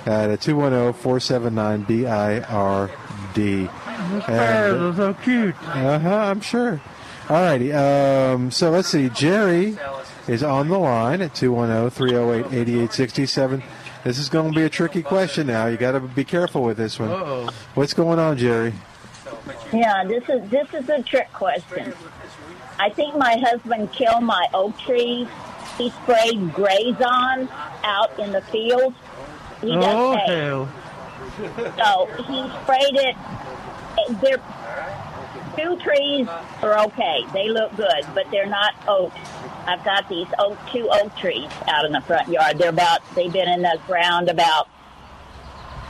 At 0.04 0.30
oh, 0.30 0.36
210-479-BIRD. 0.36 2.90
The 3.34 3.68
sparrows 4.22 4.94
are 4.94 4.96
so 4.96 5.14
cute. 5.22 5.54
Uh 5.62 5.98
huh. 5.98 6.16
I'm 6.16 6.40
sure. 6.40 6.80
All 7.28 7.42
righty. 7.42 7.72
Um, 7.72 8.52
so 8.52 8.70
let's 8.70 8.86
see. 8.88 9.08
Jerry 9.08 9.76
is 10.28 10.44
on 10.44 10.68
the 10.68 10.78
line 10.78 11.22
at 11.22 11.34
210-308-8867. 11.34 13.64
This 14.04 14.18
is 14.18 14.28
going 14.28 14.52
to 14.52 14.56
be 14.56 14.64
a 14.64 14.68
tricky 14.68 15.02
question 15.02 15.48
now. 15.48 15.66
You 15.66 15.76
got 15.76 15.90
to 15.92 16.00
be 16.00 16.22
careful 16.22 16.62
with 16.62 16.76
this 16.76 17.00
one. 17.00 17.10
Uh-oh. 17.10 17.48
What's 17.74 17.94
going 17.94 18.20
on, 18.20 18.38
Jerry? 18.38 18.74
Yeah, 19.72 20.04
this 20.04 20.22
is 20.28 20.48
this 20.48 20.72
is 20.72 20.88
a 20.88 21.02
trick 21.02 21.32
question. 21.32 21.92
I 22.78 22.90
think 22.90 23.16
my 23.16 23.36
husband 23.38 23.92
killed 23.92 24.22
my 24.24 24.46
oak 24.52 24.78
trees. 24.78 25.28
He 25.78 25.90
sprayed 25.90 26.52
Grazon 26.52 27.48
out 27.84 28.18
in 28.18 28.32
the 28.32 28.42
field. 28.42 28.94
He 29.60 29.72
does 29.72 29.84
Oh, 29.86 30.16
hay. 30.16 30.26
hell. 30.44 30.68
So 31.78 32.22
he 32.24 32.48
sprayed 32.62 32.94
it. 32.96 33.16
They're 34.20 34.42
two 35.56 35.76
trees 35.78 36.28
are 36.62 36.78
okay. 36.86 37.24
They 37.32 37.48
look 37.48 37.74
good, 37.76 38.04
but 38.14 38.30
they're 38.30 38.46
not 38.46 38.74
oaks. 38.86 39.16
I've 39.66 39.84
got 39.84 40.08
these 40.08 40.28
oak 40.38 40.58
two 40.70 40.88
oak 40.90 41.16
trees 41.16 41.50
out 41.66 41.84
in 41.86 41.92
the 41.92 42.00
front 42.02 42.28
yard. 42.28 42.58
They're 42.58 42.68
about 42.68 43.00
they've 43.14 43.32
been 43.32 43.48
in 43.48 43.62
the 43.62 43.80
ground 43.86 44.28
about 44.28 44.68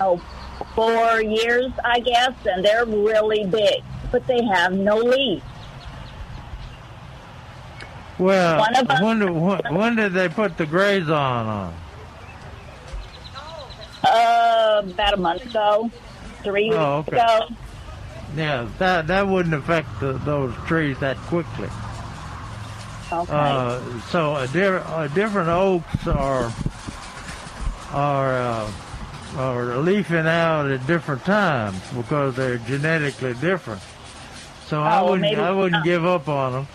oh 0.01 0.21
four 0.75 1.21
years, 1.23 1.73
I 1.85 2.01
guess, 2.01 2.33
and 2.47 2.65
they're 2.65 2.87
really 2.87 3.45
big, 3.47 3.83
but 4.13 4.27
they 4.27 4.43
have 4.45 4.73
no 4.73 4.97
leaves. 4.99 5.43
Well, 8.19 8.59
One 8.61 8.77
of 8.77 8.91
us- 8.91 9.03
when, 9.03 9.19
do- 9.19 9.33
when, 9.75 9.97
did 9.97 10.13
they 10.13 10.29
put 10.29 10.57
the 10.57 10.65
Grazon 10.67 11.47
on? 11.47 11.75
Uh, 14.05 14.83
about 14.85 15.15
a 15.15 15.17
month 15.17 15.45
ago, 15.47 15.91
three 16.43 16.65
weeks 16.71 16.77
Oh, 16.77 16.99
okay. 16.99 17.17
ago. 17.19 17.49
Yeah, 18.37 18.69
that 18.79 19.07
that 19.09 19.27
wouldn't 19.27 19.55
affect 19.55 20.01
the, 20.01 20.13
those 20.13 20.55
trees 20.67 20.99
that 21.01 21.17
quickly. 21.17 21.69
Okay. 23.13 23.33
Uh, 23.33 23.81
so 24.11 24.37
a 24.37 24.47
di- 24.49 24.65
uh, 24.67 25.09
different 25.09 25.49
oaks 25.49 26.07
are 26.07 26.53
are 27.93 28.35
uh, 28.39 28.73
are 29.37 29.77
leafing 29.79 30.27
out 30.27 30.67
at 30.71 30.87
different 30.87 31.25
times 31.25 31.81
because 31.97 32.35
they're 32.37 32.59
genetically 32.59 33.35
different. 33.35 33.81
So 34.67 34.83
I 34.83 35.01
Oh, 35.01 35.05
wouldn't 35.05 35.23
maybe- 35.23 35.41
I 35.41 35.51
wouldn't 35.51 35.85
give 35.85 36.05
up 36.05 36.29
on 36.29 36.53
them. 36.53 36.69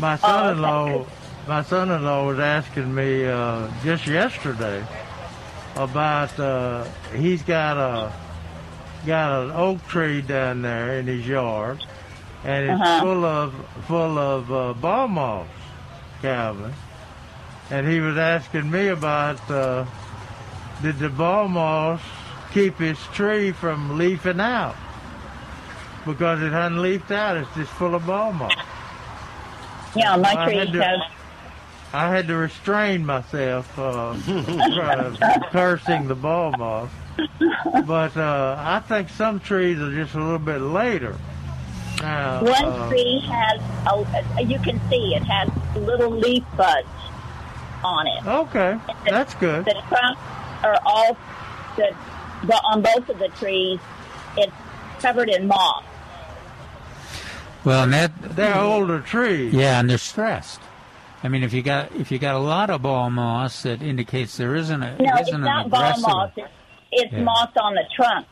My 0.00 0.14
Oh, 0.14 0.16
son-in-law 0.16 0.88
okay. 0.88 1.10
my 1.48 1.62
son-in-law 1.62 2.26
was 2.26 2.38
asking 2.38 2.94
me 2.94 3.26
uh, 3.26 3.68
just 3.84 4.06
yesterday 4.06 4.82
about 5.76 6.38
uh, 6.38 6.84
he's 7.14 7.42
got 7.42 7.76
a 7.76 8.12
got 9.06 9.44
an 9.44 9.50
oak 9.52 9.86
tree 9.88 10.22
down 10.22 10.62
there 10.62 10.98
in 10.98 11.06
his 11.06 11.26
yard, 11.26 11.82
and 12.44 12.70
it's 12.70 12.80
Uh-huh. 12.80 13.00
full 13.00 13.24
of 13.24 13.54
full 13.86 14.18
of 14.18 14.52
uh, 14.52 14.72
ball 14.74 15.08
moss, 15.08 15.46
Calvin. 16.22 16.72
And 17.70 17.86
he 17.86 18.00
was 18.00 18.16
asking 18.16 18.70
me 18.70 18.88
about 18.88 19.38
uh, 19.50 19.84
did 20.82 20.98
the 20.98 21.08
ball 21.10 21.46
moss 21.48 22.00
keep 22.52 22.78
his 22.78 22.98
tree 23.12 23.52
from 23.52 23.96
leafing 23.98 24.40
out 24.40 24.74
because 26.06 26.42
it 26.42 26.52
hadn't 26.52 26.80
leafed 26.82 27.10
out. 27.12 27.36
It's 27.36 27.54
just 27.54 27.70
full 27.72 27.94
of 27.94 28.06
ball 28.06 28.32
moss. 28.32 28.52
Yeah, 29.96 30.16
my 30.16 30.34
I 30.36 30.44
tree 30.44 30.56
had 30.56 30.72
to- 30.72 30.84
has. 30.84 31.00
I 31.92 32.08
had 32.08 32.28
to 32.28 32.36
restrain 32.36 33.04
myself 33.04 33.76
uh, 33.76 34.14
from 34.14 35.16
cursing 35.50 36.06
the 36.06 36.14
ball 36.14 36.52
moss. 36.56 36.88
But 37.84 38.16
uh, 38.16 38.54
I 38.58 38.78
think 38.80 39.08
some 39.08 39.40
trees 39.40 39.80
are 39.80 39.90
just 39.92 40.14
a 40.14 40.18
little 40.22 40.38
bit 40.38 40.60
later. 40.60 41.16
Now, 42.00 42.42
One 42.44 42.64
uh, 42.64 42.88
tree 42.88 43.20
has, 43.28 43.60
a, 44.38 44.42
you 44.44 44.58
can 44.60 44.80
see 44.88 45.14
it 45.16 45.24
has 45.24 45.50
little 45.76 46.10
leaf 46.12 46.44
buds 46.56 46.86
on 47.82 48.06
it. 48.06 48.24
Okay, 48.24 48.78
that's 49.04 49.34
good. 49.34 49.64
The 49.64 49.82
trunks 49.88 50.20
are 50.62 50.78
all, 50.86 51.16
the, 51.76 51.94
the, 52.46 52.54
on 52.54 52.82
both 52.82 53.08
of 53.08 53.18
the 53.18 53.28
trees, 53.30 53.80
it's 54.36 54.52
covered 55.00 55.28
in 55.28 55.48
moss. 55.48 55.84
Well, 57.64 57.84
and 57.84 57.92
that 57.92 58.12
they're 58.36 58.56
older 58.58 59.00
trees. 59.00 59.52
Yeah, 59.52 59.80
and 59.80 59.88
they're 59.90 59.98
stressed. 59.98 60.60
I 61.22 61.28
mean, 61.28 61.42
if 61.42 61.52
you 61.52 61.62
got 61.62 61.92
if 61.96 62.10
you 62.10 62.18
got 62.18 62.34
a 62.34 62.38
lot 62.38 62.70
of 62.70 62.82
ball 62.82 63.10
moss, 63.10 63.62
that 63.64 63.82
indicates 63.82 64.36
there 64.38 64.54
isn't 64.56 64.82
a 64.82 64.96
No, 64.98 65.04
isn't 65.04 65.18
it's 65.20 65.30
an 65.32 65.40
not 65.42 65.68
ball 65.70 66.00
moss. 66.00 66.30
It's, 66.36 66.48
it's 66.92 67.12
Yeah. 67.12 67.22
moss 67.22 67.48
on 67.60 67.74
the 67.74 67.84
trunk, 67.94 68.26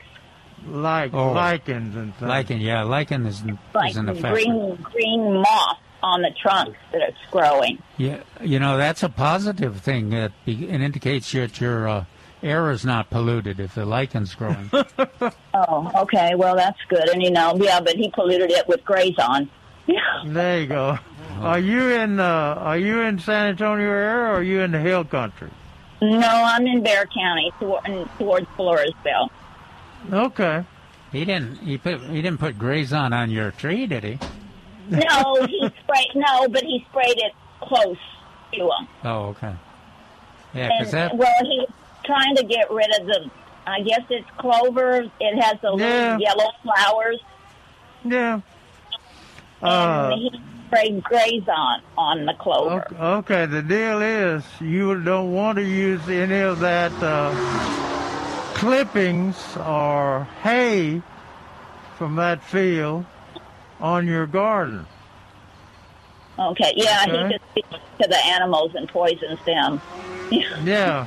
Like 0.66 1.12
Oh. 1.14 1.32
lichens 1.32 1.94
and 1.96 2.14
things. 2.16 2.28
lichen. 2.28 2.60
Yeah, 2.60 2.82
lichen 2.82 3.26
is 3.26 3.42
like 3.74 3.90
isn't 3.90 4.08
affected. 4.08 4.32
green 4.44 4.76
green 4.76 5.34
moss 5.42 5.76
on 6.02 6.22
the 6.22 6.30
trunks 6.40 6.78
that 6.92 7.02
it's 7.02 7.18
growing. 7.30 7.78
Yeah, 7.98 8.18
you 8.40 8.58
know 8.58 8.76
that's 8.78 9.02
a 9.02 9.08
positive 9.10 9.80
thing. 9.80 10.08
That 10.10 10.32
it 10.46 10.58
indicates 10.62 11.30
that 11.32 11.60
your 11.60 11.86
uh, 11.88 12.04
air 12.42 12.70
is 12.70 12.84
not 12.84 13.10
polluted 13.10 13.60
if 13.60 13.74
the 13.74 13.84
lichen's 13.86 14.34
growing. 14.34 14.70
Oh, 15.60 15.90
okay. 16.02 16.36
Well, 16.36 16.54
that's 16.54 16.78
good. 16.88 17.08
And 17.08 17.20
you 17.20 17.32
know, 17.32 17.56
yeah, 17.56 17.80
but 17.80 17.96
he 17.96 18.10
polluted 18.10 18.52
it 18.52 18.68
with 18.68 18.84
Grazon. 18.84 19.50
There 20.24 20.60
you 20.60 20.66
go. 20.68 20.98
Are 21.40 21.58
you 21.58 21.88
in 21.88 22.20
uh, 22.20 22.54
Are 22.60 22.78
you 22.78 23.00
in 23.00 23.18
San 23.18 23.48
Antonio 23.48 23.88
area 23.88 24.14
or 24.14 24.26
are 24.36 24.42
you 24.42 24.60
in 24.60 24.70
the 24.70 24.78
hill 24.78 25.04
country? 25.04 25.50
No, 26.00 26.28
I'm 26.28 26.64
in 26.66 26.82
Bexar 26.82 27.06
County, 27.06 27.52
toward, 27.58 27.84
towards 28.18 28.46
Floresville. 28.56 29.30
Okay. 30.12 30.64
he 31.10 31.24
didn't. 31.24 31.56
He 31.58 31.76
put. 31.78 32.00
He 32.02 32.22
didn't 32.22 32.38
put 32.38 32.56
Grazon 32.58 33.12
on 33.12 33.30
your 33.30 33.50
tree, 33.50 33.86
did 33.86 34.04
he? 34.04 34.18
No, 34.90 35.46
he 35.46 35.68
sprayed. 35.82 36.14
No, 36.14 36.48
but 36.48 36.62
he 36.62 36.84
sprayed 36.90 37.16
it 37.18 37.32
close 37.60 37.96
to 38.52 38.60
him. 38.60 38.88
Oh, 39.04 39.18
okay. 39.30 39.54
Yeah, 40.54 40.70
because 40.78 40.92
that. 40.92 41.16
well, 41.16 41.32
he 41.42 41.58
was 41.60 41.68
trying 42.08 42.34
to 42.36 42.44
get 42.44 42.70
rid 42.70 42.88
of 43.00 43.06
the. 43.06 43.30
I 43.66 43.82
guess 43.82 44.00
it's 44.08 44.26
clover. 44.38 45.04
It 45.20 45.42
has 45.42 45.60
the 45.60 45.76
Yeah. 45.76 46.16
little 46.16 46.20
yellow 46.20 46.50
flowers, 46.62 47.20
Yeah. 48.04 48.40
and 49.60 49.70
Uh, 49.70 50.10
he 50.16 50.40
sprayed 50.66 51.04
Grazon 51.04 51.82
on 51.98 52.20
on 52.20 52.26
the 52.26 52.32
clover. 52.34 52.86
Okay, 52.98 53.44
the 53.46 53.60
deal 53.62 54.00
is 54.00 54.42
you 54.60 55.00
don't 55.02 55.34
want 55.34 55.56
to 55.56 55.64
use 55.64 56.08
any 56.08 56.40
of 56.40 56.60
that 56.60 56.92
uh, 57.02 57.30
clippings 58.54 59.36
or 59.58 60.26
hay 60.42 61.02
from 61.98 62.16
that 62.16 62.42
field 62.42 63.04
on 63.80 64.06
your 64.06 64.26
garden. 64.26 64.86
Okay, 66.38 66.72
yeah, 66.76 67.04
Okay. 67.06 67.22
he 67.26 67.32
just 67.34 67.44
speaks 67.50 67.68
to 68.00 68.08
the 68.08 68.24
animals 68.26 68.74
and 68.74 68.88
poisons 68.88 69.38
them. 69.44 69.80
Yeah. 70.64 71.06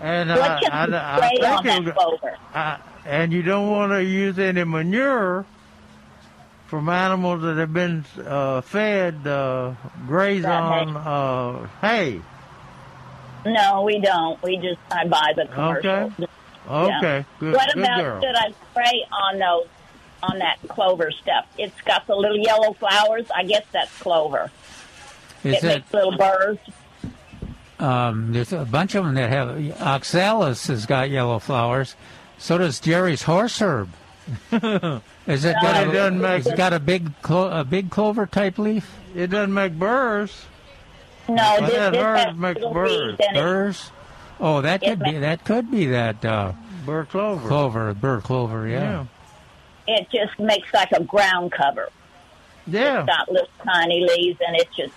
And 0.00 0.30
What 0.30 0.40
I, 0.40 0.54
I, 0.70 0.86
you 1.32 1.44
I 1.44 1.62
think 1.62 1.96
I- 2.54 2.78
and 3.06 3.32
you 3.32 3.42
don't 3.42 3.70
want 3.70 3.92
to 3.92 4.04
use 4.04 4.38
any 4.38 4.64
manure 4.64 5.44
from 6.66 6.88
animals 6.90 7.40
that 7.42 7.56
have 7.56 7.72
been 7.72 8.04
uh, 8.24 8.60
fed 8.60 9.26
uh, 9.26 9.72
graze 10.06 10.42
That 10.42 10.62
hay. 10.62 10.80
on 10.90 10.96
uh, 10.96 11.66
hay. 11.80 12.20
No, 13.46 13.82
we 13.82 13.98
don't. 14.00 14.40
We 14.42 14.56
just 14.58 14.78
I 14.90 15.06
buy 15.06 15.32
the 15.34 15.46
commercial. 15.46 15.90
Okay. 15.90 16.26
Okay. 16.68 17.24
Good, 17.40 17.54
what 17.54 17.72
good 17.72 17.82
about 17.82 18.00
girl. 18.00 18.20
should 18.20 18.34
I 18.36 18.52
spray 18.70 19.06
on 19.10 19.38
those 19.38 19.66
on 20.22 20.38
that 20.40 20.58
clover 20.68 21.10
stuff? 21.10 21.46
It's 21.56 21.80
got 21.82 22.06
the 22.06 22.14
little 22.14 22.36
yellow 22.38 22.74
flowers. 22.74 23.26
I 23.34 23.44
guess 23.44 23.64
that's 23.72 23.96
clover. 24.00 24.50
Is 25.44 25.54
it 25.54 25.64
it? 25.64 25.66
makes 25.66 25.94
little 25.94 26.16
burrs. 26.18 26.58
Um, 27.78 28.32
there's 28.32 28.52
a 28.52 28.64
bunch 28.64 28.94
of 28.94 29.04
them 29.04 29.14
that 29.14 29.30
have 29.30 29.80
oxalis 29.80 30.66
has 30.66 30.86
got 30.86 31.10
yellow 31.10 31.38
flowers. 31.38 31.94
So 32.38 32.58
does 32.58 32.80
Jerry's 32.80 33.22
horse 33.22 33.60
herb. 33.60 33.88
Is 34.52 35.44
it 35.44 35.56
got 35.62 35.82
it 35.84 35.88
a, 35.88 35.92
doesn't 35.92 36.20
make- 36.20 36.44
it's 36.46 36.54
got 36.54 36.72
a 36.72 36.80
big 36.80 37.10
clo- 37.22 37.50
a 37.50 37.64
big 37.64 37.90
clover 37.90 38.26
type 38.26 38.58
leaf? 38.58 38.90
It 39.14 39.28
doesn't 39.28 39.54
make 39.54 39.78
burrs. 39.78 40.44
No, 41.28 41.56
But 41.60 41.66
this, 41.66 41.74
that 41.76 41.90
this 41.92 42.02
herb 42.02 42.18
has 42.18 42.36
makes 42.36 42.54
little 42.60 42.74
burrs. 42.74 42.90
leaves 42.90 43.20
in 43.20 43.36
it. 43.36 43.40
Burrs? 43.40 43.90
Oh, 44.40 44.60
that 44.60 44.80
could 44.82 44.98
be 45.00 45.18
that 45.18 45.44
could 45.44 45.70
be 45.70 45.86
that 45.86 46.24
uh, 46.24 46.52
burr 46.84 47.04
clover. 47.06 47.48
Clover, 47.48 47.94
burr 47.94 48.20
clover, 48.20 48.66
yeah. 48.68 49.06
It 49.86 50.06
just 50.12 50.38
makes 50.38 50.72
like 50.74 50.92
a 50.92 51.02
ground 51.02 51.52
cover. 51.52 51.88
Yeah. 52.66 53.00
It's 53.00 53.06
got 53.08 53.30
little 53.32 53.48
tiny 53.64 54.06
leaves, 54.06 54.38
and 54.46 54.56
it 54.56 54.68
just 54.76 54.92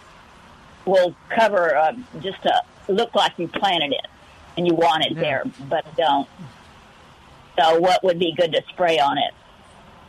will 0.86 1.15
cover 1.29 1.75
uh, 1.75 1.93
just 2.21 2.41
to 2.43 2.61
look 2.88 3.15
like 3.15 3.34
you 3.38 3.47
planted 3.47 3.93
it 3.93 4.07
and 4.57 4.67
you 4.67 4.73
want 4.73 5.05
it 5.05 5.15
there, 5.15 5.43
but 5.69 5.86
don't. 5.95 6.27
So, 7.57 7.79
what 7.79 8.03
would 8.03 8.19
be 8.19 8.34
good 8.34 8.51
to 8.53 8.61
spray 8.69 8.99
on 8.99 9.17
it? 9.17 9.34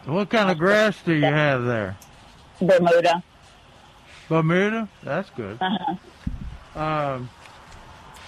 What 0.04 0.30
kind 0.30 0.50
of 0.50 0.58
grass 0.58 0.96
do 1.04 1.12
you 1.14 1.24
have 1.24 1.64
there? 1.64 1.96
Bermuda. 2.60 3.22
Bermuda? 4.28 4.88
That's 5.02 5.30
good. 5.30 5.58
Uh-huh. 5.60 6.78
Um, 6.80 7.30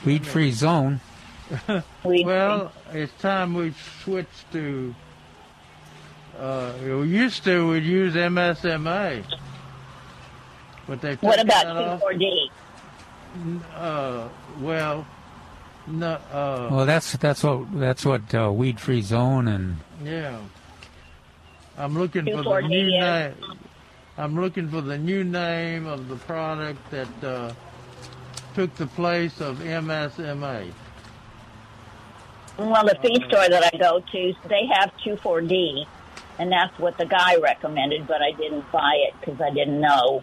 Weed 0.05 0.27
free 0.27 0.51
zone. 0.51 1.01
well, 2.05 2.73
it's 2.93 3.13
time 3.21 3.55
we 3.55 3.73
switch 4.03 4.27
to. 4.53 4.95
Uh, 6.39 6.73
we 6.83 7.09
used 7.09 7.45
to 7.45 7.69
we'd 7.71 7.85
use 7.85 8.15
MSMA, 8.15 9.25
but 10.87 11.01
they 11.01 11.15
What 11.17 11.41
about 11.41 11.65
that 11.65 11.77
off. 11.77 12.01
2,4-D? 12.03 12.51
Uh, 13.77 14.29
well, 14.61 15.07
no. 15.87 16.13
Uh, 16.33 16.69
Well, 16.71 16.87
that's 16.87 17.13
that's 17.15 17.43
what 17.43 17.79
that's 17.79 18.05
what 18.05 18.35
uh, 18.35 18.53
weed 18.53 18.79
free 18.81 19.03
zone 19.03 19.49
and 19.49 19.77
Yeah. 20.03 20.39
I'm 21.77 21.99
looking 21.99 22.25
for 22.27 22.43
the 22.45 22.61
new 22.69 22.87
name. 22.87 23.35
I'm 24.17 24.41
looking 24.41 24.69
for 24.69 24.81
the 24.81 24.97
new 24.97 25.25
name 25.25 25.87
of 25.87 26.09
the 26.09 26.15
product 26.17 26.79
that 26.93 27.25
uh, 27.25 27.53
took 28.55 28.73
the 28.77 28.87
place 28.87 29.41
of 29.41 29.59
MSMA. 29.59 30.71
Well, 32.57 32.85
the 32.85 32.97
feed 33.03 33.25
store 33.27 33.49
that 33.49 33.73
I 33.75 33.77
go 33.77 33.99
to, 33.99 34.35
they 34.49 34.67
have 34.79 34.93
2,4-D, 35.05 35.85
and 36.39 36.53
that's 36.53 36.79
what 36.79 36.97
the 36.99 37.07
guy 37.07 37.35
recommended, 37.39 38.07
but 38.07 38.23
I 38.23 38.31
didn't 38.31 38.71
buy 38.71 38.95
it 39.09 39.15
because 39.19 39.41
I 39.41 39.51
didn't 39.51 39.81
know. 39.81 40.23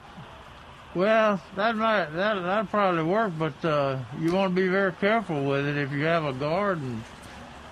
Well, 0.94 1.42
that 1.56 1.76
might 1.76 2.06
that 2.14 2.34
that 2.42 2.70
probably 2.70 3.04
work, 3.04 3.32
but 3.40 3.64
uh, 3.64 4.00
you 4.20 4.34
want 4.34 4.54
to 4.54 4.62
be 4.62 4.68
very 4.68 4.92
careful 4.94 5.46
with 5.46 5.66
it 5.66 5.78
if 5.78 5.92
you 5.92 6.04
have 6.04 6.26
a 6.26 6.34
garden. 6.34 7.04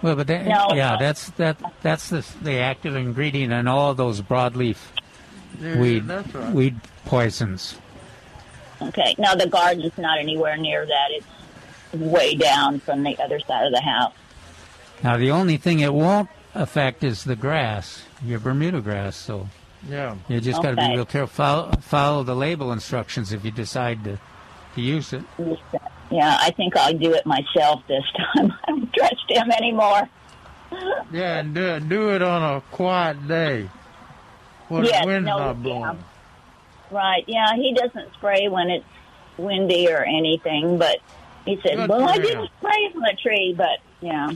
well, 0.01 0.15
but 0.15 0.27
that, 0.27 0.45
No, 0.45 0.69
yeah, 0.73 0.95
that's 0.97 1.29
that 1.31 1.57
that's 1.81 2.09
the 2.09 2.25
the 2.41 2.57
active 2.59 2.95
ingredient 2.95 3.51
in 3.51 3.67
all 3.67 3.93
those 3.93 4.21
broadleaf 4.21 4.77
Yeah, 5.59 5.77
weed 5.79 6.07
that's 6.07 6.33
right. 6.33 6.53
weed 6.53 6.79
poisons. 7.05 7.77
Okay, 8.81 9.13
now 9.17 9.35
the 9.35 9.47
garden's 9.47 9.97
not 9.97 10.17
anywhere 10.19 10.55
near 10.55 10.85
that. 10.85 11.07
It's 11.11 11.27
way 12.01 12.35
down 12.35 12.79
from 12.79 13.03
the 13.03 13.21
other 13.21 13.39
side 13.41 13.65
of 13.65 13.73
the 13.73 13.81
house. 13.81 14.13
Now, 15.03 15.17
the 15.17 15.31
only 15.31 15.57
thing 15.57 15.79
it 15.79 15.93
won't 15.93 16.29
affect 16.55 17.03
is 17.03 17.23
the 17.25 17.35
grass, 17.35 18.03
your 18.23 18.39
Bermuda 18.39 18.79
grass. 18.81 19.15
So 19.17 19.49
Yeah. 19.87 20.15
you 20.27 20.41
just 20.41 20.61
got 20.61 20.71
to 20.71 20.75
be 20.75 20.95
real 20.95 21.05
careful. 21.05 21.33
Follow, 21.33 21.71
follow 21.81 22.23
the 22.23 22.35
label 22.35 22.71
instructions 22.71 23.31
if 23.31 23.45
you 23.45 23.51
decide 23.51 24.03
to 24.03 24.19
to 24.75 24.81
use 24.81 25.13
it. 25.13 25.23
Yeah, 26.11 26.37
I 26.39 26.51
think 26.51 26.75
I'll 26.75 26.97
do 26.97 27.13
it 27.13 27.25
myself 27.25 27.81
this 27.87 28.03
time. 28.35 28.53
I 28.65 28.71
don't 28.71 28.93
trust 28.93 29.25
him 29.29 29.51
anymore. 29.51 30.09
Yeah, 31.11 31.39
and 31.39 31.55
do, 31.55 31.79
do 31.79 32.13
it 32.13 32.21
on 32.21 32.57
a 32.57 32.61
quiet 32.71 33.27
day 33.27 33.69
when 34.67 34.85
Yes, 34.85 35.01
the 35.01 35.07
wind's 35.07 35.27
no, 35.27 35.37
not 35.37 35.63
blowing. 35.63 36.03
Right, 36.91 37.23
yeah, 37.27 37.55
he 37.55 37.73
doesn't 37.73 38.13
spray 38.13 38.47
when 38.49 38.69
it's 38.69 38.85
windy 39.37 39.91
or 39.91 40.03
anything, 40.03 40.77
but 40.77 40.97
he 41.45 41.59
said, 41.63 41.75
Good 41.75 41.89
well, 41.89 42.07
I 42.07 42.17
didn't 42.17 42.49
spray 42.59 42.91
on 42.95 43.01
the 43.01 43.17
tree, 43.21 43.55
but 43.57 43.79
yeah. 44.01 44.31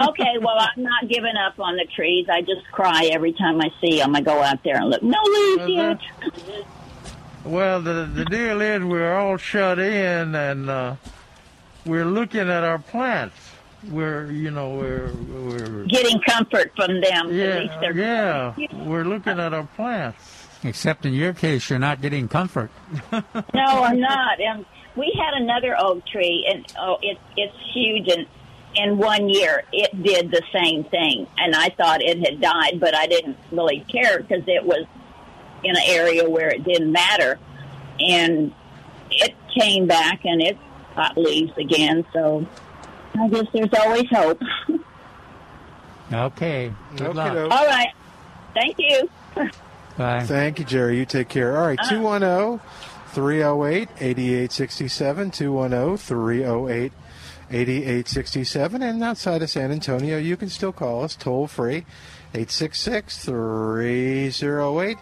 Okay, 0.00 0.38
well, 0.40 0.56
I'm 0.58 0.82
not 0.82 1.08
giving 1.08 1.36
up 1.36 1.58
on 1.58 1.76
the 1.76 1.86
trees. 1.94 2.26
I 2.30 2.40
just 2.42 2.70
cry 2.72 3.10
every 3.12 3.32
time 3.32 3.60
I 3.60 3.70
see 3.80 3.98
them. 3.98 4.14
I 4.14 4.20
go 4.20 4.42
out 4.42 4.62
there 4.64 4.76
and 4.76 4.90
look, 4.90 5.02
no 5.02 5.18
leaves 5.22 5.68
yet. 5.68 5.98
Well, 7.44 7.80
the 7.80 8.04
the 8.12 8.24
deal 8.26 8.60
is 8.60 8.82
we're 8.84 9.14
all 9.16 9.36
shut 9.38 9.78
in, 9.78 10.34
and 10.34 10.68
uh, 10.68 10.96
we're 11.86 12.04
looking 12.04 12.50
at 12.50 12.64
our 12.64 12.78
plants. 12.78 13.36
We're 13.88 14.30
you 14.30 14.50
know 14.50 14.74
we're 14.76 15.10
we're 15.12 15.84
Getting 15.86 16.20
comfort 16.20 16.72
from 16.76 17.00
them. 17.00 17.28
At 17.28 17.32
yeah 17.32 17.58
least 17.60 17.74
they're 17.80 17.96
yeah 17.96 18.54
we're 18.84 19.04
looking 19.04 19.40
at 19.40 19.54
our 19.54 19.64
plants. 19.64 20.46
Except 20.62 21.06
in 21.06 21.14
your 21.14 21.32
case, 21.32 21.70
you're 21.70 21.78
not 21.78 22.02
getting 22.02 22.28
comfort. 22.28 22.70
No, 23.10 23.64
I'm 23.64 23.98
not. 23.98 24.38
And 24.38 24.66
we 24.94 25.10
had 25.18 25.40
another 25.40 25.74
oak 25.78 26.06
tree, 26.06 26.46
and 26.52 26.70
oh, 26.78 26.98
it's 27.00 27.20
it's 27.38 27.56
huge. 27.72 28.08
And 28.08 28.26
in 28.74 28.98
one 28.98 29.28
year, 29.28 29.64
it 29.72 30.02
did 30.02 30.30
the 30.30 30.42
same 30.52 30.84
thing, 30.84 31.26
and 31.36 31.54
I 31.54 31.70
thought 31.70 32.02
it 32.02 32.18
had 32.24 32.40
died, 32.40 32.78
but 32.78 32.94
I 32.94 33.06
didn't 33.06 33.36
really 33.50 33.80
care 33.90 34.20
because 34.20 34.44
it 34.46 34.64
was 34.64 34.86
in 35.64 35.76
an 35.76 35.82
area 35.86 36.28
where 36.28 36.48
it 36.48 36.64
didn't 36.64 36.92
matter. 36.92 37.38
And 37.98 38.54
it 39.10 39.34
came 39.58 39.86
back, 39.86 40.24
and 40.24 40.40
it 40.40 40.56
got 40.96 41.16
leaves 41.18 41.52
again. 41.58 42.04
So 42.12 42.46
I 43.18 43.28
guess 43.28 43.46
there's 43.52 43.74
always 43.74 44.08
hope. 44.10 44.40
Okay. 46.12 46.72
Good 46.96 47.14
luck. 47.14 47.36
All 47.52 47.66
right. 47.66 47.92
Thank 48.52 48.76
you. 48.78 49.08
Bye. 49.96 50.24
Thank 50.24 50.58
you, 50.58 50.64
Jerry. 50.64 50.98
You 50.98 51.04
take 51.04 51.28
care. 51.28 51.56
All 51.56 51.66
right, 51.66 51.78
uh-huh. 51.78 51.94
210 51.94 52.60
308 53.12 53.88
8867. 54.00 55.30
210 55.30 55.96
308 55.96 56.92
8867. 57.50 58.82
And 58.82 59.02
outside 59.02 59.42
of 59.42 59.50
San 59.50 59.72
Antonio, 59.72 60.18
you 60.18 60.36
can 60.36 60.48
still 60.48 60.72
call 60.72 61.04
us 61.04 61.16
toll 61.16 61.46
free 61.46 61.84
866 62.34 63.24
308 63.24 64.98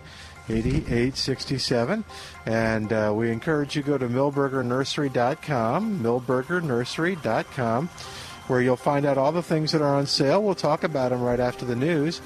8867. 0.51 2.05
And 2.47 2.93
uh, 2.93 3.13
we 3.15 3.31
encourage 3.31 3.77
you 3.77 3.83
to 3.83 3.89
go 3.89 3.99
to 3.99 4.09
milbergernursery.com, 4.09 6.01
milbergernursery.com, 6.01 7.89
where 8.47 8.63
you'll 8.63 8.77
find 8.77 9.05
out 9.05 9.19
all 9.19 9.33
the 9.33 9.43
things 9.43 9.73
that 9.73 9.83
are 9.83 9.95
on 9.95 10.07
sale. 10.07 10.43
We'll 10.43 10.55
talk 10.55 10.85
about 10.85 11.11
them 11.11 11.21
right 11.21 11.41
after 11.41 11.67
the 11.67 11.77
news. 11.77 12.23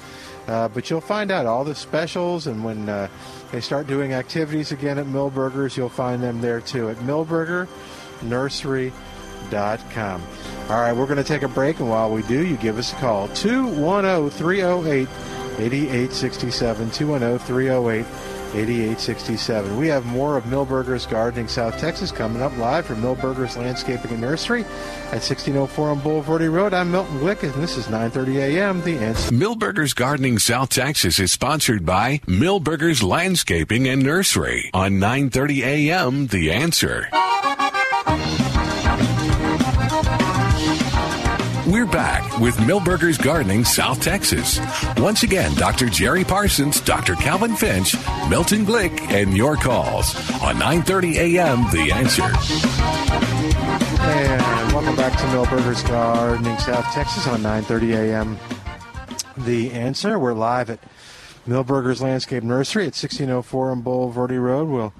Uh, 0.47 0.69
but 0.69 0.89
you'll 0.89 1.01
find 1.01 1.31
out 1.31 1.45
all 1.45 1.63
the 1.63 1.75
specials, 1.75 2.47
and 2.47 2.65
when 2.65 2.89
uh, 2.89 3.07
they 3.51 3.61
start 3.61 3.87
doing 3.87 4.11
activities 4.11 4.73
again 4.73 4.97
at 4.97 5.05
Milberger's, 5.05 5.77
you'll 5.77 5.87
find 5.87 6.21
them 6.21 6.41
there 6.41 6.59
too 6.59 6.89
at 6.89 6.97
milbergernursery.com. 6.97 9.12
All 10.69 10.79
right, 10.79 10.93
we're 10.93 11.05
going 11.05 11.17
to 11.17 11.23
take 11.23 11.43
a 11.43 11.47
break, 11.47 11.79
and 11.79 11.89
while 11.89 12.11
we 12.11 12.21
do, 12.23 12.45
you 12.45 12.57
give 12.57 12.77
us 12.77 12.93
a 12.93 12.95
call 12.97 13.27
210 13.29 14.29
308 14.29 15.07
8867. 15.59 16.91
210 16.91 17.39
308 17.45 18.05
8867. 18.55 19.77
We 19.77 19.87
have 19.87 20.05
more 20.05 20.37
of 20.37 20.45
Milberger's 20.45 21.05
Gardening 21.05 21.47
South 21.47 21.77
Texas 21.79 22.11
coming 22.11 22.41
up 22.41 22.55
live 22.57 22.85
from 22.85 23.01
Milberger's 23.01 23.57
Landscaping 23.57 24.11
and 24.11 24.21
Nursery 24.21 24.61
at 24.61 25.21
1604 25.21 25.89
on 25.89 25.99
Bulverde 26.01 26.51
Road. 26.51 26.73
I'm 26.73 26.91
Milton 26.91 27.19
Glick, 27.19 27.43
and 27.43 27.53
this 27.55 27.77
is 27.77 27.87
9:30 27.87 28.35
a.m. 28.37 28.81
The 28.81 28.97
Answer. 28.97 29.31
Milberger's 29.33 29.93
Gardening 29.93 30.39
South 30.39 30.69
Texas 30.69 31.19
is 31.19 31.31
sponsored 31.31 31.85
by 31.85 32.19
Milberger's 32.27 33.03
Landscaping 33.03 33.87
and 33.87 34.03
Nursery 34.03 34.69
on 34.73 34.93
9:30 34.93 35.63
a.m. 35.63 36.27
The 36.27 36.51
Answer. 36.51 37.09
We're 41.65 41.85
back 41.85 42.39
with 42.39 42.57
Milberger's 42.57 43.17
Gardening 43.17 43.63
South 43.63 44.01
Texas. 44.01 44.59
Once 44.97 45.23
again, 45.23 45.55
Dr. 45.55 45.87
Jerry 45.87 46.25
Parsons, 46.25 46.81
Dr. 46.81 47.15
Calvin 47.15 47.55
Finch, 47.55 47.95
Milton 48.29 48.65
Glick, 48.65 48.99
and 49.11 49.37
your 49.37 49.55
calls 49.55 50.13
on 50.41 50.57
9:30 50.57 51.15
a.m. 51.15 51.63
The 51.71 51.93
Answer. 51.93 52.23
And 54.01 54.73
welcome 54.73 54.97
back 54.97 55.17
to 55.17 55.23
Milberger's 55.27 55.83
Gardening 55.83 56.57
South 56.57 56.93
Texas 56.93 57.27
on 57.27 57.41
9:30 57.41 57.93
a.m. 57.95 58.37
The 59.37 59.71
Answer. 59.71 60.19
We're 60.19 60.33
live 60.33 60.69
at 60.69 60.79
Milberger's 61.47 62.01
Landscape 62.01 62.43
Nursery 62.43 62.83
at 62.83 62.87
1604 62.87 63.71
on 63.71 63.81
Bulverde 63.81 64.41
Road. 64.41 64.67
Well, 64.67 64.93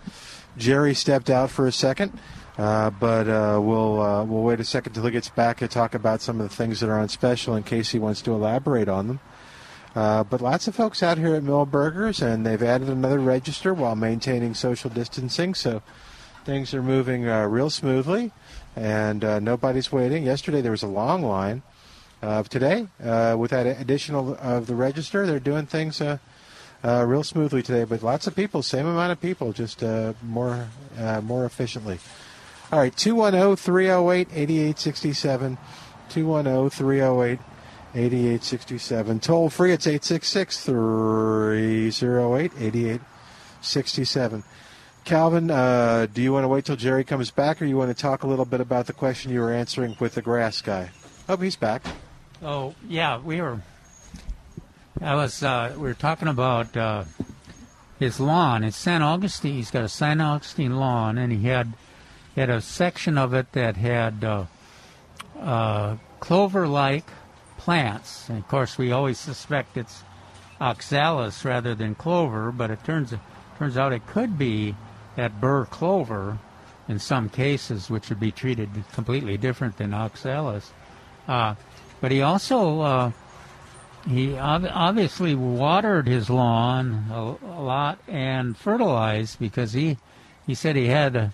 Jerry 0.57 0.93
stepped 0.93 1.29
out 1.29 1.51
for 1.51 1.67
a 1.67 1.73
second. 1.73 2.17
Uh, 2.57 2.91
but 2.91 3.27
uh, 3.27 3.59
we'll 3.59 3.99
uh, 3.99 4.23
we'll 4.23 4.43
wait 4.43 4.59
a 4.59 4.63
second 4.63 4.93
till 4.93 5.03
he 5.03 5.11
gets 5.11 5.29
back 5.29 5.57
to 5.57 5.67
talk 5.67 5.95
about 5.95 6.21
some 6.21 6.39
of 6.39 6.47
the 6.47 6.55
things 6.55 6.79
that 6.79 6.89
are 6.89 6.99
on 6.99 7.09
special 7.09 7.55
in 7.55 7.63
case 7.63 7.89
he 7.89 7.97
wants 7.97 8.21
to 8.21 8.31
elaborate 8.31 8.87
on 8.87 9.07
them. 9.07 9.19
Uh, 9.95 10.23
but 10.23 10.41
lots 10.41 10.67
of 10.67 10.75
folks 10.75 11.01
out 11.01 11.17
here 11.17 11.35
at 11.35 11.43
Milberger's, 11.43 12.21
and 12.21 12.45
they've 12.45 12.61
added 12.61 12.89
another 12.89 13.19
register 13.19 13.73
while 13.73 13.95
maintaining 13.95 14.53
social 14.53 14.89
distancing, 14.89 15.53
so 15.53 15.81
things 16.45 16.73
are 16.73 16.83
moving 16.83 17.27
uh, 17.27 17.45
real 17.45 17.69
smoothly, 17.69 18.31
and 18.75 19.23
uh, 19.23 19.39
nobody's 19.39 19.91
waiting. 19.91 20.23
Yesterday 20.23 20.61
there 20.61 20.71
was 20.71 20.83
a 20.83 20.87
long 20.87 21.23
line. 21.23 21.63
Today, 22.49 22.87
with 23.35 23.51
that 23.51 23.65
additional 23.65 24.37
of 24.39 24.65
the 24.67 24.75
register, 24.75 25.27
they're 25.27 25.41
doing 25.41 25.65
things 25.65 26.01
real 26.81 27.23
smoothly 27.23 27.61
today. 27.61 27.83
But 27.83 28.01
lots 28.01 28.27
of 28.27 28.35
people, 28.35 28.63
same 28.63 28.87
amount 28.87 29.11
of 29.11 29.19
people, 29.19 29.51
just 29.51 29.83
more 30.23 30.69
more 31.21 31.45
efficiently. 31.45 31.99
All 32.73 32.79
right, 32.79 32.97
210 32.97 33.55
308 33.55 34.29
8867. 34.33 35.59
210 36.09 36.69
308 36.71 37.39
8867. 37.93 39.19
Toll 39.19 39.51
free, 39.51 39.73
it's 39.73 39.85
866 39.85 40.65
308 40.65 42.51
8867. 42.57 44.43
Calvin, 45.05 45.51
uh, 45.51 46.07
do 46.11 46.23
you 46.23 46.33
want 46.33 46.45
to 46.45 46.47
wait 46.47 46.65
till 46.65 46.75
Jerry 46.75 47.03
comes 47.03 47.29
back, 47.29 47.61
or 47.61 47.65
you 47.65 47.77
want 47.77 47.95
to 47.95 48.01
talk 48.01 48.23
a 48.23 48.27
little 48.27 48.45
bit 48.45 48.59
about 48.59 48.87
the 48.87 48.93
question 48.93 49.31
you 49.31 49.41
were 49.41 49.53
answering 49.53 49.95
with 49.99 50.15
the 50.15 50.23
grass 50.23 50.59
guy? 50.59 50.89
Oh, 51.29 51.37
he's 51.37 51.55
back. 51.55 51.83
Oh 52.41 52.73
yeah, 52.89 53.19
we 53.19 53.39
were. 53.39 53.61
I 54.99 55.13
was. 55.13 55.43
Uh, 55.43 55.73
we 55.75 55.83
were 55.83 55.93
talking 55.93 56.27
about 56.27 56.75
uh, 56.75 57.03
his 57.99 58.19
lawn. 58.19 58.63
It's 58.63 58.77
San 58.77 59.03
Augustine. 59.03 59.53
He's 59.53 59.69
got 59.69 59.83
a 59.83 59.89
San 59.89 60.19
Augustine 60.19 60.77
lawn, 60.77 61.19
and 61.19 61.31
he 61.31 61.43
had 61.49 61.73
had 62.41 62.49
a 62.49 62.61
section 62.61 63.17
of 63.17 63.33
it 63.33 63.51
that 63.53 63.77
had 63.77 64.23
uh, 64.23 64.45
uh, 65.39 65.97
clover-like 66.19 67.05
plants. 67.57 68.29
And 68.29 68.39
of 68.39 68.47
course, 68.47 68.77
we 68.77 68.91
always 68.91 69.19
suspect 69.19 69.77
it's 69.77 70.03
oxalis 70.59 71.45
rather 71.45 71.75
than 71.75 71.95
clover, 71.95 72.51
but 72.51 72.71
it 72.71 72.83
turns 72.83 73.13
turns 73.57 73.77
out 73.77 73.93
it 73.93 74.05
could 74.07 74.37
be 74.37 74.75
that 75.15 75.39
burr 75.39 75.65
clover 75.65 76.39
in 76.87 76.99
some 76.99 77.29
cases, 77.29 77.89
which 77.89 78.09
would 78.09 78.19
be 78.19 78.31
treated 78.31 78.69
completely 78.93 79.37
different 79.37 79.77
than 79.77 79.93
oxalis. 79.93 80.71
Uh, 81.27 81.55
but 82.01 82.11
he 82.11 82.21
also 82.21 82.81
uh, 82.81 83.11
he 84.07 84.37
ob- 84.37 84.67
obviously 84.69 85.35
watered 85.35 86.07
his 86.07 86.29
lawn 86.29 87.05
a, 87.09 87.35
a, 87.45 87.61
lot 87.61 87.99
and 88.07 88.57
fertilized 88.57 89.39
because 89.39 89.73
he 89.73 89.97
he 90.45 90.53
said 90.53 90.75
he 90.75 90.87
had 90.87 91.15
a 91.15 91.33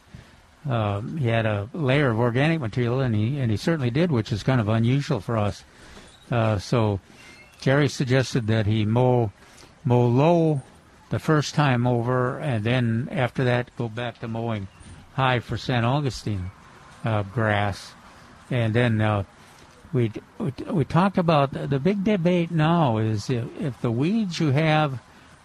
uh, 0.70 1.02
he 1.02 1.28
had 1.28 1.46
a 1.46 1.68
layer 1.74 2.12
of 2.12 2.20
organic 2.20 2.62
material 2.62 3.00
and 3.00 3.16
he 3.16 3.40
and 3.40 3.50
he 3.50 3.58
certainly 3.58 3.90
did, 3.90 4.12
which 4.12 4.32
is 4.32 4.44
kind 4.44 4.62
of 4.62 4.70
unusual 4.70 5.20
for 5.20 5.36
us. 5.36 5.64
Uh, 6.30 6.60
so 6.60 7.00
Jerry 7.60 7.90
suggested 7.90 8.48
that 8.48 8.68
he 8.68 8.86
mow 8.86 9.32
mow 9.84 10.06
low 10.06 10.62
the 11.10 11.20
first 11.20 11.56
time 11.56 11.88
over, 11.88 12.38
and 12.40 12.64
then 12.64 13.10
after 13.12 13.44
that 13.44 13.72
go 13.78 13.90
back 13.90 14.20
to 14.20 14.28
mowing 14.28 14.68
high 15.16 15.40
for 15.40 15.58
San 15.58 15.84
Augustine 15.84 16.52
uh, 17.04 17.24
grass, 17.24 17.94
and 18.52 18.76
then 18.76 19.02
uh, 19.02 19.24
we, 19.92 20.12
we 20.70 20.86
talked 20.86 21.18
about 21.18 21.54
the, 21.54 21.66
the 21.66 21.80
big 21.80 22.04
debate 22.04 22.52
now 22.52 22.98
is 22.98 23.30
if, 23.30 23.46
if 23.60 23.82
the 23.82 23.92
weeds 23.92 24.40
you 24.40 24.52
have 24.52 25.00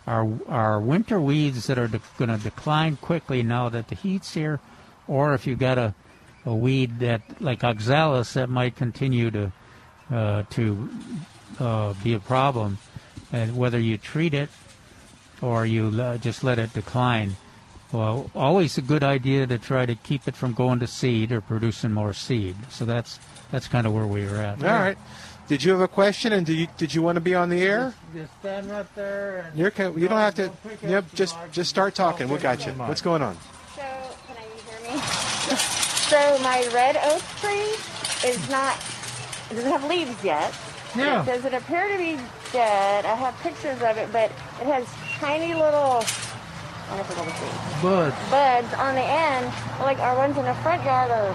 are 0.07 0.29
are 0.49 0.81
winter 0.81 1.19
weeds 1.19 1.67
that 1.67 1.79
are 1.79 1.89
de- 1.89 2.01
going 2.19 2.29
to 2.29 2.37
decline 2.37 2.97
quickly 2.97 3.43
now 3.43 3.71
that 3.71 3.89
the 3.89 3.95
heat's 3.95 4.35
here, 4.35 4.61
or 5.09 5.35
if 5.35 5.47
you've 5.47 5.59
got 5.59 5.79
a 5.79 5.95
a 6.47 6.55
weed 6.55 6.99
that 7.01 7.23
like 7.41 7.65
oxalis 7.65 8.35
that 8.35 8.49
might 8.49 8.77
continue 8.77 9.31
to 9.31 9.53
uh, 10.13 10.43
to 10.51 10.89
uh, 11.59 11.95
be 12.05 12.15
a 12.15 12.19
problem, 12.19 12.79
and 13.33 13.57
whether 13.57 13.79
you 13.79 13.97
treat 13.97 14.35
it 14.35 14.51
or 15.41 15.67
you 15.67 15.89
uh, 16.01 16.19
just 16.19 16.45
let 16.45 16.59
it 16.59 16.73
decline. 16.73 17.37
Well, 17.93 18.31
always 18.35 18.77
a 18.77 18.83
good 18.83 19.05
idea 19.05 19.47
to 19.47 19.57
try 19.57 19.87
to 19.87 19.95
keep 19.95 20.27
it 20.27 20.35
from 20.35 20.53
going 20.53 20.81
to 20.81 20.87
seed 20.87 21.31
or 21.31 21.41
producing 21.41 21.93
more 21.93 22.13
seed. 22.13 22.57
So 22.69 22.85
that's 22.85 23.21
that's 23.51 23.69
kind 23.69 23.87
of 23.87 23.95
where 23.95 24.07
we 24.07 24.25
were 24.27 24.37
at. 24.37 24.63
All 24.63 24.71
right. 24.71 24.99
Did 25.47 25.63
you 25.63 25.73
have 25.73 25.81
a 25.81 25.89
question, 25.89 26.33
and 26.33 26.47
did 26.47 26.57
you 26.57 26.67
did 26.77 26.95
you 26.95 27.03
want 27.03 27.17
to 27.17 27.21
be 27.21 27.35
on 27.35 27.51
the 27.51 27.63
air? 27.63 27.95
Just 28.15 28.33
stand 28.41 28.71
right 28.71 28.87
there. 28.95 29.47
And 29.51 29.59
You're, 29.59 29.73
you 29.99 30.09
don't 30.09 30.19
have 30.19 30.35
to. 30.37 30.51
Yep, 30.83 31.05
just 31.15 31.37
just 31.53 31.69
start 31.71 31.95
talking. 31.95 32.29
We 32.29 32.39
got 32.39 32.67
you. 32.67 32.73
What's 32.73 33.03
going 33.03 33.21
on? 33.21 33.37
So, 33.77 33.83
can 33.83 34.37
I 34.39 34.41
hear 34.41 34.81
me? 34.81 34.84
so, 36.09 36.39
my 36.43 36.69
red 36.73 36.97
oak 37.05 37.23
tree 37.41 37.75
is 38.29 38.49
not, 38.51 38.77
it 39.51 39.55
doesn't 39.55 39.71
have 39.71 39.85
leaves 39.85 40.23
yet. 40.25 40.55
Yeah. 40.97 41.23
It 41.23 41.27
doesn't 41.27 41.55
appear 41.55 41.89
to 41.89 41.99
be 41.99 42.19
dead. 42.53 43.05
I 43.05 43.15
have 43.15 43.39
pictures 43.41 43.83
of 43.83 43.97
it, 43.97 44.13
but 44.13 44.31
it 44.61 44.67
has 44.67 44.87
tiny 45.19 45.55
little, 45.55 46.03
I 46.03 46.87
don't 46.89 46.97
know 46.97 47.01
if 47.03 47.11
we're 47.11 47.17
going 47.17 47.31
to 47.31 47.37
see, 47.37 47.83
Buds. 47.83 48.17
buds 48.31 48.75
on 48.75 48.95
the 48.95 49.03
end. 49.03 49.47
Like 49.81 49.99
our 49.99 50.17
ones 50.17 50.37
in 50.37 50.45
the 50.45 50.55
front 50.63 50.85
yard 50.85 51.11
are 51.11 51.35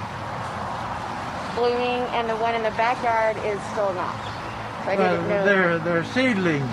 blooming, 1.55 2.01
and 2.16 2.30
the 2.30 2.36
one 2.38 2.55
in 2.55 2.64
the 2.64 2.72
backyard 2.72 3.36
is 3.43 3.60
still 3.72 3.93
not. 3.93 4.16
So 4.86 4.91
I 4.91 4.95
didn't 4.95 5.28
know. 5.28 5.36
Uh, 5.36 5.45
they're 5.45 5.80
they're 5.80 6.05
seedling 6.05 6.64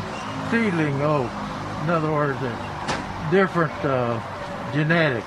seedling 0.51 1.03
oaks. 1.03 1.33
In 1.83 1.91
other 1.91 2.13
words, 2.13 2.39
they're 2.41 3.31
different 3.31 3.73
uh, 3.85 4.21
genetic. 4.73 5.25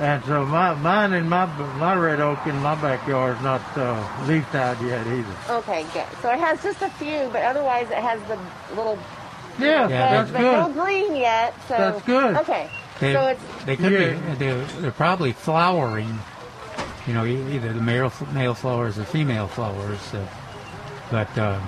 And 0.00 0.24
so 0.24 0.46
my 0.46 0.72
mine 0.76 1.12
and 1.12 1.28
my 1.28 1.44
my 1.76 1.94
red 1.94 2.20
oak 2.20 2.38
in 2.46 2.56
my 2.62 2.74
backyard 2.80 3.36
is 3.36 3.42
not 3.42 3.60
uh, 3.76 4.24
leafed 4.26 4.54
out 4.54 4.80
yet 4.82 5.06
either. 5.06 5.36
Okay, 5.50 5.84
good. 5.92 6.06
So 6.22 6.30
it 6.32 6.38
has 6.38 6.62
just 6.62 6.80
a 6.80 6.88
few, 6.90 7.28
but 7.32 7.42
otherwise 7.42 7.90
it 7.90 7.98
has 7.98 8.18
the 8.22 8.38
little. 8.74 8.98
Yeah, 9.58 9.82
little 9.82 9.88
that's 9.90 10.30
buds, 10.30 10.44
but 10.44 10.68
no 10.74 10.82
green 10.82 11.14
yet. 11.16 11.54
So 11.68 11.74
That's 11.76 12.02
good. 12.06 12.36
Okay, 12.38 12.70
They, 12.98 13.12
so 13.12 13.26
it's 13.26 13.42
they 13.66 13.76
could 13.76 13.92
Yeah. 13.92 14.14
be 14.14 14.34
they're, 14.36 14.64
they're 14.80 14.90
probably 14.90 15.32
flowering. 15.32 16.18
You 17.06 17.12
know, 17.12 17.26
e- 17.26 17.54
either 17.56 17.72
the 17.74 17.82
male 17.82 18.10
male 18.32 18.54
flowers 18.54 18.98
or 18.98 19.04
female 19.04 19.48
flowers. 19.48 20.14
Uh, 20.14 20.26
but 21.10 21.28
uh, 21.36 21.60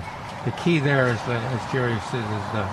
the 0.45 0.51
key 0.63 0.79
there 0.79 1.07
is 1.09 1.19
that, 1.27 1.43
as 1.53 1.71
Jerry 1.71 1.99
says, 2.09 2.23
is 2.25 2.45
the 2.53 2.65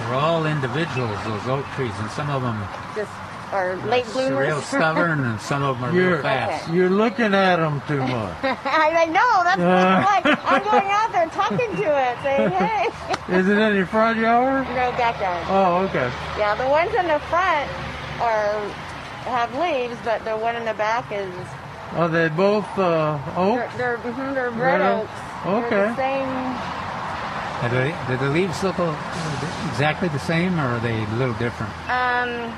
they're 0.00 0.14
all 0.18 0.46
individuals. 0.46 1.16
Those 1.24 1.46
oak 1.46 1.64
trees, 1.76 1.92
and 2.00 2.10
some 2.10 2.28
of 2.30 2.42
them 2.42 2.58
just 2.96 3.12
are 3.54 3.76
late 3.86 4.04
are 4.08 4.12
bloomers. 4.12 4.46
real 4.48 4.60
stubborn, 4.60 5.20
and 5.24 5.40
some 5.40 5.62
of 5.62 5.78
them 5.80 5.90
are 5.90 5.92
You're 5.94 6.12
real 6.14 6.22
fast. 6.22 6.68
you're 6.70 6.90
looking 6.90 7.32
at 7.34 7.56
them 7.56 7.80
too 7.86 8.00
much. 8.00 8.36
I, 8.42 9.04
I 9.04 9.06
know. 9.06 9.32
That's 9.44 9.60
Uh. 9.62 9.64
why 9.64 9.94
I'm 9.94 10.24
like 10.24 10.44
I'm 10.44 10.62
going 10.64 10.90
out 10.90 11.12
there 11.12 11.28
talking 11.28 11.70
to 11.76 12.10
it, 12.10 12.18
saying, 12.22 12.50
"Hey." 12.50 12.88
Is 13.38 13.48
it 13.48 13.56
in 13.56 13.74
your 13.76 13.86
front 13.86 14.18
yard? 14.18 14.66
no 14.68 14.90
backyard. 14.98 15.46
Oh, 15.48 15.86
okay. 15.88 16.10
Yeah, 16.36 16.54
the 16.56 16.68
ones 16.68 16.92
in 16.94 17.06
the 17.08 17.18
front 17.30 17.70
are 18.20 18.58
have 19.30 19.54
leaves, 19.58 19.96
but 20.04 20.22
the 20.24 20.36
one 20.36 20.56
in 20.56 20.64
the 20.66 20.74
back 20.74 21.10
is 21.12 21.32
Are 21.96 22.08
they 22.08 22.28
both 22.28 22.66
uh, 22.78 23.18
oak? 23.36 23.56
they're 23.78 23.96
they're, 23.96 24.12
mhm, 24.12 24.34
they're 24.34 24.50
red 24.50 24.80
Red 24.80 24.80
oak. 24.82 25.02
oaks. 25.04 25.10
They're 25.44 25.60
the 25.60 25.66
Okay. 25.66 25.96
same. 25.96 26.28
Are 27.62 27.68
they, 27.70 27.94
do 28.08 28.16
the 28.18 28.28
leaves 28.30 28.62
look 28.62 28.78
exactly 29.70 30.08
the 30.08 30.18
same, 30.18 30.58
or 30.60 30.64
are 30.76 30.80
they 30.80 31.02
a 31.02 31.06
little 31.16 31.34
different? 31.36 31.72
Um, 31.88 32.52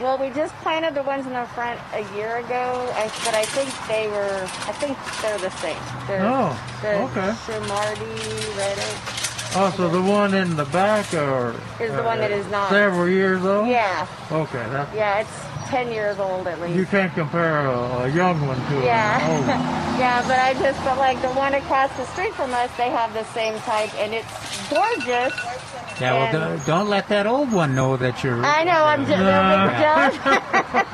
well, 0.00 0.18
we 0.18 0.30
just 0.30 0.54
planted 0.56 0.94
the 0.94 1.02
ones 1.02 1.26
in 1.26 1.32
the 1.32 1.44
front 1.54 1.78
a 1.92 2.00
year 2.16 2.36
ago, 2.38 2.86
but 3.24 3.34
I 3.34 3.44
think 3.44 3.70
they 3.88 4.08
were, 4.08 4.42
I 4.68 4.72
think 4.72 4.96
they're 5.22 5.38
the 5.38 5.50
same. 5.58 5.78
They're, 6.06 6.22
Oh, 6.24 6.58
the 6.82 7.02
okay. 7.04 7.30
Shimardi 7.46 8.56
red 8.58 8.78
oak. 8.78 9.20
Oh, 9.56 9.72
so 9.76 9.88
the 9.88 10.02
one 10.02 10.34
in 10.34 10.56
the 10.56 10.64
back 10.66 11.14
are 11.14 11.52
Is 11.80 11.92
the 11.94 12.02
one 12.02 12.18
that 12.18 12.32
is 12.32 12.44
not. 12.50 12.70
several 12.70 13.08
years 13.08 13.44
old. 13.44 13.68
Yeah, 13.68 14.06
Okay, 14.32 14.64
that's 14.70 14.92
yeah, 14.94 15.20
it's 15.20 15.30
10 15.66 15.90
years 15.92 16.18
old 16.18 16.46
at 16.46 16.60
least. 16.60 16.76
you 16.76 16.86
can't 16.86 17.12
compare 17.14 17.66
a, 17.66 17.78
a 18.04 18.08
young 18.08 18.46
one 18.46 18.56
to 18.70 18.74
Yeah. 18.84 19.18
an 19.20 19.30
old 19.30 19.46
one. 19.48 19.58
yeah, 20.00 20.22
but 20.26 20.38
I 20.38 20.54
just 20.54 20.80
felt 20.82 20.98
like 20.98 21.20
the 21.22 21.28
one 21.30 21.54
across 21.54 21.90
the 21.96 22.04
street 22.06 22.34
from 22.34 22.52
us, 22.54 22.70
they 22.76 22.90
have 22.90 23.12
the 23.14 23.24
same 23.32 23.58
type, 23.60 23.94
and 24.00 24.12
it's 24.14 24.68
gorgeous. 24.70 25.32
Yeah, 26.00 26.14
well, 26.14 26.32
don't, 26.56 26.66
don't 26.66 26.88
let 26.88 27.08
that 27.08 27.26
old 27.26 27.52
one 27.52 27.74
know 27.76 27.96
that 27.96 28.24
you're 28.24 28.44
I 28.44 28.64
know, 28.64 28.72
I'm 28.84 29.06
just 29.06 29.18
Yeah. 29.20 30.10
jealous. 30.10 30.18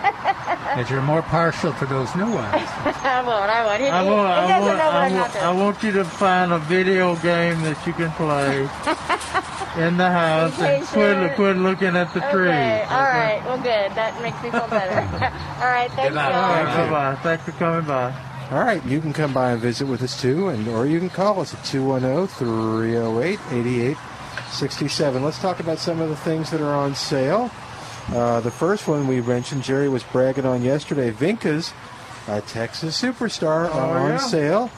that 0.76 0.90
you're 0.90 1.00
more 1.02 1.22
partial 1.22 1.72
to 1.74 1.86
those 1.86 2.14
new 2.14 2.30
ones. 2.30 2.52
I 2.54 3.22
won't, 3.26 3.50
I 3.50 3.64
won't. 3.64 3.80
He, 3.80 3.88
I 3.88 4.04
he- 4.04 4.10
want, 4.10 4.28
he 4.28 4.52
I, 4.52 4.58
doesn't 4.58 4.66
want, 4.66 4.78
know 4.78 4.84
what 4.86 4.94
I, 4.94 5.06
I'm 5.06 5.14
want, 5.14 5.34
not 5.34 5.42
I 5.42 5.52
want 5.52 5.82
you 5.82 5.92
to 5.92 6.04
find 6.04 6.52
a 6.52 6.58
video 6.58 7.16
game 7.16 7.62
that 7.62 7.78
you 7.86 7.92
can 7.94 8.10
play 8.12 8.68
in 9.86 9.96
the 9.96 10.10
house 10.10 10.58
and 10.60 10.84
quit, 10.88 11.34
quit 11.36 11.56
looking 11.56 11.96
at 11.96 12.12
the 12.12 12.20
trees. 12.20 12.50
Okay, 12.50 12.82
all 12.90 13.02
right. 13.02 13.40
Well, 13.46 13.56
good. 13.56 13.94
That 13.96 14.20
makes 14.20 14.36
me 14.42 14.50
feel 14.50 14.59
better. 14.68 15.00
all 15.60 15.66
right, 15.70 15.90
thanks, 15.92 16.16
All 16.16 16.22
y'all. 16.30 16.32
right, 16.32 16.88
bye-bye. 16.90 17.14
Thanks 17.22 17.44
for 17.44 17.52
coming 17.52 17.86
by. 17.86 18.12
All 18.50 18.58
right, 18.60 18.84
you 18.84 19.00
can 19.00 19.12
come 19.12 19.32
by 19.32 19.52
and 19.52 19.60
visit 19.60 19.86
with 19.86 20.02
us 20.02 20.20
too, 20.20 20.48
and 20.48 20.66
or 20.68 20.84
you 20.86 20.98
can 20.98 21.08
call 21.10 21.40
us 21.40 21.54
at 21.54 21.60
oh, 21.74 21.78
210-308-8867. 24.50 25.22
Let's 25.22 25.38
talk 25.40 25.60
about 25.60 25.78
some 25.78 26.00
of 26.00 26.08
the 26.08 26.16
things 26.16 26.50
that 26.50 26.60
are 26.60 26.74
on 26.74 26.94
sale. 26.94 27.50
Uh, 28.08 28.40
the 28.40 28.50
first 28.50 28.88
one 28.88 29.06
we 29.06 29.20
mentioned, 29.20 29.62
Jerry 29.62 29.88
was 29.88 30.02
bragging 30.02 30.44
on 30.46 30.62
yesterday. 30.62 31.10
Vinca's 31.10 31.72
uh, 32.26 32.40
Texas 32.42 33.00
Superstar 33.00 33.72
are 33.72 33.98
Oh, 33.98 34.02
on 34.02 34.10
yeah. 34.12 34.16
sale, 34.18 34.70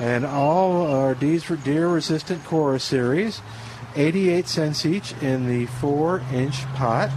and 0.00 0.26
all 0.26 0.86
are 0.86 1.14
D's 1.14 1.44
for 1.44 1.54
Deer 1.56 1.86
Resistant 1.88 2.44
Cora 2.44 2.80
series, 2.80 3.40
88 3.94 4.48
cents 4.48 4.84
each 4.84 5.12
in 5.22 5.46
the 5.46 5.66
four-inch 5.66 6.64
pot. 6.74 7.10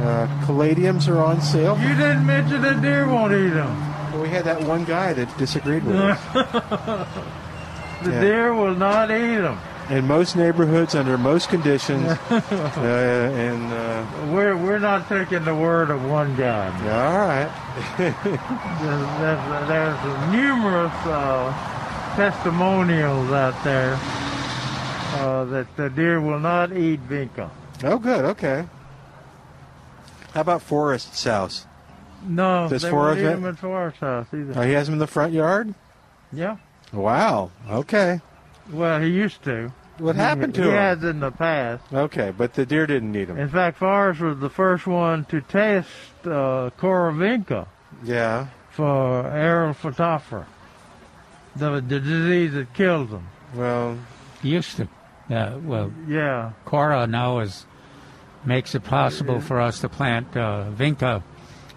Uh, 0.00 0.26
caladiums 0.46 1.08
are 1.08 1.18
on 1.18 1.40
sale. 1.40 1.76
You 1.80 1.88
didn't 1.96 2.24
mention 2.24 2.62
the 2.62 2.74
deer 2.74 3.06
won't 3.08 3.32
eat 3.32 3.48
them. 3.50 4.12
Well, 4.12 4.22
we 4.22 4.28
had 4.28 4.44
that 4.44 4.62
one 4.62 4.84
guy 4.84 5.12
that 5.12 5.36
disagreed 5.38 5.82
with 5.84 5.96
us. 5.96 6.20
the 8.04 8.10
Yeah. 8.12 8.20
deer 8.20 8.54
will 8.54 8.74
not 8.76 9.10
eat 9.10 9.38
them. 9.38 9.58
In 9.90 10.06
most 10.06 10.36
neighborhoods, 10.36 10.94
under 10.94 11.16
most 11.18 11.48
conditions, 11.48 12.06
uh, 12.30 12.42
and 12.80 13.72
uh, 13.72 14.04
We're 14.32 14.54
we're 14.56 14.78
not 14.78 15.08
taking 15.08 15.44
the 15.44 15.54
word 15.54 15.88
of 15.90 16.04
one 16.04 16.36
guy. 16.36 16.66
all 16.68 17.26
right. 17.26 17.50
There's, 17.98 19.18
there's, 19.18 19.68
there's 19.68 20.32
numerous 20.32 20.92
uh, 21.06 22.14
testimonials 22.16 23.30
out 23.32 23.64
there 23.64 23.98
uh, 25.22 25.44
that 25.46 25.74
the 25.76 25.88
deer 25.90 26.20
will 26.20 26.40
not 26.40 26.76
eat 26.76 27.00
vinca. 27.08 27.48
Oh, 27.82 27.98
good. 27.98 28.24
Okay. 28.26 28.66
How 30.38 30.42
about 30.42 30.62
Forrest's 30.62 31.24
house? 31.24 31.66
No, 32.24 32.68
Does 32.68 32.82
they 32.82 32.90
Forrest 32.90 33.16
won't 33.16 33.18
eat 33.18 33.22
have- 33.24 33.40
them 33.40 33.48
in 33.50 33.56
Forrest 33.56 33.98
House 33.98 34.26
either. 34.32 34.52
Oh, 34.54 34.62
he 34.62 34.72
has 34.74 34.86
them 34.86 34.92
in 34.92 34.98
the 35.00 35.08
front 35.08 35.32
yard. 35.32 35.74
Yeah. 36.32 36.58
Wow. 36.92 37.50
Okay. 37.68 38.20
Well, 38.70 39.00
he 39.00 39.08
used 39.08 39.42
to. 39.42 39.72
What 39.98 40.14
He- 40.14 40.20
happened 40.22 40.54
to 40.54 40.60
he 40.62 40.68
him? 40.68 40.74
He 40.74 40.78
has 40.78 41.02
in 41.02 41.18
the 41.18 41.32
past. 41.32 41.82
Okay, 41.92 42.30
but 42.38 42.54
the 42.54 42.64
deer 42.64 42.86
didn't 42.86 43.16
eat 43.16 43.24
them. 43.24 43.36
In 43.36 43.48
fact, 43.48 43.78
Forrest 43.78 44.20
was 44.20 44.38
the 44.38 44.48
first 44.48 44.86
one 44.86 45.24
to 45.24 45.40
test 45.40 45.88
uh, 46.24 46.70
Cora 46.76 47.12
vinca 47.12 47.66
Yeah. 48.04 48.46
for 48.70 49.26
aerial 49.26 49.74
phytophthora, 49.74 50.44
the, 51.56 51.80
the 51.80 51.98
disease 51.98 52.52
that 52.52 52.72
kills 52.74 53.10
them. 53.10 53.26
Well, 53.56 53.98
used 54.44 54.76
to. 54.76 54.86
Yeah, 55.28 55.56
well, 55.56 55.90
Yeah. 56.06 56.52
Cora 56.64 57.08
now 57.08 57.40
is 57.40 57.66
makes 58.48 58.74
it 58.74 58.82
possible 58.82 59.40
for 59.40 59.60
us 59.60 59.80
to 59.80 59.88
plant 59.88 60.36
uh, 60.36 60.64
vinca 60.74 61.22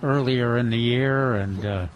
earlier 0.01 0.57
in 0.57 0.69
the 0.71 0.77
year 0.79 1.35
and 1.35 1.65
uh, 1.65 1.87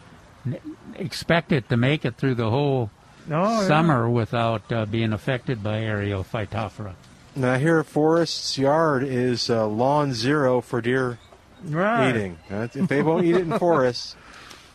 expect 0.95 1.51
it 1.51 1.67
to 1.69 1.77
make 1.77 2.05
it 2.05 2.15
through 2.17 2.35
the 2.35 2.49
whole 2.49 2.91
Oh, 3.27 3.61
yeah. 3.61 3.67
summer 3.67 4.07
without 4.07 4.71
uh, 4.71 4.85
being 4.85 5.11
affected 5.11 5.63
by 5.63 5.79
aerial 5.79 6.23
phytophthora. 6.23 6.93
now 7.35 7.57
here 7.57 7.79
at 7.79 7.87
Forrest's 7.87 8.55
yard 8.55 9.01
is 9.03 9.49
uh, 9.49 9.65
lawn 9.67 10.13
zero 10.13 10.61
for 10.61 10.79
deer 10.79 11.17
Right. 11.63 12.09
eating. 12.11 12.37
Uh, 12.51 12.67
if 12.75 12.87
they 12.87 13.01
won't 13.01 13.25
eat 13.25 13.33
it 13.35 13.41
in 13.41 13.57
forests, 13.65 14.15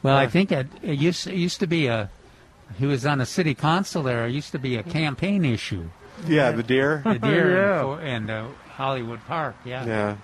Well, 0.02 0.16
I 0.16 0.26
think 0.26 0.50
it, 0.50 0.66
it 0.82 0.98
used 0.98 1.28
it 1.28 1.36
used 1.36 1.60
to 1.60 1.68
be 1.68 1.86
a. 1.86 2.10
He 2.76 2.86
was 2.86 3.06
on 3.06 3.20
a 3.20 3.26
city 3.26 3.54
council 3.54 4.02
there. 4.02 4.26
It 4.26 4.32
used 4.32 4.50
to 4.52 4.58
be 4.58 4.74
a 4.76 4.82
campaign 4.82 5.44
issue. 5.44 5.84
yeah, 6.26 6.50
the 6.50 6.64
deer. 6.64 7.02
The 7.04 7.18
deer 7.20 7.46
Yeah. 7.62 7.98
and, 8.00 8.28
and 8.28 8.30
uh, 8.30 8.48
Hollywood 8.80 9.20
Park. 9.26 9.56
Yeah. 9.66 9.84
Yeah. 9.84 10.16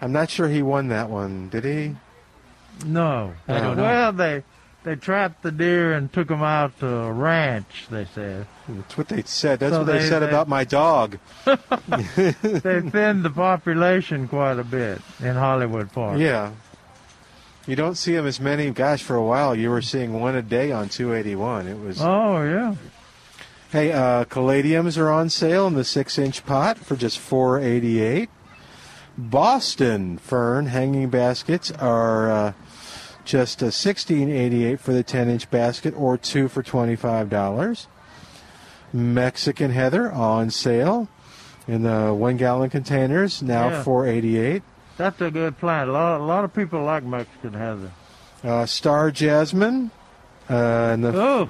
I'm 0.00 0.12
not 0.12 0.30
sure 0.30 0.48
he 0.48 0.62
won 0.62 0.88
that 0.88 1.10
one. 1.10 1.48
Did 1.48 1.64
he? 1.64 1.96
No. 2.86 3.34
I 3.48 3.52
uh-huh. 3.52 3.60
don't 3.64 3.76
know. 3.76 3.82
Well, 3.82 4.12
they 4.12 4.44
they 4.84 4.94
trapped 4.94 5.42
the 5.42 5.50
deer 5.50 5.92
and 5.92 6.12
took 6.12 6.28
them 6.28 6.40
out 6.40 6.78
to 6.78 6.86
a 6.86 7.12
ranch. 7.12 7.88
They 7.90 8.04
said 8.14 8.46
That's 8.68 8.96
what 8.96 9.08
they 9.08 9.22
said. 9.24 9.58
That's 9.58 9.72
So 9.72 9.78
what 9.78 9.88
they, 9.88 9.98
they- 9.98 10.08
said 10.08 10.20
they- 10.20 10.28
about 10.28 10.46
my 10.46 10.62
dog. 10.62 11.18
they 11.44 11.60
thinned 12.32 13.24
the 13.24 13.32
population 13.34 14.28
quite 14.28 14.60
a 14.60 14.64
bit 14.64 15.00
in 15.18 15.34
Hollywood 15.34 15.92
Park. 15.92 16.20
Yeah. 16.20 16.52
You 17.66 17.74
don't 17.74 17.96
see 17.96 18.14
them 18.14 18.26
as 18.26 18.38
many. 18.38 18.70
Gosh, 18.70 19.02
for 19.02 19.16
a 19.16 19.24
while 19.24 19.56
you 19.56 19.68
were 19.68 19.82
seeing 19.82 20.18
one 20.20 20.36
a 20.36 20.42
day 20.42 20.70
on 20.70 20.88
281. 20.88 21.66
It 21.66 21.78
was. 21.80 22.00
Oh 22.00 22.40
yeah. 22.44 22.76
Hey, 23.70 23.92
uh, 23.92 24.24
caladiums 24.24 24.96
are 24.96 25.10
on 25.10 25.28
sale 25.28 25.66
in 25.66 25.74
the 25.74 25.84
six-inch 25.84 26.46
pot 26.46 26.78
for 26.78 26.96
just 26.96 27.18
488. 27.18 28.30
Boston 29.18 30.16
fern 30.18 30.66
hanging 30.66 31.10
baskets 31.10 31.70
are 31.72 32.30
uh, 32.30 32.52
just 33.24 33.62
uh, 33.62 33.66
1688 33.66 34.80
for 34.80 34.92
the 34.92 35.04
10-inch 35.04 35.50
basket, 35.50 35.92
or 35.96 36.16
two 36.16 36.48
for 36.48 36.62
$25. 36.62 37.86
Mexican 38.92 39.70
heather 39.70 40.10
on 40.10 40.48
sale 40.50 41.08
in 41.66 41.82
the 41.82 42.14
one-gallon 42.14 42.70
containers 42.70 43.42
now 43.42 43.68
Yeah. 43.68 43.82
488. 43.82 44.62
That's 44.96 45.20
a 45.20 45.30
good 45.30 45.58
plant. 45.58 45.90
A 45.90 45.92
lot, 45.92 46.20
a 46.20 46.24
lot 46.24 46.44
of 46.44 46.54
people 46.54 46.82
like 46.84 47.04
Mexican 47.04 47.52
heather. 47.52 47.90
Uh, 48.42 48.64
star 48.64 49.10
jasmine. 49.10 49.90
Uh, 50.48 50.54
and 50.94 51.04
the 51.04 51.12
Oh, 51.14 51.48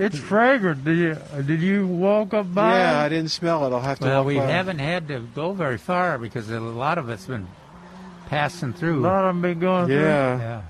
it's 0.00 0.18
fragrant. 0.18 0.84
Did 0.84 0.98
you 0.98 1.16
did 1.42 1.60
you 1.60 1.86
walk 1.86 2.34
up 2.34 2.52
by? 2.52 2.78
yeah. 2.78 3.00
I 3.02 3.08
didn't 3.08 3.30
smell 3.30 3.64
it. 3.66 3.72
I'll 3.72 3.80
have 3.80 3.98
to. 4.00 4.06
Well, 4.06 4.20
walk 4.22 4.26
we 4.26 4.38
by. 4.38 4.46
haven't 4.46 4.78
had 4.80 5.08
to 5.08 5.20
go 5.20 5.52
very 5.52 5.78
far 5.78 6.18
because 6.18 6.50
a 6.50 6.58
lot 6.60 6.98
of 6.98 7.08
it's 7.08 7.26
been 7.26 7.46
passing 8.28 8.72
through. 8.72 9.00
A 9.00 9.02
lot 9.06 9.24
of 9.24 9.34
them 9.34 9.42
been 9.42 9.60
going 9.60 9.90
Yeah. 9.90 10.62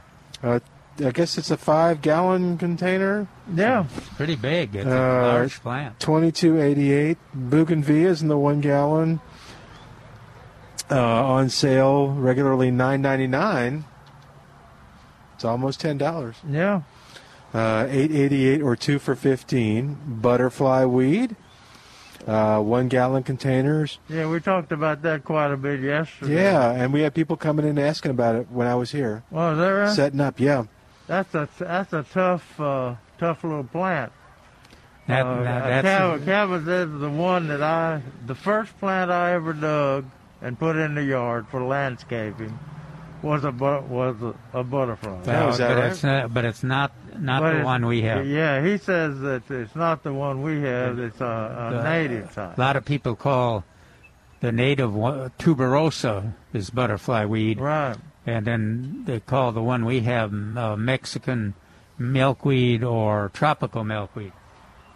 Yeah. 0.43 0.49
Uh, 0.51 0.61
I 1.03 1.13
guess 1.13 1.39
it's 1.39 1.51
a 1.51 1.57
five-gallon 1.57 2.59
container. 2.59 3.27
Yeah. 3.55 3.87
It's 3.97 4.09
pretty 4.11 4.37
big. 4.37 4.75
It's 4.77 4.87
Uh, 4.87 4.91
a 4.91 5.33
large 5.33 5.61
plant. 5.63 5.99
Twenty-two 6.01 6.61
eighty-eight. 6.61 7.17
Bougainvilleas 7.35 8.21
in 8.21 8.29
the 8.29 8.37
one 8.37 8.61
gallon. 8.61 9.21
Uh, 10.91 11.01
on 11.01 11.49
sale 11.49 12.09
regularly 12.09 12.71
nine 12.71 13.01
ninety-nine. 13.01 13.85
It's 15.37 15.45
almost 15.45 15.81
ten 15.81 15.97
dollars. 15.99 16.37
Yeah. 16.49 16.83
Uh, 17.53 17.87
eight 17.91 18.13
eighty-eight 18.13 18.63
or 18.63 18.77
two 18.77 18.99
for 18.99 19.17
fifteen. 19.17 19.99
Butterfly 20.07 20.85
weed. 20.85 21.35
Uh, 22.27 22.61
one 22.61 22.89
gallon 22.89 23.23
containers. 23.23 23.99
Yeah, 24.09 24.29
we 24.29 24.41
talked 24.41 24.73
about 24.73 25.03
that 25.03 25.25
quite 25.25 25.51
a 25.51 25.57
bit 25.57 25.81
yesterday. 25.81 26.35
Yeah, 26.35 26.71
and 26.71 26.93
we 26.93 27.01
had 27.01 27.15
people 27.15 27.37
coming 27.37 27.67
in 27.67 27.79
asking 27.79 28.11
about 28.11 28.35
it 28.37 28.51
when 28.51 28.67
I 28.67 28.75
was 28.75 28.91
here, 28.93 29.25
Well, 29.31 29.53
is 29.53 29.59
that 29.59 29.69
right? 29.71 29.91
setting 29.95 30.21
up. 30.21 30.39
Yeah. 30.39 30.65
That's 31.07 31.35
a 31.35 31.49
that's 31.59 31.93
a 31.93 32.05
tough 32.13 32.61
uh, 32.61 32.95
tough 33.19 33.43
little 33.43 33.65
plant. 33.65 34.13
That, 35.09 35.27
uh, 35.27 35.43
that- 35.43 35.83
that's 35.83 35.89
Calvin, 35.89 36.25
Calvin 36.27 36.65
said 36.67 37.01
the 37.01 37.11
one 37.11 37.49
that 37.49 37.63
I 37.63 38.03
the 38.27 38.35
first 38.37 38.79
plant 38.79 39.11
I 39.11 39.33
ever 39.33 39.53
dug 39.55 40.05
and 40.41 40.57
put 40.59 40.77
in 40.77 40.95
the 40.95 41.03
yard 41.03 41.49
for 41.51 41.63
landscaping 41.65 42.57
was 43.23 43.45
a 43.45 43.53
bu- 43.53 43.83
was 43.83 44.17
a, 44.23 44.59
a 44.59 44.65
butterfly. 44.65 45.21
well, 45.27 45.49
is 45.51 45.59
that 45.59 45.69
but 45.69 45.77
right? 45.81 45.93
it's 45.93 46.03
not, 46.03 46.35
but 46.35 46.45
it's 46.45 46.63
not 46.63 46.93
not 47.19 47.43
But 47.43 47.59
the 47.59 47.65
one 47.65 47.87
we 47.87 48.03
have. 48.03 48.27
Yeah, 48.27 48.65
he 48.65 48.79
says 48.79 49.21
that 49.21 49.43
it's 49.51 49.75
not 49.77 50.03
the 50.03 50.13
one 50.15 50.43
we 50.43 50.63
have. 50.63 50.99
It's 50.99 51.21
a, 51.21 51.25
a 51.25 51.77
The- 51.77 51.83
native 51.83 52.33
type. 52.35 52.57
A 52.57 52.61
lot 52.61 52.77
of 52.77 52.85
people 52.85 53.15
call 53.17 53.65
the 54.41 54.53
native 54.53 54.95
one, 54.95 55.31
tuberosa 55.39 56.33
is 56.55 56.71
butterfly 56.71 57.27
weed, 57.27 57.61
Right. 57.61 57.97
and 58.27 58.47
then 58.47 59.03
they 59.05 59.21
call 59.21 59.53
the 59.53 59.63
one 59.63 59.85
we 59.85 60.01
have 60.01 60.33
uh, 60.57 60.77
Mexican 60.77 61.55
milkweed 61.99 62.83
or 62.83 63.31
tropical 63.35 63.85
milkweed. 63.85 64.33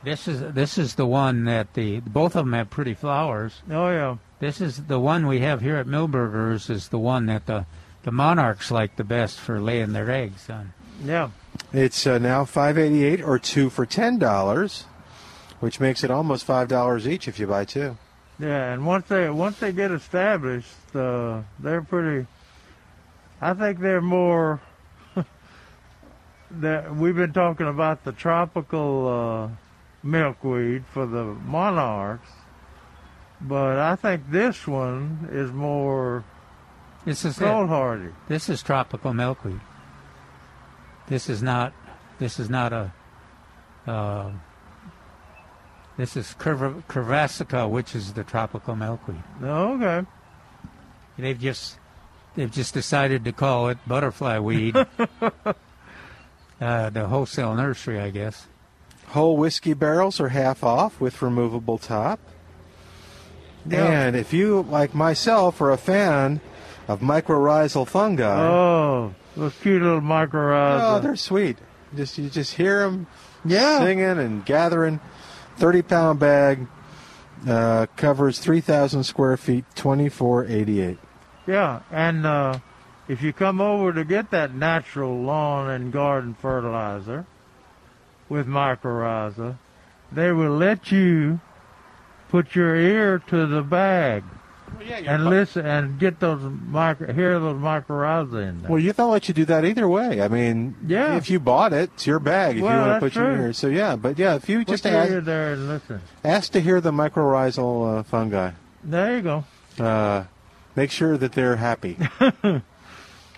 This 0.03 0.29
is 0.29 0.53
this 0.53 0.77
is 0.79 0.95
the 0.97 1.07
one 1.07 1.45
that 1.45 1.75
the 1.75 2.01
both 2.01 2.37
of 2.37 2.45
them 2.45 2.53
have 2.53 2.71
pretty 2.71 2.95
flowers. 2.95 3.63
Oh 3.71 3.89
yeah. 3.91 4.17
This 4.39 4.61
is 4.61 4.85
the 4.85 5.01
one 5.01 5.27
we 5.27 5.41
have 5.41 5.61
here 5.63 5.77
at 5.77 5.87
Milberger's 5.87 6.69
is 6.69 6.89
the 6.89 6.99
one 6.99 7.27
that 7.27 7.47
the 7.47 7.65
the 8.05 8.13
monarchs 8.13 8.71
like 8.71 8.97
the 8.97 9.05
best 9.05 9.41
for 9.41 9.61
laying 9.61 9.93
their 9.93 10.11
eggs 10.11 10.49
on. 10.49 10.73
Yeah. 11.03 11.31
It's 11.73 12.07
uh, 12.07 12.19
now 12.19 12.45
five 12.45 12.79
eighty-eight 12.79 13.23
or 13.23 13.39
two 13.39 13.71
for 13.71 13.85
ten 13.85 14.19
dollars, 14.19 14.85
which 15.61 15.81
makes 15.81 16.05
it 16.05 16.11
almost 16.11 16.45
five 16.45 16.69
dollars 16.69 17.09
each 17.09 17.27
if 17.27 17.39
you 17.39 17.47
buy 17.47 17.65
two. 17.65 17.97
Yeah, 18.39 18.73
and 18.73 18.87
once 18.87 19.09
they 19.09 19.29
once 19.31 19.59
they 19.59 19.73
get 19.73 19.91
established, 19.91 20.69
uh, 20.95 21.43
they're 21.59 21.83
pretty. 21.83 22.27
I 23.41 23.55
think 23.55 23.81
they're 23.81 24.01
more. 24.01 24.61
that 26.51 26.95
we've 26.95 27.17
been 27.17 27.33
talking 27.33 27.67
about 27.67 28.05
the 28.05 28.13
tropical 28.13 29.09
uh, 29.09 29.49
milkweed 30.03 30.85
for 30.93 31.07
the 31.07 31.25
monarchs, 31.25 32.31
but 33.41 33.79
I 33.79 33.97
think 33.97 34.31
this 34.31 34.67
one 34.67 35.29
is 35.33 35.51
more 35.51 36.25
This 37.05 37.25
is 37.25 37.39
cold-hardy. 37.39 38.11
This 38.29 38.49
is 38.49 38.63
tropical 38.63 39.13
milkweed. 39.13 39.61
This 41.07 41.29
is 41.29 41.43
not. 41.43 41.73
This 42.19 42.39
is 42.39 42.49
not 42.49 42.73
a. 42.73 42.93
Uh, 43.87 44.31
this 45.97 46.17
is 46.17 46.35
curva, 46.39 46.83
curassavica, 46.85 47.69
which 47.69 47.95
is 47.95 48.15
the 48.15 48.25
tropical 48.25 48.75
milkweed. 48.75 49.23
Oh, 49.43 49.75
Okay. 49.75 50.07
They've 51.17 51.39
just 51.39 51.79
they've 52.35 52.51
just 52.51 52.75
decided 52.75 53.25
to 53.25 53.33
call 53.33 53.69
it 53.69 53.79
butterfly 53.87 54.41
weed. 54.41 54.75
uh, 54.77 55.55
the 56.61 57.07
wholesale 57.07 57.55
nursery, 57.55 58.01
I 58.01 58.11
guess. 58.11 58.49
Whole 59.09 59.37
whiskey 59.37 59.75
barrels 59.75 60.19
are 60.19 60.31
half 60.31 60.65
off 60.65 61.01
with 61.01 61.23
removable 61.23 61.79
top. 61.79 62.19
Yeah. 63.65 63.85
And 63.85 64.17
if 64.17 64.33
you, 64.33 64.63
like 64.63 64.93
myself, 64.93 65.61
are 65.61 65.71
a 65.71 65.77
fan 65.79 66.41
of 66.89 67.01
mycorrhizal 67.01 67.87
fungi. 67.87 68.25
Oh, 68.47 69.15
those 69.37 69.55
cute 69.63 69.83
little 69.83 70.01
mycorrhiza. 70.01 70.97
Oh, 70.97 71.01
they're 71.01 71.17
sweet. 71.17 71.59
Just 71.97 72.19
you 72.19 72.29
just 72.29 72.55
hear 72.55 72.81
them 72.81 73.07
Yeah. 73.45 73.79
singing 73.81 74.05
and 74.19 74.45
gathering. 74.45 75.01
Thirty 75.57 75.83
pound 75.83 76.19
bag 76.19 76.67
uh, 77.49 77.87
covers 77.97 78.39
three 78.39 78.61
thousand 78.61 79.05
square 79.05 79.37
feet. 79.37 79.65
Twenty 79.75 80.09
four 80.09 80.45
eighty 80.47 80.81
eight. 80.81 80.99
Yeah, 81.47 81.81
and 81.91 82.25
uh, 82.27 82.59
if 83.07 83.23
you 83.23 83.33
come 83.33 83.61
over 83.61 83.93
to 83.93 84.05
get 84.05 84.31
that 84.31 84.55
natural 84.55 85.21
lawn 85.21 85.69
and 85.71 85.93
garden 85.93 86.35
fertilizer 86.41 87.27
with 88.29 88.47
mycorrhiza, 88.47 89.59
they 90.11 90.33
will 90.33 90.57
let 90.57 90.91
you 90.91 91.41
put 92.31 92.55
your 92.57 92.75
ear 92.75 93.19
to 93.29 93.47
the 93.47 93.63
bag 93.63 94.25
and 95.07 95.27
listen 95.27 95.67
and 95.67 95.99
get 95.99 96.21
those 96.21 96.41
micro, 96.43 97.13
hear 97.13 97.39
those 97.39 97.57
mycorrhiza 97.57 98.49
in 98.49 98.63
there. 98.63 98.71
Well, 98.71 98.79
you 98.81 98.93
they'll 98.93 99.09
let 99.09 99.29
you 99.29 99.35
do 99.35 99.45
that 99.47 99.65
either 99.65 99.89
way. 99.89 100.21
I 100.23 100.29
mean, 100.29 100.77
Yeah. 100.87 101.17
If 101.17 101.31
you 101.31 101.41
bought 101.41 101.73
it, 101.73 101.91
it's 101.95 102.07
your 102.07 102.19
bag. 102.19 102.57
If 102.57 102.63
Well, 102.63 102.73
you 102.73 102.79
want 102.79 102.89
to 102.89 102.93
that's 103.07 103.15
put 103.15 103.21
your 103.23 103.35
true. 103.35 103.45
ear, 103.47 103.53
so 103.53 103.67
yeah. 103.69 103.97
But 103.97 104.19
yeah, 104.19 104.35
if 104.37 104.49
you 104.49 104.59
Put 104.61 104.69
just 104.69 104.87
ask, 104.87 105.11
ear 105.11 105.21
there 105.21 105.53
and 105.55 105.69
listen. 105.69 106.01
ask 106.25 106.53
to 106.53 106.61
hear 106.61 106.81
the 106.81 106.93
mycorrhizal 106.93 107.99
uh, 107.99 108.03
fungi, 108.03 108.53
There 108.83 109.17
you 109.17 109.23
go. 109.23 109.45
uh, 109.79 110.25
make 110.77 110.91
sure 110.91 111.17
that 111.17 111.33
they're 111.33 111.57
happy. 111.57 111.99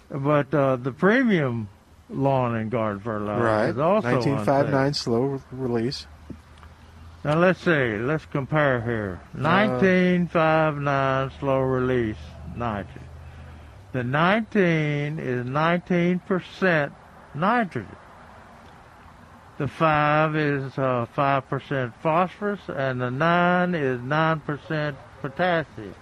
But 0.08 0.54
uh, 0.54 0.76
the 0.76 0.92
premium 0.92 1.68
lawn 2.08 2.54
and 2.54 2.70
garden 2.70 3.00
fertilizer 3.00 3.42
right. 3.42 3.68
is 3.70 3.78
also 3.78 4.06
on 4.06 4.14
Nineteen 4.14 4.44
five 4.44 4.70
nine 4.70 4.94
slow 4.94 5.42
release. 5.50 6.06
Now 7.26 7.40
let's 7.40 7.60
see. 7.60 7.96
Let's 7.98 8.24
compare 8.26 8.80
here. 8.82 9.20
Uh, 9.34 9.42
1959 9.42 11.32
slow 11.40 11.60
release 11.60 12.16
nitrogen. 12.54 13.02
The 13.90 14.04
19 14.04 15.18
is 15.18 15.44
19% 15.44 16.92
nitrogen. 17.34 17.96
The 19.58 19.66
5 19.66 20.36
is 20.36 20.78
uh, 20.78 21.06
5% 21.16 21.94
phosphorus, 22.00 22.60
and 22.68 23.00
the 23.00 23.10
9 23.10 23.74
is 23.74 23.98
9% 24.00 24.96
potassium. 25.20 25.96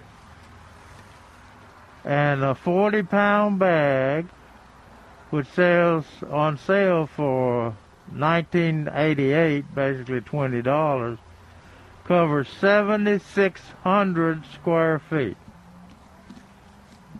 And 2.03 2.43
a 2.43 2.53
40 2.53 3.01
pound 3.01 3.57
bag, 3.57 4.27
which 5.31 5.47
sells 5.47 6.05
on 6.29 6.59
sale 6.59 7.07
for 7.07 7.75
1988, 8.11 9.75
basically 9.75 10.21
$20, 10.21 11.17
covers 12.05 12.47
7,600 12.59 14.43
square 14.53 14.99
feet. 14.99 15.37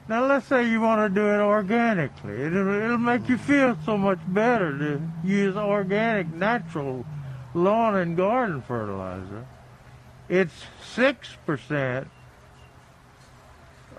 Now 0.07 0.27
let's 0.27 0.45
say 0.45 0.69
you 0.69 0.81
want 0.81 1.01
to 1.01 1.19
do 1.19 1.25
it 1.27 1.39
organically. 1.39 2.39
It'll, 2.43 2.73
it'll 2.75 2.97
make 2.99 3.27
you 3.27 3.37
feel 3.37 3.75
so 3.85 3.97
much 3.97 4.19
better 4.27 4.77
to 4.77 5.01
use 5.23 5.55
organic, 5.55 6.31
natural 6.31 7.05
lawn 7.55 7.95
and 7.95 8.15
garden 8.15 8.61
fertilizer. 8.61 9.47
It's 10.29 10.53
6% 10.95 12.07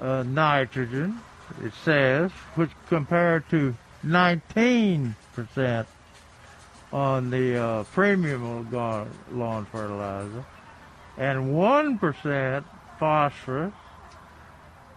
uh, 0.01 0.22
nitrogen, 0.24 1.20
it 1.62 1.72
says, 1.84 2.30
which 2.55 2.70
compared 2.89 3.49
to 3.51 3.74
19% 4.05 5.87
on 6.93 7.30
the 7.30 7.57
uh, 7.57 7.84
premium 7.84 8.70
lawn 8.70 9.66
fertilizer, 9.66 10.45
and 11.18 11.55
1% 11.55 12.64
phosphorus 12.99 13.74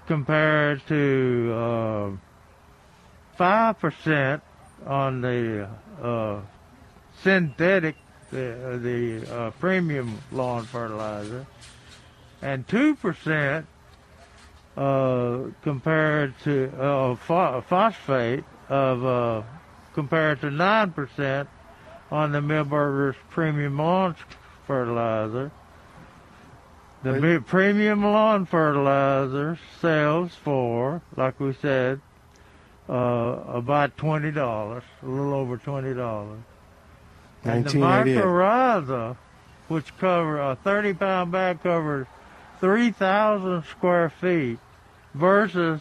compared 0.07 0.85
to 0.87 1.51
uh, 1.53 2.11
5% 3.39 4.41
on 4.85 5.21
the 5.21 5.69
uh, 6.01 6.39
synthetic, 7.21 7.95
the, 8.31 8.79
the 8.81 9.33
uh, 9.33 9.51
premium 9.51 10.17
lawn 10.31 10.65
fertilizer, 10.65 11.45
and 12.41 12.67
2% 12.67 13.65
uh, 14.77 15.39
compared 15.61 16.33
to 16.43 16.71
uh, 16.79 17.15
pho- 17.15 17.63
phosphate 17.67 18.43
of 18.69 19.05
uh, 19.05 19.43
compared 19.93 20.39
to 20.41 20.47
9% 20.47 21.47
on 22.11 22.31
the 22.31 22.39
Milberger's 22.39 23.17
premium 23.29 23.77
lawn 23.77 24.15
fertilizer. 24.65 25.51
The 27.01 27.13
big 27.13 27.45
premium 27.45 28.03
lawn 28.03 28.45
fertilizer 28.45 29.57
sells 29.79 30.35
for, 30.35 31.01
like 31.15 31.39
we 31.39 31.53
said, 31.53 32.01
uh, 32.89 32.93
about 33.47 33.95
twenty 33.95 34.31
dollars, 34.31 34.83
a 35.01 35.05
little 35.05 35.33
over 35.33 35.57
twenty 35.57 35.93
dollars. 35.93 36.41
And 37.45 37.63
the 37.63 37.79
1988. 37.79 38.17
mycorrhiza, 38.17 39.17
which 39.69 39.97
cover 39.97 40.39
a 40.39 40.57
thirty-pound 40.57 41.31
bag 41.31 41.63
covers 41.63 42.07
three 42.59 42.91
thousand 42.91 43.63
square 43.65 44.09
feet, 44.09 44.59
versus 45.13 45.79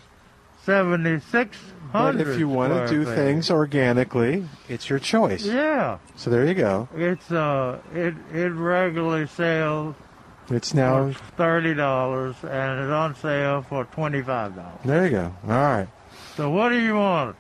seventy-six 0.65 1.59
But 1.93 2.21
if 2.21 2.39
you 2.39 2.49
want 2.49 2.73
to 2.75 2.89
do 2.89 3.05
things 3.05 3.51
organically, 3.51 4.47
it's 4.69 4.89
your 4.91 4.99
choice. 4.99 5.45
yeah, 5.45 5.99
So 6.17 6.31
there 6.31 6.47
you 6.47 6.55
go. 6.55 6.89
it's 6.95 7.31
uh, 7.31 7.79
it 7.95 8.15
it 8.33 8.51
regularly 8.53 9.27
sells 9.27 9.95
It's 10.51 10.75
now 10.75 11.13
for 11.13 11.19
thirty 11.37 11.75
dollars, 11.75 12.37
and 12.43 12.81
it's 12.81 12.91
on 12.91 13.15
sale 13.17 13.63
for 13.63 13.85
twenty-five 13.85 14.55
dollars. 14.57 14.81
there. 14.85 15.05
You 15.05 15.11
go. 15.11 15.35
All 15.45 15.51
right. 15.51 15.89
So 16.37 16.51
what 16.51 16.69
do 16.71 16.79
you 16.81 16.95
want? 16.97 17.37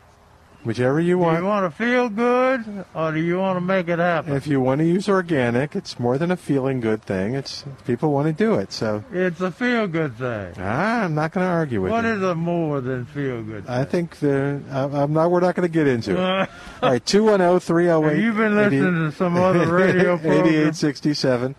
Whichever 0.64 0.98
you 1.00 1.18
want. 1.18 1.36
Do 1.38 1.42
you 1.44 1.48
want 1.48 1.70
to 1.72 1.76
feel 1.76 2.08
good, 2.08 2.84
or 2.92 3.12
do 3.12 3.20
you 3.20 3.38
want 3.38 3.56
to 3.56 3.60
make 3.60 3.88
it 3.88 4.00
happen? 4.00 4.34
If 4.34 4.46
you 4.48 4.60
want 4.60 4.80
to 4.80 4.84
use 4.84 5.08
organic, 5.08 5.76
it's 5.76 5.98
more 6.00 6.18
than 6.18 6.30
a 6.32 6.36
feeling 6.36 6.80
good 6.80 7.00
thing. 7.02 7.34
It's 7.34 7.64
people 7.86 8.12
want 8.12 8.26
to 8.26 8.32
do 8.32 8.54
it. 8.54 8.72
So 8.72 9.04
It's 9.12 9.40
a 9.40 9.52
feel-good 9.52 10.16
thing. 10.18 10.54
ah, 10.58 11.04
I'm 11.04 11.14
not 11.14 11.32
going 11.32 11.46
to 11.46 11.50
argue 11.50 11.80
with 11.80 11.92
What 11.92 12.04
you. 12.04 12.10
What 12.10 12.16
is 12.18 12.22
a 12.24 12.34
more 12.34 12.80
than 12.80 13.06
feel-good? 13.06 13.66
I 13.68 13.84
think 13.84 14.16
the 14.18 14.60
I'm 14.70 15.12
not. 15.12 15.30
We're 15.30 15.40
not 15.40 15.54
going 15.54 15.66
to 15.66 15.72
get 15.72 15.86
into 15.86 16.12
it. 16.12 16.18
All 16.82 16.90
right, 16.90 17.06
two 17.06 17.24
one 17.24 17.38
zero 17.38 17.60
three 17.60 17.84
zero 17.84 18.10
eight. 18.10 18.16
You've 18.16 18.24
you 18.36 18.42
been 18.42 18.56
listening 18.56 19.10
to 19.10 19.12
some 19.12 19.36
other 19.36 19.64
radio 19.72 20.18
program? 20.18 20.44
Eighty-eight 20.46 20.74
sixty-seven. 20.74 21.54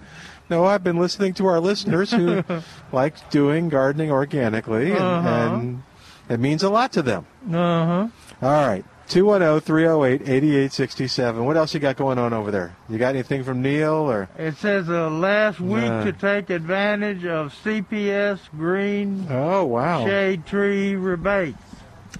No, 0.50 0.66
I've 0.66 0.84
been 0.84 0.98
listening 0.98 1.34
to 1.36 1.46
our 1.48 1.60
listeners 1.62 2.12
who 2.12 2.44
like 2.92 3.30
doing 3.30 3.70
gardening 3.70 4.12
organically, 4.12 4.92
and, 4.92 5.00
Uh-huh. 5.00 5.30
and 5.56 5.84
it 6.28 6.40
means 6.40 6.64
a 6.64 6.70
lot 6.70 6.92
to 6.94 7.02
them. 7.02 7.26
Uh 7.50 7.86
huh. 7.86 8.08
All 8.42 8.52
right. 8.68 8.84
oh, 8.88 8.92
210 9.10 9.62
308 9.62 10.22
8867. 10.22 11.44
What 11.46 11.58
else 11.58 11.74
you 11.74 11.80
got 11.80 11.98
going 11.98 12.18
on 12.18 12.32
over 12.34 12.52
there? 12.52 12.76
You 12.90 12.98
got 12.98 13.16
anything 13.16 13.44
from 13.44 13.62
Neil 13.62 13.94
or? 14.10 14.30
It 14.38 14.56
says 14.58 14.88
uh, 14.90 15.10
last 15.10 15.60
week 15.60 15.84
Uh. 15.84 16.06
to 16.06 16.14
take 16.14 16.50
advantage 16.50 17.26
of 17.26 17.54
CPS 17.64 18.40
green 18.58 19.28
Oh, 19.30 19.66
wow. 19.66 20.06
shade 20.06 20.46
tree 20.46 20.96
rebates. 20.96 21.58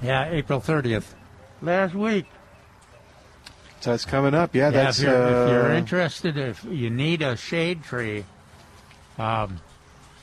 Yeah, 0.02 0.30
April 0.30 0.60
30th. 0.60 1.14
Last 1.62 1.94
week. 1.94 2.26
So 3.82 3.94
it's 3.94 4.06
coming 4.06 4.34
up. 4.34 4.54
Yeah, 4.56 4.66
Yeah, 4.66 4.70
that's. 4.72 5.00
if, 5.00 5.06
you're, 5.06 5.14
if 5.28 5.50
you're 5.52 5.72
uh, 5.72 5.78
interested, 5.78 6.38
if 6.38 6.64
you 6.66 6.90
need 6.90 7.22
a 7.22 7.38
shade 7.38 7.84
tree, 7.84 8.26
um, 9.18 9.60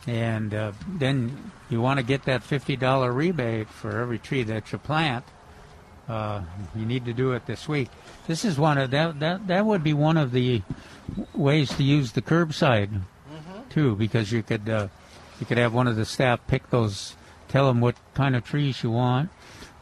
and 0.07 0.53
uh, 0.53 0.73
then 0.87 1.51
you 1.71 1.81
want 1.81 1.99
to 1.99 2.05
get 2.05 2.25
that 2.25 2.43
$50 2.43 3.15
rebate 3.15 3.69
for 3.69 3.99
every 4.01 4.19
tree 4.19 4.43
that 4.45 4.71
you 4.73 4.79
plant, 4.79 5.25
uh, 6.09 6.43
you 6.75 6.87
need 6.87 7.05
to 7.05 7.13
do 7.13 7.33
it 7.33 7.47
this 7.47 7.69
week. 7.69 7.89
This 8.27 8.45
is 8.45 8.59
one 8.59 8.79
of 8.79 8.91
that 8.91 9.21
that 9.21 9.47
that 9.47 9.67
would 9.67 9.83
be 9.83 9.93
one 9.93 10.17
of 10.17 10.33
the 10.33 10.63
ways 11.35 11.71
to 11.77 11.83
use 11.83 12.13
the 12.13 12.23
curbside 12.23 13.03
too, 13.71 13.95
because 13.95 14.33
you 14.33 14.43
could 14.43 14.69
uh, 14.69 14.89
you 15.39 15.47
could 15.47 15.59
have 15.59 15.75
one 15.75 15.87
of 15.87 15.97
the 15.97 16.05
staff 16.05 16.41
pick 16.47 16.71
those, 16.71 17.15
tell 17.49 17.67
them 17.67 17.81
what 17.81 17.97
kind 18.15 18.35
of 18.35 18.45
trees 18.45 18.83
you 18.83 18.91
want. 18.91 19.31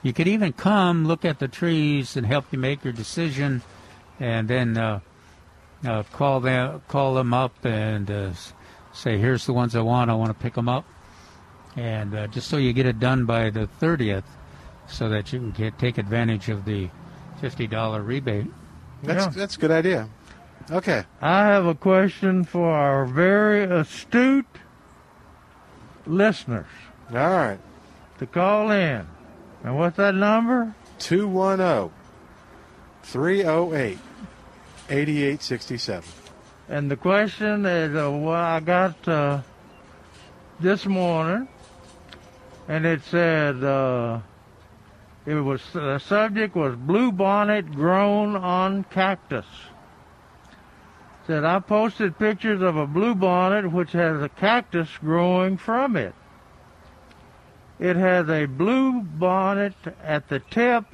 You 0.03 0.13
could 0.13 0.29
even 0.29 0.53
come 0.53 1.07
look 1.07 1.25
at 1.25 1.39
the 1.39 1.49
trees 1.49 2.17
and 2.17 2.27
help 2.27 2.47
you 2.51 2.59
make 2.59 2.83
your 2.85 2.93
decision, 2.93 3.63
and 4.19 4.49
then 4.49 4.77
uh, 4.77 5.01
uh, 5.87 6.03
call 6.13 6.41
them 6.41 6.83
call 6.89 7.15
them 7.15 7.33
up 7.33 7.65
and 7.65 8.11
uh, 8.11 8.31
say, 8.93 9.19
"Here's 9.19 9.47
the 9.47 9.53
ones 9.53 9.77
I 9.77 9.81
want. 9.81 10.11
I 10.11 10.15
want 10.15 10.31
to 10.31 10.43
pick 10.43 10.55
them 10.55 10.69
up," 10.69 10.85
and 11.77 12.15
uh, 12.15 12.27
just 12.27 12.49
so 12.49 12.57
you 12.57 12.73
get 12.73 12.87
it 12.87 12.99
done 12.99 13.25
by 13.27 13.51
the 13.51 13.69
30th, 13.81 14.25
so 14.89 15.09
that 15.09 15.33
you 15.33 15.39
can 15.41 15.51
get, 15.51 15.79
take 15.79 15.99
advantage 15.99 16.49
of 16.49 16.65
the 16.65 16.89
$50 17.43 18.07
rebate. 18.07 18.47
That's, 19.03 19.25
Yeah. 19.27 19.33
that's 19.41 19.57
a 19.57 19.59
good 19.61 19.71
idea. 19.71 20.09
Okay. 20.71 21.05
I 21.21 21.47
have 21.47 21.67
a 21.67 21.75
question 21.75 22.45
for 22.45 22.71
our 22.73 23.05
very 23.05 23.65
astute 23.65 24.47
listeners 26.07 26.67
All 27.11 27.17
right. 27.17 27.59
to 28.19 28.27
call 28.27 28.71
in. 28.71 29.07
And 29.63 29.77
what's 29.79 29.97
that 29.97 30.15
number? 30.15 30.75
210 30.99 31.91
308 33.03 33.99
8867. 34.91 36.05
And 36.69 36.91
the 36.91 36.97
question 36.97 37.67
is, 37.67 37.95
uh, 37.95 38.11
well, 38.11 38.33
I 38.35 38.61
got 38.61 39.07
uh, 39.09 39.41
this 40.61 40.87
morning 40.87 41.49
and 42.69 42.87
it 42.87 43.03
said 43.11 43.63
uh, 43.63 44.21
it 45.27 45.35
was 45.35 45.63
the 45.73 45.99
subject 45.99 46.55
was 46.55 46.77
bluebonnet 46.77 47.73
grown 47.73 48.37
on 48.37 48.85
cactus. 48.85 49.47
Said 51.27 51.45
I 51.45 51.61
posted 51.61 52.19
pictures 52.19 52.61
of 52.61 52.77
a 52.77 52.87
bluebonnet 52.87 53.73
which 53.73 53.93
has 53.93 54.23
a 54.23 54.29
cactus 54.29 54.89
growing 55.01 55.57
from 55.57 55.97
it. 55.97 56.15
It 57.79 57.97
has 57.97 58.29
a 58.29 58.47
blue 58.47 59.01
bonnet 59.01 59.75
at 60.03 60.29
the 60.29 60.41
tip 60.41 60.85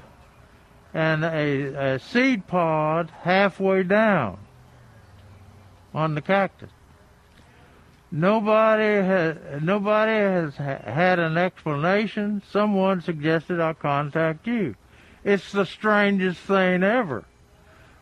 and 0.94 1.24
a, 1.24 1.94
a 1.94 1.98
seed 1.98 2.46
pod 2.46 3.10
halfway 3.22 3.82
down 3.82 4.38
on 5.92 6.14
the 6.14 6.22
cactus. 6.22 6.70
Nobody 8.12 9.06
has 9.06 9.36
nobody 9.62 10.12
has 10.12 10.56
ha- 10.56 10.90
had 10.90 11.18
an 11.18 11.38
explanation. 11.38 12.42
Someone 12.50 13.02
suggested 13.02 13.60
I 13.60 13.72
contact 13.72 14.46
you. 14.46 14.74
It's 15.22 15.52
the 15.52 15.64
strangest 15.64 16.40
thing 16.40 16.82
ever. 16.82 17.24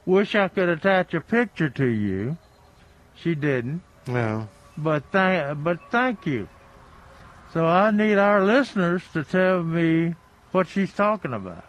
Wish 0.06 0.34
I 0.34 0.48
could 0.48 0.70
attach 0.70 1.12
a 1.12 1.20
picture 1.20 1.68
to 1.68 1.86
you. 1.86 2.38
She 3.14 3.34
didn't. 3.34 3.82
No. 4.06 4.48
But 4.78 5.04
thank 5.12 5.62
but 5.62 5.78
thank 5.90 6.26
you. 6.26 6.48
So 7.52 7.66
I 7.66 7.90
need 7.90 8.16
our 8.16 8.42
listeners 8.42 9.02
to 9.12 9.24
tell 9.24 9.62
me 9.62 10.14
what 10.52 10.68
she's 10.68 10.92
talking 10.92 11.34
about. 11.34 11.64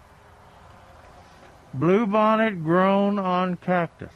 Bluebonnet 1.77 2.63
grown 2.63 3.19
on 3.19 3.57
cactus. 3.57 4.13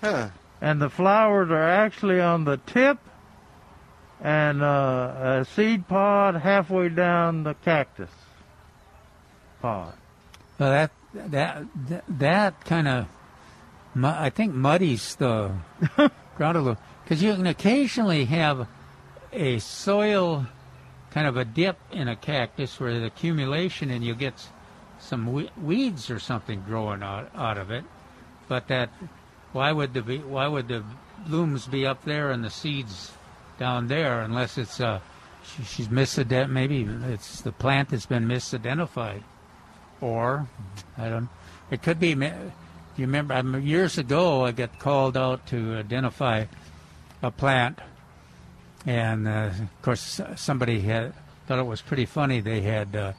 Huh. 0.00 0.28
And 0.64 0.80
the 0.80 0.88
flowers 0.88 1.50
are 1.50 1.68
actually 1.68 2.22
on 2.22 2.46
the 2.46 2.56
tip 2.56 2.96
and 4.18 4.62
uh, 4.62 5.42
a 5.42 5.44
seed 5.44 5.86
pod 5.86 6.36
halfway 6.36 6.88
down 6.88 7.42
the 7.42 7.52
cactus 7.52 8.08
pod. 9.60 9.92
Well, 10.58 10.70
that 10.70 10.90
that 11.12 11.66
that, 11.88 12.04
that 12.08 12.64
kind 12.64 12.88
of, 12.88 13.06
I 14.02 14.30
think, 14.30 14.54
muddies 14.54 15.16
the 15.16 15.52
ground 16.36 16.56
a 16.56 16.62
little 16.62 16.82
because 17.02 17.22
you 17.22 17.34
can 17.34 17.46
occasionally 17.46 18.24
have 18.24 18.66
a 19.34 19.58
soil 19.58 20.46
kind 21.10 21.26
of 21.26 21.36
a 21.36 21.44
dip 21.44 21.76
in 21.92 22.08
a 22.08 22.16
cactus 22.16 22.80
where 22.80 22.98
the 22.98 23.04
accumulation 23.04 23.90
and 23.90 24.02
you 24.02 24.14
get 24.14 24.32
some 24.98 25.46
weeds 25.62 26.08
or 26.08 26.18
something 26.18 26.62
growing 26.66 27.02
out, 27.02 27.30
out 27.34 27.58
of 27.58 27.70
it. 27.70 27.84
But 28.48 28.68
that 28.68 28.88
why 29.54 29.70
would 29.70 29.94
the 29.94 30.02
be, 30.02 30.18
why 30.18 30.48
would 30.48 30.66
the 30.66 30.82
blooms 31.26 31.66
be 31.66 31.86
up 31.86 32.04
there 32.04 32.32
and 32.32 32.44
the 32.44 32.50
seeds 32.50 33.12
down 33.56 33.86
there 33.86 34.20
unless 34.20 34.58
it's 34.58 34.80
uh 34.80 34.98
she, 35.44 35.62
she's 35.62 35.88
misident 35.88 36.50
maybe 36.50 36.82
it's 37.12 37.40
the 37.40 37.52
plant 37.52 37.88
that's 37.88 38.04
been 38.04 38.26
misidentified? 38.26 39.22
Or 40.00 40.48
I 40.98 41.08
don't 41.08 41.28
it 41.70 41.82
could 41.82 42.00
be 42.00 42.10
you 42.10 42.26
remember 42.98 43.58
years 43.60 43.96
ago 43.96 44.44
I 44.44 44.50
got 44.50 44.78
called 44.80 45.16
out 45.16 45.46
to 45.46 45.76
identify 45.76 46.46
a 47.22 47.30
plant 47.30 47.78
and 48.84 49.28
uh, 49.28 49.50
of 49.52 49.82
course 49.82 50.20
somebody 50.34 50.80
had 50.80 51.14
thought 51.46 51.60
it 51.60 51.66
was 51.66 51.80
pretty 51.80 52.06
funny 52.06 52.40
they 52.40 52.60
had 52.60 52.96
uh, 52.96 53.12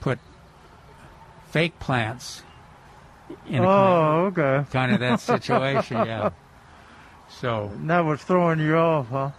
put 0.00 0.18
fake 1.50 1.78
plants 1.78 2.42
in 3.46 3.62
a 3.62 3.66
Oh, 3.68 4.30
kind, 4.34 4.38
okay. 4.38 4.70
kind 4.72 4.92
of 4.92 5.00
that 5.00 5.20
situation 5.20 6.06
yeah 6.06 6.30
so 7.28 7.70
that 7.84 8.00
was 8.00 8.22
throwing 8.22 8.60
you 8.60 8.76
off, 8.76 9.08
huh? 9.08 9.30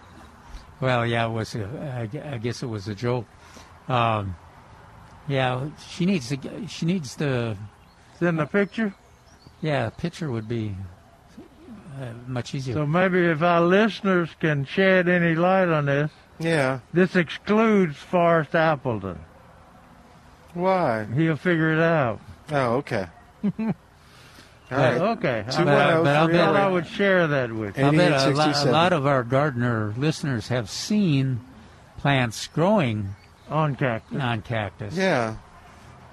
well 0.80 1.06
yeah 1.06 1.26
it 1.26 1.30
was 1.30 1.54
a, 1.54 2.08
I, 2.12 2.34
I 2.34 2.38
guess 2.38 2.62
it 2.62 2.66
was 2.66 2.86
a 2.88 2.94
joke 2.94 3.26
um, 3.88 4.36
yeah 5.26 5.68
she 5.88 6.04
needs 6.06 6.28
to 6.28 6.36
g- 6.36 6.66
she 6.68 6.86
needs 6.86 7.16
to 7.16 7.56
send 8.18 8.40
a 8.40 8.46
picture 8.46 8.94
yeah 9.60 9.86
a 9.86 9.90
picture 9.90 10.30
would 10.30 10.48
be 10.48 10.74
uh, 12.00 12.12
much 12.26 12.54
easier 12.54 12.74
So 12.74 12.86
maybe 12.86 13.24
if 13.26 13.42
our 13.42 13.60
listeners 13.60 14.30
can 14.38 14.64
shed 14.64 15.08
any 15.08 15.34
light 15.34 15.68
on 15.68 15.86
this. 15.86 16.10
Yeah. 16.38 16.78
This 16.92 17.16
excludes 17.16 17.96
Forrest 17.96 18.54
Appleton. 18.54 19.18
Why? 20.54 21.06
He'll 21.12 21.34
figure 21.36 21.72
it 21.72 21.80
out. 21.80 22.20
Oh, 22.52 22.76
okay. 22.76 23.06
All 23.44 23.52
right. 23.58 23.74
right. 24.70 25.00
Okay. 25.16 25.44
I, 25.48 25.64
one 25.64 25.68
oh 25.68 26.04
but 26.04 26.16
I'll 26.16 26.28
bet- 26.28 26.56
I 26.56 26.68
would 26.68 26.86
share 26.86 27.26
that 27.28 27.52
with 27.52 27.78
you. 27.78 27.84
I 27.86 27.90
bet 27.90 28.26
a, 28.28 28.30
lo- 28.30 28.52
a 28.54 28.70
lot 28.70 28.92
of 28.92 29.06
our 29.06 29.22
gardener 29.24 29.94
listeners 29.96 30.48
have 30.48 30.68
seen 30.68 31.40
plants 31.98 32.46
growing 32.48 33.14
on 33.48 33.76
cactus. 33.76 34.20
On 34.20 34.42
cactus. 34.42 34.94
Yeah. 34.94 35.36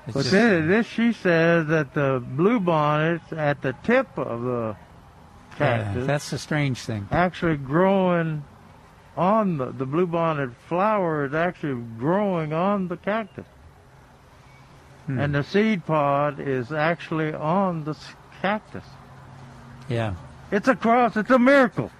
It's 0.07 0.13
But 0.13 0.19
just- 0.21 0.31
then 0.31 0.67
this, 0.69 0.87
she 0.87 1.11
says 1.13 1.67
that 1.67 1.93
the 1.93 2.21
bluebonnets 2.35 3.33
at 3.35 3.61
the 3.61 3.73
tip 3.83 4.07
of 4.17 4.41
the 4.43 4.75
Yeah, 5.59 5.83
cactus 5.83 6.07
that's 6.07 6.29
the 6.29 6.37
strange 6.37 6.79
thing. 6.79 7.07
actually 7.11 7.57
growing 7.57 8.43
on 9.17 9.57
the 9.57 9.65
the 9.71 9.85
bluebonnet 9.87 10.53
flower 10.67 11.25
is 11.25 11.33
actually 11.33 11.81
growing 11.97 12.51
on 12.53 12.87
the 12.89 12.97
cactus, 12.97 13.45
Hmm. 15.05 15.19
and 15.19 15.35
the 15.35 15.43
seed 15.43 15.85
pod 15.85 16.39
is 16.39 16.71
actually 16.71 17.33
on 17.33 17.83
the 17.83 17.95
cactus. 18.41 18.83
Yeah. 19.87 20.15
It's 20.51 20.67
a 20.67 20.75
cross. 20.75 21.15
It's 21.15 21.29
a 21.29 21.37
miracle. 21.39 21.91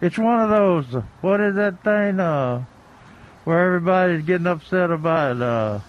It's 0.00 0.18
one 0.18 0.40
of 0.40 0.48
those. 0.50 0.94
uh, 0.94 1.02
What 1.20 1.40
is 1.40 1.54
that 1.56 1.82
thing? 1.84 2.18
Uh, 2.20 2.64
where 3.44 3.64
everybody's 3.66 4.24
getting 4.24 4.46
upset 4.46 4.90
about 4.90 5.40
uh, 5.40 5.80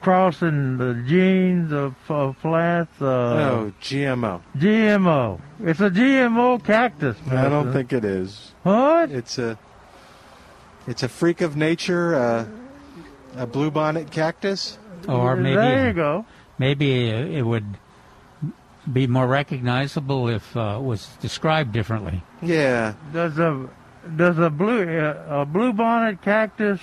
crossing 0.00 0.78
the 0.78 0.94
genes 1.06 1.72
of, 1.72 1.94
of 2.08 2.38
plants. 2.40 3.00
Uh, 3.00 3.06
Oh, 3.06 3.72
GMO. 3.80 4.40
GMO. 4.56 5.40
It's 5.60 5.80
a 5.80 5.90
GMO 5.90 6.62
cactus. 6.64 7.16
I 7.30 7.48
don't 7.48 7.72
think 7.72 7.92
it 7.92 8.04
is. 8.04 8.52
What? 8.62 9.10
It's 9.10 9.38
a 9.38 9.58
it's 10.86 11.02
a 11.04 11.08
freak 11.08 11.40
of 11.42 11.56
nature, 11.56 12.14
uh, 12.14 12.46
a 13.36 13.46
bluebonnet 13.46 14.10
cactus. 14.10 14.78
Or 15.08 15.36
maybe 15.36 15.56
There 15.56 15.86
you 15.88 15.92
go. 15.94 16.26
maybe 16.58 17.08
it 17.10 17.44
would 17.44 17.64
be 18.92 19.06
more 19.06 19.26
recognizable 19.26 20.28
if 20.28 20.56
uh, 20.56 20.76
it 20.78 20.82
was 20.82 21.06
described 21.20 21.72
differently. 21.72 22.22
Yeah. 22.42 22.94
Does 23.12 23.38
a 23.38 23.68
does 24.16 24.38
a 24.38 24.50
blue 24.50 24.82
uh, 24.82 25.42
a 25.42 25.46
bluebonnet 25.46 26.22
cactus 26.22 26.80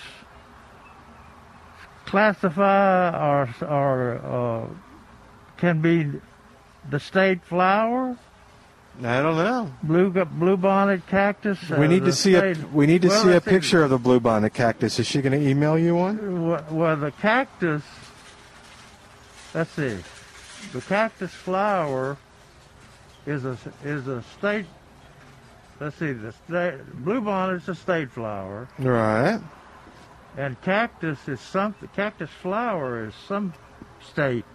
classify 2.05 3.09
or 3.11 3.49
or 3.67 4.15
uh, 4.17 4.67
can 5.57 5.81
be 5.81 6.09
the 6.89 6.99
state 6.99 7.43
flower? 7.43 8.17
I 9.01 9.21
don't 9.21 9.37
know. 9.37 9.71
Blue 9.83 10.11
bluebonnet 10.11 11.05
cactus. 11.07 11.57
uh, 11.71 11.77
we 11.79 11.87
need 11.87 12.03
to 12.05 12.11
see 12.11 12.35
a 12.35 12.55
we 12.73 12.85
need 12.85 13.01
to 13.03 13.07
Well, 13.09 13.23
see 13.23 13.31
a 13.31 13.41
picture 13.41 13.83
of 13.83 13.89
the 13.89 13.99
bluebonnet 13.99 14.53
cactus. 14.53 14.99
Is 14.99 15.07
she 15.07 15.21
going 15.21 15.39
to 15.39 15.47
email 15.49 15.77
you 15.77 15.95
one? 15.95 16.47
Well, 16.47 16.65
well, 16.69 16.95
the 16.97 17.11
cactus. 17.11 17.83
Let's 19.53 19.71
see. 19.71 19.97
The 20.73 20.81
cactus 20.81 21.31
flower 21.31 22.17
is 23.25 23.45
a 23.45 23.57
is 23.83 24.07
a 24.07 24.23
state. 24.37 24.65
Let's 25.79 25.97
see. 25.97 26.11
The 26.11 26.31
state 26.33 26.79
bluebonnet 27.03 27.57
is 27.61 27.69
a 27.69 27.75
state 27.75 28.11
flower, 28.11 28.67
Right. 28.77 29.39
and 30.37 30.61
cactus 30.61 31.19
is 31.27 31.39
some. 31.39 31.73
Cactus 31.95 32.29
flower 32.41 33.05
is 33.05 33.13
some 33.27 33.53
state 34.11 34.45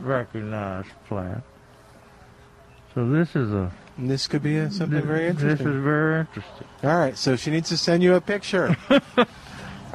recognized 0.00 0.90
plant. 1.08 1.42
So 2.94 3.08
this 3.08 3.34
is 3.34 3.50
a. 3.52 3.72
And 3.98 4.10
this 4.10 4.26
could 4.26 4.42
be 4.42 4.58
a, 4.58 4.70
something 4.70 5.00
very 5.00 5.26
interesting. 5.28 5.66
This 5.66 5.74
is 5.74 5.82
very 5.82 6.20
interesting. 6.20 6.66
All 6.84 6.96
right, 6.98 7.16
so 7.16 7.34
she 7.34 7.50
needs 7.50 7.70
to 7.70 7.78
send 7.78 8.02
you 8.02 8.14
a 8.14 8.20
picture. 8.20 8.76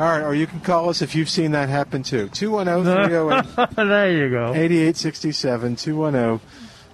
All 0.01 0.07
right, 0.07 0.23
or 0.23 0.33
you 0.33 0.47
can 0.47 0.61
call 0.61 0.89
us 0.89 1.03
if 1.03 1.13
you've 1.13 1.29
seen 1.29 1.51
that 1.51 1.69
happen 1.69 2.01
too. 2.01 2.27
210 2.29 3.07
308 3.07 3.75
there 3.87 4.11
you 4.11 4.31
go. 4.31 4.47
8867 4.47 5.75
210 5.75 6.39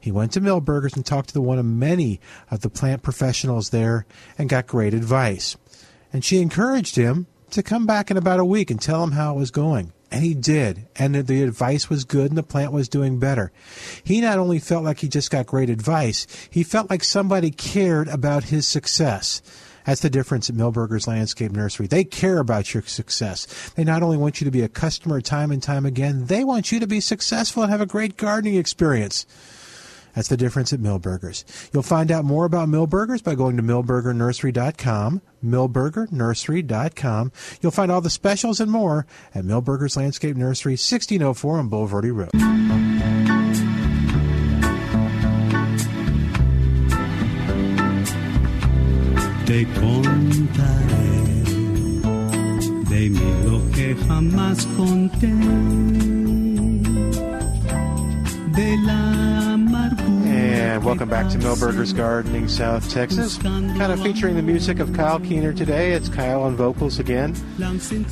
He 0.00 0.12
went 0.12 0.32
to 0.32 0.40
Milberger's 0.40 0.96
and 0.96 1.06
talked 1.06 1.28
to 1.28 1.34
the 1.34 1.40
one 1.40 1.58
of 1.58 1.64
many 1.64 2.20
of 2.50 2.60
the 2.60 2.68
plant 2.68 3.02
professionals 3.02 3.70
there 3.70 4.04
and 4.36 4.50
got 4.50 4.66
great 4.66 4.92
advice. 4.92 5.56
And 6.12 6.22
she 6.22 6.42
encouraged 6.42 6.96
him 6.96 7.26
to 7.50 7.62
come 7.62 7.86
back 7.86 8.10
in 8.10 8.16
about 8.16 8.40
a 8.40 8.44
week 8.44 8.70
and 8.70 8.80
tell 8.80 9.02
him 9.02 9.12
how 9.12 9.34
it 9.34 9.38
was 9.38 9.50
going. 9.50 9.92
And 10.10 10.22
he 10.22 10.34
did. 10.34 10.86
And 10.96 11.14
the 11.14 11.42
advice 11.42 11.88
was 11.88 12.04
good 12.04 12.30
and 12.30 12.36
the 12.36 12.42
plant 12.42 12.70
was 12.70 12.88
doing 12.88 13.18
better. 13.18 13.50
He 14.04 14.20
not 14.20 14.38
only 14.38 14.58
felt 14.58 14.84
like 14.84 14.98
he 14.98 15.08
just 15.08 15.30
got 15.30 15.46
great 15.46 15.70
advice, 15.70 16.26
he 16.50 16.62
felt 16.62 16.90
like 16.90 17.02
somebody 17.02 17.50
cared 17.50 18.08
about 18.08 18.44
his 18.44 18.68
success. 18.68 19.40
That's 19.84 20.00
the 20.00 20.10
difference 20.10 20.48
at 20.48 20.56
Milberger's 20.56 21.06
Landscape 21.06 21.52
Nursery. 21.52 21.86
They 21.86 22.04
care 22.04 22.38
about 22.38 22.72
your 22.72 22.82
success. 22.84 23.46
They 23.76 23.84
not 23.84 24.02
only 24.02 24.16
want 24.16 24.40
you 24.40 24.44
to 24.46 24.50
be 24.50 24.62
a 24.62 24.68
customer 24.68 25.20
time 25.20 25.50
and 25.50 25.62
time 25.62 25.86
again, 25.86 26.26
they 26.26 26.44
want 26.44 26.72
you 26.72 26.80
to 26.80 26.86
be 26.86 27.00
successful 27.00 27.62
and 27.62 27.70
have 27.70 27.80
a 27.80 27.86
great 27.86 28.16
gardening 28.16 28.56
experience. 28.56 29.26
That's 30.14 30.28
the 30.28 30.36
difference 30.36 30.72
at 30.72 30.80
Milberger's. 30.80 31.44
You'll 31.72 31.82
find 31.82 32.12
out 32.12 32.24
more 32.24 32.44
about 32.44 32.68
Milberger's 32.68 33.20
by 33.20 33.34
going 33.34 33.56
to 33.56 33.62
milbergernursery.com, 33.62 35.22
milbergernursery.com. 35.44 37.32
You'll 37.60 37.72
find 37.72 37.90
all 37.90 38.00
the 38.00 38.10
specials 38.10 38.60
and 38.60 38.70
more 38.70 39.06
at 39.34 39.44
Milberger's 39.44 39.96
Landscape 39.96 40.36
Nursery, 40.36 40.72
1604 40.72 41.58
on 41.58 41.68
Bulverde 41.68 42.14
Road. 42.14 43.43
Te 49.46 49.66
contaré 49.74 51.44
de 52.88 53.10
mí 53.10 53.34
lo 53.44 53.60
que 53.72 53.94
jamás 54.06 54.66
conté. 54.76 55.32
De 58.54 58.76
la. 58.86 59.14
And 60.74 60.82
welcome 60.82 61.08
back 61.08 61.28
to 61.30 61.38
Milberger's 61.38 61.92
Gardening, 61.92 62.48
South 62.48 62.90
Texas. 62.90 63.38
Kind 63.38 63.80
of 63.80 64.02
featuring 64.02 64.34
the 64.34 64.42
music 64.42 64.80
of 64.80 64.92
Kyle 64.92 65.20
Keener 65.20 65.52
today. 65.52 65.92
It's 65.92 66.08
Kyle 66.08 66.42
on 66.42 66.56
vocals 66.56 66.98
again. 66.98 67.36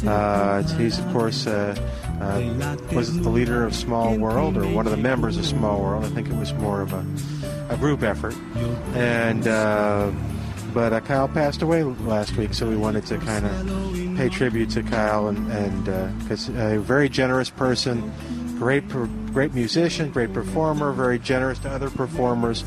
Uh, 0.07 0.63
he's, 0.79 0.99
of 0.99 1.13
course, 1.13 1.47
uh, 1.49 1.75
uh, 2.21 2.77
was 2.95 3.19
the 3.21 3.29
leader 3.29 3.65
of 3.65 3.75
Small 3.75 4.17
World, 4.17 4.57
or 4.57 4.67
one 4.69 4.87
of 4.87 4.93
the 4.93 4.99
members 4.99 5.39
of 5.39 5.45
Small 5.45 5.81
World. 5.81 6.05
I 6.05 6.09
think 6.11 6.29
it 6.29 6.37
was 6.37 6.53
more 6.55 6.83
of 6.83 6.93
a, 6.93 7.05
a 7.71 7.77
group 7.77 8.03
effort. 8.05 8.37
And 8.95 9.49
uh, 9.49 10.13
but 10.73 10.93
uh, 10.93 11.01
Kyle 11.01 11.28
passed 11.28 11.62
away 11.62 11.82
last 11.82 12.36
week, 12.36 12.55
so 12.55 12.69
we 12.69 12.77
wanted 12.77 13.07
to 13.07 13.19
kind 13.19 13.47
of 13.47 14.16
pay 14.16 14.28
tribute 14.28 14.70
to 14.70 14.82
Kyle, 14.82 15.28
and 15.28 15.85
because 16.20 16.49
a 16.49 16.78
very 16.78 17.09
generous 17.09 17.51
person, 17.51 18.12
great 18.59 18.89
great 19.32 19.55
musician, 19.55 20.11
great 20.11 20.32
performer, 20.32 20.93
very 20.93 21.19
generous 21.19 21.59
to 21.61 21.70
other 21.70 21.90
performers. 21.90 22.65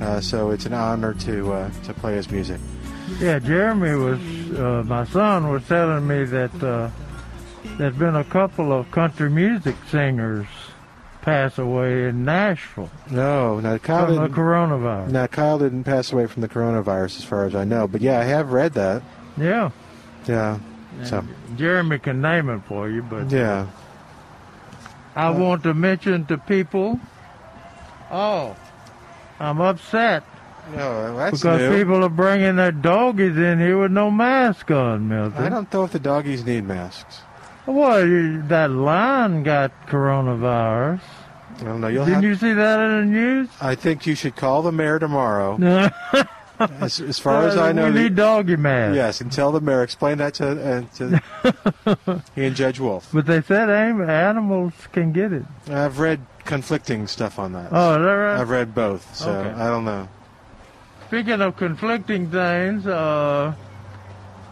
Uh, 0.00 0.20
so 0.20 0.50
it's 0.50 0.66
an 0.66 0.72
honor 0.72 1.14
to 1.14 1.52
uh, 1.52 1.70
to 1.84 1.94
play 1.94 2.14
his 2.14 2.30
music. 2.30 2.60
Yeah, 3.20 3.38
Jeremy 3.38 3.94
was, 3.94 4.20
uh, 4.58 4.84
my 4.86 5.04
son 5.06 5.50
was 5.50 5.66
telling 5.66 6.06
me 6.06 6.24
that 6.24 6.62
uh, 6.62 6.90
there's 7.78 7.96
been 7.96 8.16
a 8.16 8.24
couple 8.24 8.72
of 8.72 8.90
country 8.90 9.30
music 9.30 9.76
singers 9.90 10.46
pass 11.22 11.58
away 11.58 12.08
in 12.08 12.24
Nashville 12.24 12.90
No, 13.10 13.60
no, 13.60 13.78
Kyle 13.78 14.06
from 14.06 14.16
the 14.16 14.28
coronavirus. 14.28 15.10
No, 15.10 15.26
Kyle 15.28 15.58
didn't 15.58 15.84
pass 15.84 16.12
away 16.12 16.26
from 16.26 16.42
the 16.42 16.48
coronavirus, 16.48 17.18
as 17.18 17.24
far 17.24 17.44
as 17.46 17.54
I 17.54 17.64
know. 17.64 17.86
But 17.88 18.00
yeah, 18.00 18.20
I 18.20 18.24
have 18.24 18.52
read 18.52 18.74
that. 18.74 19.02
Yeah. 19.36 19.70
Yeah. 20.26 20.58
So 21.04 21.24
Jeremy 21.56 21.98
can 21.98 22.20
name 22.20 22.48
it 22.48 22.60
for 22.66 22.88
you, 22.88 23.02
but 23.02 23.32
uh, 23.32 23.36
yeah. 23.36 23.66
I 25.14 25.28
uh, 25.28 25.38
want 25.38 25.62
to 25.64 25.74
mention 25.74 26.26
to 26.26 26.38
people. 26.38 27.00
Oh, 28.10 28.56
I'm 29.40 29.60
upset 29.60 30.24
No, 30.74 31.16
that's 31.16 31.38
because 31.38 31.60
new. 31.60 31.78
people 31.78 32.02
are 32.04 32.08
bringing 32.08 32.56
their 32.56 32.72
doggies 32.72 33.36
in 33.36 33.58
here 33.58 33.78
with 33.78 33.92
no 33.92 34.10
mask 34.10 34.70
on, 34.70 35.08
Milton. 35.08 35.42
I 35.42 35.48
don't 35.48 35.72
know 35.72 35.84
if 35.84 35.92
the 35.92 35.98
doggies 35.98 36.44
need 36.44 36.64
masks. 36.64 37.20
Well, 37.72 38.42
that 38.48 38.70
lion 38.70 39.42
got 39.42 39.72
coronavirus. 39.88 41.00
I 41.60 41.64
don't 41.64 41.80
know. 41.80 41.88
You'll 41.88 42.04
Didn't 42.06 42.14
have. 42.22 42.24
you 42.24 42.34
see 42.36 42.52
that 42.54 42.80
in 42.80 42.98
the 43.00 43.04
news? 43.04 43.48
I 43.60 43.74
think 43.74 44.06
you 44.06 44.14
should 44.14 44.36
call 44.36 44.62
the 44.62 44.72
mayor 44.72 44.98
tomorrow. 44.98 45.56
As, 46.80 47.00
as 47.00 47.20
far 47.20 47.46
as 47.46 47.56
I 47.56 47.70
know, 47.70 47.84
we 47.86 47.92
the- 47.92 48.00
need 48.02 48.16
doggy 48.16 48.56
man. 48.56 48.92
yes, 48.92 49.20
and 49.20 49.30
tell 49.30 49.52
the 49.52 49.60
mayor. 49.60 49.84
Explain 49.84 50.18
that 50.18 50.34
to, 50.34 50.82
uh, 50.96 52.02
to 52.02 52.22
he 52.34 52.46
and 52.46 52.56
Judge 52.56 52.80
Wolff. 52.80 53.08
But 53.12 53.26
they 53.26 53.42
said 53.42 53.70
animals 53.70 54.72
can 54.90 55.12
get 55.12 55.32
it. 55.32 55.44
I've 55.70 56.00
read 56.00 56.18
conflicting 56.46 57.06
stuff 57.06 57.38
on 57.38 57.52
that. 57.52 57.68
Oh, 57.70 57.92
is 57.92 57.98
that 57.98 58.10
right? 58.10 58.40
I've 58.40 58.50
read 58.50 58.74
both, 58.74 59.14
so 59.14 59.30
Okay. 59.30 59.50
I 59.50 59.68
don't 59.68 59.84
know. 59.84 60.08
Speaking 61.06 61.40
of 61.40 61.56
conflicting 61.56 62.28
things, 62.28 62.88
uh, 62.88 63.54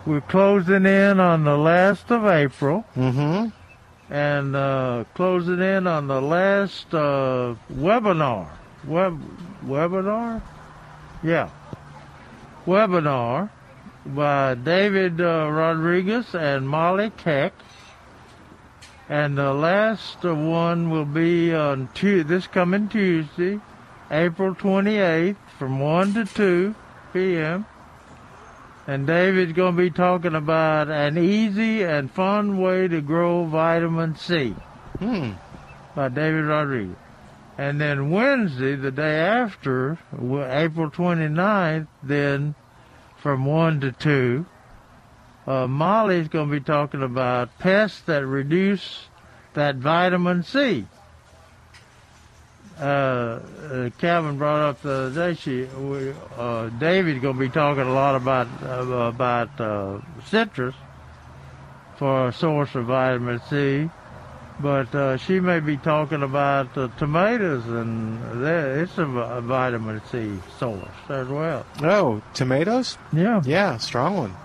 we're 0.07 0.21
closing 0.23 0.87
in 0.87 1.21
on 1.21 1.45
the 1.45 1.57
last 1.59 2.11
of 2.11 2.25
April. 2.25 2.85
Mm-hmm. 2.97 3.49
And 4.09 4.55
uh, 4.55 5.05
closing 5.15 5.61
in 5.61 5.87
on 5.89 6.07
the 6.07 6.21
last 6.21 6.95
uh, 6.95 7.57
webinar. 7.73 8.49
Web 8.87 9.21
webinar? 9.65 10.41
Yeah. 11.25 11.51
Webinar 12.67 13.51
by 14.07 14.55
David 14.55 15.21
uh, 15.21 15.49
Rodriguez 15.51 16.35
and 16.35 16.69
Molly 16.69 17.11
Keck. 17.17 17.53
And 19.09 19.37
the 19.37 19.53
last 19.53 20.23
one 20.23 20.91
will 20.91 21.05
be 21.05 21.53
on 21.55 21.89
tu- 21.95 22.25
this 22.25 22.47
coming 22.47 22.89
Tuesday, 22.89 23.61
April 24.11 24.55
28th 24.55 25.37
from 25.59 25.81
1 25.81 26.15
to 26.15 26.25
2 26.25 26.75
p.m. 27.13 27.67
And 28.87 29.07
David's 29.07 29.53
going 29.53 29.77
to 29.77 29.83
be 29.83 29.91
talking 29.91 30.35
about 30.35 30.89
an 30.89 31.19
easy 31.19 31.83
and 31.83 32.11
fun 32.11 32.61
way 32.61 32.87
to 32.87 33.01
grow 33.01 33.45
vitamin 33.45 34.17
C 34.17 34.55
Hmm. 34.99 35.33
by 35.95 36.09
David 36.09 36.45
Rodriguez. 36.45 36.97
And 37.59 37.81
then 37.81 38.11
Wednesday, 38.11 38.77
the 38.77 38.91
day 38.91 39.19
after, 39.19 39.99
April 40.13 40.91
29th, 40.91 41.87
then 42.03 42.55
from 43.17 43.45
1 43.45 43.81
to 43.81 43.93
2, 43.93 44.47
uh, 45.47 45.67
Molly's 45.67 46.29
going 46.29 46.49
to 46.49 46.53
be 46.53 46.61
talking 46.61 47.03
about 47.03 47.59
pests 47.59 48.01
that 48.03 48.27
reduce 48.27 49.09
that 49.55 49.77
vitamin 49.77 50.43
C. 50.43 50.87
Uh, 52.79 52.83
uh, 53.73 53.91
Calvin 53.99 54.37
brought 54.37 54.61
up 54.61 54.83
the 54.83 54.91
other 54.93 55.33
day. 55.33 55.35
She, 55.41 55.65
we- 55.65 56.13
uh, 56.37 56.69
David's 56.79 57.21
going 57.23 57.35
to 57.35 57.41
be 57.41 57.49
talking 57.49 57.85
a 57.85 57.93
lot 57.93 58.15
about 58.17 58.49
uh, 58.63 58.83
about 59.09 59.59
uh, 59.61 60.01
citrus 60.27 60.75
for 61.99 62.29
a 62.29 62.33
source 62.33 62.75
of 62.75 62.85
vitamin 62.85 63.41
C, 63.49 63.89
But 64.61 64.95
uh, 64.95 65.17
she 65.17 65.41
may 65.41 65.61
be 65.61 65.79
talking 65.79 66.23
about 66.23 66.77
uh, 66.77 66.89
tomatoes, 66.99 67.65
and 67.67 68.43
that, 68.45 68.79
it's 68.79 68.99
a, 68.99 69.07
vi- 69.07 69.41
vitamin 69.41 70.03
C 70.11 70.33
source 70.59 70.89
as 71.09 71.27
well. 71.29 71.65
Oh, 71.83 72.21
tomatoes? 72.35 72.99
Yeah. 73.15 73.41
Yeah, 73.47 73.79
strong 73.79 74.17
one. 74.19 74.37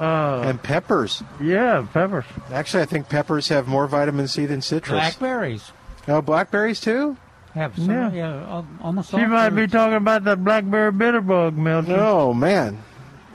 Uh, 0.00 0.42
and 0.46 0.62
peppers. 0.62 1.22
Yeah, 1.40 1.84
peppers. 1.92 2.24
Actually, 2.52 2.84
I 2.84 2.86
think 2.86 3.08
peppers 3.08 3.48
have 3.48 3.66
more 3.66 3.88
vitamin 3.88 4.28
C 4.28 4.46
than 4.46 4.62
citrus. 4.62 4.92
Blackberries 4.98 5.72
Oh, 6.08 6.20
blackberries 6.22 6.80
too? 6.80 7.16
Have 7.54 7.76
some, 7.76 7.90
Yeah. 7.90 8.12
yeah, 8.12 8.62
almost 8.80 9.10
She 9.10 9.16
all 9.16 9.26
might 9.28 9.50
be 9.50 9.66
talking 9.66 9.94
about 9.96 10.24
that 10.24 10.42
blackberry 10.44 10.92
bitterbug, 10.92 11.54
Milton. 11.56 11.96
Oh 11.98 12.32
man. 12.32 12.78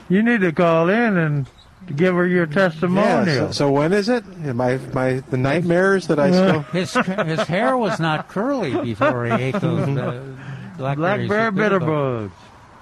You 0.08 0.22
need 0.22 0.40
to 0.40 0.52
call 0.52 0.88
in 0.88 1.16
and 1.16 1.46
give 1.94 2.14
her 2.14 2.26
your 2.26 2.46
testimonial. 2.46 3.26
Yeah. 3.26 3.34
So, 3.46 3.52
so 3.52 3.70
when 3.70 3.92
is 3.92 4.08
it? 4.08 4.24
My 4.54 4.78
my 4.94 5.20
the 5.30 5.36
nightmares 5.36 6.06
that 6.08 6.18
I 6.18 6.30
still. 6.30 6.60
His 6.72 6.92
his 6.94 7.40
hair 7.40 7.76
was 7.76 8.00
not 8.00 8.28
curly 8.28 8.72
before 8.82 9.26
he 9.26 9.32
ate 9.32 9.60
those 9.60 9.88
uh, 9.88 10.22
blackberries. 10.78 11.28
Blackberry 11.28 11.50
with 11.50 11.54
bitterbug. 11.72 11.80
bitterbugs. 11.82 12.30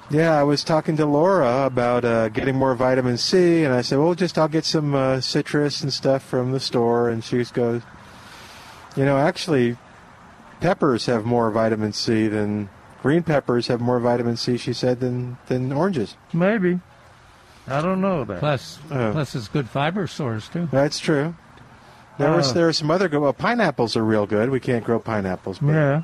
Yeah, 0.09 0.39
I 0.39 0.45
was 0.45 0.63
talking 0.63 0.97
to 0.99 1.05
Laura 1.07 1.67
about 1.67 2.05
uh, 2.05 2.29
getting 2.29 2.55
more 2.55 2.77
vitamin 2.77 3.19
C, 3.19 3.65
and 3.65 3.75
I 3.75 3.83
said, 3.83 3.99
"Well, 3.99 4.15
just 4.15 4.39
I'll 4.39 4.47
get 4.47 4.65
some 4.65 4.95
uh, 4.95 5.21
citrus 5.21 5.83
and 5.83 5.93
stuff 5.93 6.23
from 6.23 6.53
the 6.53 6.61
store." 6.61 7.09
And 7.09 7.25
she 7.25 7.43
goes, 7.45 7.83
"You 8.97 9.05
know, 9.05 9.19
actually, 9.19 9.77
peppers 10.61 11.07
have 11.07 11.25
more 11.25 11.51
vitamin 11.51 11.93
C 11.93 12.29
than 12.29 12.69
green 13.03 13.23
peppers 13.23 13.67
have 13.69 13.81
more 13.81 13.99
vitamin 14.01 14.37
C." 14.37 14.57
She 14.57 14.73
said 14.73 15.01
than 15.01 15.39
than 15.47 15.73
oranges. 15.73 16.17
Maybe. 16.33 16.81
I 17.69 17.81
don't 17.81 18.01
know 18.01 18.25
that. 18.25 18.39
Plus, 18.39 18.79
Oh. 18.93 19.11
plus 19.13 19.35
it's 19.35 19.49
good 19.49 19.69
fiber 19.69 20.07
source 20.07 20.49
too. 20.49 20.69
That's 20.71 20.99
true. 21.01 21.35
There 22.19 22.31
was 22.31 22.51
Uh, 22.51 22.55
there 22.55 22.69
are 22.69 22.73
some 22.73 22.91
other 22.91 23.09
good. 23.09 23.21
Well, 23.21 23.33
pineapples 23.33 23.97
are 23.97 24.05
real 24.05 24.25
good. 24.27 24.51
We 24.51 24.61
can't 24.61 24.85
grow 24.85 24.99
pineapples, 25.01 25.59
but 25.59 25.73
Yeah. 25.73 26.03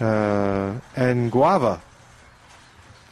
uh, 0.00 0.72
and 0.94 1.30
guava. 1.32 1.80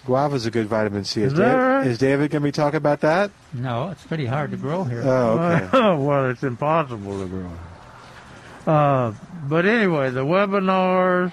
Guava's 0.06 0.44
a 0.46 0.50
good 0.50 0.66
vitamin 0.68 1.04
C. 1.04 1.22
Is 1.22 1.32
Is, 1.32 1.38
that 1.38 1.54
right? 1.54 1.86
is 1.86 1.96
David 1.98 2.30
going 2.30 2.42
to 2.42 2.46
be 2.46 2.52
talking 2.52 2.76
about 2.76 3.00
that? 3.00 3.30
No, 3.54 3.88
it's 3.88 4.04
pretty 4.04 4.26
hard 4.26 4.50
to 4.50 4.56
grow 4.58 4.84
here. 4.84 5.02
Oh, 5.02 5.38
okay. 5.38 5.68
well, 6.04 6.28
it's 6.30 6.42
impossible 6.42 7.20
to 7.20 7.26
grow. 7.26 7.50
Uh, 8.72 9.12
but 9.48 9.66
anyway, 9.66 10.10
the 10.10 10.24
webinars, 10.24 11.32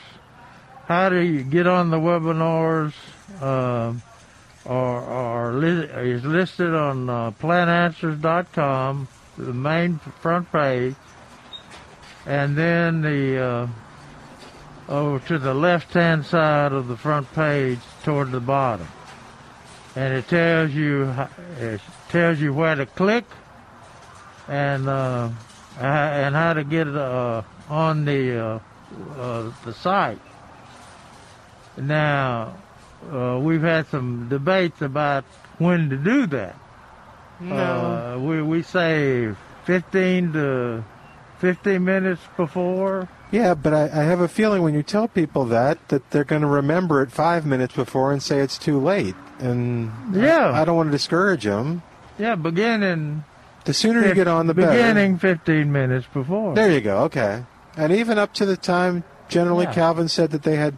how 0.88 1.10
do 1.10 1.20
you 1.20 1.44
get 1.44 1.68
on 1.68 1.90
the 1.90 1.98
webinars, 1.98 2.94
uh, 3.42 3.94
are, 4.66 5.04
are 5.04 5.54
li- 5.54 5.90
is 6.12 6.24
listed 6.24 6.74
on 6.74 7.10
uh, 7.10 7.32
plantanswers.com, 7.32 9.08
the 9.38 9.54
main 9.54 9.98
front 10.22 10.52
page, 10.52 10.96
and 12.26 12.56
then 12.56 13.02
the 13.02 13.38
uh, 13.40 13.68
over 14.90 15.20
to 15.28 15.40
the 15.40 15.54
left-hand 15.54 16.26
side 16.26 16.74
of 16.74 16.88
the 16.88 16.98
front 16.98 17.32
page 17.34 17.80
toward 18.04 18.32
the 18.32 18.40
bottom, 18.40 18.88
and 19.96 20.14
it 20.14 20.28
tells 20.28 20.72
you 20.72 21.14
it 21.60 21.82
tells 22.10 22.40
you 22.40 22.54
where 22.54 22.76
to 22.76 22.86
click. 22.86 23.26
And 24.48 24.90
uh, 24.90 24.92
uh, 24.92 25.32
and 25.86 26.36
how 26.36 26.54
to 26.54 26.64
get 26.64 26.88
uh, 26.88 27.42
on 27.70 28.06
the 28.06 28.38
uh, 28.40 28.60
uh, 29.18 29.52
the 29.66 29.74
site. 29.74 30.20
Now, 31.78 32.56
uh, 33.12 33.40
we've 33.42 33.62
had 33.62 33.88
some 33.88 34.28
debates 34.30 34.82
about 34.82 35.24
when 35.58 35.90
to 35.90 35.98
do 35.98 36.28
that. 36.28 36.56
No. 37.40 37.56
Uh, 37.56 38.20
we 38.20 38.42
we 38.42 38.62
say 38.62 39.34
15 39.66 40.34
to 40.34 40.84
15 41.40 41.84
minutes 41.84 42.22
before. 42.38 43.08
Yeah, 43.32 43.54
but 43.54 43.74
I, 43.74 43.84
I 43.86 44.04
have 44.04 44.20
a 44.20 44.28
feeling 44.28 44.62
when 44.62 44.74
you 44.74 44.84
tell 44.84 45.08
people 45.08 45.46
that 45.46 45.88
that 45.88 46.12
they're 46.12 46.26
going 46.26 46.42
to 46.42 46.48
remember 46.48 47.02
it 47.02 47.12
five 47.12 47.46
minutes 47.46 47.74
before 47.74 48.12
and 48.12 48.22
say 48.22 48.40
it's 48.42 48.58
too 48.58 48.80
late, 48.80 49.16
and 49.40 49.92
Yeah. 50.14 50.50
I, 50.52 50.62
I 50.62 50.66
don't 50.66 50.76
want 50.76 50.88
to 50.88 50.92
discourage 50.92 51.46
them. 51.46 51.82
Yeah, 52.20 52.36
beginning. 52.36 53.24
The 53.66 53.74
sooner 53.74 54.08
you 54.08 54.14
get 54.14 54.28
on, 54.28 54.48
the 54.48 54.54
better. 54.54 54.72
Beginning 54.72 55.18
15 55.18 55.72
minutes 55.72 56.08
before. 56.14 56.56
There 56.56 56.72
you 56.72 56.82
go. 56.82 57.00
Okay, 57.04 57.44
and 57.78 57.92
even 57.94 58.18
up 58.18 58.34
to 58.36 58.46
the 58.46 58.58
time, 58.58 59.04
generally 59.30 59.66
Yeah. 59.66 59.74
Calvin 59.74 60.08
said 60.08 60.32
that 60.32 60.44
they 60.44 60.56
had 60.56 60.78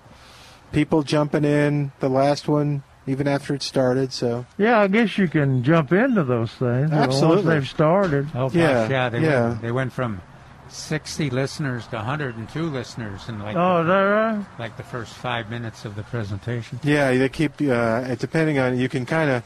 people 0.72 1.04
jumping 1.04 1.46
in 1.46 1.92
the 2.00 2.10
last 2.10 2.48
one 2.48 2.84
even 3.06 3.28
after 3.28 3.54
it 3.54 3.62
started. 3.62 4.12
So 4.14 4.46
Yeah, 4.58 4.80
I 4.80 4.88
guess 4.88 5.18
you 5.18 5.28
can 5.28 5.64
jump 5.64 5.92
into 5.92 6.24
those 6.24 6.52
things 6.54 6.92
Absolutely. 6.92 7.36
once 7.44 7.48
they've 7.48 7.68
started. 7.70 8.28
Oh 8.34 8.48
gosh, 8.50 8.56
Yeah, 8.56 8.90
yeah, 8.90 9.10
they 9.10 9.20
yeah. 9.22 9.48
Went, 9.50 9.62
they 9.62 9.72
went 9.72 9.94
from 9.94 10.22
60 10.70 11.30
listeners 11.30 11.86
to 11.88 11.98
102 11.98 12.64
listeners 12.70 13.28
in 13.30 13.40
like 13.40 13.56
Oh, 13.56 13.84
the, 13.84 13.90
that 13.94 14.00
right? 14.02 14.46
like 14.58 14.78
the 14.78 14.84
first 14.84 15.14
five 15.14 15.50
minutes 15.50 15.86
of 15.86 15.96
the 15.96 16.04
presentation. 16.04 16.80
yeah, 16.84 17.12
they 17.16 17.30
keep 17.30 17.62
uh, 17.62 18.16
depending 18.16 18.58
on 18.60 18.78
you 18.78 18.90
can 18.90 19.06
kind 19.06 19.30
of 19.30 19.44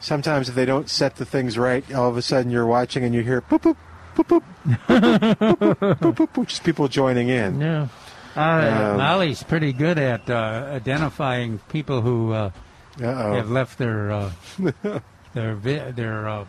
sometimes 0.00 0.48
if 0.48 0.54
they 0.54 0.64
don't 0.64 0.88
set 0.88 1.16
the 1.16 1.24
things 1.24 1.56
right, 1.56 1.84
all 1.94 2.08
of 2.08 2.16
a 2.16 2.22
sudden 2.22 2.50
you're 2.50 2.66
watching 2.66 3.04
and 3.04 3.14
you 3.14 3.22
hear 3.22 3.42
boop 3.42 3.60
boop 3.60 3.76
boop 4.16 4.26
boop 4.26 4.42
boop 4.88 5.36
boop 5.36 5.76
boop, 5.76 6.14
boop, 6.14 6.28
boop, 6.32 6.64
people 6.64 6.88
joining 6.88 7.28
in. 7.28 7.60
Yeah. 7.60 7.88
Uh, 8.36 8.40
um, 8.40 8.96
Molly's 8.98 9.42
pretty 9.42 9.72
good 9.72 9.98
at 9.98 10.30
uh, 10.30 10.68
identifying 10.70 11.58
people 11.68 12.00
who 12.00 12.32
uh, 12.32 12.50
have 12.98 13.50
left 13.50 13.78
their 13.78 14.12
uh, 14.12 14.32
their 15.34 15.54
vi- 15.54 15.90
their 15.90 16.28
uh, 16.28 16.44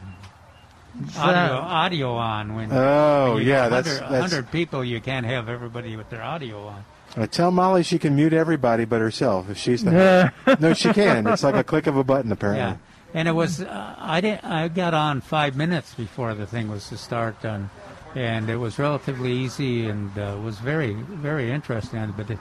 audio 1.17 1.55
audio 1.55 2.13
on. 2.13 2.55
When 2.55 2.71
oh 2.71 3.35
when 3.35 3.47
yeah, 3.47 3.69
that's 3.69 3.97
hundred 3.99 4.51
people. 4.51 4.83
You 4.83 5.01
can't 5.01 5.25
have 5.25 5.49
everybody 5.49 5.95
with 5.95 6.09
their 6.09 6.21
audio 6.21 6.67
on. 6.67 6.85
I 7.17 7.25
tell 7.25 7.51
Molly 7.51 7.83
she 7.83 7.99
can 7.99 8.15
mute 8.15 8.31
everybody 8.31 8.85
but 8.85 9.01
herself 9.01 9.49
if 9.49 9.57
she's 9.57 9.83
the. 9.83 10.31
no, 10.59 10.73
she 10.73 10.93
can. 10.93 11.27
It's 11.27 11.43
like 11.43 11.55
a 11.55 11.63
click 11.63 11.87
of 11.87 11.97
a 11.97 12.03
button 12.03 12.31
apparently. 12.31 12.61
Yeah 12.61 12.77
and 13.13 13.27
it 13.27 13.31
was 13.33 13.61
uh, 13.61 13.95
I 13.97 14.21
didn't 14.21 14.43
I 14.45 14.67
got 14.67 14.93
on 14.93 15.21
five 15.21 15.55
minutes 15.55 15.93
before 15.93 16.33
the 16.33 16.45
thing 16.45 16.69
was 16.69 16.87
to 16.89 16.97
start, 16.97 17.43
and 17.43 17.69
and 18.15 18.49
it 18.49 18.57
was 18.57 18.77
relatively 18.79 19.31
easy 19.31 19.87
and 19.87 20.17
uh, 20.17 20.37
was 20.43 20.57
very 20.59 20.93
very 20.93 21.51
interesting. 21.51 22.13
But 22.15 22.31
it, 22.31 22.39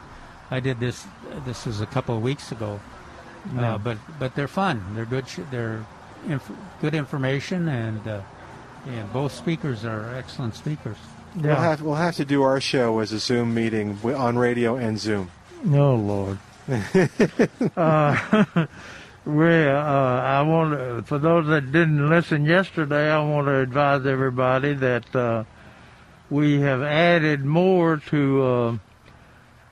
I 0.51 0.60
did 0.60 0.80
this 0.80 1.06
this 1.44 1.66
was 1.66 1.80
a 1.80 1.86
couple 1.86 2.16
of 2.16 2.22
weeks 2.22 2.52
ago, 2.52 2.80
Yeah. 3.55 3.74
uh, 3.74 3.78
but 3.78 3.98
but 4.18 4.34
they're 4.34 4.48
fun. 4.48 4.82
They're 4.94 5.05
good. 5.06 5.28
sh- 5.28 5.40
They're 5.51 5.84
inf- 6.28 6.51
good 6.80 6.94
information, 6.94 7.68
and 7.68 8.06
uh, 8.06 8.20
and 8.86 9.12
both 9.12 9.32
speakers 9.32 9.84
are 9.84 10.14
excellent 10.16 10.55
speakers. 10.56 10.97
We'll 11.36 11.55
have 11.55 11.82
we'll 11.82 11.94
have 11.94 12.16
to 12.16 12.24
do 12.24 12.42
our 12.42 12.60
show 12.60 12.98
as 12.98 13.12
a 13.12 13.18
Zoom 13.20 13.55
meeting 13.55 13.98
on 14.05 14.36
radio 14.38 14.76
and 14.76 14.98
Zoom. 14.98 15.30
Oh 15.70 15.94
Lord. 15.94 16.38
uh, 19.31 19.35
we, 19.35 19.66
uh, 19.66 19.73
I 19.73 20.43
want 20.43 21.07
for 21.07 21.19
those 21.19 21.47
that 21.48 21.73
didn't 21.73 22.09
listen 22.09 22.44
yesterday, 22.44 23.11
I 23.11 23.23
want 23.23 23.47
to 23.47 23.57
advise 23.61 24.07
everybody 24.07 24.74
that 24.74 25.15
uh, 25.15 25.44
we 26.28 26.61
have 26.61 26.82
added 26.82 27.44
more 27.44 27.97
to 27.97 28.43
uh, 28.43 28.78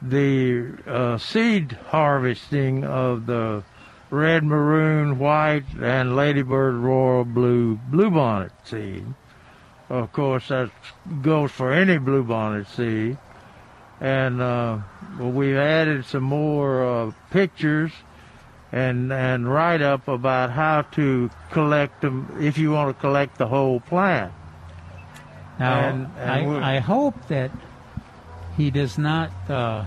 the 0.00 0.72
uh, 0.86 1.18
seed 1.18 1.72
harvesting 1.88 2.84
of 2.84 3.26
the 3.26 3.64
red, 4.10 4.44
maroon, 4.44 5.18
white, 5.18 5.64
and 5.80 6.16
ladybird 6.16 6.74
royal 6.74 7.24
blue 7.24 7.78
bluebonnet 7.90 8.52
seed. 8.64 9.06
Of 9.88 10.12
course, 10.12 10.48
that 10.48 10.70
goes 11.22 11.50
for 11.50 11.72
any 11.72 11.98
bluebonnet 11.98 12.66
seed 12.66 13.18
and 14.00 14.40
uh, 14.40 14.78
well, 15.18 15.30
we've 15.30 15.56
added 15.56 16.04
some 16.04 16.22
more 16.22 16.84
uh, 16.84 17.12
pictures 17.30 17.92
and 18.72 19.12
and 19.12 19.50
write 19.52 19.80
up 19.82 20.08
about 20.08 20.50
how 20.50 20.82
to 20.92 21.30
collect 21.50 22.00
them 22.02 22.36
if 22.40 22.58
you 22.58 22.72
want 22.72 22.94
to 22.96 23.00
collect 23.00 23.38
the 23.38 23.46
whole 23.48 23.80
plant. 23.80 24.32
Now, 25.58 25.74
And- 25.80 26.08
and 26.18 26.30
I, 26.64 26.76
I 26.76 26.78
hope 26.78 27.14
that 27.28 27.50
he 28.56 28.70
does 28.70 28.98
not 28.98 29.30
uh, 29.48 29.84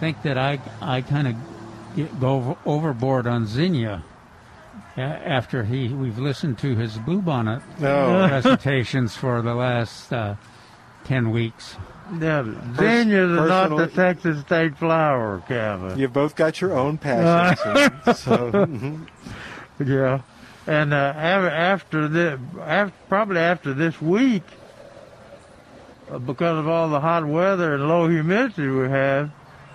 think 0.00 0.22
that 0.22 0.38
I 0.38 0.60
I 0.80 1.00
kind 1.02 1.28
of 1.28 2.20
go 2.20 2.28
over, 2.36 2.56
overboard 2.64 3.26
on 3.26 3.46
Zinnia 3.46 4.02
after 4.96 5.64
he 5.64 5.88
we've 5.88 6.18
listened 6.18 6.58
to 6.58 6.74
his 6.76 6.96
bluebonnet 6.98 7.62
No. 7.80 8.26
presentations 8.28 9.16
for 9.16 9.42
the 9.42 9.54
last 9.54 10.12
uh, 10.12 10.34
ten 11.04 11.30
weeks. 11.30 11.76
Yeah, 12.20 12.44
zinnias 12.76 13.30
are 13.38 13.48
not 13.48 13.76
the 13.76 13.86
Texas 13.86 14.40
state 14.42 14.76
flower, 14.76 15.42
Kevin. 15.48 15.98
You've 15.98 16.12
both 16.12 16.34
got 16.36 16.60
your 16.60 16.72
own 16.76 16.98
passions. 16.98 17.58
and 18.06 18.16
so, 18.16 18.52
mhm. 18.52 19.06
Yeah, 19.84 20.20
and 20.66 20.92
uh, 20.92 21.12
af- 21.16 21.52
after 21.52 22.08
the 22.08 22.38
after, 22.60 22.94
probably 23.08 23.38
after 23.40 23.72
this 23.74 24.00
week, 24.02 24.42
uh, 26.10 26.18
because 26.18 26.58
of 26.58 26.68
all 26.68 26.88
the 26.90 27.00
hot 27.00 27.24
weather 27.26 27.74
and 27.74 27.88
low 27.88 28.08
humidity 28.08 28.68
we 28.68 28.88
have, 28.88 29.30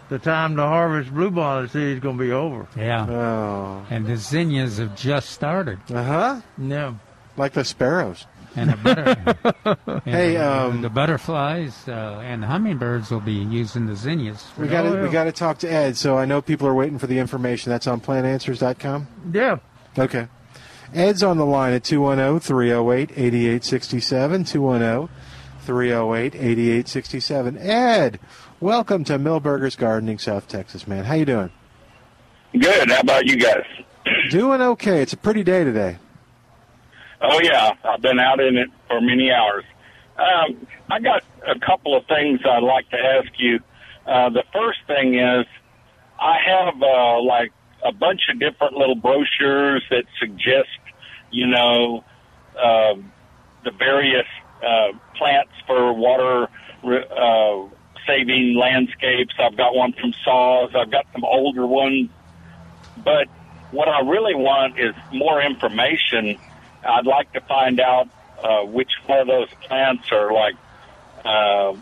the 0.10 0.20
time 0.20 0.56
to 0.58 0.62
harvest 0.62 1.14
bluebonnet 1.14 1.72
seed 1.72 1.98
is 1.98 2.00
going 2.00 2.18
to 2.18 2.24
be 2.24 2.32
over. 2.32 2.68
Yeah, 2.78 3.06
Oh. 3.10 3.86
and 3.90 4.06
the 4.06 4.16
zinnias 4.18 4.78
have 4.78 4.96
just 4.96 5.30
started. 5.32 5.80
Uh 5.92 6.04
huh. 6.04 6.42
Yeah. 6.58 6.94
Like 7.36 7.54
the 7.54 7.64
sparrows. 7.66 8.26
And 8.58 8.72
the, 8.72 8.78
butter, 8.78 9.78
and 9.88 10.02
Hey, 10.04 10.34
the, 10.34 10.52
um, 10.52 10.82
the 10.82 10.90
butterflies 10.90 11.88
uh, 11.88 12.22
and 12.24 12.42
the 12.42 12.48
hummingbirds 12.48 13.12
will 13.12 13.20
be 13.22 13.34
using 13.34 13.86
the 13.86 13.96
zinnias. 13.96 14.44
for 14.44 14.62
We 14.62 14.68
got 14.68 14.82
to 14.82 15.02
we 15.02 15.10
got 15.10 15.26
to 15.26 15.32
talk 15.32 15.60
to 15.60 15.72
Ed. 15.72 15.96
So 15.96 16.18
I 16.18 16.26
know 16.26 16.42
people 16.42 16.68
are 16.68 16.74
waiting 16.74 16.98
for 16.98 17.08
the 17.08 17.20
information. 17.20 17.70
That's 17.70 17.88
on 17.88 18.02
plantanswers.com. 18.02 19.08
Yeah. 19.32 19.60
Okay. 19.98 20.28
Ed's 20.94 21.22
on 21.22 21.38
the 21.38 21.46
line 21.46 21.74
at 21.74 21.84
210 21.84 22.40
308 22.40 23.12
8867. 23.12 24.44
210 24.46 25.16
308 25.62 26.36
8867. 26.36 27.58
Ed, 27.58 28.20
welcome 28.60 29.04
to 29.04 29.20
Milberger's 29.20 29.76
Gardening, 29.76 30.18
South 30.18 30.48
Texas, 30.48 30.88
man. 30.88 31.04
How 31.04 31.16
you 31.16 31.26
doing? 31.26 31.52
Good. 32.54 32.90
How 32.90 33.02
about 33.02 33.26
you 33.28 33.36
guys? 33.36 33.66
Doing 34.30 34.62
okay. 34.62 35.02
It's 35.02 35.14
a 35.14 35.18
pretty 35.18 35.44
day 35.44 35.64
today. 35.64 35.98
Oh 37.22 37.40
yeah, 37.42 37.74
I've 37.84 38.02
been 38.02 38.20
out 38.20 38.40
in 38.40 38.58
it 38.58 38.70
for 38.88 39.02
many 39.02 39.32
hours. 39.32 39.64
Um, 40.18 40.68
I 40.90 41.00
got 41.00 41.24
a 41.46 41.60
couple 41.60 41.96
of 41.96 42.06
things 42.08 42.40
I'd 42.46 42.64
like 42.64 42.90
to 42.90 42.98
ask 42.98 43.30
you. 43.38 43.60
Uh, 44.06 44.30
the 44.30 44.44
first 44.54 44.80
thing 44.88 45.16
is, 45.16 45.46
I 46.20 46.38
have 46.46 46.82
uh, 46.82 47.22
like 47.22 47.52
a 47.84 47.92
bunch 47.92 48.22
of 48.32 48.40
different 48.40 48.76
little 48.76 48.96
brochures 48.96 49.84
that 49.90 50.06
suggest, 50.20 50.80
you 51.32 51.48
know, 51.48 52.04
uh, 52.58 52.96
the 53.64 53.72
various 53.72 54.26
uh, 54.64 54.98
plants 55.16 55.54
for 55.66 55.94
water 55.94 56.48
uh, 56.84 57.68
saving 58.08 58.56
landscapes. 58.56 59.34
I've 59.40 59.58
got 59.58 59.76
one 59.76 59.94
from 59.94 60.14
SAWS. 60.24 60.72
I've 60.76 60.92
got 60.92 61.06
some 61.14 61.24
older 61.24 61.66
ones, 61.66 62.10
but 63.04 63.28
what 63.72 63.88
I 63.88 64.00
really 64.02 64.36
want 64.36 64.80
is 64.80 64.96
more 65.12 65.42
information. 65.42 66.40
I'd 66.84 67.06
like 67.06 67.32
to 67.34 67.42
find 67.42 67.80
out 67.80 68.08
uh, 68.44 68.62
which 68.66 68.92
one 69.06 69.20
of 69.20 69.28
those 69.28 69.50
plants 69.68 70.12
are 70.12 70.32
like, 70.32 70.56
uh, 71.26 71.76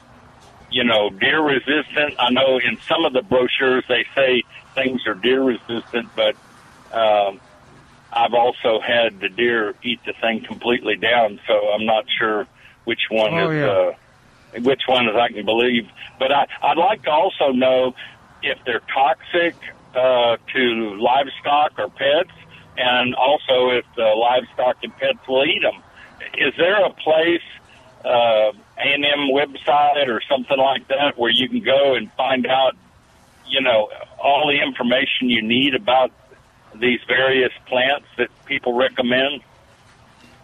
you 0.71 0.83
know, 0.83 1.09
deer 1.09 1.41
resistant. 1.41 2.15
I 2.19 2.31
know 2.31 2.57
in 2.59 2.77
some 2.87 3.05
of 3.05 3.13
the 3.13 3.21
brochures 3.21 3.83
they 3.87 4.05
say 4.15 4.43
things 4.73 5.05
are 5.07 5.13
deer 5.13 5.41
resistant, 5.43 6.09
but 6.15 6.35
um, 6.91 7.39
I've 8.11 8.33
also 8.33 8.79
had 8.79 9.19
the 9.19 9.29
deer 9.29 9.75
eat 9.83 9.99
the 10.05 10.13
thing 10.21 10.43
completely 10.45 10.95
down, 10.95 11.39
so 11.47 11.53
I'm 11.73 11.85
not 11.85 12.05
sure 12.17 12.47
which 12.85 13.01
one 13.09 13.33
Oh, 13.33 13.49
is 13.49 13.57
yeah. 13.57 13.67
uh, 13.67 14.61
which 14.61 14.83
one 14.87 15.07
is 15.09 15.15
I 15.15 15.29
can 15.29 15.45
believe. 15.45 15.89
But 16.17 16.31
I, 16.31 16.47
I'd 16.63 16.77
like 16.77 17.03
to 17.03 17.11
also 17.11 17.51
know 17.51 17.93
if 18.41 18.57
they're 18.65 18.81
toxic 18.93 19.55
uh, 19.93 20.37
to 20.53 20.95
livestock 20.99 21.73
or 21.77 21.89
pets, 21.89 22.31
and 22.77 23.15
also 23.15 23.69
if 23.69 23.85
the 23.95 24.03
livestock 24.03 24.77
and 24.83 24.95
pets 24.97 25.19
will 25.27 25.45
eat 25.45 25.61
them. 25.61 25.81
Is 26.37 26.53
there 26.57 26.83
a 26.85 26.89
place, 26.91 27.41
uh, 28.03 28.51
A&M 28.77 29.29
website 29.33 30.07
or 30.07 30.21
something 30.29 30.57
like 30.57 30.87
that, 30.87 31.17
where 31.17 31.31
you 31.31 31.47
can 31.49 31.61
go 31.61 31.95
and 31.95 32.11
find 32.13 32.45
out, 32.47 32.75
you 33.47 33.61
know, 33.61 33.89
all 34.21 34.47
the 34.47 34.61
information 34.61 35.29
you 35.29 35.41
need 35.41 35.75
about 35.75 36.11
these 36.73 36.99
various 37.07 37.51
plants 37.67 38.07
that 38.17 38.29
people 38.45 38.73
recommend? 38.73 39.41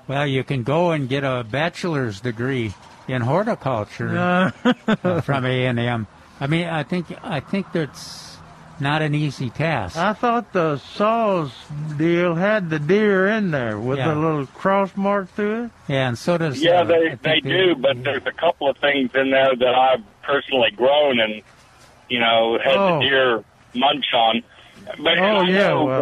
Well, 0.07 0.27
you 0.27 0.43
can 0.43 0.63
go 0.63 0.91
and 0.91 1.07
get 1.07 1.23
a 1.23 1.45
bachelor's 1.49 2.21
degree 2.21 2.73
in 3.07 3.21
horticulture 3.21 4.17
uh, 4.63 5.21
from 5.21 5.45
A 5.45 5.65
and 5.65 5.79
M. 5.79 6.07
I 6.39 6.47
mean, 6.47 6.67
I 6.67 6.83
think 6.83 7.07
I 7.23 7.39
think 7.39 7.71
that's 7.71 8.30
not 8.81 9.01
an 9.01 9.15
easy 9.15 9.49
task. 9.49 9.95
I 9.97 10.13
thought 10.13 10.51
the 10.53 10.77
SAWS 10.77 11.51
deal 11.97 12.35
had 12.35 12.69
the 12.69 12.79
deer 12.79 13.27
in 13.27 13.51
there 13.51 13.79
with 13.79 13.99
Yeah. 13.99 14.09
the 14.09 14.15
little 14.15 14.45
cross 14.47 14.95
mark 14.97 15.29
through 15.29 15.65
it. 15.65 15.71
Yeah, 15.87 16.07
and 16.09 16.17
so 16.17 16.37
does 16.37 16.61
Yeah, 16.61 16.81
uh, 16.81 16.83
they 16.85 16.95
I 16.95 17.09
they 17.09 17.15
think 17.15 17.43
do, 17.45 17.75
but 17.75 18.03
there's 18.03 18.25
a 18.25 18.31
couple 18.31 18.69
of 18.69 18.77
things 18.77 19.11
in 19.15 19.29
there 19.31 19.55
that 19.55 19.75
I've 19.75 20.03
personally 20.23 20.71
grown 20.71 21.19
and 21.19 21.41
you 22.09 22.19
know 22.19 22.57
had 22.63 22.75
Oh. 22.75 22.99
the 22.99 23.05
deer 23.05 23.43
munch 23.75 24.05
on. 24.13 24.43
But 24.99 25.17
Oh, 25.19 25.37
I 25.37 25.43
yeah, 25.47 25.67
know 25.69 25.85
well, 25.85 26.01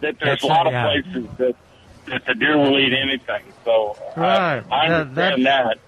that, 0.00 0.18
that 0.18 0.20
there's 0.20 0.42
a 0.42 0.46
lot 0.46 0.64
not- 0.64 0.72
yeah. 0.72 0.86
of 0.98 1.04
places 1.04 1.36
that 1.38 1.54
that 2.06 2.24
the 2.26 2.34
deer 2.34 2.56
will 2.56 2.78
eat 2.78 2.92
anything. 2.92 3.42
So 3.64 3.96
Right. 4.16 4.62
I, 4.70 4.86
I 4.86 4.88
That- 4.88 5.00
understand 5.08 5.46
that. 5.46 5.78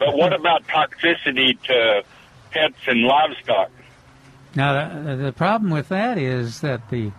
But 0.00 0.16
what 0.16 0.32
about 0.32 0.66
toxicity 0.66 1.60
to 1.62 2.02
pets 2.50 2.74
and 2.88 3.02
livestock? 3.04 3.70
Now, 4.56 5.02
the, 5.02 5.16
the 5.16 5.32
problem 5.32 5.70
with 5.70 5.88
that 5.88 6.18
is 6.18 6.60
that 6.60 6.90
the 6.90 7.10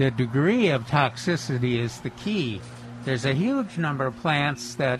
the 0.00 0.10
degree 0.10 0.68
of 0.68 0.86
toxicity 0.86 1.78
is 1.78 2.00
the 2.00 2.08
key. 2.08 2.62
There's 3.04 3.26
a 3.26 3.34
huge 3.34 3.76
number 3.76 4.06
of 4.06 4.16
plants 4.20 4.74
that, 4.76 4.98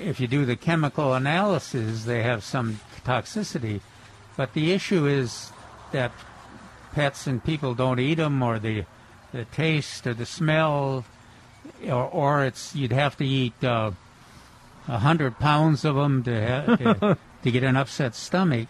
if 0.00 0.18
you 0.18 0.26
do 0.26 0.46
the 0.46 0.56
chemical 0.56 1.12
analysis, 1.12 2.04
they 2.04 2.22
have 2.22 2.42
some 2.42 2.80
toxicity. 3.04 3.82
But 4.38 4.54
the 4.54 4.72
issue 4.72 5.06
is 5.06 5.52
that 5.92 6.12
pets 6.92 7.26
and 7.26 7.44
people 7.44 7.74
don't 7.74 8.00
eat 8.00 8.14
them, 8.14 8.42
or 8.42 8.58
the 8.58 8.84
the 9.32 9.44
taste 9.44 10.06
or 10.06 10.14
the 10.14 10.26
smell, 10.26 11.04
or, 11.86 12.04
or 12.04 12.44
it's 12.44 12.74
you'd 12.74 12.92
have 12.92 13.18
to 13.18 13.26
eat 13.26 13.62
uh, 13.62 13.90
a 14.88 14.98
hundred 14.98 15.38
pounds 15.38 15.84
of 15.84 15.94
them 15.94 16.22
to, 16.24 16.46
ha- 16.46 16.76
to 16.76 17.18
to 17.42 17.50
get 17.50 17.62
an 17.62 17.76
upset 17.76 18.14
stomach. 18.14 18.68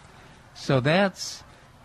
So 0.55 0.81
that's 0.81 1.43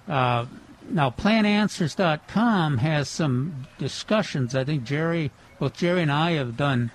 uh, 0.09 0.47
now 0.89 1.11
plantanswers.com 1.11 2.79
has 2.79 3.09
some 3.09 3.67
discussions. 3.79 4.55
I 4.55 4.65
think 4.65 4.85
Jerry, 4.85 5.31
both 5.59 5.75
Jerry 5.75 6.03
and 6.03 6.13
I 6.13 6.33
have 6.33 6.57
done 6.57 6.91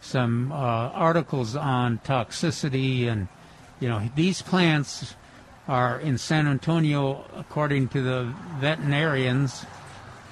some 0.00 0.52
uh, 0.52 0.54
articles 0.54 1.56
on 1.56 1.98
toxicity, 2.04 3.08
and 3.08 3.28
you 3.80 3.88
know 3.88 4.08
these 4.14 4.42
plants 4.42 5.14
are 5.66 5.98
in 5.98 6.18
San 6.18 6.46
Antonio, 6.46 7.24
according 7.34 7.88
to 7.88 8.02
the 8.02 8.34
veterinarians 8.58 9.64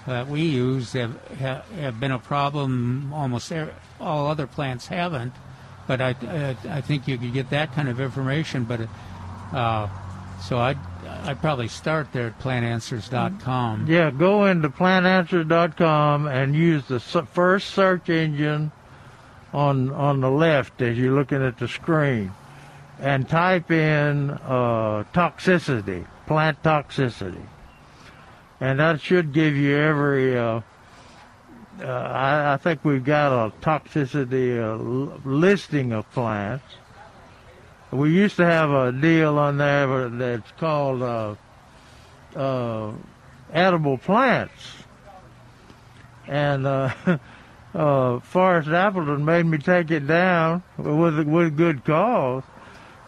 that 0.07 0.29
we 0.29 0.43
use, 0.43 0.93
have 0.93 1.17
have, 1.39 1.99
been 1.99 2.13
a 2.13 2.19
problem. 2.19 3.13
Almost 3.13 3.53
all 4.01 4.27
other 4.27 4.47
plants 4.47 4.87
haven't, 4.87 5.33
but 5.87 6.01
I 6.01 6.15
I, 6.23 6.57
I 6.69 6.81
think 6.81 7.09
you 7.09 7.19
could 7.19 7.33
get 7.33 7.51
that 7.51 7.73
kind 7.73 7.89
of 7.89 8.01
information. 8.01 8.65
But 8.65 8.89
uh, 9.53 9.89
so 10.43 10.59
I 10.59 10.77
I'd 11.25 11.41
probably 11.41 11.69
start 11.69 12.13
there 12.13 12.29
at 12.29 12.41
plantanswers.com. 12.41 13.87
Yeah, 13.87 14.11
go 14.11 14.47
into 14.47 14.69
plantanswers.com 14.69 16.27
and 16.27 16.55
use 16.55 16.85
the 16.87 16.99
first 16.99 17.71
search 17.71 18.09
engine 18.09 18.73
on 19.53 19.91
on 19.91 20.21
the 20.21 20.31
left 20.31 20.83
as 20.83 20.99
you're 20.99 21.15
looking 21.15 21.43
at 21.43 21.59
the 21.59 21.69
screen, 21.69 22.33
and 22.99 23.29
type 23.29 23.71
in 23.71 24.31
uh, 24.31 25.05
toxicity, 25.15 26.07
plant 26.27 26.61
toxicity, 26.63 27.47
and 28.61 28.81
that 28.81 29.01
should 29.01 29.33
give 29.33 29.55
you 29.57 29.77
every. 29.77 30.37
Uh, 30.37 30.61
uh, 31.81 31.85
I, 31.85 32.55
I 32.55 32.57
think 32.59 32.85
we've 32.85 33.05
got 33.05 33.33
a 33.33 33.51
toxicity 33.61 34.59
uh, 34.61 34.77
listing 35.29 35.93
of 35.93 36.11
plants. 36.13 36.65
We 37.93 38.11
used 38.11 38.37
to 38.37 38.47
have 38.47 38.71
a 38.71 38.91
deal 38.91 39.39
on 39.39 39.59
there 39.59 40.09
that's 40.09 40.51
called 40.53 41.03
uh, 41.03 41.35
uh, 42.35 42.93
edible 43.53 43.99
plants. 43.99 44.55
And 46.27 46.67
uh, 46.67 46.95
uh, 47.75 48.21
Forrest 48.21 48.69
Appleton 48.69 49.27
made 49.27 49.45
me 49.45 49.59
take 49.59 49.91
it 49.91 50.07
down 50.07 50.63
with 50.79 51.27
with 51.27 51.55
good 51.59 51.85
cause 51.85 52.45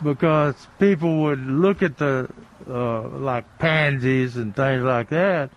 because 0.02 0.54
people 0.78 1.22
would 1.22 1.40
look 1.46 1.82
at 1.82 1.96
the 1.96 2.28
uh, 2.68 3.08
like 3.08 3.58
pansies 3.58 4.36
and 4.36 4.54
things 4.54 4.82
like 4.82 5.08
that, 5.08 5.48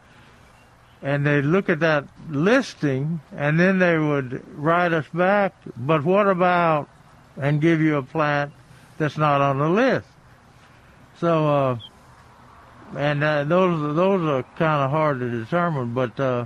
and 1.01 1.27
they'd 1.27 1.41
look 1.41 1.67
at 1.67 1.81
that 1.81 2.05
listing, 2.29 3.19
and 3.35 3.59
then 3.59 3.79
they 3.79 3.97
would 3.97 4.41
write 4.57 4.93
us 4.93 5.07
back. 5.13 5.53
But 5.75 6.05
what 6.05 6.27
about 6.27 6.87
and 7.35 7.59
give 7.59 7.81
you 7.81 7.97
a 7.97 8.03
plant 8.03 8.53
that's 8.97 9.17
not 9.17 9.41
on 9.41 9.59
the 9.59 9.69
list? 9.69 10.07
So. 11.19 11.47
Uh, 11.47 11.79
and 12.95 13.23
uh, 13.23 13.43
those 13.43 13.95
those 13.95 14.23
are 14.25 14.43
kind 14.55 14.83
of 14.83 14.91
hard 14.91 15.19
to 15.19 15.29
determine. 15.29 15.93
But 15.93 16.19
uh, 16.19 16.45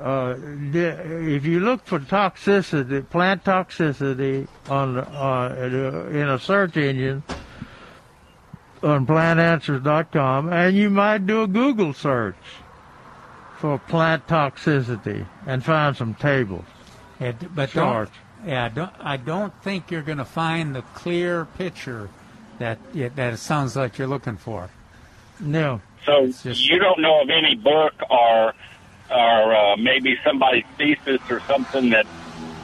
uh, 0.00 0.36
if 0.38 1.44
you 1.44 1.60
look 1.60 1.84
for 1.86 1.98
toxicity, 1.98 3.08
plant 3.08 3.44
toxicity 3.44 4.46
on 4.68 4.98
uh, 4.98 6.08
in 6.10 6.28
a 6.28 6.38
search 6.38 6.76
engine 6.76 7.22
on 8.82 9.06
plantanswers.com, 9.06 10.52
and 10.52 10.76
you 10.76 10.90
might 10.90 11.26
do 11.26 11.42
a 11.42 11.46
Google 11.46 11.94
search 11.94 12.36
for 13.58 13.78
plant 13.78 14.26
toxicity 14.26 15.26
and 15.46 15.64
find 15.64 15.96
some 15.96 16.14
tables. 16.14 16.64
And, 17.18 17.54
but 17.54 17.70
charts. 17.70 18.12
Don't, 18.44 18.48
yeah, 18.48 18.68
don't, 18.68 18.92
I 19.00 19.16
don't 19.16 19.52
think 19.62 19.90
you're 19.90 20.02
going 20.02 20.18
to 20.18 20.24
find 20.24 20.74
the 20.74 20.82
clear 20.94 21.44
picture 21.44 22.08
that 22.58 22.78
yeah, 22.92 23.08
that 23.16 23.34
it 23.34 23.38
sounds 23.38 23.76
like 23.76 23.98
you're 23.98 24.08
looking 24.08 24.36
for. 24.36 24.70
No. 25.40 25.80
So 26.04 26.30
you 26.44 26.78
don't 26.78 27.00
know 27.00 27.22
of 27.22 27.30
any 27.30 27.54
book 27.56 27.94
or 28.10 28.54
or 29.10 29.54
uh, 29.54 29.76
maybe 29.76 30.16
somebody's 30.24 30.64
thesis 30.76 31.20
or 31.30 31.40
something 31.40 31.90
that 31.90 32.06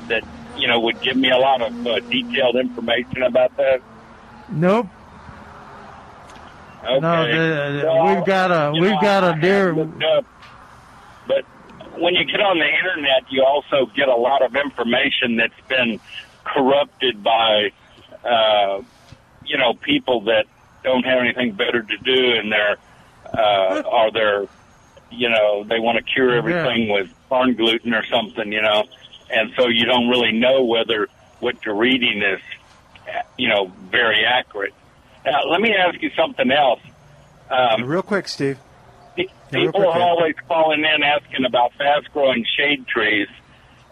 that 0.09 0.25
you 0.61 0.69
know, 0.69 0.81
would 0.81 1.01
give 1.01 1.17
me 1.17 1.31
a 1.31 1.39
lot 1.39 1.63
of 1.63 1.87
uh, 1.87 2.01
detailed 2.01 2.57
information 2.57 3.23
about 3.23 3.57
that? 3.57 3.81
Nope. 4.51 4.87
Okay. 6.85 7.01
No, 7.01 7.27
the, 7.27 7.87
Well, 7.87 8.17
we've 8.17 8.27
got 8.27 8.51
a 8.51 8.73
we've 8.73 8.91
know, 8.91 9.01
got 9.01 9.25
I 9.25 9.29
a 9.29 9.33
have 9.33 9.41
deer. 9.41 9.73
up, 10.19 10.25
but 11.27 11.45
when 11.99 12.15
you 12.15 12.25
get 12.25 12.41
on 12.41 12.59
the 12.59 12.67
internet, 12.67 13.31
you 13.31 13.45
also 13.45 13.87
get 13.95 14.09
a 14.09 14.17
lot 14.17 14.43
of 14.43 14.55
information 14.57 15.37
that's 15.37 15.61
been 15.69 16.01
corrupted 16.45 17.23
by, 17.23 17.71
uh, 18.25 18.83
you 19.45 19.59
know, 19.59 19.75
people 19.75 20.23
that 20.23 20.47
don't 20.83 21.05
have 21.05 21.19
anything 21.21 21.53
better 21.53 21.83
to 21.83 21.97
do, 21.99 22.33
and 22.39 22.51
they're, 22.53 22.77
uh, 23.33 23.83
or 23.83 24.11
they're, 24.11 24.47
you 25.11 25.29
know, 25.29 25.65
they 25.65 25.79
want 25.79 25.99
to 25.99 26.05
cure 26.05 26.33
everything 26.33 26.89
with 26.89 27.11
corn 27.29 27.55
gluten 27.55 27.95
or 27.95 28.05
something, 28.07 28.53
you 28.53 28.63
know, 28.63 28.85
and 29.31 29.53
so 29.57 29.69
you 29.69 29.85
don't 29.85 30.09
really 30.09 30.33
know 30.33 30.65
whether 30.65 31.09
what 31.41 31.65
you're 31.65 31.77
reading 31.77 32.23
is, 32.23 32.41
you 33.37 33.49
know, 33.49 33.73
very 33.91 34.25
accurate. 34.25 34.75
Now, 35.25 35.45
let 35.49 35.61
me 35.61 35.75
ask 35.75 36.01
you 36.03 36.11
something 36.17 36.51
else. 36.51 36.81
Um, 37.51 37.85
Real 37.85 38.03
quick, 38.03 38.29
Steve. 38.29 38.59
Pe- 39.17 39.25
Yeah, 39.51 39.59
real 39.59 39.67
People 39.73 39.89
are 39.89 40.01
always 40.01 40.35
calling 40.49 40.81
in 40.81 41.03
asking 41.03 41.45
about 41.45 41.73
fast 41.75 42.13
growing 42.13 42.45
shade 42.57 42.87
trees, 42.87 43.29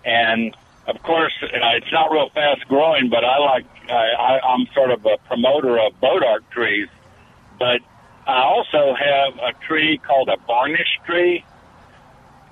and 0.05 0.57
of 0.87 1.03
course, 1.03 1.35
uh, 1.43 1.49
it's 1.77 1.93
not 1.93 2.11
real 2.11 2.31
fast 2.31 2.67
growing. 2.69 3.11
But 3.11 3.25
I 3.25 3.39
like 3.39 3.67
I, 3.89 4.39
I'm 4.41 4.67
sort 4.75 4.91
of 4.91 5.05
a 5.05 5.19
promoter 5.27 5.79
of 5.79 5.93
bodark 6.01 6.49
trees, 6.51 6.89
but 7.59 7.81
I 8.27 8.43
also 8.43 8.95
have 8.95 9.35
a 9.39 9.53
tree 9.67 9.99
called 9.99 10.29
a 10.29 10.37
varnish 10.47 11.01
tree, 11.05 11.45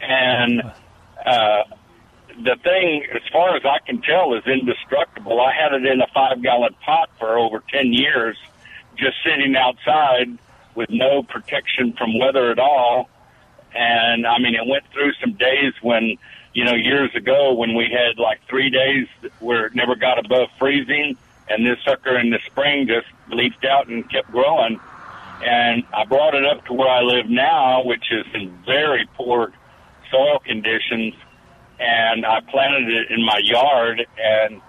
and 0.01 0.63
uh, 1.25 1.63
the 2.43 2.57
thing, 2.63 3.07
as 3.15 3.23
far 3.33 3.57
as 3.57 3.63
I 3.65 3.79
can 3.87 4.03
tell, 4.03 4.35
is 4.35 4.45
indestructible. 4.47 5.41
I 5.41 5.53
had 5.53 5.73
it 5.73 5.87
in 5.87 6.01
a 6.01 6.07
five 6.13 6.43
gallon 6.43 6.75
pot 6.85 7.11
for 7.19 7.39
over 7.39 7.63
ten 7.73 7.93
years, 7.93 8.37
just 8.97 9.17
sitting 9.25 9.55
outside 9.57 10.39
with 10.77 10.91
no 10.91 11.23
protection 11.23 11.95
from 11.95 12.19
weather 12.19 12.51
at 12.51 12.59
all. 12.59 13.09
And 13.75 14.27
I 14.27 14.39
mean, 14.39 14.55
it 14.55 14.67
went 14.67 14.85
through 14.93 15.13
some 15.21 15.33
days 15.33 15.73
when, 15.83 16.17
you 16.55 16.65
know, 16.65 16.75
years 16.75 17.15
ago 17.15 17.55
when 17.55 17.75
we 17.75 17.85
had 17.91 18.19
like 18.19 18.41
three 18.49 18.71
days 18.71 19.07
where 19.41 19.67
it 19.67 19.75
never 19.75 19.97
got 19.97 20.25
above 20.25 20.49
freezing, 20.59 21.17
and 21.49 21.67
this 21.67 21.79
sucker 21.85 22.19
in 22.19 22.31
the 22.31 22.39
spring 22.47 22.87
just 22.87 23.07
leafed 23.31 23.65
out 23.65 23.89
and 23.89 24.09
kept 24.11 24.31
growing. 24.31 24.81
And 25.45 25.85
I 25.93 26.05
brought 26.05 26.35
it 26.35 26.47
up 26.47 26.65
to 26.67 26.73
where 26.73 26.89
I 26.89 27.03
live 27.03 27.29
now, 27.29 27.83
which 27.85 28.11
is 28.11 28.27
in 28.33 28.57
very 28.65 29.07
poor 29.15 29.53
soil 30.11 30.39
conditions, 30.39 31.15
and 31.79 32.25
I 32.25 32.41
planted 32.41 32.89
it 32.89 33.11
in 33.11 33.25
my 33.25 33.39
yard, 33.39 34.07
and 34.19 34.61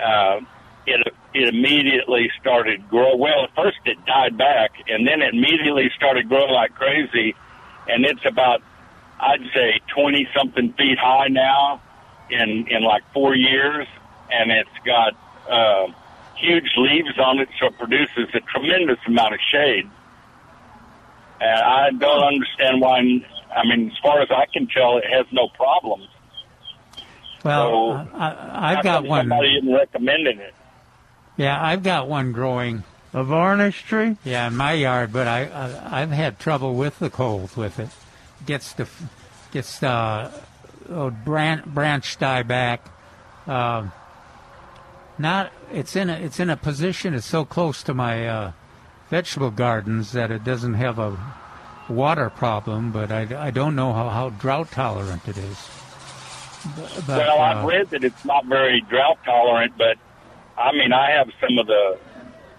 uh, 0.00 0.40
it 0.86 1.14
it 1.34 1.48
immediately 1.54 2.30
started 2.40 2.88
grow. 2.88 3.16
Well, 3.16 3.44
at 3.44 3.54
first 3.54 3.78
it 3.84 3.98
died 4.06 4.38
back, 4.38 4.72
and 4.88 5.06
then 5.06 5.20
it 5.22 5.34
immediately 5.34 5.90
started 5.96 6.28
growing 6.28 6.52
like 6.52 6.74
crazy, 6.74 7.34
and 7.88 8.04
it's 8.04 8.24
about 8.24 8.62
I'd 9.20 9.42
say 9.54 9.80
twenty 9.94 10.28
something 10.36 10.72
feet 10.74 10.98
high 10.98 11.28
now, 11.28 11.80
in 12.30 12.66
in 12.68 12.82
like 12.82 13.02
four 13.12 13.34
years, 13.34 13.86
and 14.30 14.50
it's 14.50 14.78
got 14.84 15.14
uh, 15.50 15.92
huge 16.36 16.70
leaves 16.76 17.18
on 17.18 17.38
it, 17.40 17.48
so 17.58 17.66
it 17.66 17.78
produces 17.78 18.28
a 18.34 18.40
tremendous 18.40 18.98
amount 19.06 19.34
of 19.34 19.40
shade. 19.52 19.88
And 21.40 21.60
I 21.60 21.90
don't 21.90 22.24
understand 22.24 22.80
why. 22.80 22.98
I 23.54 23.64
mean, 23.64 23.90
as 23.90 23.98
far 24.02 24.20
as 24.20 24.28
I 24.30 24.46
can 24.52 24.66
tell, 24.66 24.98
it 24.98 25.04
has 25.10 25.26
no 25.32 25.48
problems. 25.48 26.08
Well, 27.44 28.08
So, 28.10 28.16
I, 28.16 28.72
I've 28.76 28.84
got 28.84 29.04
one. 29.04 29.28
Somebody 29.28 29.56
isn't 29.56 29.72
recommending 29.72 30.38
it. 30.38 30.54
Yeah, 31.36 31.62
I've 31.62 31.82
got 31.82 32.08
one 32.08 32.32
growing. 32.32 32.84
A 33.12 33.24
varnish 33.24 33.82
tree? 33.84 34.16
Yeah, 34.24 34.48
in 34.48 34.56
my 34.56 34.72
yard, 34.72 35.12
but 35.12 35.26
I, 35.26 35.44
I 35.44 36.02
I've 36.02 36.10
had 36.10 36.38
trouble 36.38 36.74
with 36.74 36.98
the 36.98 37.08
cold 37.08 37.56
with 37.56 37.78
it. 37.78 37.88
Gets 38.44 38.74
the 38.74 38.88
gets 39.52 39.78
the 39.78 40.30
oh, 40.90 41.10
branch 41.10 41.64
branch 41.64 42.18
die 42.18 42.42
back. 42.42 42.90
Um, 43.46 43.92
not 45.18 45.52
it's 45.72 45.96
in 45.96 46.10
a 46.10 46.14
it's 46.14 46.40
in 46.40 46.50
a 46.50 46.56
position 46.56 47.14
it's 47.14 47.26
so 47.26 47.44
close 47.44 47.82
to 47.84 47.94
my 47.94 48.28
uh, 48.28 48.52
vegetable 49.08 49.50
gardens 49.50 50.12
that 50.12 50.30
it 50.30 50.44
doesn't 50.44 50.74
have 50.74 50.98
a 50.98 51.16
water 51.88 52.28
problem, 52.28 52.92
but 52.92 53.12
I, 53.12 53.46
I 53.46 53.50
don't 53.50 53.76
know 53.76 53.92
how, 53.92 54.08
how 54.08 54.30
drought 54.30 54.72
tolerant 54.72 55.26
it 55.28 55.38
is. 55.38 55.68
But, 56.76 57.06
but, 57.06 57.18
well, 57.18 57.40
I've 57.40 57.64
uh, 57.64 57.66
read 57.66 57.90
that 57.90 58.02
it's 58.02 58.24
not 58.24 58.44
very 58.46 58.80
drought 58.82 59.18
tolerant, 59.24 59.74
but 59.78 59.96
I 60.58 60.72
mean, 60.72 60.92
I 60.92 61.10
have 61.12 61.30
some 61.40 61.58
of 61.58 61.66
the. 61.66 61.98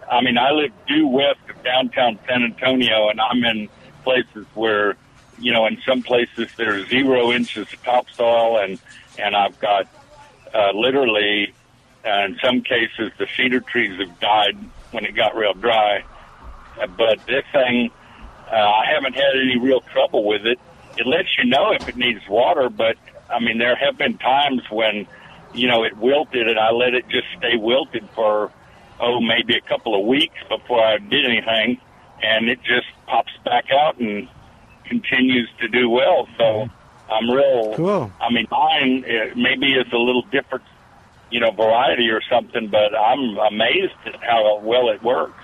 I 0.09 0.21
mean, 0.21 0.37
I 0.37 0.51
live 0.51 0.71
due 0.87 1.07
west 1.07 1.39
of 1.49 1.61
downtown 1.63 2.17
San 2.27 2.43
Antonio, 2.43 3.09
and 3.09 3.19
I'm 3.19 3.43
in 3.43 3.67
places 4.03 4.45
where, 4.53 4.95
you 5.37 5.51
know, 5.51 5.65
in 5.65 5.81
some 5.85 6.01
places 6.01 6.49
there's 6.55 6.87
zero 6.87 7.31
inches 7.31 7.73
of 7.73 7.83
topsoil, 7.83 8.59
and 8.59 8.79
and 9.19 9.35
I've 9.35 9.59
got 9.59 9.87
uh, 10.53 10.71
literally, 10.73 11.53
uh, 12.05 12.25
in 12.25 12.37
some 12.43 12.61
cases, 12.61 13.11
the 13.17 13.27
cedar 13.35 13.59
trees 13.59 13.99
have 13.99 14.19
died 14.19 14.57
when 14.91 15.05
it 15.05 15.15
got 15.15 15.35
real 15.35 15.53
dry. 15.53 16.03
But 16.95 17.25
this 17.25 17.43
thing, 17.51 17.91
uh, 18.51 18.55
I 18.55 18.85
haven't 18.93 19.13
had 19.13 19.35
any 19.35 19.57
real 19.57 19.81
trouble 19.81 20.25
with 20.25 20.45
it. 20.45 20.59
It 20.97 21.05
lets 21.05 21.37
you 21.37 21.45
know 21.45 21.71
if 21.71 21.87
it 21.87 21.97
needs 21.97 22.21
water, 22.29 22.69
but 22.69 22.95
I 23.29 23.39
mean, 23.39 23.57
there 23.57 23.75
have 23.75 23.97
been 23.97 24.17
times 24.17 24.61
when, 24.69 25.07
you 25.53 25.67
know, 25.67 25.83
it 25.83 25.97
wilted 25.97 26.47
and 26.47 26.59
I 26.59 26.71
let 26.71 26.93
it 26.93 27.07
just 27.09 27.27
stay 27.37 27.55
wilted 27.57 28.07
for, 28.15 28.51
oh, 28.99 29.19
maybe 29.19 29.55
a 29.55 29.61
couple 29.61 29.99
of 29.99 30.05
weeks 30.05 30.37
before 30.49 30.83
I 30.83 30.97
did 30.97 31.25
anything. 31.25 31.79
And 32.21 32.49
it 32.49 32.59
just 32.63 32.87
pops 33.05 33.31
back 33.45 33.65
out 33.71 33.99
and 33.99 34.27
continues 34.85 35.49
to 35.59 35.67
do 35.67 35.89
well. 35.89 36.27
So 36.37 36.67
I'm 37.09 37.29
real. 37.29 37.73
Cool. 37.75 38.11
I 38.19 38.31
mean, 38.31 38.47
mine 38.49 39.05
uh, 39.05 39.35
maybe 39.35 39.73
is 39.73 39.91
a 39.93 39.97
little 39.97 40.23
different, 40.23 40.65
you 41.29 41.39
know, 41.39 41.51
variety 41.51 42.09
or 42.09 42.21
something, 42.29 42.69
but 42.69 42.95
I'm 42.97 43.37
amazed 43.37 43.93
at 44.05 44.15
how 44.23 44.59
well 44.59 44.89
it 44.89 45.03
works. 45.03 45.43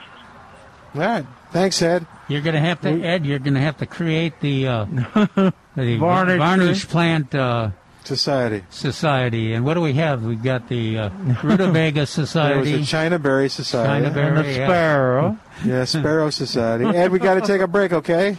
All 0.95 1.01
right. 1.01 1.25
Thanks, 1.51 1.81
Ed. 1.81 2.05
You're 2.27 2.41
gonna 2.41 2.59
have 2.59 2.81
to, 2.81 2.89
Ed. 2.89 3.25
You're 3.25 3.39
gonna 3.39 3.61
have 3.61 3.77
to 3.77 3.85
create 3.85 4.39
the 4.39 4.67
uh, 4.67 4.85
the 5.75 5.97
Varnish 5.97 6.37
varnish 6.39 6.87
plant 6.87 7.35
uh, 7.35 7.69
society. 8.07 8.63
Society, 8.69 9.53
and 9.53 9.65
what 9.65 9.73
do 9.75 9.81
we 9.81 9.93
have? 9.93 10.23
We've 10.23 10.41
got 10.41 10.67
the 10.69 10.97
uh, 10.97 11.09
Rutabaga 11.43 11.91
There 11.93 12.05
Society. 12.05 12.73
was 12.73 12.81
a 12.81 12.85
China 12.91 13.19
Berry 13.19 13.49
Society. 13.49 14.05
China 14.05 14.13
Berry, 14.13 14.27
And 14.37 14.37
the 14.45 14.53
sparrow. 14.53 15.37
Yeah, 15.65 15.85
Sparrow 15.85 16.29
Society. 16.29 16.85
Ed, 16.85 17.11
we 17.11 17.19
got 17.19 17.35
to 17.35 17.41
take 17.41 17.61
a 17.61 17.67
break, 17.67 17.93
okay? 17.93 18.37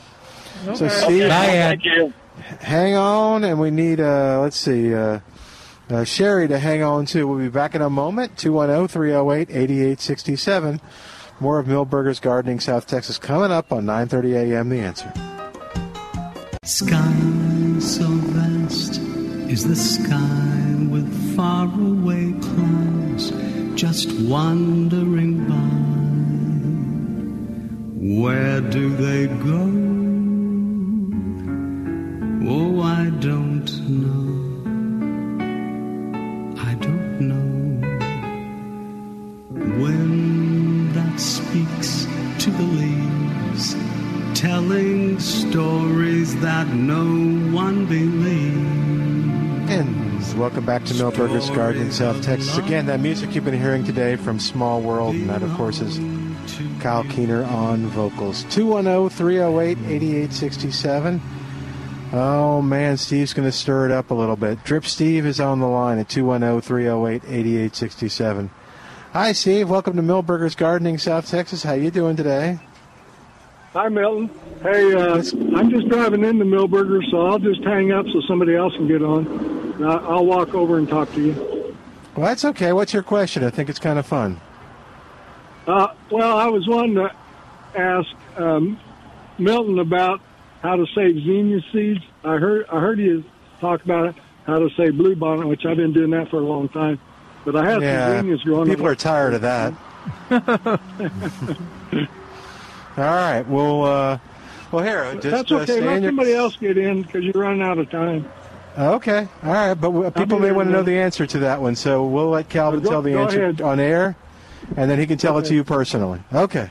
So, 0.64 0.72
Okay. 0.72 0.88
Steve, 0.88 1.28
Bye, 1.28 1.46
Ed. 1.48 1.68
Thank 1.68 1.84
you. 1.84 2.12
hang 2.60 2.94
on, 2.94 3.44
and 3.44 3.60
we 3.60 3.70
need, 3.70 4.00
uh, 4.00 4.40
let's 4.40 4.56
see, 4.56 4.94
uh, 4.94 5.20
uh, 5.90 6.04
Sherry 6.04 6.48
to 6.48 6.58
hang 6.58 6.82
on 6.82 7.04
to. 7.06 7.26
We'll 7.28 7.38
be 7.38 7.48
back 7.48 7.74
in 7.74 7.82
a 7.82 7.90
moment. 7.90 8.32
oh, 8.32 8.40
210 8.40 8.88
308 8.88 9.50
8867. 9.50 10.80
More 11.40 11.58
of 11.58 11.66
Milberger's 11.66 12.20
Gardening 12.20 12.60
South 12.60 12.86
Texas 12.86 13.18
coming 13.18 13.50
up 13.52 13.72
on 13.72 13.84
9:30 13.84 14.52
a.m. 14.52 14.68
The 14.70 14.78
Answer. 14.80 15.12
Sky 16.64 17.12
so 17.80 18.06
vast 18.06 19.00
is 19.54 19.68
the 19.68 19.76
sky 19.76 20.74
with 20.90 21.08
faraway 21.36 22.32
clouds 22.46 23.30
just 23.80 24.10
wandering 24.22 25.34
by. 25.50 25.76
Where 28.22 28.60
do 28.60 28.84
they 29.04 29.28
go? 29.50 29.64
Oh, 32.56 32.82
I 32.82 33.10
don't 33.28 33.70
know. 34.02 34.26
I 36.70 36.74
don't 36.86 37.16
know. 37.30 37.46
Wind 39.80 40.94
that 40.96 41.20
speaks 41.20 42.08
to 42.42 42.50
the 42.50 42.68
leaves, 42.80 43.76
telling 44.34 45.20
stories 45.20 46.34
that 46.40 46.66
no 46.66 47.04
one 47.56 47.86
believes. 47.86 48.83
Welcome 49.74 50.64
back 50.64 50.84
to 50.84 50.94
Milberger's 50.94 51.50
Gardening 51.50 51.90
South 51.90 52.22
Texas. 52.22 52.56
Again, 52.58 52.86
that 52.86 53.00
music 53.00 53.34
you've 53.34 53.44
been 53.44 53.58
hearing 53.58 53.82
today 53.82 54.14
from 54.14 54.38
Small 54.38 54.80
World, 54.80 55.16
and 55.16 55.28
that, 55.28 55.42
of 55.42 55.52
course, 55.54 55.80
is 55.80 55.98
Kyle 56.80 57.02
Keener 57.02 57.42
on 57.42 57.86
vocals. 57.88 58.44
oh, 58.44 58.50
210 58.50 59.08
308 59.08 59.78
8867. 59.78 61.20
Oh, 62.12 62.62
man, 62.62 62.96
Steve's 62.96 63.34
going 63.34 63.48
to 63.48 63.52
stir 63.52 63.86
it 63.86 63.90
up 63.90 64.12
a 64.12 64.14
little 64.14 64.36
bit. 64.36 64.62
Drip 64.62 64.84
Steve 64.84 65.26
is 65.26 65.40
on 65.40 65.58
the 65.58 65.66
line 65.66 65.98
at 65.98 66.06
oh, 66.06 66.20
210 66.20 66.60
308 66.60 67.24
8867. 67.24 68.50
Hi, 69.12 69.32
Steve. 69.32 69.68
Welcome 69.68 69.96
to 69.96 70.02
Milberger's 70.02 70.54
Gardening 70.54 70.98
South 70.98 71.28
Texas. 71.28 71.64
How 71.64 71.72
you 71.72 71.90
doing 71.90 72.14
today? 72.14 72.60
Hi, 73.72 73.88
Milton. 73.88 74.30
Hey, 74.62 74.94
uh, 74.94 75.16
I'm 75.56 75.68
just 75.68 75.88
driving 75.88 76.22
into 76.22 76.44
Milberger, 76.44 77.00
so 77.10 77.26
I'll 77.26 77.40
just 77.40 77.64
hang 77.64 77.90
up 77.90 78.06
so 78.12 78.20
somebody 78.28 78.54
else 78.54 78.72
can 78.74 78.86
get 78.86 79.02
on. 79.02 79.53
I- 79.80 80.04
I'll 80.06 80.26
walk 80.26 80.54
over 80.54 80.78
and 80.78 80.88
talk 80.88 81.12
to 81.14 81.20
you. 81.20 81.76
Well, 82.16 82.26
that's 82.26 82.44
okay. 82.44 82.72
What's 82.72 82.92
your 82.94 83.02
question? 83.02 83.42
I 83.44 83.50
think 83.50 83.68
it's 83.68 83.78
kind 83.80 83.98
of 83.98 84.06
fun. 84.06 84.40
Uh, 85.66 85.88
well, 86.10 86.36
I 86.38 86.46
was 86.46 86.68
wanting 86.68 86.94
to 86.96 87.10
ask 87.74 88.08
um, 88.36 88.78
Milton 89.38 89.78
about 89.78 90.20
how 90.62 90.76
to 90.76 90.86
save 90.94 91.16
zinnia 91.24 91.60
seeds. 91.72 92.00
I 92.22 92.36
heard 92.36 92.66
I 92.70 92.78
heard 92.80 92.98
you 92.98 93.24
talk 93.60 93.84
about 93.84 94.06
it, 94.10 94.14
how 94.46 94.58
to 94.58 94.68
save 94.76 94.92
bluebonnet, 94.92 95.48
which 95.48 95.64
I've 95.66 95.76
been 95.76 95.92
doing 95.92 96.10
that 96.10 96.28
for 96.30 96.36
a 96.36 96.44
long 96.44 96.68
time. 96.68 97.00
But 97.44 97.56
I 97.56 97.68
have 97.68 97.82
yeah, 97.82 98.06
some 98.08 98.16
zinnias 98.18 98.42
growing. 98.42 98.68
people 98.68 98.86
are 98.86 98.94
tired 98.94 99.34
of 99.34 99.40
that. 99.42 99.74
All 102.96 103.04
right. 103.04 103.42
Well, 103.48 103.84
uh, 103.84 104.18
well, 104.70 104.84
here. 104.84 105.12
Just, 105.14 105.24
That's 105.24 105.50
uh, 105.52 105.56
okay. 105.56 105.64
stay 105.64 105.80
Let 105.80 105.96
in 105.96 106.02
your- 106.04 106.10
somebody 106.12 106.32
else 106.34 106.56
get 106.56 106.78
in 106.78 107.02
because 107.02 107.24
you're 107.24 107.32
running 107.42 107.62
out 107.62 107.78
of 107.78 107.90
time. 107.90 108.30
Okay. 108.76 109.28
All 109.42 109.52
right. 109.52 109.74
But 109.74 109.90
uh, 109.92 110.10
people 110.10 110.38
may 110.38 110.50
want 110.52 110.68
to 110.68 110.72
know 110.72 110.82
the 110.82 110.98
answer 110.98 111.26
to 111.26 111.38
that 111.40 111.60
one, 111.60 111.76
so 111.76 112.06
we'll 112.06 112.30
let 112.30 112.48
Calvin 112.48 112.80
Go- 112.82 112.90
tell 112.90 113.02
the 113.02 113.14
answer 113.18 113.42
ahead. 113.44 113.60
on 113.60 113.78
air, 113.80 114.16
and 114.76 114.90
then 114.90 114.98
he 114.98 115.06
can 115.06 115.18
tell 115.18 115.38
it 115.38 115.44
to 115.46 115.54
you 115.54 115.62
personally. 115.64 116.20
Okay. 116.32 116.70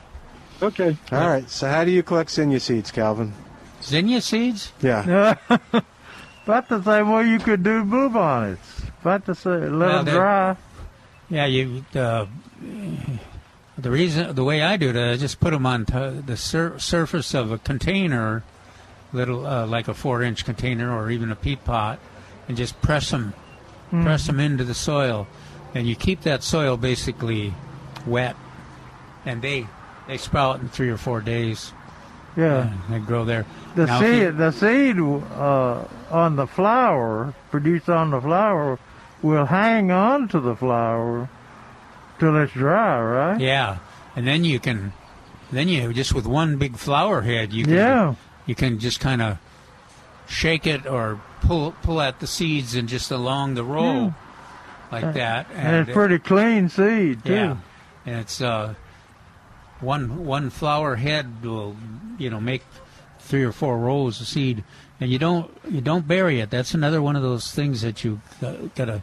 Okay. 0.62 0.96
All 1.12 1.28
right. 1.28 1.48
So, 1.48 1.68
how 1.68 1.84
do 1.84 1.90
you 1.90 2.02
collect 2.02 2.30
zinnia 2.30 2.60
seeds, 2.60 2.90
Calvin? 2.90 3.32
Zinnia 3.82 4.20
seeds? 4.20 4.72
Yeah. 4.82 5.36
About 6.44 6.68
the 6.68 6.82
same 6.82 7.10
way 7.10 7.28
you 7.28 7.38
could 7.38 7.62
do 7.62 7.82
bluebonnets. 7.84 8.88
About 9.00 9.24
the 9.24 9.34
same, 9.34 9.78
let 9.78 9.88
Well, 9.88 10.04
them 10.04 10.14
dry. 10.14 10.56
Yeah, 11.30 11.46
you. 11.46 11.84
Uh, 11.94 12.26
the 13.78 13.90
reason, 13.90 14.34
the 14.34 14.44
way 14.44 14.62
I 14.62 14.76
do 14.76 14.90
it, 14.90 14.96
I 14.96 15.16
just 15.16 15.40
put 15.40 15.50
them 15.52 15.64
on 15.66 15.86
t- 15.86 16.20
the 16.24 16.36
sur- 16.36 16.78
surface 16.78 17.34
of 17.34 17.50
a 17.50 17.58
container, 17.58 18.42
little 19.14 19.46
uh, 19.46 19.66
like 19.66 19.88
a 19.88 19.94
four-inch 19.94 20.44
container 20.44 20.92
or 20.94 21.10
even 21.10 21.30
a 21.32 21.36
peat 21.36 21.64
pot, 21.64 21.98
and 22.48 22.56
just 22.56 22.80
press 22.82 23.10
them, 23.10 23.32
Mhm. 23.92 24.02
press 24.04 24.26
them 24.26 24.38
into 24.40 24.64
the 24.64 24.74
soil, 24.74 25.26
and 25.74 25.86
you 25.86 25.94
keep 25.96 26.22
that 26.22 26.42
soil 26.42 26.76
basically 26.76 27.54
wet, 28.06 28.36
and 29.24 29.40
they 29.40 29.66
they 30.08 30.18
sprout 30.18 30.60
in 30.60 30.68
three 30.68 30.90
or 30.90 30.98
four 30.98 31.20
days. 31.22 31.72
Yeah. 32.36 32.68
they 32.90 32.98
grow 32.98 33.24
there. 33.24 33.46
The 33.76 33.86
Now, 33.86 34.00
seed, 34.00 34.22
you- 34.22 34.32
the 34.32 34.50
seed 34.50 34.98
uh, 34.98 35.84
on 36.10 36.34
the 36.34 36.48
flower, 36.48 37.32
produced 37.52 37.88
on 37.88 38.10
the 38.10 38.20
flower, 38.20 38.78
will 39.22 39.46
hang 39.46 39.92
on 39.92 40.26
to 40.28 40.40
the 40.40 40.56
flower 40.56 41.28
till 42.18 42.36
it's 42.36 42.52
dry, 42.52 43.00
right? 43.00 43.40
Yeah, 43.40 43.76
and 44.16 44.26
then 44.26 44.42
you 44.44 44.58
can, 44.58 44.92
then 45.52 45.68
you 45.68 45.92
just 45.92 46.12
with 46.12 46.26
one 46.26 46.56
big 46.56 46.76
flower 46.76 47.22
head, 47.22 47.52
you 47.52 47.64
can, 47.64 47.74
Yeah. 47.74 48.14
You 48.46 48.54
can 48.54 48.78
just 48.78 49.00
kind 49.00 49.22
of 49.22 49.38
shake 50.26 50.66
it 50.66 50.86
or 50.86 51.20
pull 51.42 51.72
pull 51.82 52.00
out 52.00 52.20
the 52.20 52.26
seeds 52.26 52.74
and 52.74 52.88
just 52.88 53.10
along 53.10 53.54
the 53.54 53.64
row, 53.64 54.14
like 54.92 55.14
that. 55.14 55.46
And, 55.54 55.76
it's 55.76 55.90
it- 55.90 55.92
pretty 55.92 56.18
clean 56.18 56.68
seed 56.68 57.24
too. 57.24 57.32
yeah, 57.32 57.56
and 58.06 58.16
it's 58.20 58.40
uh, 58.40 58.74
one 59.80 60.24
one 60.26 60.50
flower 60.50 60.96
head 60.96 61.42
will 61.44 61.76
you 62.18 62.30
know 62.30 62.40
make 62.40 62.62
three 63.18 63.42
or 63.42 63.52
four 63.52 63.78
rows 63.78 64.20
of 64.20 64.26
seed, 64.26 64.64
and 65.00 65.10
you 65.10 65.18
don't 65.18 65.50
you 65.70 65.80
don't 65.80 66.06
bury 66.06 66.40
it. 66.40 66.50
That's 66.50 66.74
another 66.74 67.00
one 67.02 67.16
of 67.16 67.22
those 67.22 67.52
things 67.52 67.80
that 67.82 68.04
you 68.04 68.20
got- 68.40 68.74
gotta 68.74 69.02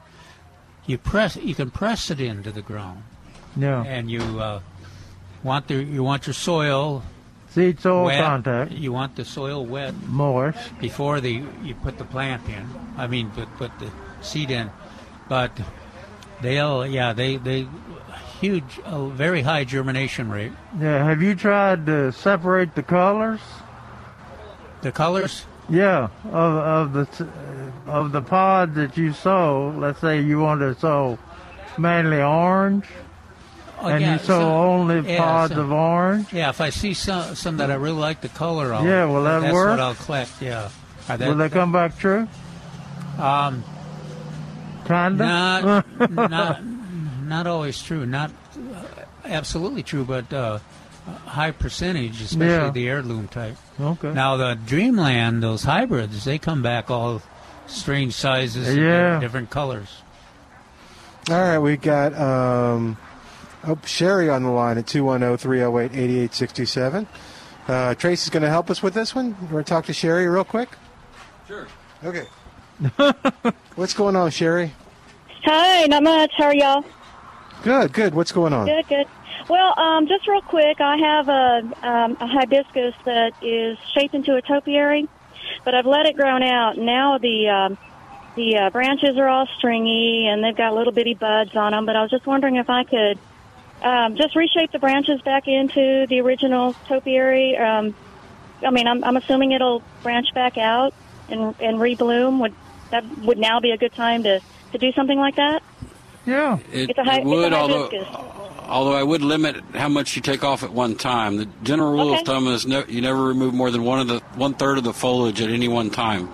you 0.86 0.98
press 0.98 1.36
you 1.36 1.54
can 1.56 1.70
press 1.72 2.10
it 2.10 2.20
into 2.20 2.52
the 2.52 2.62
ground 2.62 3.04
Yeah. 3.56 3.84
and 3.84 4.10
you 4.10 4.22
uh, 4.40 4.62
want 5.44 5.68
the 5.68 5.76
you 5.84 6.04
want 6.04 6.26
your 6.26 6.34
soil 6.34 7.04
Seed 7.52 7.80
soil 7.82 8.06
wet. 8.06 8.24
contact. 8.24 8.72
You 8.72 8.94
want 8.94 9.16
the 9.16 9.26
soil 9.26 9.66
wet 9.66 9.94
Moist. 10.08 10.80
before 10.80 11.20
the 11.20 11.44
you 11.64 11.76
put 11.76 11.98
the 11.98 12.06
plant 12.06 12.48
in. 12.48 12.68
I 12.98 13.08
mean, 13.08 13.30
put 13.32 13.50
put 13.58 13.78
the 13.80 13.92
seed 14.22 14.52
in. 14.52 14.72
But 15.28 15.52
they'll 16.42 16.86
yeah 16.88 17.14
they 17.14 17.36
they 17.38 17.68
huge 18.40 18.80
a 18.86 19.06
very 19.08 19.42
high 19.42 19.66
germination 19.66 20.30
rate. 20.30 20.54
Yeah. 20.80 21.04
Have 21.04 21.22
you 21.22 21.36
tried 21.36 21.86
to 21.86 22.12
separate 22.12 22.76
the 22.76 22.84
colors? 22.84 23.42
The 24.82 24.92
colors. 24.92 25.46
Yeah, 25.70 26.10
of 26.26 26.92
of 26.92 26.94
the 26.94 27.28
of 27.86 28.12
the 28.12 28.22
pods 28.22 28.76
that 28.76 28.98
you 28.98 29.14
sow. 29.14 29.74
Let's 29.78 30.00
say 30.00 30.22
you 30.22 30.40
want 30.40 30.62
to 30.62 30.74
sow 30.80 31.20
mainly 31.78 32.22
orange, 32.22 32.86
and 33.88 34.02
yeah, 34.02 34.14
you 34.14 34.20
sow 34.20 34.40
so- 34.40 34.64
only 34.64 35.12
yeah, 35.12 35.18
pods 35.18 35.54
so- 35.54 35.62
of 35.62 35.72
orange. 35.72 36.32
Yeah, 36.34 36.50
if 36.50 36.62
I 36.62 36.70
see 36.70 36.94
some 36.94 37.36
some 37.36 37.58
that 37.58 37.70
I 37.72 37.76
really 37.76 38.00
like 38.00 38.22
the 38.22 38.30
color 38.30 38.74
of, 38.74 38.86
Yeah, 38.86 39.06
will 39.06 39.24
that 39.24 39.40
that's 39.42 39.54
work? 39.54 39.70
what 39.72 39.80
I'll 39.80 39.96
collect. 39.96 40.32
Yeah. 40.42 40.70
Are 41.10 41.18
Will 41.18 41.36
they 41.36 41.50
come 41.50 41.72
back 41.72 41.98
true? 41.98 42.28
Um, 43.20 43.64
Kinda. 44.88 45.26
Not, 46.00 46.12
not, 46.30 46.64
not 46.64 47.48
always 47.48 47.82
true. 47.82 48.06
Not 48.06 48.32
uh, 48.56 48.84
absolutely 49.26 49.84
true, 49.84 50.04
but 50.06 50.32
uh, 50.34 50.60
a 51.08 51.12
high 51.30 51.52
percentage, 51.52 52.22
especially 52.22 52.48
Yeah. 52.48 52.70
the 52.72 52.88
heirloom 52.90 53.28
type. 53.28 53.58
Okay. 53.80 54.12
Now 54.14 54.38
the 54.38 54.56
Dreamland, 54.66 55.42
those 55.44 55.64
hybrids, 55.64 56.24
they 56.26 56.38
come 56.38 56.62
back 56.62 56.90
all 56.92 57.22
strange 57.68 58.14
sizes, 58.14 58.68
and 58.70 58.78
Yeah. 58.80 59.20
different 59.20 59.50
colors. 59.50 59.90
All 61.30 61.36
right, 61.40 61.60
we 61.60 61.78
got 61.78 62.14
um, 62.20 62.98
oh, 63.66 63.78
Sherry 63.86 64.30
on 64.30 64.44
the 64.44 64.50
line 64.50 64.78
at 64.78 64.86
210-308-8867. 64.86 67.08
Uh, 67.68 67.96
Tracy's 67.96 68.30
going 68.30 68.44
to 68.44 68.50
help 68.50 68.70
us 68.70 68.84
with 68.84 68.94
this 68.94 69.16
one. 69.16 69.36
You 69.42 69.48
want 69.54 69.68
to 69.68 69.74
talk 69.74 69.86
to 69.86 69.94
Sherry 69.94 70.28
real 70.28 70.44
quick? 70.44 70.70
Sure. 71.48 71.68
Okay. 72.04 72.26
What's 73.76 73.94
going 73.94 74.16
on, 74.16 74.32
Sherry? 74.32 74.74
Hi, 75.46 75.86
not 75.86 76.04
much. 76.04 76.32
How 76.38 76.46
are 76.46 76.56
y'all? 76.56 76.84
Good, 77.64 77.94
good. 77.94 78.16
What's 78.16 78.32
going 78.32 78.54
on? 78.54 78.68
Good, 78.68 78.88
good. 78.88 79.06
Well, 79.48 79.78
um, 79.78 80.08
just 80.08 80.28
real 80.28 80.42
quick, 80.42 80.82
I 80.82 80.98
have 80.98 81.30
a, 81.30 81.88
um, 81.88 82.18
a 82.20 82.28
hibiscus 82.28 82.96
that 83.06 83.34
is 83.44 83.78
shaped 83.94 84.14
into 84.14 84.36
a 84.36 84.42
topiary, 84.42 85.08
but 85.64 85.76
I've 85.76 85.86
let 85.86 86.06
it 86.06 86.16
grow 86.16 86.42
out. 86.42 86.78
Now 86.78 87.18
the 87.18 87.50
um, 87.50 87.78
the 88.36 88.58
uh, 88.58 88.70
branches 88.70 89.18
are 89.18 89.28
all 89.28 89.48
stringy 89.58 90.28
and 90.28 90.44
they've 90.44 90.56
got 90.56 90.74
little 90.74 90.94
bitty 90.94 91.16
buds 91.16 91.56
on 91.56 91.72
them. 91.72 91.86
But 91.86 91.96
I 91.96 92.02
was 92.02 92.12
just 92.12 92.26
wondering 92.26 92.56
if 92.56 92.70
I 92.70 92.84
could 92.84 93.20
um, 93.82 94.16
just 94.16 94.36
reshape 94.36 94.72
the 94.72 94.80
branches 94.80 95.22
back 95.22 95.48
into 95.48 96.06
the 96.08 96.20
original 96.22 96.74
topiary. 96.88 97.58
Um, 97.58 97.96
I 98.66 98.70
mean, 98.72 98.88
I'm, 98.88 99.04
I'm 99.04 99.18
assuming 99.18 99.52
it'll 99.54 99.82
branch 100.04 100.28
back 100.34 100.58
out 100.58 100.94
and 101.30 101.56
and 101.60 101.78
rebloom. 101.78 102.40
Would 102.42 102.54
that 102.92 103.04
would 103.20 103.38
now 103.38 103.60
be 103.60 103.72
a 103.72 103.78
good 103.78 103.94
time 103.94 104.24
to 104.24 104.40
to 104.74 104.78
do 104.78 104.92
something 104.94 105.18
like 105.18 105.36
that? 105.38 105.64
Yeah. 106.26 106.60
It, 106.72 106.92
It's 106.92 107.00
a 107.00 107.04
hi- 107.04 107.20
it 107.20 107.26
would, 107.26 107.46
it's 107.48 107.56
a 107.56 107.58
although 107.60 107.90
hibiscus. 107.90 108.16
although 108.68 108.94
I 108.94 109.02
would 109.02 109.24
limit 109.24 109.56
how 109.74 109.90
much 109.90 110.16
you 110.16 110.22
take 110.22 110.44
off 110.44 110.62
at 110.64 110.72
one 110.72 110.96
time. 110.96 111.38
The 111.38 111.48
general 111.64 111.92
rule 111.94 112.12
Okay. 112.12 112.20
of 112.22 112.26
thumb 112.28 112.48
is 112.48 112.68
no, 112.68 112.84
you 112.88 113.02
never 113.02 113.24
remove 113.24 113.54
more 113.56 113.72
than 113.72 113.84
one 113.84 114.00
of 114.00 114.08
the 114.08 114.20
one 114.36 114.54
third 114.54 114.78
of 114.78 114.84
the 114.84 114.94
foliage 114.94 115.42
at 115.42 115.50
any 115.50 115.68
one 115.68 115.90
time. 115.90 116.30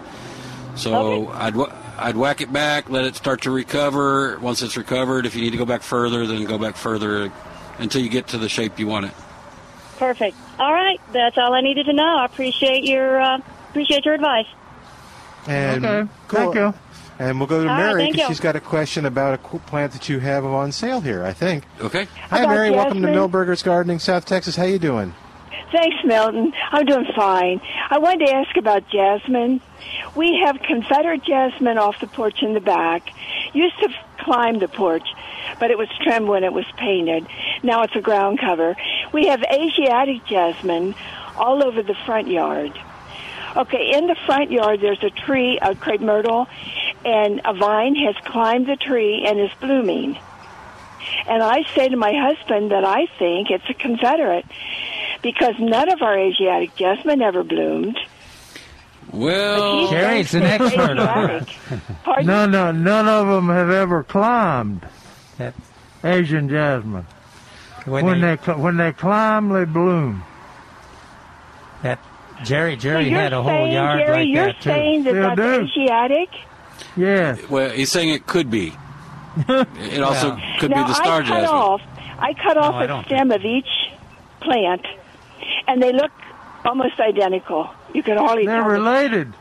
So 0.75 1.29
I'd 1.29 1.55
wha- 1.55 1.71
I'd 1.97 2.15
whack 2.15 2.41
it 2.41 2.53
back, 2.53 2.89
let 2.89 3.05
it 3.05 3.15
start 3.15 3.41
to 3.41 3.51
recover. 3.51 4.37
Once 4.39 4.61
it's 4.61 4.77
recovered, 4.77 5.25
if 5.25 5.35
you 5.35 5.41
need 5.41 5.51
to 5.51 5.57
go 5.57 5.65
back 5.65 5.81
further, 5.81 6.27
then 6.27 6.43
go 6.45 6.57
back 6.57 6.75
further 6.75 7.31
until 7.79 8.01
you 8.01 8.09
get 8.09 8.27
to 8.27 8.37
the 8.37 8.47
shape 8.49 8.77
you 8.79 8.87
want 8.87 9.07
it. 9.07 9.11
Perfect. 9.97 10.37
All 10.59 10.71
right, 10.73 10.99
that's 11.11 11.37
all 11.37 11.53
I 11.53 11.61
needed 11.61 11.87
to 11.87 11.93
know. 11.93 12.17
I 12.19 12.25
appreciate 12.25 12.83
your 12.83 13.19
uh, 13.19 13.39
appreciate 13.69 14.05
your 14.05 14.13
advice. 14.13 14.45
And 15.47 15.85
Okay, 15.85 16.09
cool. 16.27 16.39
thank 16.39 16.55
you. 16.55 16.73
And 17.19 17.39
we'll 17.39 17.47
go 17.47 17.63
to 17.63 17.69
All 17.69 17.75
right, 17.75 17.85
Mary 17.95 18.05
because 18.11 18.19
you. 18.21 18.27
she's 18.27 18.39
got 18.39 18.55
a 18.55 18.59
question 18.59 19.05
about 19.07 19.33
a 19.33 19.37
qu- 19.39 19.57
plant 19.59 19.93
that 19.93 20.07
you 20.07 20.19
have 20.19 20.45
on 20.45 20.71
sale 20.71 21.01
here. 21.01 21.23
I 21.23 21.33
think. 21.33 21.63
Okay. 21.81 22.05
Hi, 22.29 22.45
Mary. 22.45 22.69
Welcome 22.69 23.01
to 23.01 23.07
jasmine? 23.07 23.31
Milberger's 23.31 23.63
Gardening, 23.63 23.97
South 23.97 24.25
Texas. 24.25 24.55
How 24.55 24.65
you 24.65 24.77
doing? 24.77 25.15
Thanks, 25.71 25.97
Milton. 26.05 26.53
I'm 26.71 26.85
doing 26.85 27.07
fine. 27.13 27.59
I 27.89 27.97
wanted 27.97 28.27
to 28.27 28.33
ask 28.33 28.55
about 28.55 28.89
jasmine. 28.89 29.59
We 30.15 30.39
have 30.45 30.61
Confederate 30.61 31.23
jasmine 31.23 31.77
off 31.77 31.99
the 31.99 32.07
porch 32.07 32.41
in 32.41 32.53
the 32.53 32.61
back. 32.61 33.09
Used 33.53 33.77
to 33.79 33.89
climb 34.19 34.59
the 34.59 34.69
porch, 34.69 35.07
but 35.59 35.69
it 35.69 35.77
was 35.77 35.89
trimmed 36.01 36.29
when 36.29 36.45
it 36.45 36.53
was 36.53 36.65
painted. 36.77 37.27
Now 37.63 37.83
it's 37.83 37.95
a 37.97 38.01
ground 38.01 38.39
cover. 38.39 38.77
We 39.11 39.27
have 39.27 39.43
Asiatic 39.43 40.25
jasmine 40.25 40.95
all 41.35 41.61
over 41.61 41.83
the 41.83 41.95
front 42.05 42.29
yard. 42.29 42.71
Okay, 43.57 43.93
in 43.95 44.07
the 44.07 44.15
front 44.25 44.51
yard 44.51 44.79
there's 44.79 45.03
a 45.03 45.09
tree, 45.09 45.59
a 45.61 45.75
crepe 45.75 45.99
myrtle, 45.99 46.47
and 47.03 47.41
a 47.43 47.53
vine 47.53 47.95
has 47.95 48.15
climbed 48.23 48.67
the 48.67 48.77
tree 48.77 49.25
and 49.27 49.37
is 49.37 49.51
blooming. 49.59 50.17
And 51.27 51.43
I 51.43 51.63
say 51.75 51.89
to 51.89 51.97
my 51.97 52.13
husband 52.13 52.71
that 52.71 52.85
I 52.85 53.07
think 53.19 53.49
it's 53.49 53.69
a 53.69 53.73
Confederate 53.73 54.45
because 55.21 55.55
none 55.59 55.89
of 55.91 56.01
our 56.01 56.17
Asiatic 56.17 56.75
jasmine 56.75 57.21
ever 57.21 57.43
bloomed. 57.43 57.97
Well, 59.11 59.87
Sherry's 59.89 60.33
an 60.33 60.43
expert 60.43 60.99
on 60.99 61.29
it. 61.29 61.47
No, 62.25 62.45
no, 62.45 62.71
none 62.71 63.07
of 63.07 63.27
them 63.27 63.47
have 63.47 63.69
ever 63.69 64.03
climbed 64.03 64.85
Asian 66.03 66.49
jasmine. 66.49 67.05
When 67.85 68.05
When, 68.05 68.21
they- 68.21 68.35
they, 68.35 68.51
when 68.53 68.77
they 68.77 68.91
climb, 68.91 69.49
they 69.49 69.63
bloom. 69.63 70.23
That 71.83 71.99
Jerry 72.43 72.75
Jerry 72.75 73.09
you're 73.09 73.19
had 73.19 73.33
a 73.33 73.41
whole 73.41 73.51
saying, 73.51 73.71
yard 73.73 73.99
Jerry, 73.99 74.17
like 74.17 74.27
you're 74.27 74.45
that 74.47 74.55
too. 74.61 74.69
saying 74.69 75.03
that 75.05 75.11
Still 75.11 75.35
that's 75.35 75.73
do. 75.73 75.81
Asiatic? 75.81 76.29
Yeah. 76.97 77.37
Well, 77.49 77.69
he's 77.69 77.91
saying 77.91 78.09
it 78.09 78.27
could 78.27 78.49
be. 78.51 78.73
It 79.47 80.01
also 80.01 80.37
could 80.59 80.71
now, 80.71 80.83
be 80.83 80.87
the 80.89 80.93
star 80.95 81.21
I 81.21 81.23
cut 81.23 81.27
jasmine. 81.27 81.45
off. 81.49 81.81
I 82.19 82.33
cut 82.33 82.57
off 82.57 82.73
I 82.75 82.83
a 82.83 82.87
don't 82.87 83.05
stem 83.05 83.31
of 83.31 83.45
each 83.45 83.69
plant, 84.41 84.85
and 85.67 85.81
they 85.81 85.91
look 85.93 86.11
almost 86.65 86.99
identical. 86.99 87.69
You 87.93 88.03
can 88.03 88.17
hardly 88.17 88.45
They're 88.45 88.57
tell. 88.61 88.67
the- 88.69 88.73
related. 88.73 89.33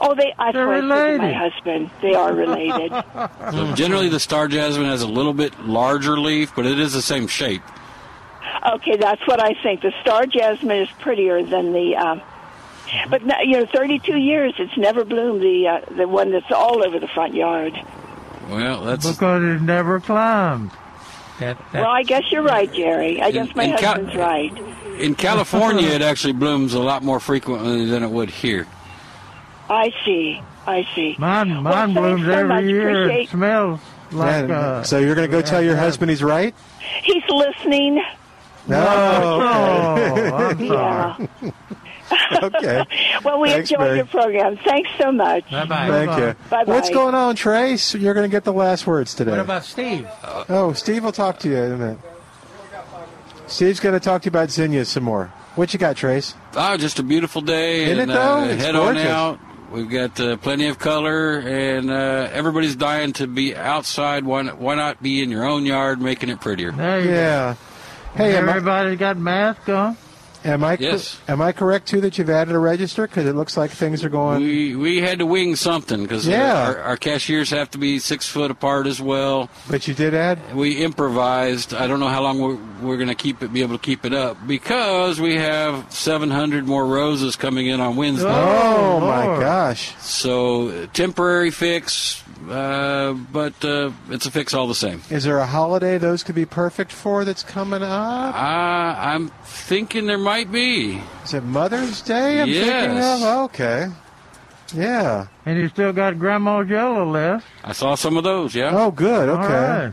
Oh, 0.00 0.14
they. 0.14 0.32
I 0.38 0.52
They're 0.52 0.66
swear 0.66 1.12
to 1.16 1.18
my 1.18 1.32
husband. 1.32 1.90
They 2.00 2.14
are 2.14 2.32
related. 2.32 2.92
So 3.52 3.72
generally, 3.74 4.08
the 4.08 4.20
star 4.20 4.46
jasmine 4.46 4.86
has 4.86 5.02
a 5.02 5.08
little 5.08 5.32
bit 5.34 5.58
larger 5.66 6.18
leaf, 6.18 6.52
but 6.54 6.64
it 6.64 6.78
is 6.78 6.92
the 6.92 7.02
same 7.02 7.26
shape. 7.26 7.62
Okay, 8.74 8.96
that's 8.96 9.26
what 9.26 9.42
I 9.42 9.54
think. 9.62 9.80
The 9.82 9.92
star 10.02 10.26
jasmine 10.26 10.82
is 10.82 10.88
prettier 11.00 11.42
than 11.42 11.72
the. 11.72 11.96
Um, 11.96 12.22
but 13.08 13.22
you 13.44 13.58
know, 13.58 13.66
32 13.66 14.16
years, 14.18 14.54
it's 14.58 14.76
never 14.76 15.04
bloomed. 15.04 15.42
The 15.42 15.66
uh, 15.66 15.94
the 15.96 16.06
one 16.06 16.30
that's 16.30 16.50
all 16.52 16.84
over 16.86 16.98
the 17.00 17.08
front 17.08 17.34
yard. 17.34 17.72
Well, 18.48 18.84
that's 18.84 19.10
Because 19.10 19.42
it 19.42 19.62
never 19.62 19.98
climbed. 20.00 20.70
That, 21.40 21.58
Well, 21.74 21.86
I 21.86 22.02
guess 22.04 22.22
you're 22.30 22.42
right, 22.42 22.72
Jerry. 22.72 23.20
I 23.20 23.30
guess 23.32 23.54
my 23.56 23.64
in 23.64 23.76
Cal- 23.78 23.94
husband's 23.94 24.14
right. 24.16 25.00
in 25.00 25.14
California. 25.14 25.88
it 25.88 26.02
actually 26.02 26.34
blooms 26.34 26.74
a 26.74 26.78
lot 26.80 27.02
more 27.02 27.18
frequently 27.18 27.86
than 27.86 28.02
it 28.02 28.10
would 28.10 28.30
here. 28.30 28.66
I 29.68 29.92
see. 30.04 30.40
I 30.66 30.86
see. 30.94 31.16
Mine, 31.18 31.62
mine 31.62 31.94
thanks 31.94 32.00
blooms 32.00 32.24
so 32.26 32.30
every 32.32 32.48
much. 32.48 32.64
year. 32.64 33.10
It 33.10 33.28
smells 33.30 33.80
like. 34.12 34.46
Man, 34.46 34.50
uh, 34.50 34.82
so 34.84 34.98
you're 34.98 35.14
going 35.14 35.28
to 35.28 35.32
go 35.36 35.40
tell 35.42 35.62
your 35.62 35.76
husband 35.76 36.10
he's 36.10 36.22
right? 36.22 36.54
He's 37.02 37.22
listening. 37.28 38.02
No. 38.68 38.76
Oh, 38.78 40.34
I'm 40.34 40.58
sorry. 40.68 41.52
okay. 42.42 42.84
Well, 43.24 43.40
we 43.40 43.50
Thanks, 43.50 43.70
enjoyed 43.70 43.84
Mary. 43.84 43.96
your 43.98 44.06
program. 44.06 44.56
Thanks 44.64 44.90
so 44.98 45.12
much. 45.12 45.50
Bye 45.50 45.64
bye. 45.64 45.88
Thank 45.88 46.18
you. 46.18 46.34
Bye-bye. 46.50 46.72
What's 46.72 46.90
going 46.90 47.14
on, 47.14 47.36
Trace? 47.36 47.94
You're 47.94 48.14
going 48.14 48.28
to 48.28 48.34
get 48.34 48.44
the 48.44 48.52
last 48.52 48.86
words 48.86 49.14
today. 49.14 49.30
What 49.32 49.40
about 49.40 49.64
Steve? 49.64 50.08
Oh, 50.48 50.72
Steve 50.74 51.04
will 51.04 51.12
talk 51.12 51.38
to 51.40 51.48
you 51.48 51.56
in 51.56 51.72
a 51.72 51.76
minute. 51.76 51.98
Steve's 53.46 53.80
going 53.80 53.94
to 53.94 54.00
talk 54.00 54.22
to 54.22 54.26
you 54.26 54.30
about 54.30 54.50
zinnias 54.50 54.88
some 54.88 55.02
more. 55.04 55.26
What 55.56 55.72
you 55.72 55.78
got, 55.78 55.96
Trace? 55.96 56.34
Oh, 56.54 56.76
just 56.76 56.98
a 56.98 57.02
beautiful 57.02 57.40
day. 57.42 57.84
Isn't 57.84 57.98
and, 58.00 58.10
it, 58.10 58.14
though? 58.14 58.36
Uh, 58.38 58.44
It's 58.46 58.64
head 58.64 58.74
gorgeous. 58.74 59.02
on 59.04 59.08
out. 59.10 59.40
We've 59.72 59.88
got 59.90 60.18
uh, 60.20 60.36
plenty 60.36 60.66
of 60.66 60.78
color, 60.78 61.38
and 61.38 61.90
uh, 61.90 62.28
everybody's 62.32 62.74
dying 62.76 63.12
to 63.14 63.26
be 63.26 63.54
outside. 63.54 64.24
Why 64.24 64.42
not, 64.42 64.58
why 64.58 64.74
not 64.74 65.00
be 65.02 65.22
in 65.22 65.30
your 65.30 65.44
own 65.44 65.64
yard 65.66 66.00
making 66.00 66.28
it 66.28 66.40
prettier? 66.40 66.72
There 66.72 67.00
you 67.00 67.10
Yeah. 67.10 67.54
go. 68.16 68.24
Hey, 68.24 68.36
am 68.36 68.48
I, 68.48 68.50
everybody 68.50 68.96
got 68.96 69.16
masks 69.16 69.68
on? 69.68 69.96
Am 70.44 70.64
I 70.64 70.76
Yes. 70.80 71.18
am 71.28 71.40
I 71.42 71.52
correct 71.52 71.88
too 71.88 72.00
that 72.02 72.18
you've 72.18 72.30
added 72.30 72.54
a 72.54 72.58
register 72.58 73.06
because 73.06 73.26
it 73.26 73.34
looks 73.34 73.56
like 73.56 73.70
things 73.70 74.04
are 74.04 74.08
going? 74.08 74.42
We 74.42 74.76
we 74.76 74.98
had 75.00 75.18
to 75.20 75.26
wing 75.26 75.56
something 75.56 76.02
because 76.02 76.26
Yeah. 76.26 76.62
our, 76.66 76.78
our 76.80 76.96
cashiers 76.96 77.50
have 77.50 77.70
to 77.72 77.78
be 77.78 77.98
six 77.98 78.26
foot 78.28 78.50
apart 78.50 78.86
as 78.86 79.00
well. 79.00 79.50
But 79.68 79.86
you 79.88 79.94
did 79.94 80.14
add. 80.14 80.54
We 80.54 80.82
improvised. 80.82 81.74
I 81.74 81.86
don't 81.86 82.00
know 82.00 82.08
how 82.08 82.22
long 82.22 82.40
we're, 82.40 82.58
we're 82.86 82.96
going 82.96 83.08
to 83.08 83.14
keep 83.14 83.42
it, 83.42 83.52
be 83.52 83.62
able 83.62 83.76
to 83.78 83.82
keep 83.84 84.04
it 84.04 84.12
up 84.14 84.36
because 84.46 85.20
we 85.20 85.36
have 85.36 85.92
700 85.92 86.66
more 86.66 86.86
roses 86.86 87.36
coming 87.36 87.66
in 87.66 87.80
on 87.80 87.96
Wednesday. 87.96 88.28
Oh, 88.28 89.00
my 89.00 89.24
gosh! 89.40 89.94
So 89.98 90.86
temporary 90.92 91.50
fix, 91.50 92.22
uh, 92.48 93.12
but 93.32 93.62
uh, 93.64 93.90
it's 94.10 94.26
a 94.26 94.30
fix 94.30 94.54
all 94.54 94.66
the 94.66 94.74
same. 94.74 95.02
Is 95.10 95.24
there 95.24 95.38
a 95.38 95.46
holiday 95.46 95.98
those 95.98 96.22
could 96.22 96.34
be 96.34 96.46
perfect 96.46 96.92
for 96.92 97.24
that's 97.24 97.42
coming 97.42 97.82
up? 97.82 98.34
Uh, 98.34 98.38
I'm 98.38 99.28
thinking 99.44 100.06
there 100.06 100.18
might 100.18 100.29
be. 100.50 101.00
Is 101.24 101.34
it 101.34 101.44
Mother's 101.44 102.00
Day? 102.02 102.40
I'm 102.40 102.48
thinking 102.48 102.66
Yes. 102.66 103.22
of. 103.22 103.28
Okay. 103.44 103.86
Yeah. 104.74 105.26
And 105.44 105.58
you 105.58 105.68
still 105.68 105.92
got 105.92 106.18
Grandma's 106.18 106.68
yellow 106.68 107.04
left. 107.10 107.46
I 107.64 107.72
saw 107.72 107.94
some 107.96 108.16
of 108.16 108.24
those. 108.24 108.54
Yeah. 108.54 108.70
Oh, 108.72 108.90
good. 108.90 109.28
Okay. 109.28 109.46
right. 109.54 109.92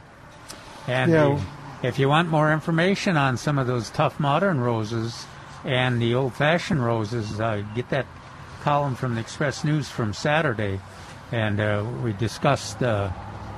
And 0.88 1.12
Yeah. 1.12 1.38
the- 1.82 1.88
if 1.88 2.00
you 2.00 2.08
want 2.10 2.30
more 2.30 2.52
information 2.54 3.18
on 3.18 3.38
some 3.38 3.58
of 3.58 3.68
those 3.68 3.90
tough 3.90 4.20
modern 4.20 4.60
roses 4.62 5.26
and 5.66 6.02
the 6.02 6.14
old-fashioned 6.16 6.84
roses, 6.84 7.40
uh, 7.40 7.62
get 7.76 7.90
that 7.90 8.06
column 8.64 8.96
from 8.96 9.16
the 9.16 9.22
Express 9.22 9.64
News 9.64 9.90
from 9.90 10.14
Saturday, 10.14 10.80
and 11.32 11.60
uh, 11.60 11.84
we 12.04 12.14
discussed 12.14 12.82
uh, 12.84 13.10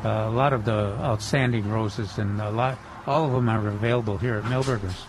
a 0.03 0.29
lot 0.29 0.53
of 0.53 0.65
the 0.65 0.95
outstanding 1.01 1.69
roses, 1.69 2.17
and 2.17 2.39
a 2.41 2.49
lot, 2.51 2.77
all 3.05 3.25
of 3.25 3.31
them 3.33 3.49
are 3.49 3.67
available 3.67 4.17
here 4.17 4.35
at 4.35 4.43
Milberger's. 4.45 5.05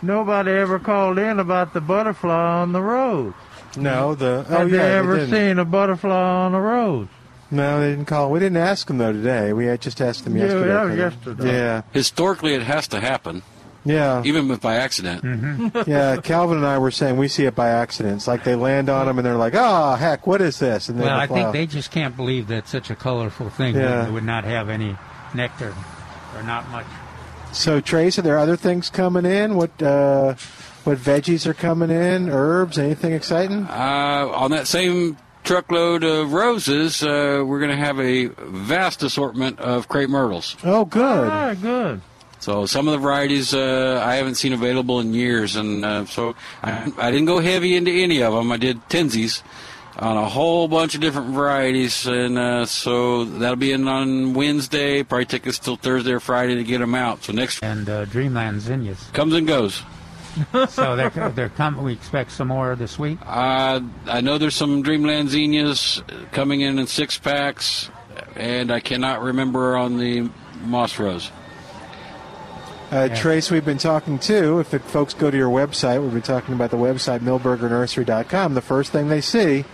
Nobody 0.00 0.52
ever 0.52 0.78
called 0.78 1.18
in 1.18 1.40
about 1.40 1.74
the 1.74 1.80
butterfly 1.80 2.60
on 2.62 2.72
the 2.72 2.80
road. 2.82 3.34
No, 3.76 4.14
the 4.14 4.44
oh 4.48 4.58
Have 4.58 4.70
yeah. 4.70 4.76
they 4.78 4.94
ever 4.96 5.16
didn't. 5.18 5.30
seen 5.34 5.58
a 5.58 5.64
butterfly 5.64 6.10
on 6.10 6.52
the 6.52 6.60
road? 6.60 7.08
No, 7.50 7.80
they 7.80 7.90
didn't 7.90 8.04
call. 8.06 8.30
We 8.30 8.38
didn't 8.40 8.58
ask 8.58 8.86
them 8.86 8.98
though 8.98 9.12
today. 9.12 9.52
We 9.52 9.66
had 9.66 9.80
just 9.80 10.00
asked 10.00 10.24
them 10.24 10.36
Yeah, 10.36 10.44
yesterday. 10.44 10.66
that 10.68 10.82
was 10.82 10.90
for 10.90 10.96
the- 10.96 11.02
yesterday. 11.44 11.52
Yeah, 11.58 11.82
Historically, 11.92 12.54
it 12.54 12.62
has 12.62 12.88
to 12.88 13.00
happen, 13.00 13.42
yeah, 13.84 14.22
even 14.24 14.50
if 14.50 14.60
by 14.60 14.76
accident. 14.76 15.22
Mm-hmm. 15.24 15.78
yeah. 15.90 16.16
Calvin 16.16 16.58
and 16.58 16.66
I 16.66 16.78
were 16.78 16.90
saying 16.90 17.16
we 17.16 17.28
see 17.28 17.44
it 17.46 17.54
by 17.54 17.68
accidents. 17.70 18.26
Like 18.28 18.44
they 18.44 18.54
land 18.54 18.88
on 18.88 19.06
them 19.06 19.18
and 19.18 19.26
they're 19.26 19.36
like, 19.36 19.54
"Oh 19.56 19.94
heck, 19.94 20.26
what 20.26 20.40
is 20.40 20.58
this?" 20.58 20.88
And 20.88 21.00
Well, 21.00 21.08
I 21.16 21.26
fly 21.26 21.36
think 21.36 21.46
off. 21.48 21.52
they 21.54 21.66
just 21.66 21.90
can't 21.90 22.16
believe 22.16 22.48
that 22.48 22.68
such 22.68 22.90
a 22.90 22.94
colorful 22.96 23.48
thing 23.50 23.74
Yeah. 23.76 24.04
would, 24.04 24.14
would 24.14 24.24
not 24.24 24.44
have 24.44 24.68
any 24.68 24.96
nectar, 25.34 25.74
or 26.36 26.42
not 26.42 26.68
much. 26.70 26.86
So 27.52 27.80
Trace, 27.80 28.18
are 28.18 28.22
there 28.22 28.38
other 28.38 28.56
things 28.56 28.90
coming 28.90 29.24
in? 29.24 29.54
What 29.56 29.82
uh, 29.82 30.34
what 30.84 30.98
veggies 30.98 31.46
are 31.46 31.54
coming 31.54 31.90
in? 31.90 32.28
Herbs? 32.30 32.78
Anything 32.78 33.12
exciting? 33.12 33.64
Uh, 33.64 34.30
on 34.32 34.50
that 34.52 34.66
same 34.66 35.16
truckload 35.44 36.04
of 36.04 36.32
roses, 36.32 37.02
uh, 37.02 37.42
we're 37.44 37.58
going 37.58 37.70
to 37.70 37.76
have 37.76 37.98
a 37.98 38.26
vast 38.26 39.02
assortment 39.02 39.58
of 39.58 39.88
crepe 39.88 40.10
myrtles. 40.10 40.56
Oh, 40.62 40.84
good. 40.84 41.28
Ah, 41.28 41.54
good. 41.54 42.00
So 42.40 42.66
some 42.66 42.86
of 42.86 42.92
the 42.92 42.98
varieties 42.98 43.52
uh, 43.52 44.02
I 44.04 44.14
haven't 44.16 44.36
seen 44.36 44.52
available 44.52 45.00
in 45.00 45.12
years, 45.12 45.56
and 45.56 45.84
uh, 45.84 46.04
so 46.06 46.36
I, 46.62 46.92
I 46.96 47.10
didn't 47.10 47.26
go 47.26 47.40
heavy 47.40 47.74
into 47.74 47.90
any 47.90 48.22
of 48.22 48.32
them. 48.32 48.52
I 48.52 48.56
did 48.56 48.78
tensies 48.88 49.42
on 49.98 50.16
a 50.16 50.28
whole 50.28 50.68
bunch 50.68 50.94
of 50.94 51.00
different 51.00 51.30
varieties, 51.30 52.06
and 52.06 52.38
uh, 52.38 52.66
so 52.66 53.24
that'll 53.24 53.56
be 53.56 53.72
in 53.72 53.88
on 53.88 54.32
Wednesday. 54.34 55.02
Probably 55.02 55.24
take 55.24 55.46
us 55.46 55.58
till 55.58 55.76
Thursday 55.76 56.12
or 56.12 56.20
Friday 56.20 56.54
to 56.54 56.64
get 56.64 56.78
them 56.78 56.94
out. 56.94 57.24
So 57.24 57.32
next 57.32 57.62
And 57.64 57.88
uh, 57.88 58.04
Dreamland 58.04 58.60
zinnias. 58.60 59.02
comes 59.12 59.34
and 59.34 59.46
goes. 59.46 59.82
so 60.68 60.94
they're, 60.94 61.10
they're 61.30 61.48
com- 61.48 61.82
we 61.82 61.92
expect 61.92 62.30
some 62.30 62.48
more 62.48 62.76
this 62.76 62.96
week. 62.96 63.18
Uh, 63.26 63.80
I 64.06 64.20
know 64.20 64.38
there's 64.38 64.54
some 64.54 64.82
Dreamland 64.82 65.30
zinnias 65.30 66.00
coming 66.30 66.60
in 66.60 66.78
in 66.78 66.86
six 66.86 67.18
packs, 67.18 67.90
and 68.36 68.70
I 68.70 68.78
cannot 68.78 69.22
remember 69.22 69.76
on 69.76 69.98
the 69.98 70.30
moss 70.62 70.98
rose. 71.00 71.30
Uh, 72.92 73.08
Trace, 73.14 73.50
we've 73.50 73.64
been 73.64 73.78
talking 73.78 74.18
to. 74.20 74.60
If 74.60 74.72
it, 74.72 74.82
folks 74.82 75.12
go 75.12 75.30
to 75.30 75.36
your 75.36 75.50
website, 75.50 76.00
we've 76.00 76.12
been 76.12 76.22
talking 76.22 76.54
about 76.54 76.70
the 76.70 76.78
website 76.78 77.18
milbergernursery.com. 77.20 78.54
The 78.54 78.62
first 78.62 78.92
thing 78.92 79.08
they 79.08 79.20
see 79.20 79.64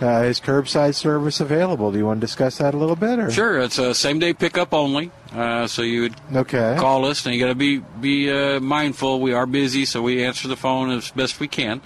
uh, 0.00 0.22
is 0.22 0.40
curbside 0.40 0.94
service 0.94 1.40
available. 1.40 1.92
Do 1.92 1.98
you 1.98 2.06
want 2.06 2.20
to 2.20 2.26
discuss 2.26 2.58
that 2.58 2.74
a 2.74 2.76
little 2.76 2.96
bit? 2.96 3.18
Or? 3.18 3.30
Sure, 3.30 3.60
it's 3.60 3.78
a 3.78 3.94
same 3.94 4.18
day 4.18 4.32
pickup 4.32 4.72
only. 4.72 5.10
Uh, 5.32 5.66
so 5.66 5.82
you 5.82 6.02
would 6.02 6.14
Okay. 6.34 6.76
call 6.78 7.04
us, 7.04 7.24
and 7.26 7.34
you 7.34 7.40
got 7.40 7.48
to 7.48 7.54
be 7.54 7.78
be 8.00 8.30
uh, 8.30 8.60
mindful. 8.60 9.20
We 9.20 9.32
are 9.32 9.46
busy, 9.46 9.84
so 9.84 10.02
we 10.02 10.24
answer 10.24 10.48
the 10.48 10.56
phone 10.56 10.90
as 10.90 11.10
best 11.10 11.40
we 11.40 11.48
can. 11.48 11.80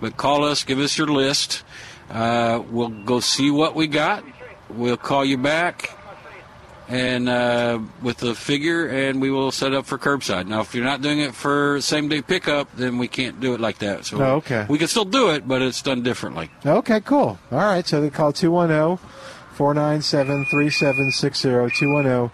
But 0.00 0.16
call 0.16 0.44
us, 0.44 0.64
give 0.64 0.78
us 0.78 0.96
your 0.96 1.08
list. 1.08 1.64
Uh, 2.10 2.62
we'll 2.70 2.88
go 3.04 3.20
see 3.20 3.50
what 3.50 3.74
we 3.74 3.86
got. 3.86 4.24
We'll 4.70 4.96
call 4.96 5.24
you 5.24 5.36
back, 5.38 5.90
and 6.88 7.28
uh, 7.28 7.78
with 8.02 8.16
the 8.18 8.34
figure, 8.34 8.86
and 8.88 9.20
we 9.20 9.30
will 9.30 9.52
set 9.52 9.74
up 9.74 9.84
for 9.86 9.98
curbside. 9.98 10.46
Now, 10.46 10.60
if 10.62 10.74
you're 10.74 10.84
not 10.84 11.02
doing 11.02 11.18
it 11.20 11.34
for 11.34 11.80
same 11.82 12.08
day 12.08 12.22
pickup, 12.22 12.74
then 12.76 12.96
we 12.98 13.08
can't 13.08 13.40
do 13.40 13.52
it 13.54 13.60
like 13.60 13.78
that. 13.78 14.06
So 14.06 14.20
Oh, 14.22 14.34
okay. 14.36 14.64
we 14.68 14.78
can 14.78 14.88
still 14.88 15.04
do 15.04 15.30
it, 15.30 15.46
but 15.46 15.60
it's 15.62 15.82
done 15.82 16.02
differently. 16.02 16.50
Okay, 16.64 17.00
cool. 17.00 17.38
All 17.52 17.58
right, 17.58 17.86
so 17.86 18.00
they 18.00 18.10
call 18.10 18.32
210 18.32 18.96
497 19.54 20.44
3760. 20.46 21.76
210 21.78 22.30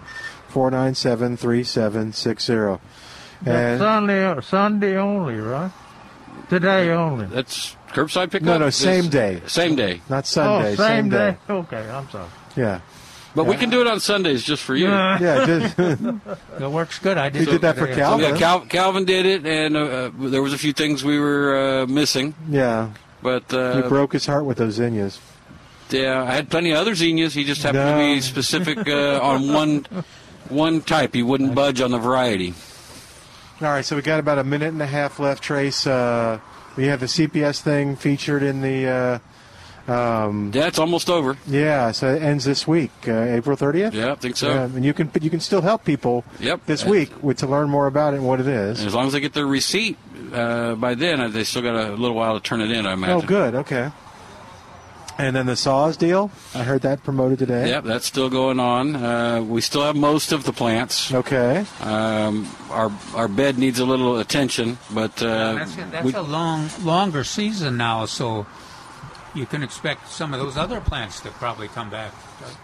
497 0.49 1.37
3760. 1.37 2.81
That's 3.43 3.81
Sunday, 3.81 4.41
Sunday 4.41 4.97
only, 4.97 5.37
right? 5.37 5.71
Today 6.49 6.91
only. 6.91 7.27
That's 7.27 7.77
curbside 7.89 8.31
pickup. 8.31 8.47
No, 8.47 8.59
no, 8.59 8.67
is- 8.67 8.77
same 8.77 9.09
day. 9.09 9.43
Same 9.47 9.75
day. 9.77 10.01
Not 10.09 10.27
Sunday. 10.27 10.73
oh, 10.73 10.75
same, 10.77 11.09
day. 11.09 11.37
Okay, 11.51 11.89
I'm 11.91 12.09
sorry. 12.11 12.29
Yeah. 12.57 12.81
But 13.35 13.47
we 13.47 13.57
can 13.57 13.69
do 13.71 13.81
it 13.81 13.87
on 13.89 13.99
Sundays 14.01 14.45
just 14.45 14.63
for 14.63 14.77
you. 14.77 14.87
Yeah. 14.87 15.19
Yeah, 15.21 15.47
just, 15.47 15.79
It 16.61 16.71
works 16.71 16.99
good. 17.01 17.19
I 17.19 17.31
did. 17.31 17.41
You 17.41 17.47
did 17.53 17.63
that 17.63 17.77
for 17.77 17.87
today. 17.87 18.01
Calvin. 18.01 18.31
Yeah, 18.33 18.39
Cal- 18.39 18.61
Calvin 18.67 19.05
did 19.05 19.27
it, 19.27 19.45
and 19.47 19.77
uh, 19.77 19.81
uh, 19.81 20.11
there 20.19 20.41
was 20.43 20.53
a 20.53 20.59
few 20.59 20.73
things 20.73 21.03
we 21.05 21.19
were 21.19 21.83
uh, 21.83 21.87
missing. 21.87 22.35
yeah. 22.49 22.91
But 23.23 23.51
You 23.53 23.59
uh, 23.59 23.89
broke 23.89 24.13
his 24.13 24.27
heart 24.27 24.45
with 24.45 24.59
those 24.59 24.75
zinnias. 24.75 25.19
yeah, 25.91 26.23
I 26.23 26.33
had 26.35 26.51
plenty 26.51 26.71
of 26.73 26.79
other 26.79 26.95
zinnias. 26.95 27.33
He 27.35 27.43
just 27.45 27.63
happened 27.63 27.85
No. 27.85 27.99
to 28.09 28.15
be 28.15 28.21
specific 28.21 28.87
uh, 28.87 29.19
on 29.23 29.53
one 29.53 29.87
one 30.51 30.83
type. 30.83 31.15
He 31.15 31.23
wouldn't 31.23 31.55
budge 31.55 31.81
on 31.81 31.91
the 31.91 31.99
variety. 31.99 32.53
All 33.63 33.69
right, 33.69 33.85
so 33.85 33.97
we 33.97 34.03
got 34.03 34.21
about 34.21 34.39
a 34.39 34.45
minute 34.45 34.69
and 34.69 34.83
a 34.83 34.87
half 34.87 35.19
left, 35.19 35.43
Trace. 35.43 35.87
Uh, 35.87 36.39
we 36.77 36.87
have 36.87 37.01
the 37.01 37.07
CPS 37.07 37.63
thing 37.63 37.97
featured 37.97 38.43
in 38.43 38.61
the 38.61 38.87
uh, 38.87 39.19
Um, 39.89 40.51
yeah, 40.55 40.67
it's 40.67 40.79
almost 40.79 41.11
over. 41.11 41.37
Yeah, 41.47 41.91
so 41.93 42.15
it 42.15 42.23
ends 42.23 42.45
this 42.45 42.67
week, 42.67 42.91
uh, 43.07 43.13
April 43.13 43.57
30th. 43.57 43.93
Yeah, 43.93 44.13
I 44.13 44.15
think 44.15 44.37
so. 44.37 44.49
Yeah, 44.49 44.65
and 44.65 44.85
you 44.85 44.95
can 44.95 45.11
you 45.21 45.29
can 45.29 45.41
still 45.41 45.61
help 45.61 45.85
people. 45.85 46.25
Yep. 46.41 46.65
This 46.67 46.85
week 46.85 47.11
with 47.23 47.39
to 47.39 47.47
learn 47.47 47.69
more 47.69 47.87
about 47.87 48.15
it 48.15 48.19
and 48.19 48.27
what 48.27 48.41
it 48.41 48.47
is. 48.47 48.83
As 48.85 48.95
long 48.95 49.07
as 49.09 49.13
they 49.13 49.21
get 49.21 49.35
their 49.35 49.47
receipt 49.47 49.99
uh, 50.33 50.75
by 50.77 50.95
then, 50.95 51.21
uh, 51.21 51.29
they 51.29 51.45
still 51.45 51.61
got 51.63 51.75
a 51.77 51.93
little 51.93 52.17
while 52.17 52.35
to 52.35 52.41
turn 52.43 52.63
it 52.63 52.71
in. 52.71 52.87
I 52.87 52.95
imagine. 52.95 53.17
Oh, 53.17 53.21
good. 53.27 53.55
Okay. 53.55 53.91
And 55.17 55.37
then 55.37 55.47
the 55.47 55.55
SAWS 55.55 55.97
deal. 55.97 56.33
I 56.57 56.65
heard 56.65 56.83
that 56.83 57.05
promoted 57.05 57.39
today. 57.39 57.69
Yep, 57.69 57.85
that's 57.85 58.05
still 58.07 58.29
going 58.29 58.59
on. 58.59 58.97
Uh, 58.97 59.43
we 59.43 59.61
still 59.61 59.83
have 59.83 59.95
most 59.95 60.33
of 60.33 60.43
the 60.43 60.53
plants. 60.53 61.13
Okay. 61.15 61.65
Um, 61.81 62.49
our 62.71 62.91
our 63.15 63.29
bed 63.29 63.57
needs 63.57 63.79
a 63.79 63.85
little 63.85 64.19
attention, 64.19 64.77
but 64.93 65.23
uh, 65.23 65.55
That's, 65.55 65.77
that's 65.77 66.05
we- 66.07 66.15
a 66.15 66.23
long, 66.23 66.69
longer 66.83 67.23
season 67.23 67.77
now, 67.77 68.07
so 68.07 68.47
you 69.35 69.47
can 69.47 69.63
expect 69.63 70.09
some 70.09 70.33
of 70.35 70.41
those 70.41 70.57
other 70.57 70.81
plants 70.81 71.21
to 71.21 71.31
probably 71.31 71.69
come 71.69 71.91
back, 71.91 72.13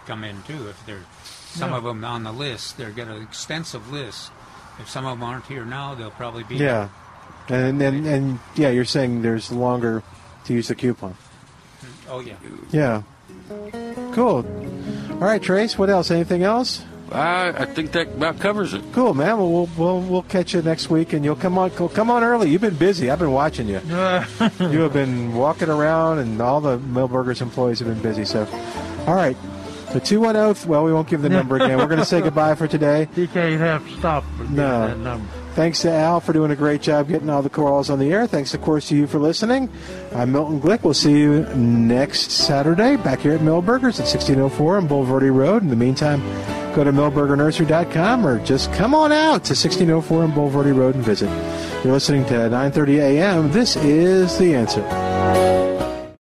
come 0.05 0.23
in 0.23 0.41
too. 0.43 0.67
If 0.69 0.85
they're 0.85 1.03
some 1.23 1.71
Yeah. 1.71 1.77
of 1.77 1.83
them 1.83 2.03
on 2.05 2.23
the 2.23 2.31
list, 2.31 2.77
they're 2.77 2.91
got 2.91 3.07
an 3.07 3.21
extensive 3.21 3.91
list. 3.91 4.31
If 4.79 4.89
some 4.89 5.05
of 5.05 5.19
them 5.19 5.23
aren't 5.27 5.45
here 5.45 5.65
now, 5.65 5.93
they'll 5.95 6.11
probably 6.11 6.43
be. 6.43 6.55
Yeah. 6.55 6.89
And 7.49 7.81
then 7.81 8.05
and 8.05 8.39
yeah, 8.55 8.69
you're 8.69 8.85
saying 8.85 9.21
there's 9.21 9.51
longer 9.51 10.01
to 10.45 10.53
use 10.53 10.69
the 10.69 10.75
coupon. 10.75 11.15
Oh 12.09 12.19
yeah. 12.19 12.35
Yeah. 12.71 13.01
Cool. 14.13 14.45
All 15.11 15.17
right, 15.27 15.41
Trace. 15.41 15.77
What 15.77 15.89
else? 15.89 16.09
Anything 16.11 16.43
else? 16.43 16.83
I, 17.11 17.49
I 17.49 17.65
think 17.65 17.91
that 17.91 18.07
about 18.07 18.39
covers 18.39 18.73
it. 18.73 18.83
Cool, 18.93 19.13
man. 19.13 19.37
Well, 19.37 19.51
we'll 19.51 19.69
we'll 19.77 20.01
we'll 20.01 20.21
catch 20.23 20.53
you 20.53 20.61
next 20.61 20.89
week, 20.89 21.13
and 21.13 21.25
you'll 21.25 21.35
come 21.35 21.57
on 21.57 21.69
come 21.71 22.09
on 22.09 22.23
early. 22.23 22.49
You've 22.49 22.61
been 22.61 22.75
busy. 22.75 23.09
I've 23.11 23.19
been 23.19 23.31
watching 23.31 23.67
you. 23.67 23.79
you 23.85 24.81
have 24.81 24.93
been 24.93 25.33
walking 25.33 25.69
around, 25.69 26.19
and 26.19 26.41
all 26.41 26.61
the 26.61 26.77
Milberger's 26.79 27.41
employees 27.41 27.79
have 27.79 27.87
been 27.87 28.01
busy. 28.01 28.25
So, 28.25 28.47
all 29.07 29.15
right. 29.15 29.35
The 29.93 29.99
two 29.99 30.21
one 30.21 30.35
zero. 30.35 30.55
Well, 30.67 30.85
we 30.85 30.93
won't 30.93 31.09
give 31.09 31.21
the 31.21 31.27
number 31.27 31.57
again. 31.57 31.77
We're 31.77 31.87
going 31.87 31.99
to 31.99 32.05
say 32.05 32.21
goodbye 32.23 32.55
for 32.55 32.65
today. 32.65 33.09
DK, 33.13 33.51
you 33.51 33.57
have 33.57 33.85
to 33.85 33.97
stop 33.97 34.23
for 34.37 34.43
No. 34.45 34.87
that 34.87 34.97
number. 34.97 35.27
Thanks 35.53 35.81
to 35.81 35.91
Al 35.91 36.21
for 36.21 36.31
doing 36.31 36.49
a 36.51 36.55
great 36.55 36.81
job 36.81 37.09
getting 37.09 37.29
all 37.29 37.41
the 37.41 37.49
calls 37.49 37.89
on 37.89 37.99
the 37.99 38.13
air. 38.13 38.25
Thanks, 38.25 38.53
of 38.53 38.61
course, 38.61 38.87
to 38.87 38.95
you 38.95 39.05
for 39.05 39.19
listening. 39.19 39.69
I'm 40.15 40.31
Milton 40.31 40.61
Glick. 40.61 40.83
We'll 40.85 40.93
see 40.93 41.11
you 41.19 41.41
next 41.55 42.31
Saturday 42.31 42.95
back 42.95 43.19
here 43.19 43.33
at 43.33 43.41
Milberger's 43.41 43.99
at 43.99 44.07
1604 44.07 44.77
on 44.77 44.87
Bulverde 44.87 45.35
Road. 45.35 45.61
In 45.61 45.67
the 45.67 45.75
meantime, 45.75 46.21
go 46.75 46.83
to 46.83 46.91
milbergernursery.com 46.91 48.25
or 48.25 48.43
just 48.43 48.71
come 48.73 48.93
on 48.93 49.11
out 49.11 49.43
to 49.45 49.53
1604 49.53 50.23
on 50.23 50.31
Bulverde 50.31 50.75
Road 50.75 50.95
and 50.95 51.03
visit. 51.03 51.29
You're 51.83 51.93
listening 51.93 52.25
to 52.25 52.33
9:30 52.33 52.99
a.m. 52.99 53.51
This 53.51 53.75
is 53.75 54.37
the 54.37 54.55
answer. 54.55 55.60